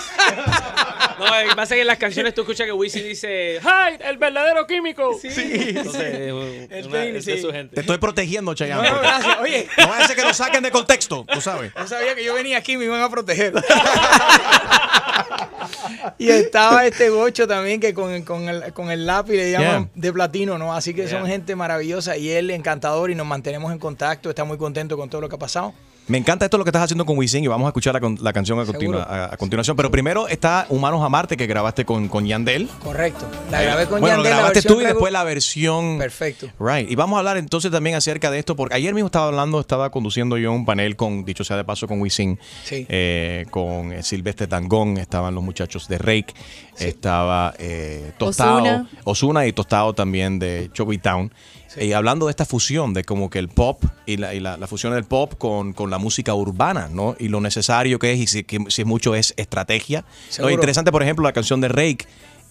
No, 1.18 1.24
lo 1.26 1.48
que 1.50 1.56
pasa 1.56 1.74
es 1.74 1.78
que 1.78 1.80
en 1.80 1.86
las 1.88 1.98
canciones 1.98 2.32
tú 2.32 2.42
escuchas 2.42 2.64
que 2.64 2.72
Wisin 2.72 3.02
dice 3.02 3.58
¡Hi! 3.60 3.96
¡El 4.04 4.18
verdadero 4.18 4.64
químico! 4.68 5.18
Sí. 5.20 5.28
Entonces, 5.32 6.14
es 6.14 6.32
un- 6.32 6.68
El 6.70 6.86
una- 6.86 7.04
es 7.06 7.24
de 7.24 7.40
su 7.42 7.50
gente. 7.50 7.74
Te 7.74 7.80
estoy 7.80 7.98
protegiendo, 7.98 8.54
Chayanne. 8.54 8.88
No, 8.88 8.94
no, 8.94 9.00
gracias. 9.00 9.36
Oye. 9.40 9.68
No 9.78 9.88
vaya 9.88 10.04
a 10.04 10.06
ser 10.06 10.14
que 10.14 10.22
lo 10.22 10.32
saquen 10.32 10.62
de 10.62 10.70
contexto, 10.70 11.26
tú 11.32 11.40
sabes. 11.40 11.72
No 11.74 11.88
sabía 11.88 12.14
que 12.14 12.22
yo 12.22 12.34
venía 12.34 12.58
aquí 12.58 12.74
y 12.74 12.76
me 12.76 12.84
iban 12.84 13.02
a 13.02 13.08
proteger. 13.10 13.52
y 16.18 16.28
estaba 16.28 16.86
este 16.86 17.10
Gocho 17.10 17.46
también 17.46 17.80
que 17.80 17.94
con, 17.94 18.22
con 18.22 18.48
el, 18.48 18.72
con 18.72 18.90
el 18.90 19.06
lápiz 19.06 19.34
le 19.34 19.50
llaman 19.52 19.68
Yeah. 19.68 19.88
de 19.94 20.12
platino, 20.12 20.58
¿no? 20.58 20.74
Así 20.74 20.94
que 20.94 21.08
son 21.08 21.26
gente 21.26 21.56
maravillosa 21.56 22.16
y 22.16 22.30
él 22.30 22.50
encantador 22.50 23.10
y 23.10 23.14
nos 23.14 23.26
mantenemos 23.26 23.72
en 23.72 23.78
contacto. 23.78 24.30
Está 24.30 24.44
muy 24.44 24.58
contento 24.58 24.96
con 24.96 25.10
todo 25.10 25.20
lo 25.20 25.28
que 25.28 25.36
ha 25.36 25.38
pasado. 25.38 25.74
Me 26.08 26.16
encanta 26.18 26.46
esto 26.46 26.56
lo 26.58 26.64
que 26.64 26.70
estás 26.70 26.82
haciendo 26.84 27.04
con 27.04 27.18
Wisin 27.18 27.44
y 27.44 27.46
vamos 27.48 27.66
a 27.66 27.68
escuchar 27.68 27.92
la, 27.94 28.00
con- 28.00 28.18
la 28.20 28.32
canción 28.32 28.58
a, 28.58 28.64
continua- 28.64 29.02
a- 29.02 29.34
a 29.34 29.36
continuación. 29.36 29.76
Pero 29.76 29.90
primero 29.90 30.26
está 30.26 30.66
Humanos 30.70 31.02
a 31.04 31.08
Marte 31.08 31.36
que 31.36 31.46
grabaste 31.46 31.84
con, 31.84 32.08
con 32.08 32.26
Yandel. 32.26 32.68
Correcto. 32.82 33.26
La 33.50 33.62
grabé 33.62 33.86
con 33.86 34.00
bueno, 34.00 34.16
Yandel, 34.16 34.30
la 34.30 34.36
grabaste 34.38 34.62
tú 34.62 34.80
y 34.80 34.84
después 34.84 35.12
la 35.12 35.22
versión. 35.24 35.98
Perfecto. 35.98 36.48
Right. 36.58 36.90
Y 36.90 36.94
vamos 36.94 37.16
a 37.16 37.18
hablar 37.20 37.36
entonces 37.36 37.70
también 37.70 37.94
acerca 37.94 38.30
de 38.30 38.38
esto, 38.38 38.56
porque 38.56 38.74
ayer 38.74 38.94
mismo 38.94 39.06
estaba 39.06 39.26
hablando, 39.26 39.60
estaba 39.60 39.90
conduciendo 39.90 40.38
yo 40.38 40.50
un 40.50 40.64
panel 40.64 40.96
con, 40.96 41.24
dicho 41.26 41.44
sea 41.44 41.56
de 41.58 41.64
paso, 41.64 41.86
con 41.86 42.00
Wisin, 42.00 42.38
Sí. 42.64 42.86
eh, 42.88 43.44
con 43.50 43.92
eh, 43.92 44.02
Silvestre 44.02 44.46
Tangón, 44.46 44.96
estaban 44.96 45.34
los 45.34 45.44
muchachos 45.44 45.88
de 45.88 45.98
Rake, 45.98 46.32
estaba 46.78 47.54
eh, 47.58 48.12
Tostado. 48.18 48.86
Osuna 49.04 49.46
y 49.46 49.52
Tostado 49.52 49.92
también 49.94 50.38
de 50.38 50.70
Chubby 50.72 50.98
Town. 50.98 51.32
Y 51.76 51.92
hablando 51.92 52.26
de 52.26 52.30
esta 52.30 52.44
fusión, 52.44 52.94
de 52.94 53.04
como 53.04 53.28
que 53.30 53.38
el 53.38 53.48
pop 53.48 53.84
y 54.06 54.16
la, 54.16 54.34
y 54.34 54.40
la, 54.40 54.56
la 54.56 54.66
fusión 54.66 54.94
del 54.94 55.04
pop 55.04 55.34
con, 55.36 55.72
con 55.72 55.90
la 55.90 55.98
música 55.98 56.34
urbana, 56.34 56.88
¿no? 56.90 57.14
Y 57.18 57.28
lo 57.28 57.40
necesario 57.40 57.98
que 57.98 58.12
es, 58.12 58.18
y 58.20 58.26
si, 58.26 58.44
que, 58.44 58.64
si 58.68 58.84
mucho 58.84 59.14
es 59.14 59.34
estrategia. 59.36 60.00
Lo 60.00 60.32
Seguro. 60.32 60.54
interesante, 60.54 60.90
por 60.90 61.02
ejemplo, 61.02 61.24
la 61.24 61.32
canción 61.32 61.60
de 61.60 61.68
Rake, 61.68 62.06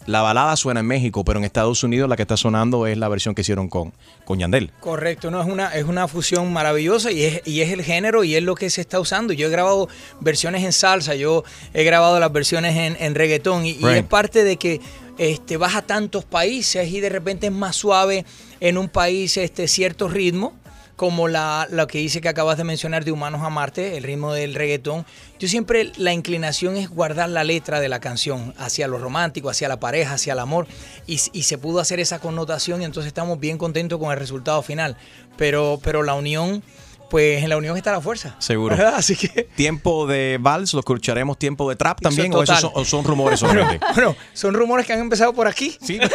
la 0.06 0.22
balada 0.22 0.56
suena 0.56 0.80
en 0.80 0.86
México, 0.86 1.26
pero 1.26 1.40
en 1.40 1.46
Estados 1.46 1.84
Unidos 1.84 2.08
la 2.08 2.16
que 2.16 2.22
está 2.22 2.38
sonando 2.38 2.88
es 2.88 2.98
la 2.98 3.10
versión 3.10 3.36
que 3.36 3.42
hicieron 3.42 3.68
con, 3.68 3.92
con 4.24 4.40
Yandel. 4.40 4.72
Correcto, 4.80 5.32
no 5.32 5.42
es 5.42 5.48
una, 5.48 5.76
es 5.76 5.84
una 5.84 6.08
fusión 6.08 6.54
maravillosa 6.54 7.12
y 7.12 7.24
es, 7.24 7.42
y 7.46 7.60
es 7.62 7.72
el 7.72 7.84
género 7.84 8.24
y 8.24 8.36
es 8.36 8.44
lo 8.44 8.56
que 8.56 8.70
se 8.70 8.80
está 8.80 9.00
usando. 9.00 9.34
Yo 9.34 9.48
he 9.48 9.50
grabado 9.50 9.90
versiones 10.22 10.64
en 10.64 10.72
salsa, 10.72 11.16
yo 11.16 11.44
he 11.74 11.84
grabado 11.84 12.20
las 12.22 12.32
versiones 12.32 12.76
en, 12.78 12.96
en 13.04 13.16
reggaetón 13.16 13.66
y, 13.66 13.72
y 13.72 13.86
es 13.86 14.04
parte 14.04 14.46
de 14.46 14.56
que 14.56 14.80
este, 15.18 15.58
vas 15.58 15.76
a 15.76 15.82
tantos 15.82 16.24
países 16.24 16.90
y 16.90 17.00
de 17.02 17.10
repente 17.10 17.48
es 17.48 17.54
más 17.54 17.76
suave 17.76 18.24
en 18.60 18.78
un 18.78 18.90
país 18.90 19.38
este 19.38 19.68
cierto 19.68 20.08
ritmo 20.08 20.54
como 20.98 21.28
la, 21.28 21.68
lo 21.70 21.86
que 21.86 22.00
dice 22.00 22.22
que 22.22 22.28
acabas 22.28 22.58
de 22.58 22.64
mencionar 22.64 23.06
de 23.06 23.12
Humanos 23.12 23.44
a 23.44 23.50
Marte, 23.52 23.98
el 23.98 24.04
ritmo 24.04 24.34
del 24.34 24.56
reggaetón. 24.56 25.06
Yo 25.40 25.48
siempre 25.48 25.92
la 25.96 26.12
inclinación 26.12 26.76
es 26.76 26.90
guardar 26.90 27.30
la 27.30 27.44
letra 27.44 27.80
de 27.80 27.88
la 27.88 28.00
canción 28.00 28.56
hacia 28.58 28.88
lo 28.88 28.98
romántico, 28.98 29.50
hacia 29.50 29.70
la 29.70 29.80
pareja, 29.80 30.16
hacia 30.16 30.34
el 30.34 30.40
amor, 30.40 30.66
y, 31.06 31.22
y 31.34 31.44
se 31.44 31.60
pudo 31.60 31.80
hacer 31.80 32.00
esa 32.00 32.18
connotación 32.18 32.82
y 32.82 32.86
entonces 32.86 33.08
estamos 33.10 33.40
bien 33.40 33.60
contentos 33.60 34.00
con 34.00 34.12
el 34.12 34.18
resultado 34.18 34.64
final. 34.64 34.98
Pero, 35.38 35.80
pero 35.84 36.02
la 36.02 36.16
unión, 36.16 36.64
pues 37.12 37.44
en 37.44 37.50
la 37.50 37.58
unión 37.58 37.78
está 37.78 37.92
la 37.92 38.02
fuerza. 38.02 38.36
Seguro. 38.40 38.76
¿verdad? 38.76 38.96
Así 38.96 39.16
que... 39.16 39.44
Tiempo 39.56 40.08
de 40.08 40.40
vals, 40.42 40.74
lo 40.74 40.80
escucharemos 40.80 41.38
tiempo 41.38 41.70
de 41.70 41.76
trap 41.76 42.02
también, 42.02 42.34
o 42.34 42.42
es 42.42 42.50
esos 42.50 42.62
son, 42.62 42.72
o 42.74 42.84
son 42.84 43.04
rumores 43.04 43.40
solamente. 43.42 43.86
Bueno, 43.94 44.16
son 44.34 44.56
rumores 44.56 44.88
que 44.88 44.94
han 44.94 45.00
empezado 45.00 45.32
por 45.32 45.48
aquí. 45.48 45.78
Sí. 45.80 46.00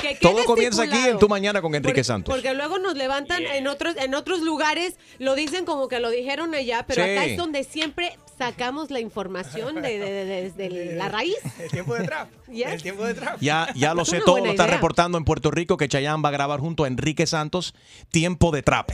Que 0.00 0.14
Todo 0.20 0.44
comienza 0.44 0.82
aquí 0.82 0.96
en 1.08 1.18
Tu 1.18 1.28
Mañana 1.28 1.60
con 1.62 1.74
Enrique 1.74 1.90
Porque- 1.92 2.04
Santos. 2.04 2.34
Porque 2.34 2.54
luego 2.54 2.78
nos 2.78 2.94
levantan 2.96 3.42
en 3.44 3.66
otros 3.66 3.96
en 3.96 4.14
otros 4.14 4.40
lugares, 4.40 4.94
lo 5.18 5.34
dicen 5.34 5.64
como 5.64 5.88
que 5.88 6.00
lo 6.00 6.10
dijeron 6.10 6.54
allá, 6.54 6.84
pero 6.86 7.04
Sí. 7.04 7.10
acá 7.10 7.24
es 7.24 7.36
donde 7.36 7.64
siempre 7.64 8.18
sacamos 8.38 8.90
la 8.90 9.00
información 9.00 9.82
de, 9.82 9.98
de- 9.98 10.24
de- 10.24 10.52
desde 10.52 10.94
la 10.96 11.08
raíz. 11.08 11.36
El 11.58 11.70
tiempo 11.70 11.94
de 11.94 12.04
trap. 12.04 12.28
Yes. 12.48 12.68
El 12.72 12.82
tiempo 12.82 13.04
de 13.04 13.12
trap. 13.12 13.38
Ya, 13.42 13.68
ya 13.74 13.92
lo 13.92 14.04
sé 14.06 14.20
todo, 14.24 14.38
lo 14.38 14.46
está 14.50 14.66
reportando 14.66 15.18
en 15.18 15.24
Puerto 15.26 15.50
Rico 15.50 15.76
que 15.76 15.86
Chayanne 15.86 16.22
va 16.22 16.30
a 16.30 16.32
grabar 16.32 16.60
junto 16.60 16.84
a 16.84 16.86
Enrique 16.88 17.26
Santos 17.26 17.74
Tiempo 18.10 18.50
de 18.52 18.62
Trap. 18.62 18.88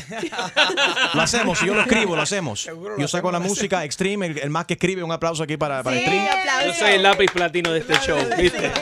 lo 1.14 1.20
hacemos, 1.22 1.60
si 1.60 1.66
yo 1.66 1.74
lo 1.74 1.82
escribo, 1.82 2.16
lo 2.16 2.22
hacemos. 2.22 2.68
Yo 2.98 3.06
saco 3.06 3.30
la 3.30 3.38
música 3.38 3.84
Extreme, 3.84 4.26
el, 4.26 4.38
el 4.38 4.50
más 4.50 4.64
que 4.66 4.74
escribe, 4.74 5.04
un 5.04 5.12
aplauso 5.12 5.44
aquí 5.44 5.56
para, 5.56 5.84
para 5.84 5.96
Extreme. 5.96 6.28
Yo 6.66 6.74
soy 6.74 6.90
el 6.94 7.02
lápiz 7.04 7.30
platino 7.30 7.70
de 7.70 7.78
este 7.78 7.94
show, 8.00 8.18
¿viste? 8.36 8.72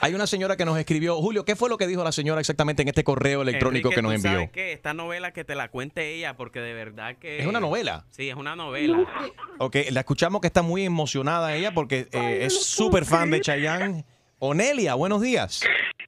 Hay 0.00 0.14
una 0.14 0.26
señora 0.26 0.56
que 0.56 0.64
nos 0.64 0.78
escribió, 0.78 1.16
Julio, 1.16 1.44
¿qué 1.44 1.54
fue 1.56 1.68
lo 1.68 1.76
que 1.76 1.86
dijo 1.86 2.02
la 2.02 2.12
señora 2.12 2.40
exactamente 2.40 2.82
en 2.82 2.88
este 2.88 3.04
correo 3.04 3.42
electrónico 3.42 3.88
Enrique, 3.88 3.96
que 3.96 4.02
nos 4.02 4.10
¿tú 4.12 4.16
envió? 4.16 4.30
sabes 4.32 4.50
qué? 4.50 4.72
Esta 4.72 4.94
novela 4.94 5.32
que 5.32 5.44
te 5.44 5.54
la 5.54 5.68
cuente 5.68 6.14
ella, 6.14 6.36
porque 6.36 6.60
de 6.60 6.72
verdad 6.72 7.16
que... 7.16 7.40
¿Es 7.40 7.46
una 7.46 7.60
novela? 7.60 8.06
Sí, 8.10 8.28
es 8.30 8.34
una 8.36 8.56
novela. 8.56 8.67
Ok, 9.58 9.76
la 9.90 10.00
escuchamos 10.00 10.40
que 10.40 10.46
está 10.46 10.62
muy 10.62 10.84
emocionada 10.84 11.54
ella 11.54 11.72
porque 11.72 12.08
eh, 12.12 12.40
es 12.42 12.66
súper 12.66 13.04
fan 13.04 13.30
de 13.30 13.40
Chayanne. 13.40 14.04
Onelia, 14.38 14.94
buenos 14.94 15.20
días. 15.20 15.62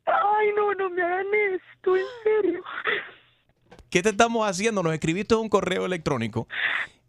Ay, 0.07 0.49
no, 0.57 0.73
no 0.75 0.91
me 0.91 1.03
hagan 1.03 1.27
esto, 1.55 1.97
en 1.97 2.05
serio. 2.23 2.63
¿Qué 3.91 4.03
te 4.03 4.11
estamos 4.11 4.49
haciendo? 4.49 4.83
Nos 4.83 4.95
escribiste 4.95 5.35
un 5.35 5.49
correo 5.49 5.85
electrónico. 5.85 6.47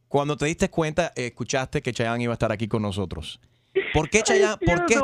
Cuando 0.07 0.35
te 0.35 0.45
diste 0.47 0.69
cuenta, 0.69 1.13
eh, 1.15 1.27
escuchaste 1.27 1.81
que 1.81 1.93
Chayanne 1.93 2.23
iba 2.23 2.33
a 2.33 2.35
estar 2.35 2.51
aquí 2.51 2.67
con 2.67 2.81
nosotros. 2.81 3.39
¿Por 3.93 4.09
qué 4.09 4.23
Chayanne, 4.23 4.57
por 4.65 4.85
qué, 4.85 4.99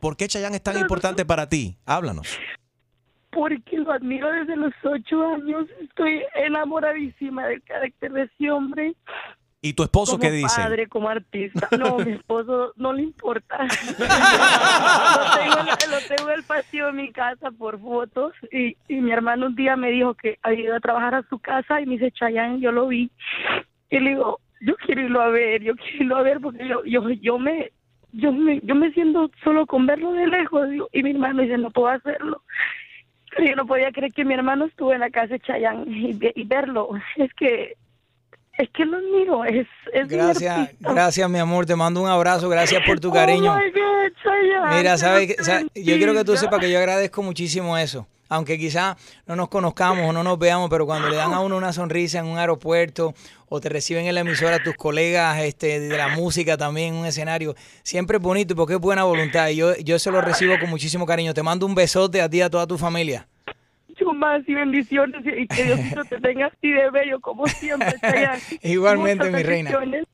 por 0.00 0.16
qué 0.16 0.28
Chayanne 0.28 0.56
es 0.56 0.62
tan 0.62 0.78
importante 0.78 1.26
para 1.26 1.48
ti? 1.48 1.76
Háblanos. 1.84 2.38
Porque 3.30 3.76
lo 3.76 3.92
admiro 3.92 4.32
desde 4.32 4.56
los 4.56 4.72
ocho 4.84 5.26
años. 5.26 5.66
Estoy 5.82 6.22
enamoradísima 6.34 7.46
del 7.48 7.62
carácter 7.64 8.12
de 8.12 8.22
ese 8.22 8.50
hombre. 8.50 8.94
¿Y 9.60 9.72
tu 9.72 9.82
esposo 9.82 10.12
como 10.12 10.22
qué 10.22 10.30
dice? 10.30 10.62
padre, 10.62 10.86
como 10.86 11.08
artista. 11.08 11.68
No, 11.76 11.98
mi 12.04 12.12
esposo 12.12 12.72
no 12.76 12.92
le 12.92 13.02
importa. 13.02 13.58
lo, 13.98 15.36
tengo, 15.36 15.58
en- 15.58 15.90
lo 15.90 15.98
tengo 16.16 16.30
en 16.30 16.38
el 16.38 16.44
patio 16.44 16.86
de 16.86 16.92
mi 16.92 17.10
casa 17.12 17.50
por 17.50 17.80
fotos 17.80 18.32
y, 18.52 18.76
y 18.88 19.00
mi 19.00 19.10
hermano 19.10 19.46
un 19.46 19.56
día 19.56 19.76
me 19.76 19.90
dijo 19.90 20.14
que 20.14 20.38
había 20.42 20.64
ido 20.64 20.76
a 20.76 20.80
trabajar 20.80 21.14
a 21.16 21.22
su 21.28 21.38
casa 21.38 21.80
y 21.80 21.86
me 21.86 21.94
dice, 21.94 22.12
Chayanne, 22.12 22.60
yo 22.60 22.70
lo 22.72 22.86
vi. 22.86 23.10
Y 23.90 23.98
le 23.98 24.10
digo, 24.10 24.40
yo 24.60 24.76
quiero 24.76 25.02
irlo 25.02 25.20
a 25.22 25.28
ver, 25.28 25.62
yo 25.62 25.74
quiero 25.74 25.96
irlo 26.04 26.16
a 26.16 26.22
ver 26.22 26.40
porque 26.40 26.66
yo, 26.68 26.84
yo, 26.84 27.08
yo 27.10 27.38
me... 27.38 27.72
Yo 28.10 28.32
me, 28.32 28.58
yo 28.62 28.74
me 28.74 28.90
siento 28.92 29.30
solo 29.44 29.66
con 29.66 29.84
verlo 29.84 30.12
de 30.12 30.26
lejos 30.28 30.70
digo, 30.70 30.88
y 30.94 31.02
mi 31.02 31.10
hermano 31.10 31.42
dice 31.42 31.58
no 31.58 31.70
puedo 31.70 31.88
hacerlo 31.88 32.42
yo 33.38 33.54
no 33.54 33.66
podía 33.66 33.92
creer 33.92 34.14
que 34.14 34.24
mi 34.24 34.32
hermano 34.32 34.64
estuvo 34.64 34.94
en 34.94 35.00
la 35.00 35.10
casa 35.10 35.34
de 35.34 35.40
Chayanne 35.40 35.84
y, 35.86 36.18
y 36.34 36.44
verlo 36.44 36.88
es 37.16 37.32
que 37.34 37.74
es 38.58 38.68
que 38.70 38.84
lo 38.84 38.98
admiro 38.98 39.44
es, 39.44 39.66
es 39.92 40.08
Gracias, 40.08 40.58
artista. 40.58 40.92
gracias, 40.92 41.30
mi 41.30 41.38
amor. 41.38 41.64
Te 41.66 41.74
mando 41.76 42.02
un 42.02 42.08
abrazo. 42.08 42.48
Gracias 42.48 42.82
por 42.86 43.00
tu 43.00 43.10
cariño. 43.12 43.52
Oh 43.52 43.56
my 43.58 43.70
God, 43.70 44.12
Chayanne, 44.22 44.76
Mira, 44.76 44.98
sabes, 44.98 45.28
que- 45.28 45.82
yo 45.82 45.96
quiero 45.96 46.12
que 46.14 46.24
tú 46.24 46.36
sepas 46.36 46.60
que 46.60 46.70
yo 46.70 46.78
agradezco 46.78 47.22
muchísimo 47.22 47.76
eso. 47.78 48.06
Aunque 48.30 48.58
quizá 48.58 48.94
no 49.26 49.36
nos 49.36 49.48
conozcamos 49.48 50.06
o 50.06 50.12
no 50.12 50.22
nos 50.22 50.38
veamos, 50.38 50.68
pero 50.68 50.84
cuando 50.84 51.08
le 51.08 51.16
dan 51.16 51.32
a 51.32 51.40
uno 51.40 51.56
una 51.56 51.72
sonrisa 51.72 52.18
en 52.18 52.26
un 52.26 52.36
aeropuerto 52.36 53.14
o 53.48 53.58
te 53.58 53.70
reciben 53.70 54.04
en 54.06 54.14
la 54.14 54.20
emisora 54.20 54.62
tus 54.62 54.74
colegas 54.74 55.38
este, 55.40 55.80
de 55.80 55.96
la 55.96 56.08
música 56.08 56.58
también 56.58 56.92
en 56.92 57.00
un 57.00 57.06
escenario, 57.06 57.54
siempre 57.82 58.18
es 58.18 58.22
bonito 58.22 58.54
porque 58.54 58.74
es 58.74 58.80
buena 58.80 59.04
voluntad. 59.04 59.48
Y 59.48 59.56
yo, 59.56 59.74
yo 59.76 59.96
eso 59.96 60.10
lo 60.10 60.20
recibo 60.20 60.58
con 60.60 60.68
muchísimo 60.68 61.06
cariño. 61.06 61.32
Te 61.32 61.42
mando 61.42 61.64
un 61.64 61.74
besote 61.74 62.20
a 62.20 62.28
ti 62.28 62.36
y 62.36 62.40
a 62.42 62.50
toda 62.50 62.66
tu 62.66 62.76
familia. 62.76 63.26
Más 64.14 64.42
y 64.48 64.54
bendiciones 64.54 65.22
y 65.24 65.46
que 65.46 65.64
Diosito 65.64 66.04
te 66.04 66.20
tenga 66.20 66.46
así 66.46 66.70
de 66.70 66.90
bello 66.90 67.20
como 67.20 67.46
siempre 67.46 67.94
Chayanne. 68.00 68.40
Igualmente, 68.62 69.24
Muchas 69.26 69.36
mi 69.36 69.42
reina. 69.42 69.70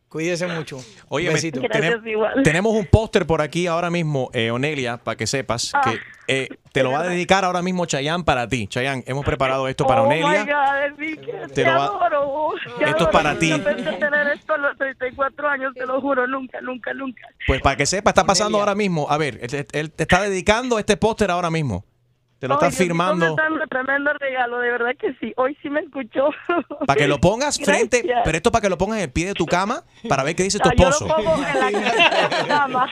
Cuídese 0.09 0.47
mucho. 0.47 0.78
Oye, 1.09 1.28
Besito. 1.28 1.61
Gracias, 1.61 2.07
igual. 2.07 2.42
tenemos 2.45 2.72
un 2.74 2.86
póster 2.86 3.26
por 3.26 3.40
aquí 3.42 3.66
ahora 3.66 3.90
mismo, 3.90 4.30
eh, 4.32 4.51
Onelia, 4.53 4.97
para 4.99 5.16
que 5.16 5.26
sepas 5.26 5.72
Ah. 5.74 5.80
que 5.84 5.99
eh, 6.28 6.49
te 6.72 6.82
lo 6.84 6.92
va 6.92 7.01
a 7.01 7.09
dedicar 7.09 7.45
ahora 7.45 7.62
mismo 7.62 7.84
Chayanne 7.84 8.22
para 8.24 8.47
ti. 8.49 8.68
Chayanne, 8.68 9.03
hemos 9.07 9.24
preparado 9.24 9.66
esto 9.68 9.86
para 9.86 10.03
oh 10.03 10.07
Onelia. 10.07 10.45
my 10.45 10.53
God, 10.53 10.84
Enrique, 10.86 11.32
Te 11.49 11.55
te, 11.55 11.64
lo 11.64 11.70
va- 11.78 11.84
adoro. 11.86 12.53
te 12.78 12.84
Esto 12.84 12.84
es 12.86 12.95
adoro. 12.95 13.11
para 13.11 13.38
ti. 13.38 13.53
Pensé 13.59 13.92
tener 13.92 14.26
esto 14.28 14.55
a 14.55 14.59
los 14.59 14.76
34 14.78 15.49
años, 15.49 15.74
te 15.74 15.84
lo 15.84 16.01
juro, 16.01 16.26
nunca, 16.28 16.61
nunca, 16.61 16.95
nunca. 16.95 17.26
Pues 17.47 17.61
para 17.61 17.76
que 17.76 17.84
sepas, 17.86 18.12
está 18.12 18.24
pasando 18.24 18.59
ahora 18.61 18.74
mismo. 18.76 19.11
A 19.11 19.18
ver, 19.18 19.38
él, 19.42 19.66
él 19.72 19.90
te 19.90 20.05
está 20.05 20.22
dedicando 20.22 20.78
este 20.78 20.97
póster 20.97 21.30
ahora 21.32 21.51
mismo. 21.51 21.84
Te 22.45 22.49
lo 22.49 22.55
Ay, 22.55 22.57
está 22.57 22.66
Diosito 22.68 22.84
firmando. 22.84 23.36
dando 23.36 23.66
tremendo 23.68 24.12
regalo, 24.20 24.59
de 24.59 24.70
verdad 24.70 24.90
que 25.01 25.14
sí. 25.14 25.32
Hoy 25.38 25.57
sí 25.62 25.70
me 25.70 25.80
escuchó. 25.80 26.28
Para 26.86 26.99
que 26.99 27.09
lo 27.09 27.18
pongas 27.18 27.57
frente, 27.59 28.03
Gracias. 28.03 28.20
pero 28.22 28.36
esto 28.36 28.53
para 28.53 28.61
que 28.61 28.68
lo 28.68 28.76
pongas 28.76 28.99
en 28.99 29.05
el 29.05 29.11
pie 29.11 29.28
de 29.28 29.32
tu 29.32 29.47
cama 29.47 29.82
para 30.11 30.22
ver 30.24 30.36
qué 30.36 30.42
dice 30.42 30.59
tu 30.59 30.68
Ah, 30.68 30.72
yo 30.76 30.90
esposo. 30.90 31.09
lo 31.09 31.14
pongo 31.24 31.36
en 31.42 31.59
la 31.74 32.47
cama. 32.47 32.86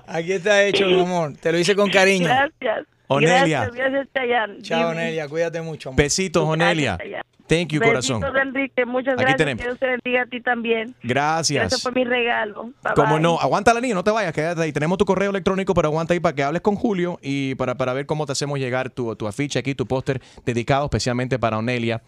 Aquí 0.06 0.32
está 0.32 0.64
hecho, 0.64 0.86
mi 0.86 1.02
amor. 1.02 1.34
Te 1.38 1.52
lo 1.52 1.58
hice 1.58 1.76
con 1.76 1.90
cariño. 1.90 2.28
Gracias. 2.28 2.86
Onelia. 3.08 3.68
Gracias, 3.68 4.08
gracias. 4.14 4.62
Chao, 4.62 4.90
Dime. 4.92 5.02
Nelia. 5.04 5.28
Cuídate 5.28 5.60
mucho, 5.60 5.90
amor. 5.90 5.98
Besitos, 5.98 6.44
Onelia. 6.48 6.96
Chayanne. 6.96 7.24
Thank 7.50 7.72
you, 7.72 7.80
corazón. 7.80 8.20
Besitos, 8.20 8.42
Enrique. 8.42 8.86
Muchas 8.86 9.14
Aquí 9.14 9.22
gracias. 9.22 9.36
tenemos. 9.38 9.60
Que 9.60 9.68
Dios 9.68 9.78
te 9.80 9.86
bendiga 9.86 10.22
a 10.22 10.26
ti 10.26 10.40
también. 10.40 10.94
Gracias. 11.02 11.60
Gracias 11.60 11.82
por 11.82 11.92
mi 11.94 12.04
regalo. 12.04 12.70
Bye, 12.82 12.94
Como 12.94 13.14
bye. 13.14 13.20
no, 13.22 13.40
aguanta 13.40 13.74
la 13.74 13.80
niña, 13.80 13.94
no 13.94 14.04
te 14.04 14.12
vayas, 14.12 14.32
quédate 14.32 14.62
ahí. 14.62 14.72
Tenemos 14.72 14.96
tu 14.98 15.04
correo 15.04 15.30
electrónico, 15.30 15.74
pero 15.74 15.88
aguanta 15.88 16.14
ahí 16.14 16.20
para 16.20 16.34
que 16.36 16.44
hables 16.44 16.62
con 16.62 16.76
Julio 16.76 17.18
y 17.22 17.56
para, 17.56 17.74
para 17.74 17.92
ver 17.92 18.06
cómo 18.06 18.24
te 18.24 18.32
hacemos 18.32 18.60
llegar 18.60 18.90
tu, 18.90 19.16
tu 19.16 19.26
afiche 19.26 19.58
aquí, 19.58 19.74
tu 19.74 19.84
póster 19.84 20.22
dedicado 20.46 20.84
especialmente 20.84 21.40
para 21.40 21.58
Onelia 21.58 22.00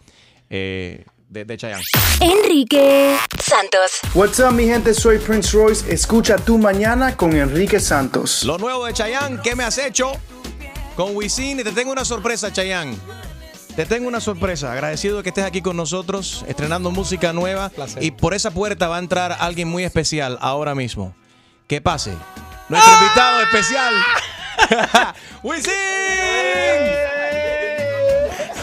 eh, 0.49 1.03
de, 1.27 1.43
de 1.43 1.57
Chayanne. 1.57 1.83
Enrique 2.21 3.17
Santos. 3.37 3.99
What's 4.15 4.39
up, 4.39 4.53
mi 4.53 4.65
gente? 4.65 4.93
Soy 4.93 5.17
Prince 5.19 5.57
Royce. 5.57 5.93
Escucha 5.93 6.37
tu 6.37 6.57
mañana 6.57 7.17
con 7.17 7.35
Enrique 7.35 7.81
Santos. 7.81 8.45
Lo 8.45 8.57
nuevo 8.57 8.85
de 8.85 8.93
Chayanne, 8.93 9.39
¿qué 9.43 9.55
me 9.57 9.65
has 9.65 9.77
hecho? 9.77 10.13
Con 10.95 11.15
Wisin 11.17 11.59
y 11.59 11.63
te 11.63 11.71
tengo 11.73 11.91
una 11.91 12.05
sorpresa, 12.05 12.53
Chayanne. 12.53 12.95
Te 13.75 13.85
tengo 13.87 14.07
una 14.07 14.21
sorpresa. 14.21 14.71
Agradecido 14.71 15.17
de 15.17 15.23
que 15.23 15.29
estés 15.29 15.45
aquí 15.45 15.61
con 15.61 15.75
nosotros, 15.75 16.45
estrenando 16.47 16.91
música 16.91 17.33
nueva. 17.33 17.71
Y 17.99 18.11
por 18.11 18.33
esa 18.35 18.51
puerta 18.51 18.87
va 18.87 18.97
a 18.97 18.99
entrar 18.99 19.35
alguien 19.39 19.67
muy 19.67 19.83
especial 19.83 20.37
ahora 20.41 20.75
mismo. 20.75 21.15
Que 21.67 21.81
pase. 21.81 22.13
Nuestro 22.69 22.93
invitado 22.93 23.41
especial. 23.41 23.93
¡Wisin! 25.43 25.71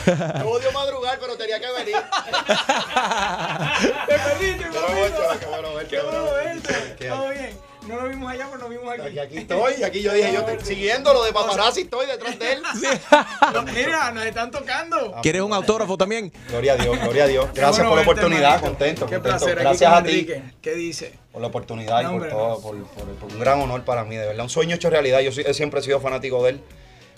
Me 0.06 0.12
odio 0.44 0.72
madrugar, 0.72 1.18
pero 1.20 1.36
tenía 1.36 1.60
que 1.60 1.70
venir. 1.72 1.96
Te 4.06 4.18
perdiste, 4.18 4.64
Qué 4.70 4.78
bueno, 4.78 5.38
qué 5.38 5.46
bueno 5.46 5.74
verte, 5.74 5.96
Qué 5.96 6.02
bueno 6.02 6.24
verte. 6.32 7.08
Todo 7.08 7.28
bien. 7.30 7.69
No 7.90 8.00
lo 8.02 8.08
vimos 8.08 8.30
allá, 8.30 8.46
pero 8.50 8.62
lo 8.62 8.68
vimos 8.68 8.92
aquí. 8.92 9.02
Aquí, 9.02 9.18
aquí 9.18 9.38
estoy, 9.38 9.82
aquí 9.82 10.02
yo 10.02 10.12
dije, 10.12 10.32
yo 10.32 10.40
estoy 10.40 10.64
siguiendo 10.64 11.12
lo 11.12 11.24
de 11.24 11.32
paparazzi, 11.32 11.82
estoy 11.82 12.06
detrás 12.06 12.38
de 12.38 12.52
él. 12.52 12.62
No, 13.52 13.62
mira, 13.64 14.10
nos 14.12 14.24
están 14.24 14.50
tocando. 14.50 15.14
¿Quieres 15.22 15.42
un 15.42 15.52
autógrafo 15.52 15.96
también? 15.98 16.32
Gloria 16.48 16.74
a 16.74 16.76
Dios, 16.76 16.98
gloria 17.00 17.24
a 17.24 17.26
Dios. 17.26 17.46
Qué 17.52 17.60
Gracias 17.60 17.78
bueno 17.86 17.90
por 17.90 17.96
la 17.96 18.02
oportunidad, 18.02 18.60
contento, 18.60 19.06
Qué 19.06 19.14
contento. 19.16 19.38
placer. 19.38 19.58
aquí 19.58 19.62
Gracias 19.62 19.90
con 19.90 19.98
a 19.98 20.02
ti 20.04 20.10
Enrique. 20.10 20.42
¿Qué 20.62 20.74
dice? 20.74 21.12
por 21.32 21.40
la 21.42 21.48
oportunidad 21.48 22.00
y 22.00 22.04
por 22.04 22.12
hombre, 22.14 22.30
todo, 22.30 22.60
por, 22.60 22.76
por- 22.84 23.04
por 23.14 23.32
un 23.32 23.38
gran 23.40 23.60
honor 23.60 23.84
para 23.84 24.04
mí, 24.04 24.16
de 24.16 24.26
verdad. 24.26 24.42
Un 24.44 24.50
sueño 24.50 24.74
hecho 24.76 24.90
realidad. 24.90 25.20
Yo 25.20 25.30
siempre 25.32 25.80
he 25.80 25.82
sido 25.82 26.00
fanático 26.00 26.42
de 26.44 26.50
él 26.50 26.60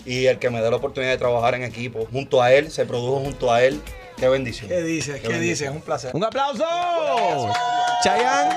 y 0.05 0.25
el 0.27 0.37
que 0.39 0.49
me 0.49 0.61
dé 0.61 0.69
la 0.69 0.75
oportunidad 0.77 1.11
de 1.11 1.17
trabajar 1.17 1.55
en 1.55 1.63
equipo 1.63 2.07
junto 2.11 2.41
a 2.41 2.51
él, 2.53 2.69
se 2.71 2.85
produjo 2.85 3.19
junto 3.21 3.51
a 3.51 3.63
él. 3.63 3.81
Qué 4.17 4.27
bendición. 4.29 4.69
¿Qué 4.69 4.81
dices? 4.83 5.19
¿Qué 5.21 5.27
bendición. 5.29 5.41
dices? 5.41 5.67
Es 5.69 5.73
un 5.75 5.81
placer. 5.81 6.11
¡Un 6.13 6.23
aplauso! 6.23 6.63
Chayanne 8.03 8.55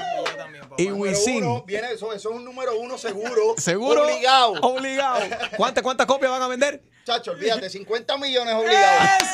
y 0.78 0.90
Wisin. 0.90 1.44
uno, 1.44 1.62
viene 1.66 1.92
eso, 1.92 2.12
eso 2.12 2.30
es 2.30 2.36
un 2.36 2.44
número 2.44 2.78
uno 2.78 2.98
seguro. 2.98 3.54
¿Seguro? 3.58 4.04
Obligado. 4.04 4.52
Obligado. 4.62 5.20
¿Cuántas, 5.56 5.82
¿Cuántas 5.82 6.06
copias 6.06 6.30
van 6.30 6.42
a 6.42 6.48
vender? 6.48 6.82
Chacho, 7.06 7.30
olvídate, 7.30 7.70
50 7.70 8.16
millones 8.18 8.52
obligados. 8.52 9.28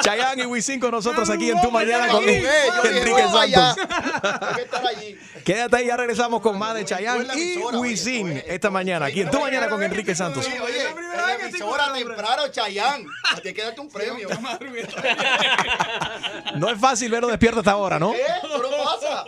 Chayanne 0.00 0.42
y 0.42 0.46
Wisin 0.46 0.80
con 0.80 0.90
nosotros 0.90 1.28
aquí 1.28 1.50
en 1.50 1.60
Tu 1.60 1.70
Mañana 1.70 2.08
con 2.08 2.26
Enrique. 2.26 3.22
Santos. 3.30 3.76
Hay 4.40 4.54
que 4.54 4.62
estar 4.62 4.86
allí. 4.86 5.18
Quédate 5.44 5.76
ahí, 5.76 5.86
ya 5.86 5.98
regresamos 5.98 6.40
con 6.40 6.58
más 6.58 6.74
de 6.74 6.86
Chayanne 6.86 7.28
y 7.36 7.58
Wisin 7.58 8.42
esta 8.46 8.70
mañana, 8.70 9.04
aquí 9.04 9.20
en 9.20 9.30
Tu 9.30 9.38
Mañana 9.38 9.68
con 9.68 9.82
Enrique 9.82 10.14
Santos. 10.14 10.46
Oye, 10.46 10.84
la 11.14 11.34
emisora 11.34 11.92
temprano, 11.92 12.48
Chayán. 12.48 13.04
Tienes 13.42 13.54
que 13.54 13.62
darte 13.62 13.80
un 13.82 13.90
premio. 13.90 14.26
No 16.56 16.70
es 16.70 16.80
fácil 16.80 17.10
verlo 17.10 17.28
despierto 17.28 17.58
hasta 17.60 17.72
ahora, 17.72 17.98
¿no? 17.98 18.12
¿Qué? 18.12 18.22
Eso 18.22 18.58
no 18.58 18.70
pasa. 18.84 19.24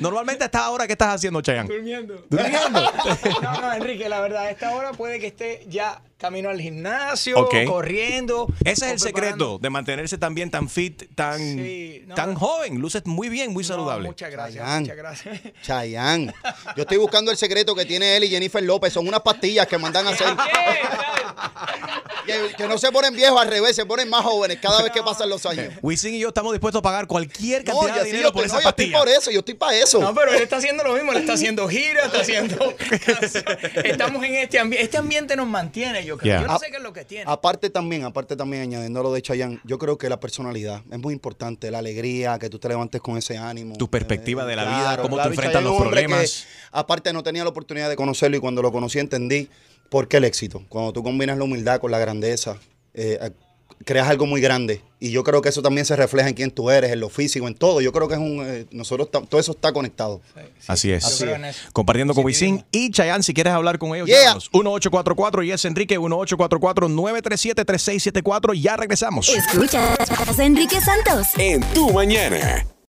Normalmente 0.00 0.44
a 0.44 0.46
esta 0.46 0.68
hora, 0.70 0.86
¿qué 0.86 0.92
estás 0.92 1.14
haciendo, 1.14 1.40
Chayanne? 1.40 1.68
Durmiendo. 1.72 2.24
Durmiendo. 2.28 2.92
No, 3.42 3.60
no, 3.60 3.72
Enrique, 3.72 4.08
la 4.08 4.20
verdad, 4.20 4.44
a 4.44 4.50
esta 4.50 4.74
hora 4.74 4.92
puede 4.92 5.20
que 5.20 5.28
esté 5.28 5.64
ya 5.68 5.85
India 5.86 6.05
camino 6.18 6.48
al 6.48 6.60
gimnasio, 6.60 7.46
corriendo. 7.66 8.46
Ese 8.64 8.86
es 8.86 8.92
el 8.92 8.98
secreto 9.00 9.58
de 9.58 9.68
mantenerse 9.70 10.16
también 10.18 10.50
tan 10.50 10.68
fit, 10.68 11.04
tan, 11.14 11.38
Sí, 11.38 12.02
no. 12.06 12.14
tan 12.14 12.34
joven. 12.34 12.78
Luces 12.78 13.02
muy 13.06 13.28
bien, 13.28 13.52
muy 13.52 13.64
saludable. 13.64 14.08
Muchas 14.08 14.30
gracias, 14.30 14.62
Chayanne. 14.64 14.80
muchas 14.80 14.96
gracias. 14.96 15.40
Chayán. 15.62 16.34
Yo 16.76 16.82
estoy 16.82 16.96
buscando 16.96 17.30
el 17.30 17.36
secreto 17.36 17.74
que 17.74 17.84
tiene 17.84 18.16
él 18.16 18.24
y 18.24 18.28
Jennifer 18.28 18.62
López. 18.62 18.92
Son 18.92 19.06
unas 19.06 19.20
pastillas 19.20 19.66
que 19.66 19.76
mandan 19.78 20.06
a 20.06 20.10
hacer. 20.10 20.26
que, 22.26 22.54
que 22.56 22.66
no 22.66 22.78
se 22.78 22.90
ponen 22.90 23.14
viejos 23.14 23.40
al 23.40 23.48
revés, 23.48 23.76
se 23.76 23.84
ponen 23.86 24.08
más 24.08 24.22
jóvenes 24.24 24.58
cada 24.60 24.82
vez 24.82 24.92
que 24.92 25.02
pasan 25.02 25.28
los 25.28 25.44
años. 25.46 25.74
Wisin 25.82 26.14
y 26.14 26.18
yo 26.18 26.28
estamos 26.28 26.52
dispuestos 26.52 26.80
a 26.80 26.82
pagar 26.82 27.06
cualquier 27.06 27.64
No, 27.66 27.72
cantidad 27.80 27.96
ya 27.96 27.98
de 28.00 28.04
sí, 28.04 28.10
dinero 28.12 28.28
yo, 28.28 28.32
por 28.32 28.42
te- 28.42 28.46
esa 28.48 28.56
no, 28.56 28.62
yo 28.62 28.68
estoy 28.70 28.86
pastilla. 28.86 28.98
por 28.98 29.08
eso, 29.08 29.30
yo 29.30 29.38
estoy 29.40 29.54
para 29.54 29.76
eso. 29.76 30.00
No, 30.00 30.14
pero 30.14 30.32
él 30.32 30.42
está 30.42 30.56
haciendo 30.56 30.82
lo 30.82 30.94
mismo, 30.94 31.12
él 31.12 31.18
está 31.18 31.34
haciendo 31.34 31.68
gira, 31.68 32.06
está 32.06 32.20
haciendo. 32.20 32.74
Estamos 33.84 34.24
en 34.24 34.36
este 34.36 34.58
ambiente. 34.58 34.84
Este 34.84 34.96
ambiente 34.98 35.36
nos 35.36 35.46
mantiene, 35.46 36.04
yo 36.06 36.16
creo. 36.16 36.32
Yeah. 36.32 36.40
Yo 36.42 36.46
no 36.48 36.54
Ah, 36.54 36.58
sé 36.58 36.66
qué 36.70 36.76
es 36.78 36.82
lo 36.82 36.92
que 36.92 37.04
tiene. 37.04 37.24
Aparte 37.26 37.68
también, 37.70 38.04
aparte 38.04 38.36
también 38.36 38.62
añadiendo 38.62 39.02
lo 39.02 39.12
de 39.12 39.20
Chayanne, 39.22 39.60
yo 39.64 39.78
creo 39.78 39.98
que 39.98 40.08
la 40.08 40.18
personalidad 40.20 40.82
es 40.90 40.98
muy 40.98 41.12
importante, 41.12 41.70
la 41.70 41.78
alegría, 41.78 42.38
que 42.38 42.48
tú 42.48 42.58
te 42.58 42.68
levantes 42.68 43.00
con 43.02 43.18
ese 43.18 43.36
ánimo. 43.36 43.76
Tu 43.76 43.88
perspectiva 43.90 44.44
de 44.46 44.56
la 44.56 44.64
vida, 44.64 44.98
cómo 45.02 45.16
claro, 45.16 45.30
y 45.30 45.32
enfrentas 45.34 45.62
Chayanne 45.62 45.64
los 45.64 45.76
que, 45.76 46.06
problemas. 46.06 46.46
aparte 46.72 47.12
no 47.12 47.22
tenía 47.22 47.42
la 47.44 47.50
oportunidad 47.50 47.88
de 47.88 47.96
conocerlo 47.96 48.36
y 48.36 48.40
cuando 48.40 48.62
lo 48.62 48.72
conocí 48.72 48.98
entendí 48.98 49.48
por 49.90 50.08
qué 50.08 50.16
el 50.18 50.24
éxito. 50.24 50.62
Cuando 50.68 50.92
tú 50.92 51.02
combinas 51.02 51.36
la 51.38 51.44
humildad 51.44 51.80
con 51.80 51.90
la 51.90 51.98
grandeza, 51.98 52.56
eh, 52.94 53.18
creas 53.84 54.08
algo 54.08 54.26
muy 54.26 54.40
grande. 54.40 54.80
Y 54.98 55.10
yo 55.10 55.22
creo 55.24 55.42
que 55.42 55.50
eso 55.50 55.60
también 55.62 55.84
se 55.84 55.94
refleja 55.94 56.28
en 56.28 56.34
quién 56.34 56.50
tú 56.50 56.70
eres, 56.70 56.90
en 56.90 57.00
lo 57.00 57.08
físico, 57.10 57.46
en 57.46 57.54
todo. 57.54 57.80
Yo 57.80 57.92
creo 57.92 58.08
que 58.08 58.14
es 58.14 58.20
un... 58.20 58.42
eh, 58.46 58.66
nosotros, 58.70 59.10
todo 59.10 59.38
eso 59.40 59.52
está 59.52 59.72
conectado. 59.72 60.20
Así 60.66 60.90
es. 60.90 61.04
Así 61.04 61.24
es. 61.24 61.56
Compartiendo 61.72 62.14
con 62.14 62.24
Wisin 62.24 62.64
y 62.72 62.90
Chayanne, 62.90 63.22
si 63.22 63.34
quieres 63.34 63.52
hablar 63.52 63.78
con 63.78 63.94
ellos, 63.94 64.08
Yeah. 64.08 64.20
llámanos. 64.22 64.50
1844 64.52 65.42
y 65.42 65.52
es 65.52 65.64
Enrique 65.64 65.98
1844-937-3674. 66.00 68.54
Ya 68.60 68.76
regresamos. 68.76 69.28
Escuchas 69.28 70.38
a 70.38 70.44
Enrique 70.44 70.80
Santos. 70.80 71.26
En 71.36 71.60
Tu 71.74 71.92
Mañana. 71.92 72.64